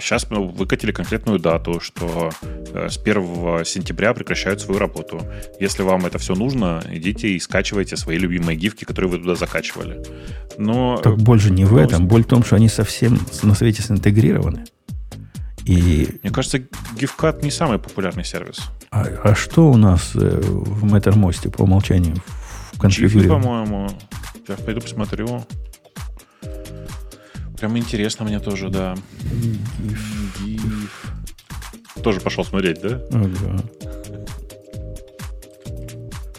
Сейчас 0.00 0.26
выкатили 0.30 0.92
конкретную 0.92 1.38
дату, 1.38 1.80
что 1.80 2.30
э, 2.74 2.88
с 2.90 2.98
1 2.98 3.64
сентября 3.64 4.12
прекращают 4.14 4.60
свою 4.60 4.78
работу. 4.78 5.22
Если 5.60 5.82
вам 5.82 6.04
это 6.06 6.18
все 6.18 6.34
нужно, 6.34 6.82
идите 6.90 7.28
и 7.28 7.38
скачивайте 7.40 7.96
свои 7.96 8.18
любимые 8.18 8.56
гифки, 8.56 8.84
которые 8.84 9.10
вы 9.10 9.18
туда 9.18 9.34
закачивали. 9.34 10.02
Но 10.58 10.98
Так 10.98 11.16
боль 11.16 11.40
же 11.40 11.50
не 11.50 11.64
в 11.64 11.72
Ну, 11.72 11.78
этом. 11.78 12.06
Боль 12.06 12.22
в 12.24 12.26
том, 12.26 12.44
что 12.44 12.56
они 12.56 12.68
совсем 12.68 13.18
на 13.42 13.54
свете 13.54 13.82
синтегрированы. 13.82 14.64
И 15.64 16.20
мне 16.22 16.32
кажется, 16.32 16.58
GIFCAT 16.96 17.42
не 17.42 17.50
самый 17.50 17.78
популярный 17.78 18.24
сервис. 18.24 18.58
а, 18.90 19.04
а 19.24 19.34
что 19.34 19.68
у 19.70 19.76
нас 19.76 20.12
э, 20.14 20.18
в 20.42 20.84
Mattermost 20.84 21.50
по 21.50 21.62
умолчанию 21.62 22.14
конфигурировании? 22.78 23.28
по-моему. 23.28 23.88
Сейчас 24.46 24.60
пойду 24.60 24.80
посмотрю. 24.80 25.44
Прям 27.58 27.76
интересно 27.78 28.24
мне 28.24 28.38
тоже, 28.38 28.68
да. 28.68 28.94
GIF. 30.40 30.62
Тоже 32.02 32.20
пошел 32.20 32.44
смотреть, 32.44 32.80
да? 32.82 33.00
Ага. 33.10 33.62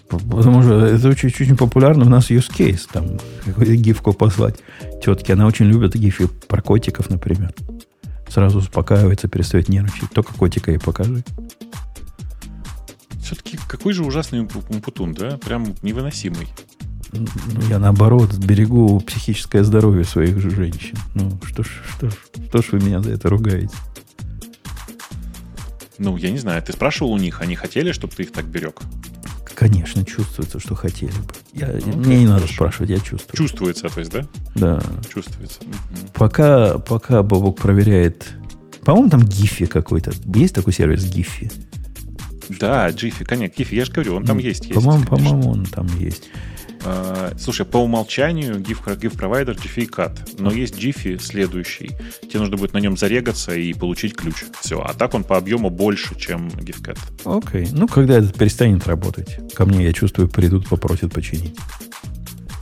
Потому 0.10 0.62
что 0.64 0.86
это 0.86 1.10
очень, 1.10 1.30
очень 1.30 1.58
популярно. 1.58 2.06
У 2.06 2.10
нас 2.10 2.30
use 2.30 2.50
case. 2.50 2.88
Там 2.92 3.20
какую-то 3.46 3.76
гифку 3.76 4.14
послать 4.14 4.56
тетке. 5.04 5.34
Она 5.34 5.48
очень 5.48 5.66
любит 5.66 5.96
гифы 5.96 6.28
про 6.28 6.62
котиков, 6.62 7.10
например. 7.10 7.54
Сразу 8.30 8.60
успокаивается, 8.60 9.28
перестает 9.28 9.70
нервничать. 9.70 10.12
Только 10.12 10.34
котика 10.34 10.72
ей 10.72 10.80
покажи. 10.80 11.24
Все-таки 13.28 13.60
какой 13.68 13.92
же 13.92 14.06
ужасный 14.06 14.40
умпутун, 14.40 15.14
да? 15.14 15.38
Прям 15.38 15.76
невыносимый. 15.82 16.48
Ну, 17.12 17.26
Я 17.70 17.78
наоборот 17.78 18.34
берегу 18.38 19.02
психическое 19.02 19.66
здоровье 19.66 20.06
своих 20.06 20.40
же 20.40 20.50
женщин. 20.50 20.98
Ну, 21.14 21.38
что 21.46 21.64
ж, 21.64 21.68
что 21.98 22.10
ж, 22.10 22.14
что 22.48 22.62
ж 22.62 22.66
вы 22.72 22.80
меня 22.80 23.02
за 23.02 23.12
это 23.12 23.28
ругаете? 23.30 23.76
Ну, 25.98 26.16
я 26.16 26.32
не 26.32 26.38
знаю, 26.38 26.62
ты 26.64 26.72
спрашивал 26.72 27.12
у 27.12 27.18
них, 27.18 27.42
они 27.42 27.56
хотели, 27.56 27.92
чтобы 27.92 28.14
ты 28.14 28.24
их 28.24 28.32
так 28.32 28.46
берег? 28.46 28.80
Конечно, 29.56 30.06
чувствуется, 30.06 30.60
что 30.60 30.76
хотели 30.76 31.12
бы. 31.12 31.34
Я, 31.52 31.78
Ну, 31.86 31.98
мне 31.98 32.20
не 32.20 32.26
надо 32.28 32.42
хорошо. 32.42 32.54
спрашивать, 32.54 32.92
я 32.92 33.00
чувствую. 33.00 33.36
Чувствуется, 33.36 33.90
то 33.90 34.00
есть, 34.00 34.12
да? 34.12 34.26
Да. 34.56 34.82
Чувствуется. 35.14 35.60
Пока, 36.14 36.78
пока 36.78 37.24
Бобок 37.24 37.58
проверяет... 37.58 38.30
По-моему, 38.86 39.10
там 39.10 39.26
Гифи 39.26 39.66
какой-то. 39.66 40.14
Есть 40.34 40.56
такой 40.56 40.72
сервис 40.72 41.04
Гифи? 41.04 41.52
Да, 42.50 42.90
Jiffy, 42.90 43.26
конечно, 43.26 43.62
Jiffy, 43.62 43.76
я 43.76 43.86
же 43.86 43.92
говорю, 43.92 44.16
он 44.16 44.26
там 44.26 44.38
есть. 44.38 44.66
есть 44.66 44.74
По-моему, 44.74 45.06
конечно. 45.06 45.30
по-моему, 45.30 45.52
он 45.52 45.66
там 45.66 45.88
есть. 46.00 46.30
А, 46.84 47.34
Слушай, 47.38 47.66
по 47.66 47.78
умолчанию 47.78 48.56
GIF, 48.60 48.86
GIF 48.98 49.18
провайдер 49.18 49.56
Jiffy 49.56 49.90
Cat. 49.90 50.18
Но 50.40 50.52
есть 50.52 50.76
Jiffy 50.76 51.20
следующий. 51.20 51.92
Тебе 52.22 52.40
нужно 52.40 52.58
будет 52.58 52.74
на 52.74 52.78
нем 52.78 52.98
зарегаться 52.98 53.54
и 53.54 53.74
получить 53.74 54.16
ключ. 54.16 54.46
Все. 54.62 54.80
А 54.82 54.94
так 54.94 55.14
он 55.14 55.24
по 55.24 55.38
объему 55.38 55.70
больше, 55.70 56.18
чем 56.18 56.48
GIFCAT. 56.48 56.98
Окей. 57.26 57.68
Ну, 57.72 57.88
когда 57.88 58.18
этот 58.18 58.36
перестанет 58.36 58.88
работать, 58.88 59.54
ко 59.54 59.66
мне, 59.66 59.84
я 59.84 59.94
чувствую, 59.94 60.30
придут, 60.30 60.68
попросят 60.70 61.14
починить. 61.14 61.56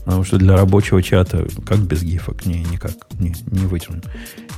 Потому 0.05 0.23
что 0.23 0.37
для 0.37 0.55
рабочего 0.55 1.01
чата, 1.01 1.47
как 1.65 1.79
без 1.79 2.03
гифок, 2.03 2.45
не, 2.45 2.63
никак 2.63 2.93
не, 3.19 3.33
не 3.47 3.65
вытянем. 3.65 4.03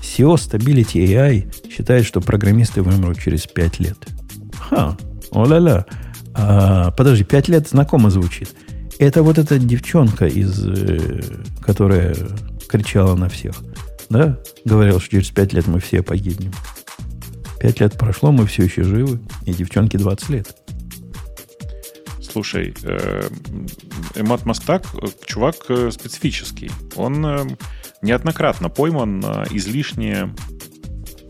SEO 0.02 0.36
Stability 0.36 1.06
AI 1.08 1.72
считает, 1.74 2.06
что 2.06 2.20
программисты 2.20 2.82
вымрут 2.82 3.20
через 3.20 3.48
5 3.48 3.80
лет. 3.80 3.98
Ха, 4.60 4.98
о-ля-ля. 5.32 5.86
А, 6.34 6.92
подожди, 6.92 7.24
5 7.24 7.48
лет 7.48 7.68
знакомо 7.68 8.10
звучит. 8.10 8.50
Это 9.00 9.24
вот 9.24 9.38
эта 9.38 9.60
девчонка, 9.60 10.26
из, 10.26 10.66
э, 10.66 11.22
которая 11.62 12.16
кричала 12.68 13.16
на 13.16 13.30
всех. 13.30 13.56
Да? 14.10 14.40
Говорила, 14.66 15.00
что 15.00 15.12
через 15.12 15.30
пять 15.30 15.54
лет 15.54 15.68
мы 15.68 15.80
все 15.80 16.02
погибнем. 16.02 16.52
Пять 17.60 17.80
лет 17.80 17.98
прошло, 17.98 18.32
мы 18.32 18.46
все 18.46 18.64
еще 18.64 18.84
живы, 18.84 19.20
и 19.46 19.54
девчонке 19.54 19.98
20 19.98 20.30
лет. 20.30 20.56
Слушай, 22.22 22.74
э, 22.84 23.30
Эмат 24.16 24.46
Мастак, 24.46 24.84
чувак 25.26 25.56
э, 25.70 25.92
специфический. 25.92 26.72
Он 26.96 27.58
неоднократно 28.02 28.70
пойман 28.70 29.20
на 29.20 29.46
излишне 29.52 30.34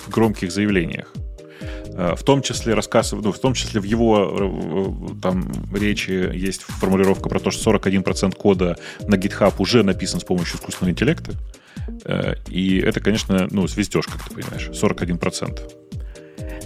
громких 0.10 0.52
заявлениях. 0.52 1.14
В 1.98 2.24
том 2.24 2.44
числе 2.44 2.76
рассказ, 2.76 3.12
ну, 3.12 3.32
в 3.32 3.40
том 3.40 3.56
числе 3.56 3.82
в 3.82 3.84
его 3.84 5.18
там 5.20 5.52
речи 5.74 6.12
есть 6.12 6.62
формулировка 6.62 7.28
про 7.28 7.40
то, 7.40 7.50
что 7.50 7.74
41% 7.74 8.36
кода 8.36 8.78
на 9.08 9.16
GitHub 9.16 9.56
уже 9.58 9.82
написан 9.82 10.20
с 10.20 10.24
помощью 10.24 10.58
искусственного 10.58 10.92
интеллекта. 10.92 11.32
И 12.50 12.78
это, 12.78 13.00
конечно, 13.00 13.48
ну, 13.50 13.68
свистеж, 13.68 14.06
как 14.06 14.24
ты 14.24 14.36
понимаешь, 14.36 14.70
41%. 14.70 15.88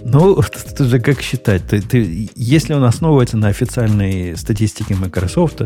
Ну, 0.04 0.38
это 0.38 0.84
же 0.84 1.00
как 1.00 1.20
считать? 1.22 1.66
Ты, 1.68 1.80
ты, 1.80 2.28
если 2.34 2.74
он 2.74 2.84
основывается 2.84 3.36
на 3.36 3.48
официальной 3.48 4.36
статистике 4.36 4.94
Microsoft, 4.94 5.62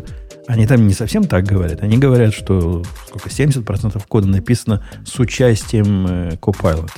они 0.47 0.67
там 0.67 0.87
не 0.87 0.95
совсем 0.95 1.25
так 1.25 1.45
говорят. 1.45 1.83
Они 1.83 1.97
говорят, 1.97 2.35
что 2.35 2.85
сколько, 3.09 3.29
70% 3.31 4.03
кода 4.07 4.29
написано 4.29 4.87
с 5.05 5.19
участием 5.19 6.07
э, 6.07 6.31
Copilot. 6.37 6.91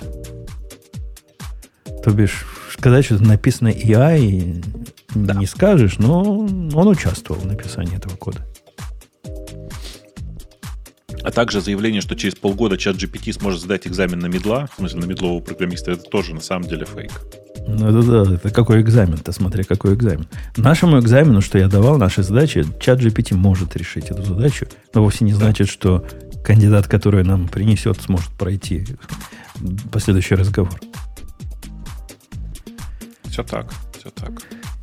То 2.03 2.11
бишь, 2.11 2.45
сказать, 2.79 3.05
что 3.05 3.17
это 3.17 3.25
написано 3.25 3.69
AI, 3.69 4.65
да. 5.15 5.35
не 5.35 5.47
скажешь, 5.47 5.99
но 5.99 6.23
он 6.23 6.89
участвовал 6.89 7.41
в 7.41 7.47
написании 7.47 7.97
этого 7.97 8.17
кода. 8.17 8.47
А 11.23 11.31
также 11.31 11.61
заявление, 11.61 12.01
что 12.01 12.15
через 12.15 12.37
полгода 12.37 12.79
чат 12.79 12.97
GPT 12.97 13.33
сможет 13.33 13.61
сдать 13.61 13.87
экзамен 13.87 14.19
на 14.19 14.27
медла, 14.27 14.69
в 14.73 14.77
смысле 14.77 15.01
на 15.01 15.05
медлового 15.07 15.41
программиста, 15.41 15.91
это 15.91 16.05
тоже 16.05 16.35
на 16.35 16.41
самом 16.41 16.69
деле 16.69 16.87
фейк. 16.87 17.11
Ну 17.67 17.89
это 17.89 18.25
да, 18.25 18.35
это 18.35 18.51
какой 18.51 18.81
экзамен-то, 18.81 19.33
смотри, 19.33 19.65
какой 19.65 19.95
экзамен. 19.95 20.27
Нашему 20.57 20.99
экзамену, 21.01 21.43
что 21.43 21.59
я 21.59 21.69
давал, 21.69 21.99
нашей 21.99 22.25
задачи, 22.25 22.65
чат 22.81 23.01
GPT 23.01 23.35
может 23.35 23.77
решить 23.77 24.07
эту 24.07 24.23
задачу, 24.23 24.67
но 24.95 25.03
вовсе 25.03 25.25
не 25.25 25.35
значит, 25.35 25.69
что 25.69 26.07
кандидат, 26.45 26.87
который 26.87 27.25
нам 27.25 27.49
принесет, 27.49 28.01
сможет 28.01 28.31
пройти 28.39 28.87
последующий 29.93 30.37
разговор. 30.37 30.81
Все 33.39 33.45
так, 33.45 33.73
все 33.97 34.11
так. 34.11 34.33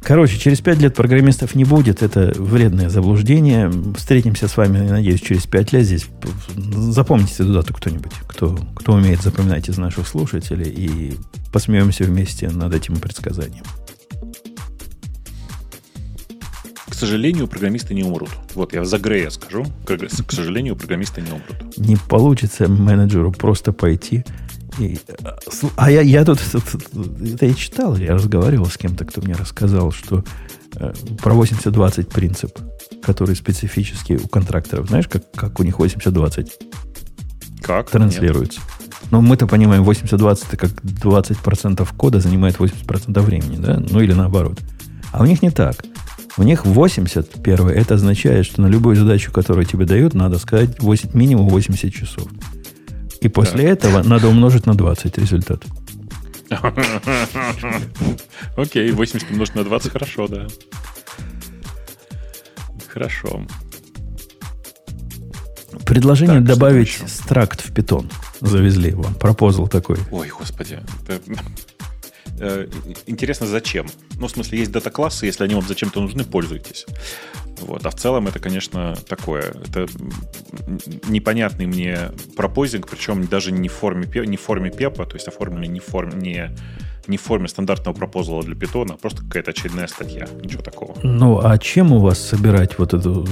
Короче, 0.02 0.40
через 0.40 0.62
пять 0.62 0.80
лет 0.80 0.96
программистов 0.96 1.56
не 1.56 1.66
будет. 1.66 2.02
Это 2.02 2.32
вредное 2.38 2.88
заблуждение. 2.88 3.70
Встретимся 3.98 4.48
с 4.48 4.56
вами, 4.56 4.78
надеюсь, 4.78 5.20
через 5.20 5.46
пять 5.46 5.74
лет 5.74 5.84
здесь. 5.84 6.08
Запомните 6.56 7.34
эту 7.34 7.52
дату 7.52 7.74
кто-нибудь, 7.74 8.14
кто, 8.26 8.58
кто 8.74 8.94
умеет 8.94 9.22
запоминать 9.22 9.68
из 9.68 9.78
наших 9.78 10.08
слушателей, 10.08 10.72
и 10.72 11.18
посмеемся 11.52 12.06
вместе 12.06 12.50
над 12.50 12.74
этим 12.74 12.96
предсказанием. 12.96 13.66
К 16.88 16.94
сожалению, 16.94 17.50
программисты 17.50 17.94
не 17.94 18.04
умрут. 18.04 18.30
Вот 18.54 18.74
я 18.74 18.86
за 18.86 19.00
Грея 19.00 19.32
скажу. 19.32 19.66
К 19.86 20.32
сожалению, 20.32 20.78
программисты 20.78 21.20
не 21.20 21.32
умрут. 21.32 21.78
Не 21.78 21.98
получится 21.98 22.70
менеджеру 22.70 23.34
просто 23.34 23.74
пойти 23.74 24.24
и, 24.80 25.00
а 25.76 25.92
я, 25.92 26.02
я 26.02 26.26
тут 26.26 26.40
это 26.42 27.46
я 27.46 27.54
читал, 27.54 27.96
я 27.98 28.14
разговаривал 28.14 28.66
с 28.66 28.78
кем-то, 28.78 29.06
кто 29.06 29.22
мне 29.22 29.34
рассказал, 29.34 29.92
что 29.92 30.24
э, 30.76 30.94
про 31.22 31.34
80-20 31.34 32.14
принцип, 32.14 32.58
который 33.04 33.36
специфический 33.36 34.18
у 34.18 34.28
контракторов. 34.28 34.88
Знаешь, 34.88 35.08
как, 35.08 35.30
как 35.32 35.60
у 35.60 35.64
них 35.64 35.80
80-20 35.80 36.52
как? 37.62 37.90
транслируется? 37.90 38.60
Нет. 38.60 38.86
Но 39.12 39.22
мы-то 39.22 39.48
понимаем, 39.48 39.84
80-20 39.84 40.46
это 40.48 40.58
как 40.58 40.72
20% 40.72 41.88
кода 41.96 42.20
занимает 42.20 42.58
80% 42.58 43.20
времени, 43.22 43.58
да? 43.58 43.80
Ну 43.80 44.00
или 44.02 44.14
наоборот. 44.14 44.60
А 45.12 45.22
у 45.22 45.26
них 45.26 45.42
не 45.42 45.52
так. 45.52 45.78
У 46.38 46.44
них 46.44 46.66
80 46.66 47.42
первое, 47.42 47.76
это 47.76 47.94
означает, 47.94 48.46
что 48.46 48.62
на 48.62 48.68
любую 48.68 48.98
задачу, 48.98 49.32
которую 49.32 49.66
тебе 49.66 49.86
дают, 49.86 50.14
надо 50.14 50.38
сказать 50.38 50.82
8, 50.82 51.12
минимум 51.14 51.48
80 51.48 51.94
часов. 51.94 52.28
И 53.26 53.28
после 53.28 53.64
да. 53.64 53.70
этого 53.70 54.04
надо 54.04 54.28
умножить 54.28 54.68
на 54.68 54.76
20 54.76 55.18
результат. 55.18 55.64
Окей, 58.56 58.92
80 58.92 59.32
умножить 59.32 59.56
на 59.56 59.64
20 59.64 59.92
хорошо, 59.92 60.28
да. 60.28 60.46
Хорошо. 62.88 63.42
Предложение 65.88 66.38
так, 66.38 66.46
добавить 66.46 67.00
стракт 67.08 67.62
в 67.62 67.74
питон 67.74 68.12
завезли 68.42 68.92
вам. 68.92 69.16
Пропозал 69.16 69.68
такой. 69.68 69.98
Ой, 70.12 70.30
господи. 70.30 70.82
Э, 72.40 72.68
интересно, 73.08 73.48
зачем? 73.48 73.88
Ну, 74.20 74.28
в 74.28 74.32
смысле, 74.32 74.60
есть 74.60 74.72
дата-классы, 74.72 75.26
если 75.26 75.46
они 75.46 75.56
вам 75.56 75.68
зачем-то 75.68 76.00
нужны, 76.00 76.26
пользуйтесь. 76.26 76.86
Вот. 77.62 77.86
А 77.86 77.90
в 77.90 77.96
целом 77.96 78.28
это, 78.28 78.40
конечно, 78.40 78.96
такое. 79.08 79.54
Это 79.68 79.88
непонятный 81.08 81.66
мне 81.66 82.12
пропозинг, 82.36 82.88
причем 82.88 83.26
даже 83.28 83.52
не 83.52 83.70
в 83.70 83.74
форме, 83.74 84.08
не 84.26 84.38
в 84.38 84.42
форме 84.42 84.70
пепа, 84.70 85.06
то 85.06 85.16
есть 85.16 85.28
оформленный 85.28 85.68
не 85.68 85.80
в 85.80 85.86
форме, 85.86 86.14
не, 86.16 86.56
не 87.08 87.18
в 87.18 87.22
форме 87.22 87.48
стандартного 87.48 87.96
пропозала 87.96 88.44
для 88.44 88.56
питона, 88.56 88.94
а 88.94 88.98
просто 88.98 89.24
какая-то 89.24 89.52
очередная 89.52 89.88
статья. 89.88 90.28
Ничего 90.44 90.62
такого. 90.62 90.96
Ну, 91.04 91.40
а 91.44 91.58
чем 91.58 91.92
у 91.92 92.00
вас 92.00 92.20
собирать 92.20 92.78
вот 92.78 92.94
эту 92.94 93.28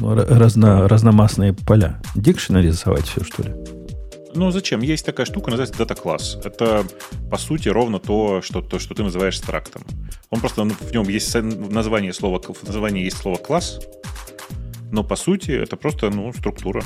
разно, 0.00 0.88
разномастные 0.88 1.52
поля? 1.52 2.00
Дикшенери 2.14 2.68
рисовать 2.68 3.06
все, 3.06 3.24
что 3.24 3.42
ли? 3.42 3.75
Ну, 4.36 4.50
зачем? 4.50 4.82
Есть 4.82 5.06
такая 5.06 5.24
штука, 5.24 5.50
называется 5.50 5.78
дата-класс. 5.78 6.38
Это, 6.44 6.84
по 7.30 7.38
сути, 7.38 7.70
ровно 7.70 7.98
то, 7.98 8.42
что, 8.42 8.60
то, 8.60 8.78
что 8.78 8.94
ты 8.94 9.02
называешь 9.02 9.38
страктом. 9.38 9.82
Он 10.30 10.40
просто, 10.40 10.64
ну, 10.64 10.74
в 10.78 10.92
нем 10.92 11.08
есть 11.08 11.34
название 11.34 12.12
слова, 12.12 12.40
в 12.40 12.62
названии 12.62 13.04
есть 13.04 13.16
слово 13.16 13.38
класс, 13.38 13.80
но, 14.92 15.02
по 15.02 15.16
сути, 15.16 15.52
это 15.52 15.76
просто, 15.76 16.10
ну, 16.10 16.32
структура. 16.34 16.82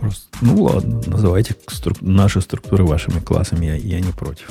Просто, 0.00 0.26
ну, 0.40 0.62
ладно, 0.62 1.02
называйте 1.06 1.54
струк, 1.68 2.00
наши 2.00 2.40
структуры 2.40 2.84
вашими 2.84 3.20
классами, 3.20 3.66
я, 3.66 3.74
я 3.74 4.00
не 4.00 4.12
против. 4.12 4.48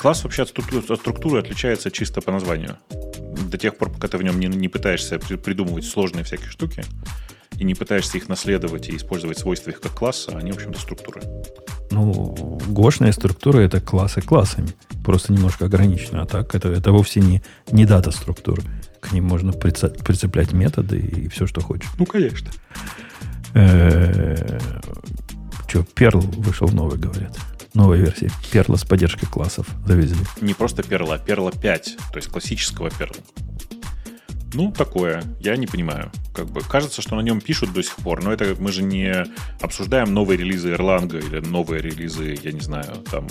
Класс 0.00 0.24
вообще 0.24 0.42
от 0.42 0.48
структуры 0.48 1.40
отличается 1.40 1.90
чисто 1.90 2.20
по 2.22 2.32
названию. 2.32 2.78
До 3.50 3.58
тех 3.58 3.76
пор, 3.76 3.90
пока 3.90 4.08
ты 4.08 4.16
в 4.18 4.22
нем 4.22 4.40
не, 4.40 4.46
не 4.46 4.68
пытаешься 4.68 5.18
придумывать 5.18 5.84
сложные 5.84 6.24
всякие 6.24 6.48
штуки, 6.48 6.84
и 7.58 7.64
не 7.64 7.74
пытаешься 7.74 8.18
их 8.18 8.28
наследовать 8.28 8.88
и 8.88 8.96
использовать 8.96 9.38
свойства 9.38 9.70
их 9.70 9.80
как 9.80 9.92
класса, 9.92 10.36
они, 10.36 10.52
в 10.52 10.56
общем-то, 10.56 10.78
структуры. 10.80 11.22
Ну, 11.90 12.58
гошная 12.66 13.12
структура 13.12 13.60
это 13.60 13.80
классы 13.80 14.20
классами. 14.20 14.68
Просто 15.04 15.32
немножко 15.32 15.66
ограничено. 15.66 16.22
А 16.22 16.26
так 16.26 16.54
это, 16.54 16.68
это 16.68 16.92
вовсе 16.92 17.20
не, 17.20 17.42
не 17.70 17.86
дата 17.86 18.10
структуры. 18.10 18.62
К 19.00 19.12
ним 19.12 19.24
можно 19.24 19.52
прицеплять 19.52 20.52
методы 20.52 20.98
и 20.98 21.28
все, 21.28 21.46
что 21.46 21.60
хочешь. 21.60 21.90
Ну, 21.98 22.06
конечно. 22.06 22.50
Что, 25.68 25.84
Перл 25.94 26.20
вышел 26.20 26.68
новый, 26.68 26.98
говорят. 26.98 27.38
Новая 27.74 27.98
версия. 27.98 28.30
Перла 28.50 28.76
с 28.76 28.84
поддержкой 28.84 29.26
классов 29.26 29.66
завезли. 29.86 30.24
Не 30.40 30.54
просто 30.54 30.82
Перла, 30.82 31.16
а 31.16 31.18
Перла 31.18 31.52
5, 31.52 31.96
то 32.12 32.16
есть 32.16 32.28
классического 32.28 32.90
Перла. 32.90 33.16
Ну, 34.54 34.70
такое. 34.70 35.22
Я 35.40 35.56
не 35.56 35.66
понимаю. 35.66 36.12
Как 36.32 36.46
бы 36.46 36.60
кажется, 36.60 37.02
что 37.02 37.16
на 37.16 37.20
нем 37.20 37.40
пишут 37.40 37.72
до 37.72 37.82
сих 37.82 37.96
пор, 37.96 38.22
но 38.22 38.32
это 38.32 38.54
мы 38.58 38.70
же 38.70 38.82
не 38.84 39.24
обсуждаем 39.60 40.14
новые 40.14 40.38
релизы 40.38 40.72
Erlang 40.72 41.08
или 41.18 41.40
новые 41.40 41.82
релизы, 41.82 42.38
я 42.42 42.52
не 42.52 42.60
знаю, 42.60 42.94
там 43.10 43.26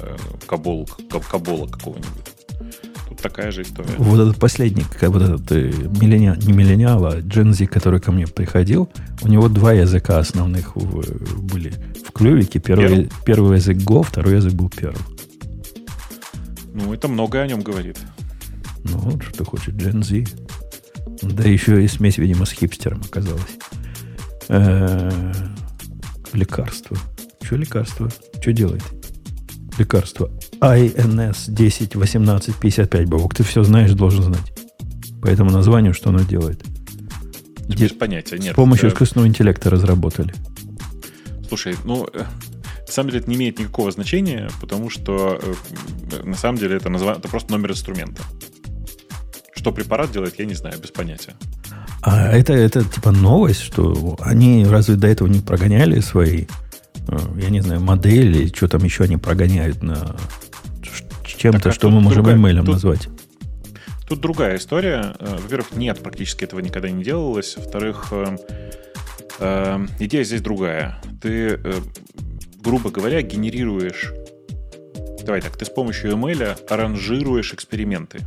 э, 0.00 0.16
Кабол, 0.46 0.88
Кабола 1.30 1.68
какого-нибудь. 1.68 2.24
Тут 3.08 3.18
такая 3.22 3.52
же 3.52 3.62
история. 3.62 3.94
Вот 3.98 4.18
этот 4.18 4.38
последний, 4.38 4.84
вот 5.02 5.22
этот 5.22 5.52
э, 5.52 5.70
миллениал, 6.00 6.34
не 6.36 6.52
миллениал, 6.52 7.06
а 7.06 7.18
Gen 7.18 7.52
Z, 7.52 7.66
который 7.66 8.00
ко 8.00 8.10
мне 8.10 8.26
приходил, 8.26 8.90
у 9.22 9.28
него 9.28 9.48
два 9.48 9.72
языка 9.72 10.18
основных 10.18 10.74
в, 10.74 11.40
были 11.40 11.72
в 12.04 12.10
клювике. 12.12 12.58
Первый, 12.58 13.10
первый 13.24 13.58
язык 13.58 13.76
Go, 13.78 14.02
второй 14.02 14.36
язык 14.36 14.54
был 14.54 14.68
Perl. 14.68 14.98
Ну, 16.72 16.92
это 16.92 17.06
многое 17.06 17.42
о 17.42 17.46
нем 17.46 17.60
говорит. 17.60 17.98
Ну, 18.82 18.98
вот 18.98 19.22
что 19.22 19.38
ты 19.38 19.44
хочешь, 19.44 19.74
Gen 19.74 20.02
Z. 20.02 20.24
Да 21.22 21.44
еще 21.44 21.82
и 21.84 21.88
смесь, 21.88 22.18
видимо, 22.18 22.44
с 22.44 22.52
хипстером 22.52 23.02
оказалась. 23.02 23.58
Лекарство. 26.32 26.96
Что 27.42 27.56
лекарство? 27.56 28.10
Что 28.40 28.52
делает? 28.52 28.82
Лекарство. 29.78 30.30
INS 30.60 31.36
10 31.48 31.96
18 31.96 32.56
55 32.56 33.08
бабок. 33.08 33.34
Ты 33.34 33.42
все 33.42 33.62
знаешь, 33.62 33.92
должен 33.92 34.22
знать. 34.24 34.52
По 35.22 35.28
этому 35.28 35.50
названию, 35.50 35.94
что 35.94 36.10
оно 36.10 36.20
делает. 36.20 36.62
Без 37.68 37.92
понятия 37.92 38.38
нет. 38.38 38.52
С 38.52 38.56
помощью 38.56 38.90
искусственного 38.90 39.26
интеллекта 39.28 39.70
разработали. 39.70 40.34
Слушай, 41.48 41.76
ну, 41.84 42.06
э, 42.12 42.24
на 42.86 42.92
самом 42.92 43.10
деле 43.10 43.20
это 43.20 43.30
не 43.30 43.36
имеет 43.36 43.58
никакого 43.58 43.90
значения, 43.90 44.50
потому 44.60 44.90
что 44.90 45.40
э, 45.40 46.22
на 46.22 46.36
самом 46.36 46.58
деле 46.58 46.76
это, 46.76 46.90
назва... 46.90 47.14
это 47.14 47.28
просто 47.28 47.52
номер 47.52 47.72
инструмента 47.72 48.22
Что 49.64 49.72
препарат 49.72 50.12
делает, 50.12 50.38
я 50.38 50.44
не 50.44 50.52
знаю, 50.52 50.78
без 50.78 50.90
понятия. 50.90 51.32
А 52.02 52.28
это, 52.28 52.52
это 52.52 52.84
типа 52.84 53.12
новость, 53.12 53.62
что 53.62 54.14
они 54.20 54.66
разве 54.66 54.96
до 54.96 55.06
этого 55.06 55.26
не 55.26 55.40
прогоняли 55.40 56.00
свои, 56.00 56.44
э, 57.08 57.18
я 57.40 57.48
не 57.48 57.62
знаю, 57.62 57.80
модели, 57.80 58.48
что 58.54 58.68
там 58.68 58.84
еще 58.84 59.04
они 59.04 59.16
прогоняют 59.16 59.82
на 59.82 60.16
чем-то, 61.24 61.70
а 61.70 61.72
что 61.72 61.88
мы 61.88 62.02
можем 62.02 62.24
другая, 62.24 62.36
имейлом 62.36 62.66
тут, 62.66 62.74
назвать? 62.74 63.08
Тут 64.06 64.20
другая 64.20 64.58
история. 64.58 65.14
Э, 65.18 65.38
во-первых, 65.40 65.74
нет, 65.74 66.00
практически 66.00 66.44
этого 66.44 66.60
никогда 66.60 66.90
не 66.90 67.02
делалось. 67.02 67.56
Во-вторых, 67.56 68.08
э, 68.10 68.36
э, 69.38 69.86
идея 69.98 70.24
здесь 70.24 70.42
другая. 70.42 71.00
Ты, 71.22 71.58
грубо 72.62 72.90
говоря, 72.90 73.22
генерируешь... 73.22 74.12
Давай 75.24 75.40
так, 75.40 75.56
ты 75.56 75.64
с 75.64 75.70
помощью 75.70 76.10
email 76.10 76.54
аранжируешь 76.68 77.54
эксперименты 77.54 78.20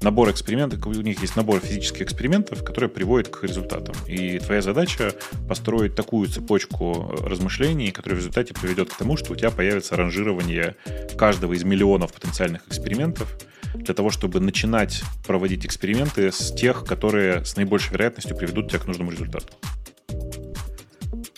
набор 0.00 0.30
экспериментов, 0.30 0.86
у 0.86 0.92
них 0.92 1.20
есть 1.20 1.36
набор 1.36 1.60
физических 1.60 2.02
экспериментов, 2.02 2.62
которые 2.64 2.90
приводят 2.90 3.28
к 3.28 3.42
результатам. 3.42 3.94
И 4.06 4.38
твоя 4.38 4.62
задача 4.62 5.12
построить 5.48 5.94
такую 5.94 6.28
цепочку 6.28 7.14
размышлений, 7.22 7.90
которая 7.90 8.16
в 8.16 8.18
результате 8.20 8.54
приведет 8.54 8.90
к 8.90 8.96
тому, 8.96 9.16
что 9.16 9.32
у 9.32 9.36
тебя 9.36 9.50
появится 9.50 9.96
ранжирование 9.96 10.76
каждого 11.16 11.52
из 11.52 11.64
миллионов 11.64 12.12
потенциальных 12.12 12.66
экспериментов, 12.68 13.36
для 13.74 13.94
того, 13.94 14.10
чтобы 14.10 14.40
начинать 14.40 15.02
проводить 15.26 15.66
эксперименты 15.66 16.32
с 16.32 16.52
тех, 16.52 16.84
которые 16.84 17.44
с 17.44 17.56
наибольшей 17.56 17.92
вероятностью 17.92 18.36
приведут 18.36 18.70
тебя 18.70 18.78
к 18.78 18.86
нужному 18.86 19.10
результату. 19.10 19.46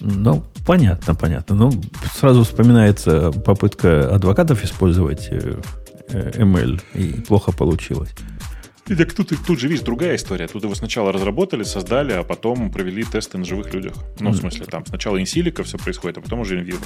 Ну, 0.01 0.45
понятно, 0.66 1.15
понятно. 1.15 1.55
Ну, 1.55 1.73
сразу 2.15 2.45
вспоминается 2.45 3.32
попытка 3.32 4.15
адвокатов 4.15 4.65
использовать 4.65 5.28
э, 5.31 5.61
э, 6.09 6.31
ML, 6.43 6.81
и 6.95 7.20
плохо 7.20 7.53
получилось. 7.53 8.11
И 8.90 8.96
так 8.96 9.12
тут, 9.12 9.32
тут 9.46 9.60
же, 9.60 9.68
видишь, 9.68 9.84
другая 9.84 10.16
история. 10.16 10.48
Тут 10.48 10.64
его 10.64 10.74
сначала 10.74 11.12
разработали, 11.12 11.62
создали, 11.62 12.12
а 12.12 12.24
потом 12.24 12.72
провели 12.72 13.04
тесты 13.04 13.38
на 13.38 13.44
живых 13.44 13.72
людях. 13.72 13.94
Ну, 14.18 14.30
в 14.30 14.36
смысле, 14.36 14.66
там 14.66 14.84
сначала 14.84 15.20
инсилика 15.20 15.62
все 15.62 15.78
происходит, 15.78 16.18
а 16.18 16.20
потом 16.20 16.40
уже 16.40 16.58
инвиво. 16.58 16.84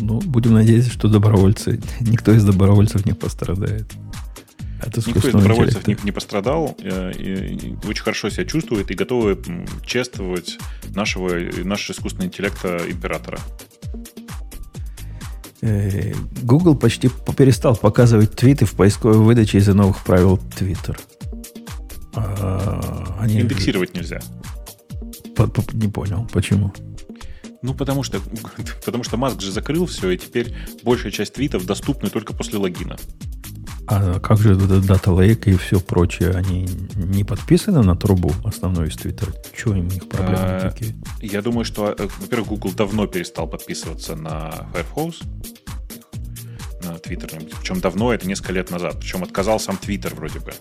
Ну, 0.00 0.20
будем 0.20 0.54
надеяться, 0.54 0.90
что 0.90 1.06
добровольцы, 1.08 1.80
никто 2.00 2.32
из 2.32 2.44
добровольцев 2.44 3.06
не 3.06 3.12
пострадает. 3.12 3.86
От 4.80 5.06
никто 5.06 5.28
из 5.28 5.32
добровольцев 5.32 5.86
не, 5.86 5.96
не 6.02 6.10
пострадал, 6.10 6.76
э, 6.82 7.12
и, 7.12 7.54
и 7.54 7.76
очень 7.88 8.02
хорошо 8.02 8.28
себя 8.28 8.44
чувствует 8.44 8.90
и 8.90 8.94
готовы 8.94 9.40
чествовать 9.84 10.58
нашего, 10.96 11.30
нашего 11.64 11.94
искусственного 11.94 12.26
интеллекта 12.26 12.80
императора. 12.90 13.38
Э, 15.62 16.12
Google 16.42 16.76
почти 16.76 17.10
перестал 17.36 17.76
показывать 17.76 18.36
твиты 18.36 18.66
в 18.66 18.72
поисковой 18.72 19.18
выдаче 19.18 19.58
из-за 19.58 19.74
новых 19.74 20.04
правил 20.04 20.38
Twitter. 20.58 20.98
А, 22.14 23.16
они... 23.20 23.40
Индексировать 23.40 23.94
нельзя. 23.94 24.20
Не 25.72 25.88
понял, 25.88 26.28
почему? 26.32 26.72
Ну, 27.62 27.74
потому 27.74 28.02
что, 28.02 28.20
потому 28.84 29.04
что 29.04 29.16
Маск 29.16 29.40
же 29.40 29.50
закрыл 29.50 29.86
все, 29.86 30.10
и 30.10 30.18
теперь 30.18 30.54
большая 30.82 31.12
часть 31.12 31.34
твитов 31.34 31.66
доступны 31.66 32.10
только 32.10 32.32
после 32.32 32.58
логина. 32.58 32.96
А 33.88 34.18
как 34.18 34.38
же 34.38 34.54
Data 34.54 35.16
Lake 35.16 35.50
и 35.50 35.56
все 35.56 35.80
прочее, 35.80 36.30
они 36.30 36.68
не 36.96 37.22
подписаны 37.22 37.82
на 37.82 37.96
трубу 37.96 38.32
основной 38.44 38.88
из 38.88 38.96
Твиттера? 38.96 39.32
Чего 39.56 39.74
у 39.74 39.76
них 39.76 40.08
проблемы 40.08 40.38
а, 40.38 40.70
такие? 40.70 40.96
Я 41.20 41.40
думаю, 41.40 41.64
что, 41.64 41.94
э, 41.96 42.08
во-первых, 42.18 42.48
Google 42.48 42.72
давно 42.72 43.06
перестал 43.06 43.46
подписываться 43.46 44.16
на 44.16 44.50
Firefox, 44.72 45.20
на 46.82 46.96
Twitter. 46.96 47.56
Причем 47.60 47.80
давно, 47.80 48.12
это 48.12 48.26
несколько 48.26 48.52
лет 48.52 48.70
назад. 48.70 48.96
Причем 49.00 49.22
отказал 49.22 49.60
сам 49.60 49.78
Twitter 49.80 50.14
вроде 50.14 50.40
бы, 50.40 50.52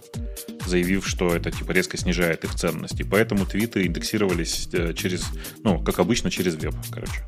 заявив, 0.67 1.07
что 1.07 1.35
это 1.35 1.51
типа 1.51 1.71
резко 1.71 1.97
снижает 1.97 2.43
их 2.43 2.53
ценности. 2.53 3.03
Поэтому 3.03 3.45
твиты 3.45 3.85
индексировались 3.85 4.69
э, 4.71 4.93
через, 4.93 5.25
ну, 5.63 5.79
как 5.83 5.99
обычно, 5.99 6.29
через 6.29 6.55
веб, 6.55 6.75
короче. 6.91 7.23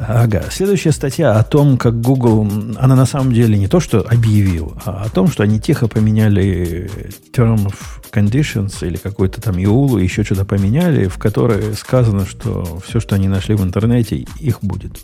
Ага. 0.00 0.44
Следующая 0.50 0.92
статья 0.92 1.38
о 1.38 1.44
том, 1.44 1.76
как 1.76 2.00
Google, 2.00 2.42
она 2.76 2.96
на 2.96 3.06
самом 3.06 3.32
деле 3.32 3.58
не 3.58 3.68
то, 3.68 3.80
что 3.80 4.00
объявил, 4.00 4.76
а 4.84 5.04
о 5.04 5.08
том, 5.08 5.28
что 5.28 5.42
они 5.42 5.60
тихо 5.60 5.88
поменяли 5.88 6.90
term 7.32 7.66
of 7.66 7.74
conditions 8.12 8.86
или 8.86 8.96
какой-то 8.96 9.40
там 9.40 9.56
EULу, 9.56 9.98
еще 9.98 10.24
что-то 10.24 10.44
поменяли, 10.44 11.06
в 11.06 11.18
которой 11.18 11.74
сказано, 11.74 12.26
что 12.26 12.80
все, 12.86 13.00
что 13.00 13.14
они 13.14 13.28
нашли 13.28 13.54
в 13.54 13.62
интернете, 13.62 14.24
их 14.40 14.60
будет. 14.62 14.98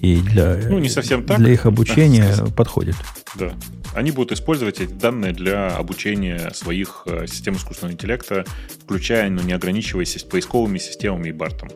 И 0.00 0.20
для, 0.20 0.58
ну, 0.68 0.78
не 0.78 0.88
совсем 0.88 1.24
так. 1.24 1.38
для 1.38 1.52
их 1.52 1.66
обучения 1.66 2.32
подходит. 2.56 2.94
Да. 3.34 3.52
Они 3.94 4.12
будут 4.12 4.32
использовать 4.32 4.80
эти 4.80 4.92
данные 4.92 5.32
для 5.32 5.76
обучения 5.76 6.50
своих 6.54 7.02
э, 7.06 7.26
систем 7.26 7.56
искусственного 7.56 7.94
интеллекта, 7.94 8.44
включая, 8.84 9.28
но 9.28 9.42
не 9.42 9.52
ограничиваясь 9.52 10.22
поисковыми 10.22 10.78
системами 10.78 11.30
и 11.30 11.32
бартом. 11.32 11.68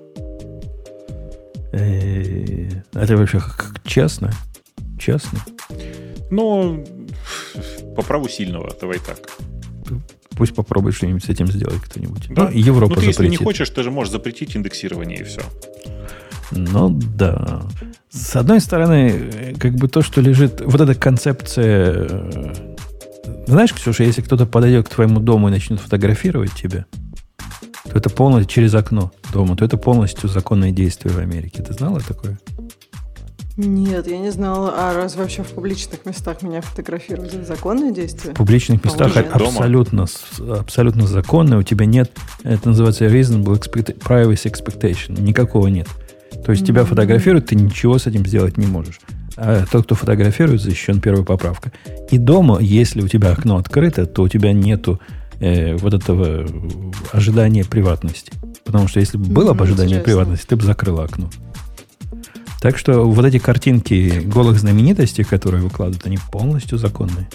Э, 1.72 2.68
это 2.92 3.16
вообще 3.16 3.40
как 3.40 3.80
честно? 3.84 4.30
Честно? 4.98 5.38
Ну, 6.30 6.84
по 7.96 8.02
праву 8.02 8.28
сильного, 8.28 8.74
давай 8.80 8.98
так. 8.98 9.18
Пусть 10.36 10.54
попробует 10.54 10.94
что-нибудь 10.94 11.24
с 11.24 11.28
этим 11.28 11.46
сделать 11.46 11.80
кто-нибудь. 11.82 12.28
Да? 12.30 12.44
Ну, 12.44 12.50
Европа 12.50 12.94
ну, 12.94 13.00
ты, 13.00 13.00
запретит. 13.00 13.20
если 13.20 13.26
не 13.26 13.36
хочешь, 13.36 13.70
ты 13.70 13.82
же 13.82 13.90
можешь 13.90 14.12
запретить 14.12 14.56
индексирование 14.56 15.20
и 15.20 15.24
все. 15.24 15.40
Ну 16.50 16.90
да. 16.90 17.62
С 18.10 18.36
одной 18.36 18.60
стороны, 18.60 19.54
как 19.58 19.74
бы 19.74 19.88
то, 19.88 20.02
что 20.02 20.20
лежит... 20.20 20.60
Вот 20.64 20.80
эта 20.80 20.94
концепция... 20.94 22.08
Э, 22.10 22.76
знаешь, 23.46 23.72
Ксюша, 23.72 24.04
если 24.04 24.22
кто-то 24.22 24.46
подойдет 24.46 24.88
к 24.88 24.94
твоему 24.94 25.20
дому 25.20 25.48
и 25.48 25.50
начнет 25.50 25.80
фотографировать 25.80 26.52
тебя, 26.52 26.86
то 27.92 27.98
это 27.98 28.08
полностью 28.08 28.48
через 28.48 28.74
окно 28.74 29.12
дома, 29.34 29.54
то 29.54 29.66
это 29.66 29.76
полностью 29.76 30.26
законное 30.26 30.70
действие 30.70 31.12
в 31.12 31.18
Америке. 31.18 31.62
Ты 31.62 31.74
знала 31.74 32.00
такое? 32.00 32.38
Нет, 33.58 34.06
я 34.06 34.18
не 34.18 34.30
знала. 34.30 34.72
А 34.74 34.94
раз 34.94 35.14
вообще 35.14 35.42
в 35.42 35.48
публичных 35.48 36.06
местах 36.06 36.40
меня 36.40 36.62
фотографируют, 36.62 37.34
это 37.34 37.44
законное 37.44 37.92
действие? 37.92 38.32
В 38.32 38.38
публичных 38.38 38.82
местах 38.82 39.14
это 39.14 39.34
абсолютно, 39.34 40.06
абсолютно 40.58 41.06
законное. 41.06 41.58
У 41.58 41.62
тебя 41.62 41.84
нет, 41.84 42.10
это 42.44 42.70
называется 42.70 43.04
reasonable 43.04 43.60
expect, 43.60 43.98
privacy 43.98 44.50
expectation. 44.50 45.20
Никакого 45.20 45.66
нет. 45.66 45.88
То 46.46 46.52
есть 46.52 46.62
mm-hmm. 46.62 46.66
тебя 46.66 46.84
фотографируют, 46.86 47.48
ты 47.48 47.56
ничего 47.56 47.98
с 47.98 48.06
этим 48.06 48.24
сделать 48.24 48.56
не 48.56 48.66
можешь. 48.66 49.00
А 49.36 49.66
тот, 49.70 49.84
кто 49.84 49.94
фотографирует, 49.96 50.62
защищен 50.62 51.02
первой 51.02 51.26
поправкой. 51.26 51.72
И 52.10 52.16
дома, 52.16 52.58
если 52.58 53.02
у 53.02 53.08
тебя 53.08 53.32
окно 53.32 53.58
открыто, 53.58 54.06
то 54.06 54.22
у 54.22 54.28
тебя 54.28 54.54
нету 54.54 54.98
э, 55.42 55.76
вот 55.76 55.92
этого 55.92 56.46
ожидания 57.12 57.64
приватности. 57.64 58.32
Потому 58.64 58.88
что 58.88 59.00
если 59.00 59.18
бы 59.18 59.26
было 59.26 59.52
бы 59.52 59.64
ожидание 59.64 59.98
Интересно. 59.98 60.04
приватности, 60.04 60.46
ты 60.46 60.56
бы 60.56 60.64
закрыла 60.64 61.04
окно. 61.04 61.28
Так 62.60 62.78
что 62.78 63.10
вот 63.10 63.24
эти 63.24 63.38
картинки 63.38 64.20
голых 64.24 64.58
знаменитостей, 64.58 65.24
которые 65.24 65.62
выкладывают, 65.62 66.06
они 66.06 66.18
полностью 66.30 66.78
законные. 66.78 67.28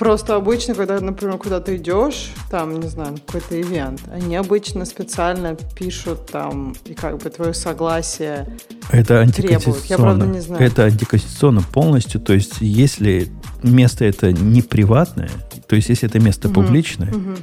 Просто 0.00 0.34
обычно, 0.34 0.74
когда, 0.74 0.98
например, 0.98 1.36
куда 1.36 1.60
ты 1.60 1.76
идешь, 1.76 2.32
там, 2.50 2.80
не 2.80 2.88
знаю, 2.88 3.18
какой-то 3.26 3.60
ивент, 3.60 4.00
они 4.10 4.34
обычно 4.34 4.86
специально 4.86 5.54
пишут 5.54 6.24
там 6.24 6.74
и 6.86 6.94
как 6.94 7.18
бы 7.18 7.28
твое 7.28 7.52
согласие 7.52 8.48
Это 8.90 9.20
антиконституционно. 9.20 9.84
Я, 9.90 9.96
правда, 9.98 10.26
не 10.26 10.40
знаю. 10.40 10.62
Это 10.64 10.84
антиконституционно 10.84 11.60
полностью. 11.60 12.18
То 12.18 12.32
есть, 12.32 12.62
если 12.62 13.28
место 13.62 14.06
это 14.06 14.32
не 14.32 14.62
приватное, 14.62 15.28
то 15.68 15.76
есть, 15.76 15.90
если 15.90 16.08
это 16.08 16.18
место 16.18 16.48
угу, 16.48 16.62
публичное, 16.62 17.12
угу. 17.12 17.36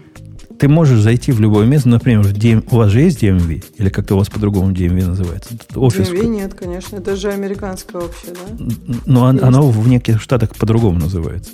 ты 0.57 0.67
можешь 0.67 0.99
зайти 0.99 1.31
в 1.31 1.39
любое 1.39 1.67
место, 1.67 1.89
например, 1.89 2.23
в 2.23 2.33
DM, 2.33 2.67
у 2.71 2.77
вас 2.77 2.89
же 2.89 3.01
есть 3.01 3.21
DMV, 3.21 3.65
или 3.77 3.89
как-то 3.89 4.15
у 4.15 4.17
вас 4.17 4.29
по-другому 4.29 4.71
DMV 4.71 5.05
называется? 5.05 5.51
Офис. 5.75 6.09
DMV 6.09 6.25
нет, 6.25 6.55
конечно, 6.55 6.95
это 6.95 7.15
же 7.15 7.29
американское 7.29 8.01
вообще, 8.01 8.29
да? 8.29 8.65
Но 9.05 9.27
оно, 9.27 9.45
оно 9.45 9.69
в 9.69 9.87
неких 9.87 10.19
штатах 10.19 10.55
по-другому 10.55 10.99
называется. 10.99 11.51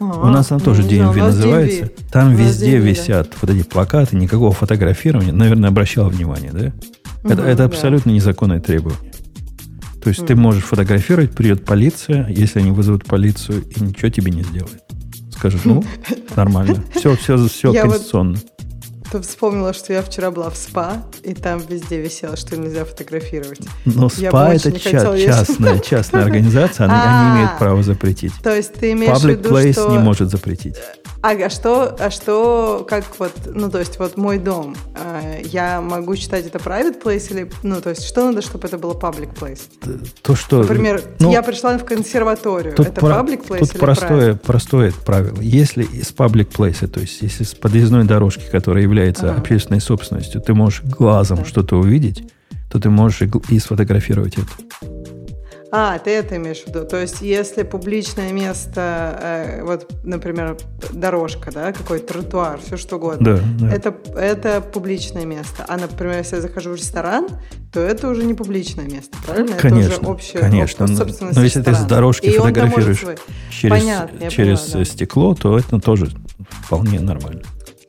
У 0.00 0.26
нас 0.26 0.50
она 0.50 0.60
тоже 0.60 0.82
DMV 0.82 1.12
знаю, 1.12 1.26
называется. 1.26 1.84
DMV. 1.84 2.10
Там 2.10 2.34
везде 2.34 2.76
DMV, 2.76 2.80
висят 2.80 3.30
да. 3.30 3.36
вот 3.40 3.50
эти 3.50 3.62
плакаты, 3.64 4.16
никакого 4.16 4.52
фотографирования. 4.52 5.32
Наверное, 5.32 5.70
обращала 5.70 6.08
внимание, 6.08 6.52
да? 6.52 6.72
Угу, 7.22 7.32
это, 7.32 7.42
это 7.42 7.56
да. 7.56 7.64
абсолютно 7.64 8.10
незаконное 8.10 8.60
требование. 8.60 9.12
То 10.02 10.08
есть 10.08 10.20
угу. 10.20 10.28
ты 10.28 10.36
можешь 10.36 10.64
фотографировать, 10.64 11.32
придет 11.32 11.64
полиция, 11.64 12.26
если 12.28 12.60
они 12.60 12.70
вызовут 12.70 13.04
полицию, 13.04 13.64
и 13.64 13.82
ничего 13.82 14.10
тебе 14.10 14.30
не 14.30 14.42
сделает. 14.42 14.82
Скажешь, 15.30 15.62
ну, 15.64 15.84
нормально. 16.36 16.82
Все, 16.94 17.16
все, 17.16 17.36
все 17.48 17.72
конституционно. 17.72 18.34
Вот 18.34 18.53
то 19.14 19.22
вспомнила, 19.28 19.72
что 19.72 19.92
я 19.92 20.02
вчера 20.02 20.30
была 20.30 20.50
в 20.50 20.56
СПА, 20.56 21.04
и 21.22 21.34
там 21.34 21.60
везде 21.60 22.00
висело, 22.00 22.36
что 22.36 22.56
нельзя 22.56 22.84
фотографировать. 22.84 23.60
Но 23.84 24.08
СПА 24.08 24.54
это 24.54 24.72
ча- 24.72 25.16
частная, 25.18 25.78
частная 25.78 26.24
организация, 26.24 26.86
они, 26.86 26.94
они 26.94 27.30
имеют 27.36 27.52
а, 27.54 27.58
право 27.58 27.82
запретить. 27.82 28.32
То 28.42 28.54
есть 28.54 28.74
ты 28.74 28.92
имеешь 28.92 29.16
Public 29.16 29.36
в 29.36 29.38
виду, 29.38 29.50
place 29.50 29.72
что... 29.72 29.90
не 29.90 29.98
может 29.98 30.30
запретить. 30.30 30.76
А, 31.24 31.30
а 31.30 31.48
что, 31.48 31.96
а 31.98 32.10
что, 32.10 32.86
как 32.86 33.06
вот, 33.18 33.32
ну, 33.46 33.70
то 33.70 33.78
есть 33.78 33.98
вот 33.98 34.18
мой 34.18 34.36
дом, 34.36 34.76
э, 34.94 35.40
я 35.46 35.80
могу 35.80 36.16
считать 36.16 36.44
это 36.44 36.58
private 36.58 37.02
place 37.02 37.30
или, 37.30 37.50
ну, 37.62 37.80
то 37.80 37.88
есть 37.88 38.04
что 38.04 38.26
надо, 38.26 38.42
чтобы 38.42 38.68
это 38.68 38.76
было 38.76 38.92
public 38.92 39.34
place? 39.34 39.60
То, 40.20 40.36
что... 40.36 40.58
Например, 40.58 41.02
ну, 41.20 41.32
я 41.32 41.42
пришла 41.42 41.78
в 41.78 41.84
консерваторию, 41.86 42.74
это 42.74 42.92
про, 42.92 43.20
public 43.20 43.46
place 43.46 43.60
Тут 43.60 43.72
или 43.72 43.80
простое, 43.80 44.32
private? 44.34 44.38
простое 44.40 44.92
правило. 45.06 45.40
Если 45.40 45.84
из 45.84 46.12
public 46.12 46.52
place, 46.52 46.86
то 46.86 47.00
есть 47.00 47.22
если 47.22 47.44
с 47.44 47.54
подъездной 47.54 48.04
дорожки, 48.04 48.44
которая 48.52 48.82
является 48.82 49.30
ага. 49.30 49.40
общественной 49.40 49.80
собственностью, 49.80 50.42
ты 50.42 50.52
можешь 50.52 50.82
глазом 50.82 51.38
да. 51.38 51.44
что-то 51.46 51.76
увидеть, 51.76 52.22
то 52.70 52.78
ты 52.78 52.90
можешь 52.90 53.22
и, 53.22 53.30
и 53.48 53.58
сфотографировать 53.58 54.34
это. 54.34 54.92
А, 55.76 55.98
ты 55.98 56.10
это 56.10 56.36
имеешь 56.36 56.62
в 56.62 56.68
виду. 56.68 56.84
То 56.84 57.00
есть, 57.00 57.20
если 57.20 57.64
публичное 57.64 58.32
место, 58.32 59.18
э, 59.20 59.64
вот, 59.64 59.90
например, 60.04 60.56
дорожка, 60.92 61.50
да, 61.50 61.72
какой-то 61.72 62.12
тротуар, 62.12 62.60
все 62.64 62.76
что 62.76 62.94
угодно, 62.94 63.38
да, 63.38 63.42
да. 63.58 63.74
Это, 63.74 63.92
это 64.16 64.60
публичное 64.60 65.24
место. 65.24 65.64
А, 65.66 65.76
например, 65.76 66.18
если 66.18 66.36
я 66.36 66.42
захожу 66.42 66.70
в 66.70 66.76
ресторан, 66.76 67.26
то 67.72 67.80
это 67.80 68.08
уже 68.08 68.22
не 68.22 68.34
публичное 68.34 68.84
место, 68.84 69.16
правильно? 69.26 69.56
Конечно, 69.56 69.94
это 69.94 70.00
уже 70.00 70.10
общее, 70.12 70.42
конечно. 70.42 70.84
Об, 70.84 71.10
Но 71.34 71.42
если 71.42 71.60
ты 71.60 71.74
с 71.74 71.80
дорожки 71.80 72.26
И 72.26 72.38
фотографируешь 72.38 73.04
через, 73.50 73.80
Понятно, 73.80 74.30
через 74.30 74.60
поняла, 74.60 74.78
да. 74.78 74.84
стекло, 74.84 75.34
то 75.34 75.58
это 75.58 75.80
тоже 75.80 76.08
вполне 76.66 77.00
нормально. 77.00 77.42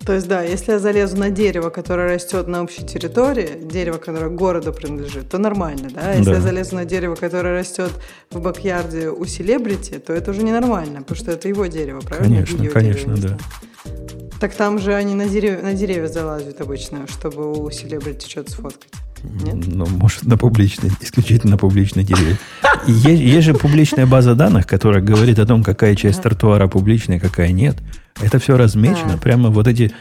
То 0.06 0.14
есть, 0.14 0.28
да, 0.28 0.44
если 0.44 0.74
я 0.74 0.80
залезу 0.80 1.18
на 1.18 1.32
дерево, 1.32 1.70
которое 1.70 2.14
растет 2.14 2.48
на 2.48 2.62
общей 2.62 2.86
территории, 2.86 3.50
дерево, 3.64 3.98
которое 3.98 4.30
городу 4.30 4.72
принадлежит, 4.72 5.30
то 5.30 5.40
нормально, 5.40 5.90
да? 5.94 6.14
Если 6.14 6.30
да. 6.30 6.36
я 6.36 6.42
залезу 6.42 6.76
на 6.76 6.86
дерево, 6.86 7.16
которое 7.16 7.60
растет 7.60 7.92
в 8.30 8.40
бэк-ярде 8.40 9.10
у 9.10 9.26
селебрити, 9.26 9.98
то 9.98 10.14
это 10.14 10.32
уже 10.32 10.44
ненормально, 10.44 11.02
потому 11.02 11.18
что 11.18 11.32
это 11.32 11.48
его 11.48 11.66
дерево, 11.66 12.02
правильно? 12.02 12.36
Конечно, 12.36 12.62
Ее 12.62 12.70
конечно, 12.70 13.16
дерево, 13.16 13.38
да. 13.84 13.92
Так 14.40 14.54
там 14.54 14.78
же 14.80 14.94
они 14.94 15.16
на 15.16 15.28
деревья, 15.28 15.62
на 15.64 15.74
деревья 15.74 16.08
залазят 16.08 16.62
обычно, 16.62 17.08
чтобы 17.08 17.52
у 17.52 17.72
селебрити 17.72 18.30
что-то 18.30 18.52
сфоткать. 18.52 18.92
Нет? 19.24 19.56
Ну, 19.66 19.88
может, 19.88 20.24
на 20.24 20.38
публичной, 20.38 20.92
исключительно 21.02 21.54
на 21.54 21.58
публичной 21.58 22.04
деревья. 22.04 22.38
Есть, 22.86 23.22
есть 23.22 23.46
же 23.46 23.54
публичная 23.56 24.06
база 24.06 24.36
данных, 24.36 24.68
которая 24.68 25.02
говорит 25.02 25.40
о 25.40 25.48
том, 25.48 25.64
какая 25.64 25.96
часть 25.96 26.22
тротуара 26.22 26.68
публичная, 26.68 27.20
какая 27.20 27.52
нет. 27.52 27.78
Это 28.22 28.40
все 28.40 28.56
размечено, 28.56 29.16
а. 29.16 29.18
прямо 29.18 29.50
вот 29.50 29.68
эти, 29.68 29.94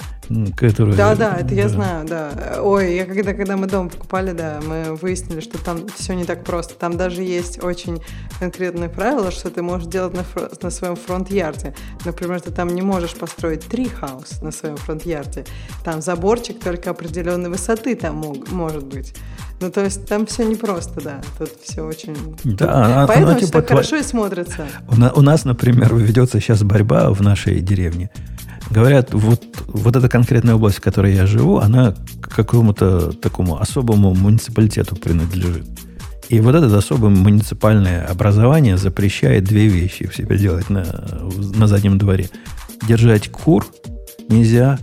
которые... 0.56 0.96
Да, 0.96 1.16
да, 1.16 1.34
это 1.34 1.48
да. 1.48 1.54
я 1.54 1.68
знаю, 1.68 2.06
да. 2.06 2.60
Ой, 2.62 2.94
я 2.94 3.06
когда, 3.06 3.34
когда 3.34 3.56
мы 3.56 3.66
дом 3.66 3.90
покупали, 3.90 4.30
да, 4.30 4.60
мы 4.64 4.94
выяснили, 4.94 5.40
что 5.40 5.58
там 5.58 5.88
все 5.96 6.14
не 6.14 6.24
так 6.24 6.44
просто. 6.44 6.74
Там 6.74 6.96
даже 6.96 7.22
есть 7.22 7.62
очень 7.62 8.00
конкретные 8.38 8.88
правила, 8.88 9.32
что 9.32 9.50
ты 9.50 9.62
можешь 9.62 9.88
делать 9.88 10.14
на, 10.14 10.20
фро- 10.20 10.56
на 10.62 10.70
своем 10.70 10.94
фронт-ярде. 10.94 11.74
Например, 12.04 12.40
ты 12.40 12.52
там 12.52 12.68
не 12.68 12.82
можешь 12.82 13.14
построить 13.14 13.66
три 13.66 13.88
хаус 13.88 14.40
на 14.42 14.52
своем 14.52 14.76
фронт-ярде. 14.76 15.44
Там 15.82 16.00
заборчик 16.00 16.62
только 16.62 16.90
определенной 16.90 17.50
высоты 17.50 17.96
там 17.96 18.16
мог, 18.16 18.48
может 18.52 18.84
быть. 18.84 19.12
Ну, 19.60 19.70
то 19.70 19.84
есть 19.84 20.06
там 20.06 20.26
все 20.26 20.44
непросто, 20.44 21.00
да. 21.00 21.20
Тут 21.38 21.50
все 21.62 21.82
очень... 21.82 22.16
Да, 22.44 23.06
Поэтому 23.08 23.30
оно, 23.30 23.38
все 23.38 23.46
типа, 23.46 23.60
так 23.60 23.68
хорошо 23.70 23.96
и 23.96 24.02
смотрится. 24.02 24.66
У, 24.88 24.96
на, 24.96 25.12
у 25.12 25.20
нас, 25.20 25.44
например, 25.44 25.94
ведется 25.94 26.40
сейчас 26.40 26.62
борьба 26.62 27.10
в 27.10 27.22
нашей 27.22 27.60
деревне. 27.60 28.03
Говорят, 28.70 29.12
вот, 29.12 29.42
вот 29.66 29.96
эта 29.96 30.08
конкретная 30.08 30.54
область, 30.54 30.78
в 30.78 30.80
которой 30.80 31.14
я 31.14 31.26
живу, 31.26 31.58
она 31.58 31.94
какому-то 32.20 33.12
такому 33.12 33.60
особому 33.60 34.14
муниципалитету 34.14 34.96
принадлежит. 34.96 35.66
И 36.28 36.40
вот 36.40 36.54
это 36.54 36.76
особое 36.76 37.10
муниципальное 37.10 38.06
образование 38.06 38.78
запрещает 38.78 39.44
две 39.44 39.66
вещи 39.66 40.06
в 40.06 40.16
себе 40.16 40.38
делать 40.38 40.70
на, 40.70 40.84
на 41.54 41.66
заднем 41.66 41.98
дворе. 41.98 42.28
Держать 42.88 43.28
кур 43.30 43.66
нельзя, 44.28 44.78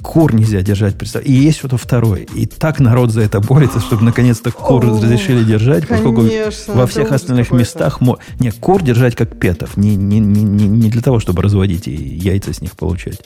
Кур 0.00 0.34
нельзя 0.34 0.62
держать, 0.62 0.96
представь. 0.96 1.26
И 1.26 1.32
есть 1.32 1.58
что-то 1.58 1.76
второе. 1.76 2.26
И 2.34 2.46
так 2.46 2.78
народ 2.78 3.10
за 3.10 3.22
это 3.22 3.40
борется, 3.40 3.80
чтобы 3.80 4.04
наконец-то 4.04 4.52
кур 4.52 4.84
разрешили 4.84 5.42
держать, 5.42 5.88
поскольку 5.88 6.24
во 6.68 6.86
всех 6.86 7.12
остальных 7.12 7.50
местах... 7.50 8.00
Не, 8.38 8.50
кур 8.52 8.82
держать 8.82 9.16
как 9.16 9.38
петов. 9.38 9.76
Не, 9.76 9.96
не, 9.96 10.20
не, 10.20 10.44
не 10.44 10.90
для 10.90 11.02
того, 11.02 11.18
чтобы 11.18 11.42
разводить 11.42 11.88
и 11.88 11.94
яйца 11.94 12.52
с 12.52 12.60
них 12.60 12.76
получать. 12.76 13.20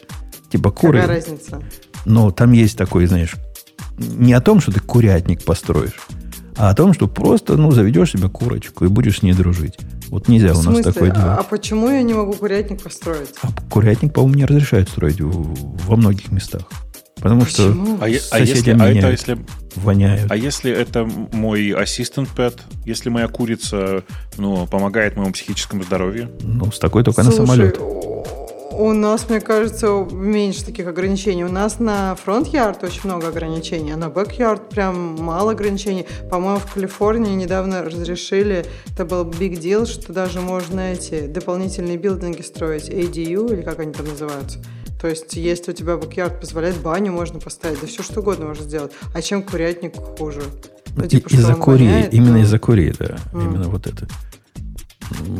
Типа 0.51 0.71
куры... 0.71 1.01
Какая 1.01 1.17
разница? 1.17 1.61
Но 2.05 2.31
там 2.31 2.53
есть 2.53 2.79
такой, 2.79 3.07
знаешь, 3.07 3.35
не 3.99 4.33
о 4.33 4.41
том, 4.41 4.61
что 4.61 4.73
ты 4.73 4.81
курятник 4.81 5.45
построишь, 5.45 5.99
а 6.57 6.71
о 6.71 6.75
том, 6.75 6.95
что 6.95 7.09
просто, 7.09 7.57
ну, 7.57 7.73
заведешь 7.73 8.13
себе 8.13 8.29
курочку 8.29 8.85
и 8.85 8.89
будешь 8.89 9.19
с 9.19 9.23
ней 9.23 9.33
дружить. 9.33 9.77
Вот 10.09 10.29
нельзя 10.29 10.53
у 10.53 10.63
нас 10.63 10.83
такое 10.83 11.11
делать. 11.11 11.39
А 11.39 11.43
почему 11.43 11.89
я 11.89 12.03
не 12.03 12.15
могу 12.15 12.33
курятник 12.33 12.83
построить? 12.83 13.31
А 13.43 13.49
курятник, 13.71 14.13
по-моему, 14.13 14.37
не 14.37 14.45
разрешают 14.45 14.89
строить 14.89 15.21
во 15.21 15.97
многих 15.97 16.31
местах. 16.31 16.63
Потому 17.17 17.43
Почему? 17.43 17.97
что 17.97 18.05
а, 18.05 18.07
а 18.07 18.09
если, 18.41 18.71
а 18.73 18.89
это 18.89 19.11
если 19.11 19.39
воняют. 19.75 20.31
А 20.31 20.37
если 20.37 20.71
это 20.71 21.05
мой 21.33 21.71
ассистент 21.71 22.29
pet, 22.37 22.61
если 22.85 23.09
моя 23.09 23.27
курица 23.27 24.05
ну, 24.37 24.67
помогает 24.67 25.17
моему 25.17 25.33
психическому 25.33 25.83
здоровью? 25.83 26.31
Ну, 26.43 26.71
с 26.71 26.79
такой 26.79 27.05
только 27.05 27.23
Слушай, 27.23 27.41
на 27.41 27.47
самолет. 27.47 27.81
У 28.79 28.93
нас, 28.93 29.31
мне 29.31 29.41
кажется, 29.41 30.07
меньше 30.13 30.63
таких 30.63 30.87
ограничений. 30.87 31.45
У 31.45 31.51
нас 31.51 31.79
на 31.79 32.15
фронт-ярд 32.15 32.85
очень 32.85 33.01
много 33.05 33.29
ограничений, 33.29 33.93
а 33.93 33.97
на 33.97 34.11
бэк-ярд 34.11 34.69
прям 34.69 35.17
мало 35.19 35.53
ограничений. 35.53 36.07
По-моему, 36.31 36.59
в 36.59 36.75
Калифорнии 36.75 37.35
недавно 37.35 37.83
разрешили, 37.83 38.67
это 38.93 39.07
был 39.07 39.25
big 39.25 39.59
deal, 39.59 39.87
что 39.87 40.13
даже 40.13 40.43
можно 40.43 40.93
эти 40.93 41.27
дополнительные 41.27 41.97
билдинги 41.97 42.43
строить, 42.43 42.91
ADU 42.91 43.51
или 43.51 43.63
как 43.63 43.81
они 43.81 43.95
там 43.95 44.09
называются. 44.09 44.59
То 45.01 45.09
есть, 45.09 45.35
если 45.37 45.71
у 45.71 45.75
тебя 45.75 45.97
бэк-ярд 45.97 46.39
позволяет, 46.39 46.77
баню 46.77 47.13
можно 47.13 47.41
поставить, 47.41 47.81
да 47.81 47.87
все 47.87 48.03
что 48.03 48.21
угодно 48.21 48.45
можно 48.45 48.65
сделать. 48.65 48.93
А 49.15 49.23
чем 49.23 49.43
курятник 49.43 49.95
хуже? 50.19 50.43
Ну, 50.95 51.07
типа, 51.07 51.29
из-за 51.29 51.55
курей, 51.55 52.09
именно 52.13 52.43
из-за 52.43 52.59
курей, 52.59 52.93
да, 52.99 53.17
mm. 53.33 53.43
именно 53.43 53.69
вот 53.71 53.87
это. 53.87 54.07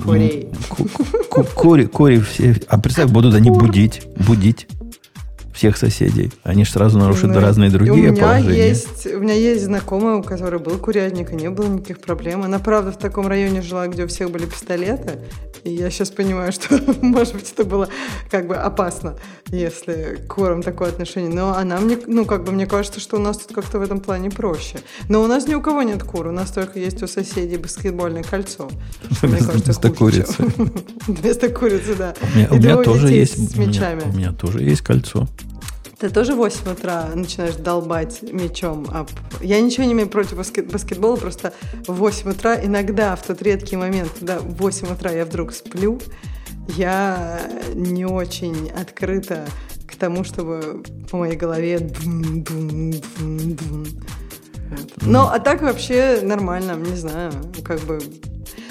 Курей. 0.05 0.49
Кури, 1.55 1.87
кури 1.87 2.21
все. 2.21 2.57
А 2.69 2.79
представь, 2.79 3.11
будут 3.11 3.35
они 3.35 3.51
будить, 3.51 4.03
будить 4.27 4.67
всех 5.57 5.79
соседей. 5.79 6.31
Они 6.43 6.65
же 6.65 6.71
сразу 6.71 6.99
нарушат 6.99 7.31
ну, 7.31 7.41
разные 7.41 7.71
другие 7.71 8.11
у 8.11 8.13
меня 8.13 8.23
положения. 8.23 8.69
Есть, 8.69 9.07
у 9.07 9.21
меня 9.21 9.33
есть 9.33 9.65
знакомая, 9.65 10.17
у 10.17 10.23
которой 10.23 10.61
был 10.61 10.77
курятник, 10.77 11.33
и 11.33 11.35
не 11.35 11.49
было 11.49 11.67
никаких 11.67 12.01
проблем. 12.01 12.43
Она, 12.43 12.59
правда, 12.59 12.93
в 12.93 12.99
таком 12.99 13.27
районе 13.27 13.63
жила, 13.63 13.89
где 13.89 14.05
у 14.05 14.07
всех 14.07 14.31
были 14.31 14.45
пистолеты. 14.45 15.21
И 15.65 15.73
я 15.73 15.91
сейчас 15.91 16.11
понимаю, 16.11 16.53
что, 16.57 16.79
может 17.01 17.35
быть, 17.35 17.51
это 17.51 17.65
было 17.65 17.89
как 18.31 18.47
бы 18.47 18.55
опасно, 18.55 19.17
если 19.49 20.21
к 20.29 20.35
курам 20.35 20.63
такое 20.63 20.91
отношение. 20.91 21.33
Но 21.33 21.57
она 21.57 21.81
мне, 21.81 21.97
ну, 22.07 22.27
как 22.27 22.45
бы 22.45 22.53
мне 22.53 22.67
кажется, 22.67 23.01
что 23.01 23.17
у 23.17 23.21
нас 23.21 23.39
тут 23.39 23.55
как-то 23.55 23.79
в 23.79 23.83
этом 23.83 24.01
плане 24.01 24.31
проще. 24.31 24.79
Но 25.09 25.23
у 25.23 25.27
нас 25.27 25.49
ни 25.49 25.55
у 25.55 25.63
кого 25.63 25.83
нет 25.83 26.03
кур, 26.03 26.27
у 26.27 26.33
нас 26.33 26.51
только 26.51 26.79
есть 26.79 27.03
у 27.03 27.07
соседей 27.07 27.57
баскетбольное 27.57 28.23
кольцо. 28.23 28.69
Вместо 29.23 29.91
курицы. 29.91 30.35
Вместо 31.07 31.49
курицы, 31.49 31.95
да. 31.95 32.15
У 32.51 32.57
меня 32.57 32.77
тоже 32.77 33.09
есть. 33.09 33.57
У 33.57 33.61
меня 33.63 34.33
тоже 34.33 34.63
есть 34.63 34.83
кольцо. 34.83 35.27
Ты 35.99 36.11
тоже 36.11 36.35
в 36.35 36.37
8 36.37 36.73
утра 36.73 37.09
начинаешь 37.15 37.55
долбать 37.55 38.21
мячом 38.23 38.87
об... 38.93 39.09
Я 39.41 39.61
ничего 39.61 39.85
не 39.85 39.93
имею 39.93 40.09
против 40.09 40.37
баскет... 40.37 40.71
баскетбола, 40.71 41.17
просто 41.17 41.55
в 41.87 41.95
8 41.95 42.31
утра 42.31 42.63
иногда, 42.63 43.17
в 43.17 43.23
тот 43.23 43.41
редкий 43.41 43.77
момент, 43.77 44.11
когда 44.19 44.39
в 44.39 44.57
8 44.57 44.93
утра 44.93 45.11
я 45.11 45.25
вдруг 45.25 45.55
сплю, 45.55 45.99
я 46.77 47.41
не 47.75 48.05
очень 48.05 48.71
открыта 48.71 49.47
к 49.87 49.97
тому, 49.97 50.23
чтобы 50.23 50.83
по 51.11 51.17
моей 51.17 51.37
голове 51.37 51.79
дум, 51.79 52.43
дум, 52.43 52.91
дум, 52.91 53.57
дум. 53.57 53.87
Ну, 55.01 55.21
а 55.21 55.39
так 55.39 55.63
вообще 55.63 56.21
нормально, 56.23 56.75
не 56.75 56.97
знаю, 56.97 57.33
как 57.65 57.81
бы 57.81 58.01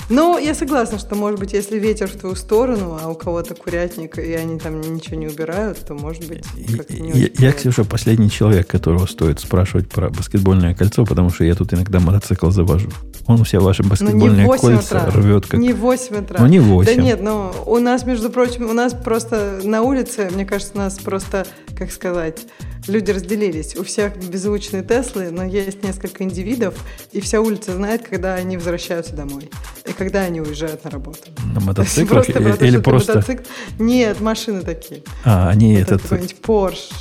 ну, 0.10 0.38
я 0.38 0.54
согласна, 0.54 1.00
что, 1.00 1.16
может 1.16 1.40
быть, 1.40 1.54
если 1.54 1.80
ветер 1.80 2.08
в 2.08 2.16
твою 2.16 2.36
сторону, 2.36 2.98
а 3.02 3.10
у 3.10 3.16
кого-то 3.16 3.56
курятник, 3.56 4.18
и 4.20 4.34
они 4.34 4.60
там 4.60 4.82
ничего 4.82 5.16
не 5.16 5.28
убирают, 5.28 5.80
то, 5.80 5.94
может 5.96 6.28
быть, 6.28 6.46
как-то 6.78 6.94
не 6.94 7.12
Я, 7.12 7.30
я 7.38 7.52
Ксюша, 7.52 7.84
последний 7.86 8.30
человек, 8.30 8.68
которого 8.68 9.06
стоит 9.08 9.40
спрашивать 9.40 9.90
про 9.90 10.10
баскетбольное 10.10 10.76
кольцо, 10.76 11.06
потому 11.06 11.30
что 11.32 11.44
я 11.44 11.56
тут 11.56 11.74
иногда 11.74 12.00
мотоцикл 12.00 12.50
завожу. 12.50 12.90
Он 13.28 13.44
все 13.44 13.60
ваши 13.60 13.82
ну, 13.82 13.90
баскетбольные 13.90 14.48
кольца 14.48 14.98
утра. 14.98 15.12
рвет 15.12 15.48
как... 15.48 15.60
Не 15.60 15.74
в 15.74 15.80
8 15.80 16.18
утра. 16.18 16.38
Ну, 16.40 16.46
не 16.46 16.60
8. 16.60 16.96
Да 16.96 17.02
нет, 17.02 17.22
ну, 17.22 17.52
у 17.66 17.80
нас, 17.80 18.06
между 18.06 18.30
прочим, 18.30 18.70
у 18.70 18.74
нас 18.74 18.94
просто 18.94 19.60
на 19.64 19.82
улице, 19.82 20.30
мне 20.34 20.46
кажется, 20.46 20.74
у 20.76 20.78
нас 20.78 21.00
просто, 21.00 21.48
как 21.76 21.92
сказать, 21.92 22.46
люди 22.88 23.12
разделились. 23.12 23.76
У 23.76 23.84
всех 23.84 24.18
беззвучные 24.18 24.84
Теслы, 24.84 25.32
но 25.32 25.44
есть 25.44 25.84
несколько 25.84 26.24
индивидов, 26.24 26.76
и 27.12 27.22
вся 27.22 27.42
улица 27.42 27.74
знает, 27.74 28.08
когда 28.08 28.36
они 28.36 28.58
возвращаются 28.58 29.14
домой. 29.14 29.50
И 29.86 29.94
когда 29.94 30.22
они 30.22 30.42
уезжают 30.42 30.84
на 30.84 30.90
работу. 30.90 31.20
На 31.54 31.60
мотоциклах 31.60 32.26
просто, 32.26 32.42
или, 32.42 32.68
или 32.68 32.78
просто... 32.78 33.16
Мотоцикл... 33.16 33.44
Нет, 33.80 34.22
машины 34.22 34.62
такие. 34.62 35.04
А, 35.24 35.50
они 35.50 35.78
вот 35.78 35.84
этот... 35.84 36.02
Какой-нибудь 36.04 36.38
Porsche. 36.42 36.94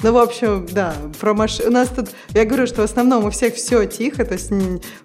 Ну, 0.00 0.12
в 0.12 0.18
общем, 0.18 0.66
да, 0.70 0.94
про 1.18 1.34
маш... 1.34 1.58
У 1.58 1.70
нас 1.70 1.88
тут, 1.88 2.10
я 2.30 2.44
говорю, 2.44 2.68
что 2.68 2.82
в 2.82 2.84
основном 2.84 3.24
у 3.24 3.30
всех 3.30 3.54
все 3.54 3.84
тихо, 3.84 4.24
то 4.24 4.34
есть 4.34 4.52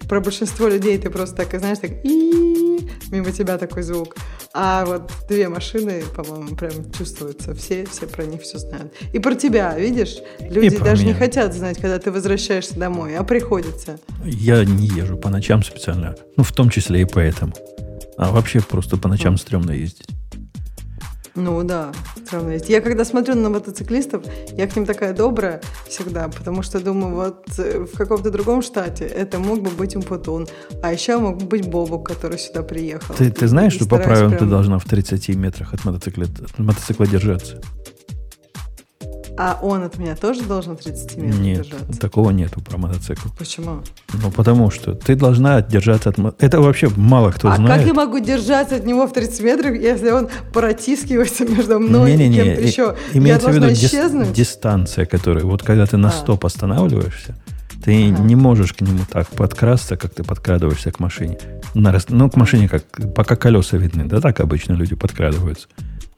про 0.07 0.21
большинство 0.21 0.67
людей 0.67 0.99
ты 0.99 1.09
просто 1.09 1.35
так, 1.38 1.59
знаешь, 1.59 1.80
так 1.80 1.91
и 2.03 2.88
мимо 3.09 3.31
тебя 3.31 3.57
такой 3.57 3.81
звук. 3.81 4.15
А 4.55 4.85
вот 4.85 5.11
две 5.27 5.49
машины, 5.49 6.03
по-моему, 6.15 6.55
прям 6.55 6.91
чувствуются. 6.91 7.55
Все, 7.55 7.85
все 7.85 8.05
про 8.05 8.23
них 8.23 8.43
все 8.43 8.59
знают. 8.59 8.93
И 9.11 9.17
про 9.17 9.34
тебя, 9.34 9.75
видишь? 9.77 10.17
Люди 10.39 10.77
даже 10.77 11.01
меня. 11.03 11.13
не 11.13 11.19
хотят 11.19 11.55
знать, 11.55 11.77
когда 11.80 11.97
ты 11.97 12.11
возвращаешься 12.11 12.77
домой, 12.77 13.17
а 13.17 13.23
приходится. 13.23 13.99
Я 14.23 14.63
не 14.63 14.88
езжу 14.88 15.17
по 15.17 15.30
ночам 15.30 15.63
специально. 15.63 16.15
Ну, 16.38 16.43
в 16.43 16.51
том 16.51 16.69
числе 16.69 17.01
и 17.01 17.05
поэтому. 17.05 17.53
А 18.15 18.31
вообще 18.31 18.61
просто 18.61 18.95
по 18.95 19.07
ночам 19.07 19.38
стрёмно 19.38 19.71
ездить. 19.71 20.05
Ну 21.35 21.64
да, 21.64 21.91
стрёмно 22.26 22.51
есть. 22.51 22.69
Я 22.69 22.80
когда 22.80 23.05
смотрю 23.05 23.35
на 23.35 23.49
мотоциклистов, 23.49 24.23
я 24.51 24.68
к 24.68 24.76
ним 24.76 24.85
такая 24.85 25.14
добрая 25.14 25.61
всегда, 25.88 26.27
потому 26.27 26.61
что 26.61 26.80
думаю, 26.80 27.15
вот 27.15 27.45
э, 27.57 27.85
в 27.91 27.97
каком-то 27.97 28.30
другом 28.30 28.61
штате 28.61 29.05
это 29.05 29.39
мог 29.39 29.61
бы 29.61 29.72
быть 29.72 29.95
Умпутун, 29.95 30.47
а 30.84 30.93
еще 30.93 31.18
мог 31.18 31.38
бы 31.38 31.45
быть 31.45 31.68
Бобук, 31.68 32.07
который 32.07 32.38
сюда 32.38 32.61
приехал. 32.61 33.15
Ты, 33.15 33.31
ты 33.31 33.47
знаешь, 33.47 33.73
и 33.73 33.77
что 33.77 33.88
по 33.88 33.97
правилам 33.97 34.31
прям... 34.31 34.39
ты 34.43 34.45
должна 34.45 34.77
в 34.77 34.85
30 34.85 35.30
метрах 35.30 35.73
от 35.73 35.84
мотоцикла, 35.85 36.26
от 36.26 36.60
мотоцикла 36.60 37.07
держаться? 37.07 37.61
А 39.35 39.57
он 39.61 39.84
от 39.84 39.97
меня 39.97 40.15
тоже 40.15 40.43
должен 40.43 40.77
30 40.77 41.18
метров 41.18 41.39
нет, 41.39 41.57
держаться? 41.64 41.99
такого 41.99 42.30
нету 42.30 42.61
про 42.61 42.77
мотоцикл. 42.77 43.30
Почему? 43.38 43.81
Ну, 44.14 44.31
потому 44.31 44.69
что 44.69 44.93
ты 44.93 45.15
должна 45.15 45.61
держаться 45.61 46.10
от... 46.10 46.41
Это 46.41 46.61
вообще 46.61 46.89
мало 46.95 47.31
кто 47.31 47.49
а 47.49 47.55
знает. 47.55 47.72
А 47.72 47.77
как 47.77 47.88
я 47.88 47.93
могу 47.93 48.19
держаться 48.19 48.76
от 48.76 48.85
него 48.85 49.07
в 49.07 49.14
30 49.14 49.41
метров, 49.41 49.73
если 49.73 50.11
он 50.11 50.30
протискивается 50.51 51.45
между 51.45 51.80
мной 51.80 52.11
не, 52.11 52.18
не, 52.18 52.30
не, 52.30 52.35
и 52.35 52.43
кем-то 52.43 52.61
еще? 52.61 52.95
Имеется 53.14 53.47
я 53.47 53.53
в 53.53 53.55
виду 53.55 53.73
исчезнуть? 53.73 54.27
Дис, 54.34 54.49
дистанция, 54.49 55.05
которая... 55.05 55.43
Вот 55.45 55.64
когда 55.64 55.88
ты 55.88 55.97
на 55.97 56.10
а. 56.10 56.11
стоп 56.11 56.45
останавливаешься, 56.45 57.35
ты 57.84 58.11
ага. 58.11 58.22
не 58.22 58.35
можешь 58.35 58.73
к 58.73 58.81
нему 58.81 58.99
так 59.11 59.27
подкрасться, 59.30 59.97
как 59.97 60.14
ты 60.14 60.23
подкрадываешься 60.23 60.91
к 60.91 60.99
машине. 60.99 61.39
На, 61.73 61.97
ну, 62.10 62.30
к 62.30 62.35
машине 62.35 62.69
как... 62.69 62.84
Пока 63.15 63.35
колеса 63.35 63.77
видны, 63.77 64.05
да, 64.05 64.22
так 64.22 64.39
обычно 64.41 64.73
люди 64.73 64.95
подкрадываются 64.95 65.68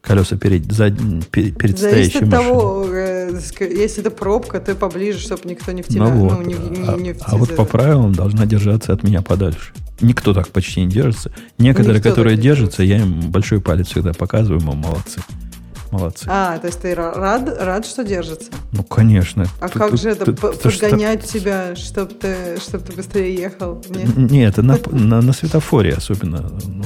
колеса 0.06 0.38
перед, 0.38 0.72
зад, 0.72 0.94
перед, 1.32 1.58
перед 1.58 1.80
Зависит 1.80 2.12
стоящей 2.12 2.26
от 2.26 2.32
того, 2.32 2.86
э, 2.92 3.40
если 3.60 4.02
это 4.02 4.12
пробка, 4.12 4.60
то 4.60 4.76
поближе, 4.76 5.20
чтобы 5.20 5.42
никто 5.46 5.72
не 5.72 5.82
в 5.82 5.88
тебя, 5.88 6.04
ну, 6.04 6.12
вот. 6.12 6.40
ну 6.40 6.42
не, 6.44 6.54
не, 6.54 6.88
а, 6.88 6.96
не 6.96 7.14
в 7.14 7.18
А 7.22 7.36
вот 7.38 7.56
по 7.56 7.66
правилам 7.66 8.14
должна 8.14 8.46
держаться 8.46 8.94
от 8.94 9.04
меня 9.04 9.22
подальше. 9.22 9.74
Никто 10.02 10.34
так 10.34 10.50
почти 10.50 10.82
не 10.82 10.92
держится. 10.92 11.32
Некоторые, 11.58 11.98
Никто 11.98 12.10
которые 12.10 12.38
держатся, 12.38 12.84
я 12.84 12.98
им 12.98 13.32
большой 13.32 13.62
палец 13.62 13.88
всегда 13.88 14.14
показываю, 14.14 14.62
мол, 14.62 14.76
молодцы. 14.76 15.22
Молодцы. 15.92 16.26
А, 16.28 16.58
то 16.58 16.68
есть 16.68 16.82
ты 16.82 16.94
рад, 16.94 17.58
рад 17.60 17.86
что 17.86 18.04
держится? 18.04 18.52
Ну, 18.74 18.84
конечно. 18.84 19.46
А 19.62 19.70
ты, 19.70 19.80
как 19.80 19.92
ты, 19.92 19.98
же 19.98 20.10
это, 20.10 20.26
ты, 20.26 20.34
подгонять 20.34 21.22
ты, 21.22 21.40
тебя, 21.40 21.76
чтобы 21.76 22.14
ты, 22.14 22.60
чтоб 22.60 22.84
ты 22.84 22.94
быстрее 22.94 23.34
ехал? 23.34 23.82
Нет, 23.90 24.18
Нет 24.32 24.54
это 24.54 24.62
на, 24.62 24.78
на, 24.92 25.22
на 25.22 25.34
светофоре 25.34 25.94
особенно, 25.94 26.52
ну, 26.66 26.84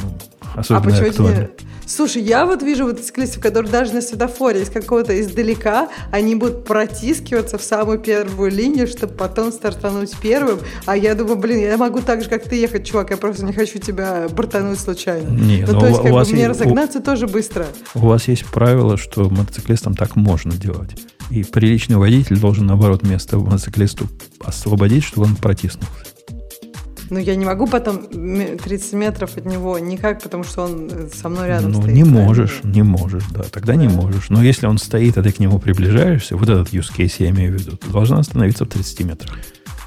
особенно 0.55 0.81
а 0.81 0.83
почему 0.83 1.09
актуально. 1.09 1.39
Не... 1.39 1.69
Слушай, 1.89 2.21
я 2.21 2.45
вот 2.45 2.61
вижу 2.61 2.85
вот 2.85 2.99
циклистов, 2.99 3.41
которые 3.41 3.71
даже 3.71 3.93
на 3.93 4.01
светофоре 4.01 4.61
из 4.61 4.69
какого-то 4.69 5.19
издалека, 5.19 5.89
они 6.11 6.35
будут 6.35 6.63
протискиваться 6.63 7.57
в 7.57 7.63
самую 7.63 7.97
первую 7.97 8.51
линию, 8.51 8.85
чтобы 8.85 9.13
потом 9.13 9.51
стартануть 9.51 10.15
первым. 10.21 10.59
А 10.85 10.95
я 10.95 11.15
думаю, 11.15 11.37
блин, 11.37 11.59
я 11.59 11.77
могу 11.77 12.01
так 12.01 12.21
же, 12.21 12.29
как 12.29 12.43
ты 12.43 12.57
ехать, 12.57 12.85
чувак, 12.85 13.09
я 13.09 13.17
просто 13.17 13.43
не 13.43 13.53
хочу 13.53 13.79
тебя 13.79 14.27
бортануть 14.29 14.79
случайно. 14.79 15.29
Не, 15.29 15.65
ну, 15.65 15.79
то 15.79 15.87
есть, 15.87 16.03
как 16.03 16.11
бы, 16.11 16.25
мне 16.31 16.47
разогнаться 16.47 16.99
у, 16.99 17.01
тоже 17.01 17.25
быстро. 17.25 17.65
У 17.95 18.05
вас 18.05 18.27
есть 18.27 18.45
правило, 18.45 18.95
что 18.95 19.27
мотоциклистам 19.27 19.95
так 19.95 20.15
можно 20.15 20.51
делать. 20.51 20.91
И 21.31 21.43
приличный 21.43 21.97
водитель 21.97 22.39
должен, 22.39 22.67
наоборот, 22.67 23.01
место 23.01 23.37
мотоциклисту 23.37 24.05
освободить, 24.41 25.03
чтобы 25.03 25.25
он 25.25 25.35
протиснулся. 25.35 26.18
Ну, 27.09 27.19
я 27.19 27.35
не 27.35 27.45
могу 27.45 27.67
потом 27.67 28.05
30 28.07 28.93
метров 28.93 29.37
от 29.37 29.45
него 29.45 29.79
никак, 29.79 30.21
потому 30.21 30.43
что 30.43 30.63
он 30.63 30.89
э, 30.91 31.09
со 31.13 31.29
мной 31.29 31.47
рядом 31.47 31.71
ну, 31.71 31.81
стоит. 31.81 31.95
не 31.95 32.03
можешь, 32.03 32.59
не 32.63 32.83
можешь, 32.83 33.23
да, 33.31 33.43
тогда 33.43 33.73
да. 33.73 33.79
не 33.79 33.87
можешь. 33.87 34.29
Но 34.29 34.43
если 34.43 34.67
он 34.67 34.77
стоит, 34.77 35.17
а 35.17 35.23
ты 35.23 35.31
к 35.31 35.39
нему 35.39 35.59
приближаешься, 35.59 36.37
вот 36.37 36.49
этот 36.49 36.71
use 36.71 36.91
case 36.95 37.15
я 37.19 37.29
имею 37.29 37.57
в 37.57 37.61
виду, 37.61 37.77
ты 37.77 37.87
должна 37.89 38.19
остановиться 38.19 38.65
в 38.65 38.69
30 38.69 38.99
метрах. 39.01 39.37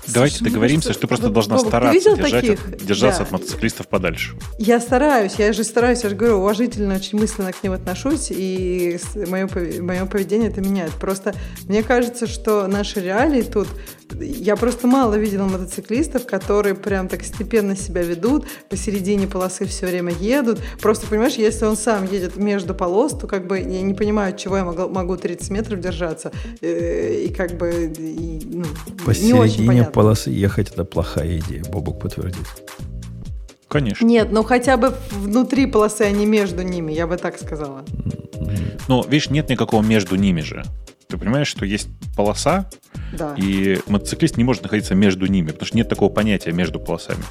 Давайте 0.08 0.38
Слушай, 0.38 0.50
договоримся, 0.50 0.88
кажется, 0.88 0.92
что 0.92 1.00
ты 1.02 1.06
просто 1.06 1.26
вот, 1.26 1.32
должна 1.32 1.56
Бог, 1.56 1.66
стараться 1.68 2.16
держать 2.16 2.48
от, 2.48 2.84
держаться 2.84 3.20
да. 3.20 3.24
от 3.24 3.30
мотоциклистов 3.30 3.88
подальше. 3.88 4.34
Я 4.58 4.80
стараюсь, 4.80 5.34
я 5.38 5.52
же 5.52 5.62
стараюсь, 5.62 6.02
я 6.02 6.10
же 6.10 6.16
говорю, 6.16 6.38
уважительно, 6.38 6.96
очень 6.96 7.18
мысленно 7.18 7.52
к 7.52 7.62
ним 7.62 7.72
отношусь, 7.72 8.28
и 8.30 8.98
мое, 9.28 9.48
мое 9.80 10.04
поведение 10.06 10.48
это 10.48 10.60
меняет. 10.60 10.90
Просто 10.92 11.34
мне 11.68 11.84
кажется, 11.84 12.26
что 12.26 12.66
наши 12.66 13.00
реалии 13.00 13.42
тут 13.42 13.68
я 14.20 14.56
просто 14.56 14.86
мало 14.86 15.14
видела 15.14 15.44
мотоциклистов, 15.44 16.26
которые 16.26 16.74
прям 16.74 17.08
так 17.08 17.22
степенно 17.22 17.76
себя 17.76 18.02
ведут, 18.02 18.46
посередине 18.68 19.26
полосы 19.26 19.66
все 19.66 19.86
время 19.86 20.12
едут. 20.12 20.60
Просто, 20.80 21.06
понимаешь, 21.06 21.34
если 21.34 21.64
он 21.64 21.76
сам 21.76 22.10
едет 22.10 22.36
между 22.36 22.74
полос, 22.74 23.12
то 23.12 23.26
как 23.26 23.46
бы 23.46 23.58
я 23.58 23.82
не 23.82 23.94
понимаю, 23.94 24.34
от 24.34 24.38
чего 24.38 24.56
я 24.56 24.64
могу, 24.64 24.88
могу 24.88 25.16
30 25.16 25.50
метров 25.50 25.80
держаться. 25.80 26.32
Э, 26.60 27.24
и 27.26 27.32
как 27.32 27.56
бы 27.56 27.92
и, 27.96 28.42
ну, 28.44 28.64
посередине 29.04 29.32
не 29.32 29.40
очень 29.40 29.66
понятно. 29.66 29.92
полосы 29.92 30.30
ехать 30.30 30.70
это 30.70 30.84
плохая 30.84 31.38
идея, 31.38 31.64
Бобок 31.64 32.00
подтвердит. 32.00 32.46
Конечно. 33.68 34.04
Нет, 34.04 34.28
ну 34.30 34.42
хотя 34.42 34.76
бы 34.76 34.94
внутри 35.10 35.64
полосы, 35.66 36.02
а 36.02 36.10
не 36.10 36.26
между 36.26 36.62
ними, 36.62 36.92
я 36.92 37.06
бы 37.06 37.16
так 37.16 37.38
сказала. 37.40 37.84
Ну, 38.88 39.02
видишь, 39.04 39.30
нет 39.30 39.48
никакого 39.48 39.82
между 39.82 40.16
ними 40.16 40.42
же. 40.42 40.64
Ты 41.12 41.18
понимаешь, 41.18 41.48
что 41.48 41.66
есть 41.66 41.88
полоса, 42.16 42.70
да. 43.12 43.34
и 43.36 43.78
мотоциклист 43.86 44.38
не 44.38 44.44
может 44.44 44.62
находиться 44.62 44.94
между 44.94 45.26
ними, 45.26 45.48
потому 45.48 45.66
что 45.66 45.76
нет 45.76 45.88
такого 45.88 46.08
понятия 46.08 46.52
между 46.52 46.80
полосами. 46.80 47.22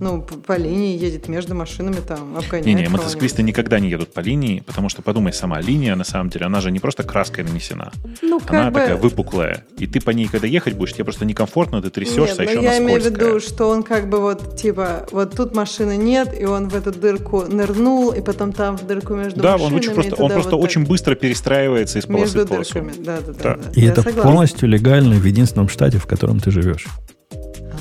Ну, 0.00 0.22
по 0.22 0.56
линии 0.56 0.96
едет 0.96 1.28
между 1.28 1.54
машинами 1.54 1.96
там, 2.06 2.36
обгоняет. 2.36 2.66
Не-не, 2.66 2.88
мотоциклисты 2.88 3.42
никогда 3.42 3.80
не 3.80 3.88
едут 3.88 4.12
по 4.12 4.20
линии, 4.20 4.60
потому 4.60 4.88
что, 4.88 5.02
подумай, 5.02 5.32
сама 5.32 5.60
линия, 5.60 5.96
на 5.96 6.04
самом 6.04 6.30
деле, 6.30 6.46
она 6.46 6.60
же 6.60 6.70
не 6.70 6.78
просто 6.78 7.02
краской 7.02 7.44
нанесена. 7.44 7.92
Ну, 8.22 8.40
как 8.40 8.50
она 8.52 8.70
бы... 8.70 8.80
такая 8.80 8.96
выпуклая. 8.96 9.64
И 9.78 9.86
ты 9.86 10.00
по 10.00 10.10
ней, 10.10 10.28
когда 10.28 10.46
ехать 10.46 10.74
будешь, 10.74 10.92
тебе 10.92 11.04
просто 11.04 11.24
некомфортно, 11.24 11.82
ты 11.82 11.90
трясешься, 11.90 12.40
нет, 12.40 12.40
а 12.40 12.44
еще 12.44 12.62
я 12.62 12.70
она 12.70 12.78
имею 12.78 13.00
в 13.00 13.04
виду, 13.04 13.40
что 13.40 13.68
он 13.68 13.82
как 13.82 14.08
бы 14.08 14.20
вот, 14.20 14.56
типа, 14.56 15.06
вот 15.10 15.34
тут 15.36 15.54
машины 15.54 15.96
нет, 15.96 16.38
и 16.38 16.44
он 16.44 16.68
в 16.68 16.76
эту 16.76 16.92
дырку 16.92 17.42
нырнул, 17.42 18.12
и 18.12 18.20
потом 18.20 18.52
там 18.52 18.76
в 18.76 18.86
дырку 18.86 19.14
между 19.14 19.40
да, 19.40 19.52
машинами. 19.52 19.70
Да, 19.70 19.74
он, 19.74 19.80
очень 19.80 19.94
просто, 19.94 20.14
он 20.16 20.30
просто 20.30 20.56
вот 20.56 20.64
очень 20.64 20.86
быстро 20.86 21.14
перестраивается 21.14 21.98
из 21.98 22.06
полосы 22.06 22.22
между 22.22 22.44
в 22.44 22.48
полосу. 22.48 22.74
дырками, 22.74 22.92
да, 22.98 23.18
да, 23.20 23.32
да. 23.32 23.56
да. 23.56 23.70
И 23.74 23.80
я 23.80 23.92
это 23.92 24.02
согласна. 24.02 24.22
полностью 24.30 24.68
легально 24.68 25.16
в 25.16 25.24
единственном 25.24 25.68
штате, 25.68 25.98
в 25.98 26.06
котором 26.06 26.40
ты 26.40 26.50
живешь. 26.50 26.86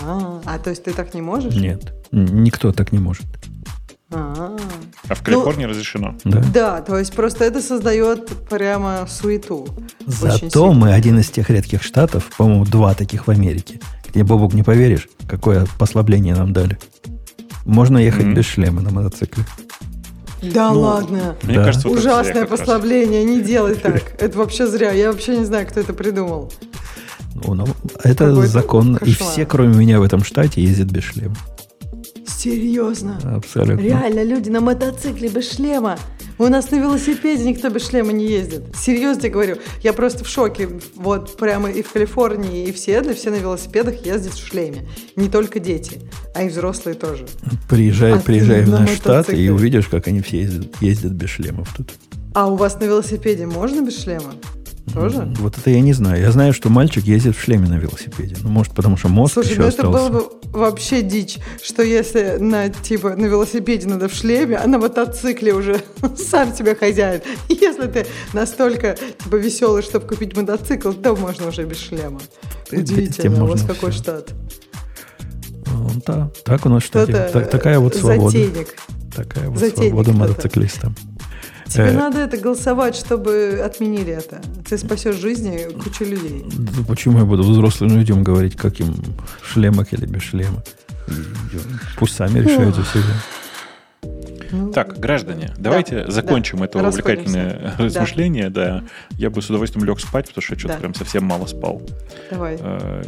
А, 0.08 0.42
а 0.46 0.58
то 0.58 0.70
есть 0.70 0.86
ты 0.86 0.94
так 0.94 1.14
не 1.14 1.22
можешь? 1.22 1.54
Нет, 1.54 1.94
никто 2.12 2.72
так 2.72 2.94
не 2.94 3.00
может. 3.00 3.26
А, 4.10 4.56
а 5.10 5.16
в 5.16 5.22
Калифорнии 5.22 5.66
ну, 5.66 5.72
разрешено. 5.72 6.16
Да. 6.24 6.42
да, 6.54 6.82
то 6.82 6.98
есть 6.98 7.14
просто 7.14 7.44
это 7.44 7.62
создает 7.62 8.28
прямо 8.48 9.06
суету. 9.10 9.68
Зато 10.06 10.72
мы 10.72 10.94
один 10.94 11.20
из 11.20 11.30
тех 11.30 11.50
редких 11.50 11.84
штатов, 11.84 12.30
по-моему, 12.38 12.64
два 12.64 12.94
таких 12.94 13.28
в 13.28 13.32
Америке, 13.32 13.82
где, 14.08 14.24
Бобок, 14.24 14.54
не 14.54 14.64
поверишь, 14.64 15.10
какое 15.28 15.68
послабление 15.78 16.36
нам 16.36 16.54
дали. 16.54 16.78
Можно 17.66 17.98
ехать 17.98 18.28
mm-hmm. 18.28 18.34
без 18.34 18.46
шлема 18.46 18.82
на 18.82 18.92
мотоцикле. 18.92 19.44
Да 20.42 20.72
ну, 20.72 20.82
ладно. 20.82 21.36
Мне 21.44 21.58
да. 21.58 21.66
кажется, 21.66 21.90
вот 21.90 21.98
Ужасное 21.98 22.46
послабление, 22.46 23.26
не 23.26 23.42
делай 23.42 23.76
так. 23.84 24.16
Это 24.22 24.38
вообще 24.38 24.68
зря. 24.68 24.92
Я 24.92 25.12
вообще 25.12 25.38
не 25.38 25.44
знаю, 25.44 25.68
кто 25.68 25.82
это 25.82 25.94
придумал. 25.94 26.52
Ну, 27.46 27.68
это 28.04 28.30
Какой 28.30 28.48
закон, 28.48 28.98
и 28.98 29.12
все, 29.12 29.46
кроме 29.46 29.76
меня 29.76 30.00
в 30.00 30.04
этом 30.04 30.24
штате, 30.24 30.62
ездят 30.62 30.92
без 30.92 31.04
шлема. 31.04 31.36
Серьезно? 32.26 33.20
Абсолютно. 33.24 33.82
Реально, 33.82 34.24
люди 34.24 34.50
на 34.50 34.62
мотоцикле 34.62 35.30
без 35.30 35.52
шлема. 35.52 35.98
У 36.40 36.48
нас 36.48 36.70
на 36.70 36.76
велосипеде 36.76 37.44
никто 37.44 37.70
без 37.70 37.88
шлема 37.88 38.12
не 38.12 38.28
ездит. 38.28 38.64
Серьезно 38.76 39.24
тебе 39.24 39.32
говорю. 39.32 39.58
Я 39.82 39.92
просто 39.94 40.24
в 40.24 40.28
шоке. 40.28 40.70
Вот 40.96 41.36
прямо 41.38 41.72
и 41.72 41.82
в 41.82 41.92
Калифорнии, 41.92 42.68
и 42.68 42.72
в 42.72 42.78
Сиэтле 42.78 43.16
все 43.16 43.32
на 43.32 43.38
велосипедах 43.38 44.06
ездят 44.06 44.34
в 44.34 44.48
шлеме. 44.48 44.88
Не 45.16 45.30
только 45.30 45.60
дети, 45.60 46.00
а 46.36 46.44
и 46.44 46.50
взрослые 46.50 46.94
тоже. 46.94 47.26
Приезжай, 47.68 48.14
а 48.14 48.20
приезжай 48.20 48.64
в 48.64 48.70
наш 48.70 48.92
штат 48.92 49.34
и 49.34 49.50
увидишь, 49.50 49.88
как 49.88 50.08
они 50.08 50.22
все 50.22 50.42
ездят, 50.42 50.80
ездят 50.80 51.14
без 51.14 51.30
шлемов 51.30 51.74
тут. 51.76 51.94
А 52.36 52.48
у 52.48 52.56
вас 52.56 52.80
на 52.80 52.84
велосипеде 52.84 53.48
можно 53.48 53.82
без 53.82 54.04
шлема? 54.04 54.34
Тоже? 54.94 55.28
Вот 55.40 55.58
это 55.58 55.70
я 55.70 55.82
не 55.82 55.94
знаю. 55.94 56.22
Я 56.22 56.32
знаю, 56.32 56.54
что 56.54 56.70
мальчик 56.70 57.04
ездит 57.04 57.36
в 57.36 57.42
шлеме 57.42 57.68
на 57.68 57.76
велосипеде. 57.76 58.38
Ну, 58.42 58.50
может, 58.50 58.74
потому 58.74 58.98
что 58.98 59.10
мозг 59.10 59.34
Слушай, 59.34 59.52
еще 59.52 59.62
ну 59.62 59.68
остался. 59.68 59.90
это 59.90 60.10
было 60.10 60.22
бы 60.22 60.30
вообще 60.58 61.02
дичь, 61.02 61.40
что 61.62 61.84
если 61.84 62.38
на, 62.40 62.70
типа, 62.70 63.16
на 63.16 63.26
велосипеде 63.26 63.88
надо 63.88 64.08
в 64.08 64.14
шлеме, 64.14 64.56
а 64.58 64.68
на 64.68 64.78
мотоцикле 64.80 65.54
уже 65.54 65.84
сам 66.18 66.56
себе 66.56 66.74
хозяин. 66.74 67.22
Если 67.50 67.88
ты 67.88 68.08
настолько, 68.34 68.98
типа, 69.24 69.36
веселый, 69.36 69.84
чтобы 69.84 70.08
купить 70.08 70.36
мотоцикл, 70.36 70.92
то 70.94 71.16
можно 71.16 71.48
уже 71.48 71.66
без 71.66 71.80
шлема. 71.80 72.22
Удивительно. 72.72 73.44
У 73.44 73.48
вас 73.48 73.64
какой 73.64 73.92
все. 73.92 74.02
штат? 74.02 74.34
Ну, 75.66 75.90
да, 76.06 76.32
так 76.44 76.66
у 76.66 76.70
нас 76.70 76.84
штат. 76.84 77.10
Так, 77.34 77.50
такая 77.50 77.80
вот 77.80 77.96
свобода. 77.96 78.32
Затейник. 78.38 78.76
Такая 79.14 79.50
вот 79.50 79.60
Затейник 79.60 79.90
свобода 79.90 80.14
мотоциклистам. 80.14 80.96
Тебе 81.70 81.88
э, 81.88 81.94
надо 81.94 82.20
это 82.20 82.38
голосовать, 82.38 82.96
чтобы 82.96 83.62
отменили 83.64 84.14
это. 84.14 84.42
Ты 84.68 84.78
спасешь 84.78 85.16
жизни 85.16 85.68
кучу 85.84 86.06
людей. 86.06 86.46
Ну, 86.46 86.84
почему 86.88 87.20
я 87.20 87.26
буду 87.26 87.44
взрослым 87.44 87.98
людям 87.98 88.24
говорить, 88.24 88.56
как 88.56 88.80
им 88.80 88.96
в 89.42 89.48
шлемах 89.48 89.94
или 89.94 90.06
без 90.06 90.22
шлема? 90.22 90.64
Пусть 91.98 92.16
сами 92.16 92.40
решают 92.40 92.76
за 92.76 92.84
себя. 92.84 93.14
Ну, 94.52 94.72
так, 94.72 95.00
граждане, 95.00 95.54
давайте 95.58 96.04
да, 96.06 96.12
закончим 96.12 96.60
да, 96.60 96.66
это 96.66 96.80
увлекательное 96.80 97.74
размышление. 97.78 98.50
Да. 98.50 98.84
Я 99.12 99.30
бы 99.30 99.42
с 99.42 99.50
удовольствием 99.50 99.86
лег 99.86 100.00
спать, 100.00 100.28
потому 100.28 100.42
что 100.42 100.54
я 100.54 100.60
что-то 100.60 100.74
да. 100.76 100.80
прям 100.80 100.94
совсем 100.94 101.24
мало 101.24 101.46
спал. 101.46 101.82
Давай. 102.32 102.58
Э, 102.60 103.02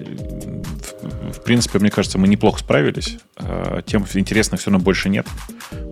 в 1.33 1.43
принципе, 1.43 1.79
мне 1.79 1.89
кажется, 1.89 2.17
мы 2.17 2.27
неплохо 2.27 2.59
справились. 2.59 3.17
Э, 3.37 3.81
тем 3.85 4.05
интересных 4.13 4.59
все 4.59 4.71
равно 4.71 4.83
больше 4.83 5.09
нет. 5.09 5.25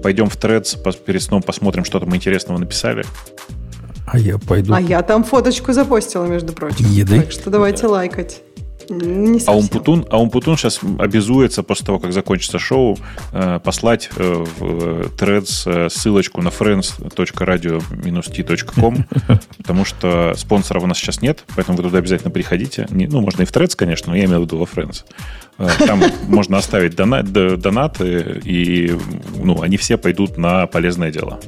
Пойдем 0.03 0.29
в 0.29 0.37
Threads 0.37 0.97
перед 1.03 1.21
сном 1.21 1.41
посмотрим, 1.41 1.85
что 1.85 1.99
там 1.99 2.15
интересного 2.15 2.57
написали. 2.57 3.05
А 4.07 4.17
я 4.17 4.37
пойду. 4.37 4.73
А 4.73 4.79
я 4.79 5.01
там 5.03 5.23
фоточку 5.23 5.73
запостила, 5.73 6.25
между 6.25 6.53
прочим. 6.53 6.85
Еды? 6.85 7.21
Так 7.21 7.31
что 7.31 7.49
давайте 7.49 7.87
лайкать. 7.87 8.41
Не 8.89 9.39
а 9.45 9.55
Умпутун, 9.55 10.05
а 10.09 10.19
Умпутун 10.19 10.57
сейчас 10.57 10.81
обязуется 10.97 11.61
после 11.63 11.85
того, 11.85 11.99
как 11.99 12.11
закончится 12.13 12.57
шоу, 12.59 12.97
э, 13.33 13.59
послать 13.63 14.09
э, 14.15 14.45
в 14.59 15.11
Threads 15.17 15.89
ссылочку 15.89 16.41
на 16.41 16.49
friends.radio-t.com, 16.49 19.05
потому 19.57 19.85
что 19.85 20.33
спонсоров 20.35 20.83
у 20.83 20.87
нас 20.87 20.97
сейчас 20.97 21.21
нет, 21.21 21.45
поэтому 21.55 21.77
вы 21.77 21.83
туда 21.83 21.99
обязательно 21.99 22.31
приходите. 22.31 22.87
Ну, 22.89 23.21
можно 23.21 23.43
и 23.43 23.45
в 23.45 23.51
Threads, 23.51 23.75
конечно, 23.75 24.11
но 24.11 24.17
я 24.17 24.25
имею 24.25 24.41
в 24.41 24.43
виду 24.43 24.57
во 24.57 24.65
Friends. 24.65 25.05
Э, 25.57 25.69
там 25.85 26.03
можно 26.27 26.57
оставить 26.57 26.95
донаты, 26.95 28.41
и 28.43 28.93
ну, 29.35 29.61
они 29.61 29.77
все 29.77 29.97
пойдут 29.97 30.37
на 30.37 30.67
полезное 30.67 31.11
дело. 31.11 31.39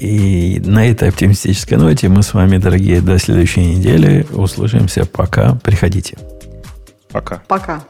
И 0.00 0.62
на 0.64 0.88
этой 0.88 1.08
оптимистической 1.08 1.76
ноте 1.76 2.08
мы 2.08 2.22
с 2.22 2.32
вами, 2.32 2.58
дорогие, 2.58 3.00
до 3.00 3.18
следующей 3.18 3.64
недели 3.64 4.24
услышимся. 4.32 5.06
Пока. 5.06 5.56
Приходите. 5.56 6.16
Пока. 7.08 7.42
Пока. 7.48 7.82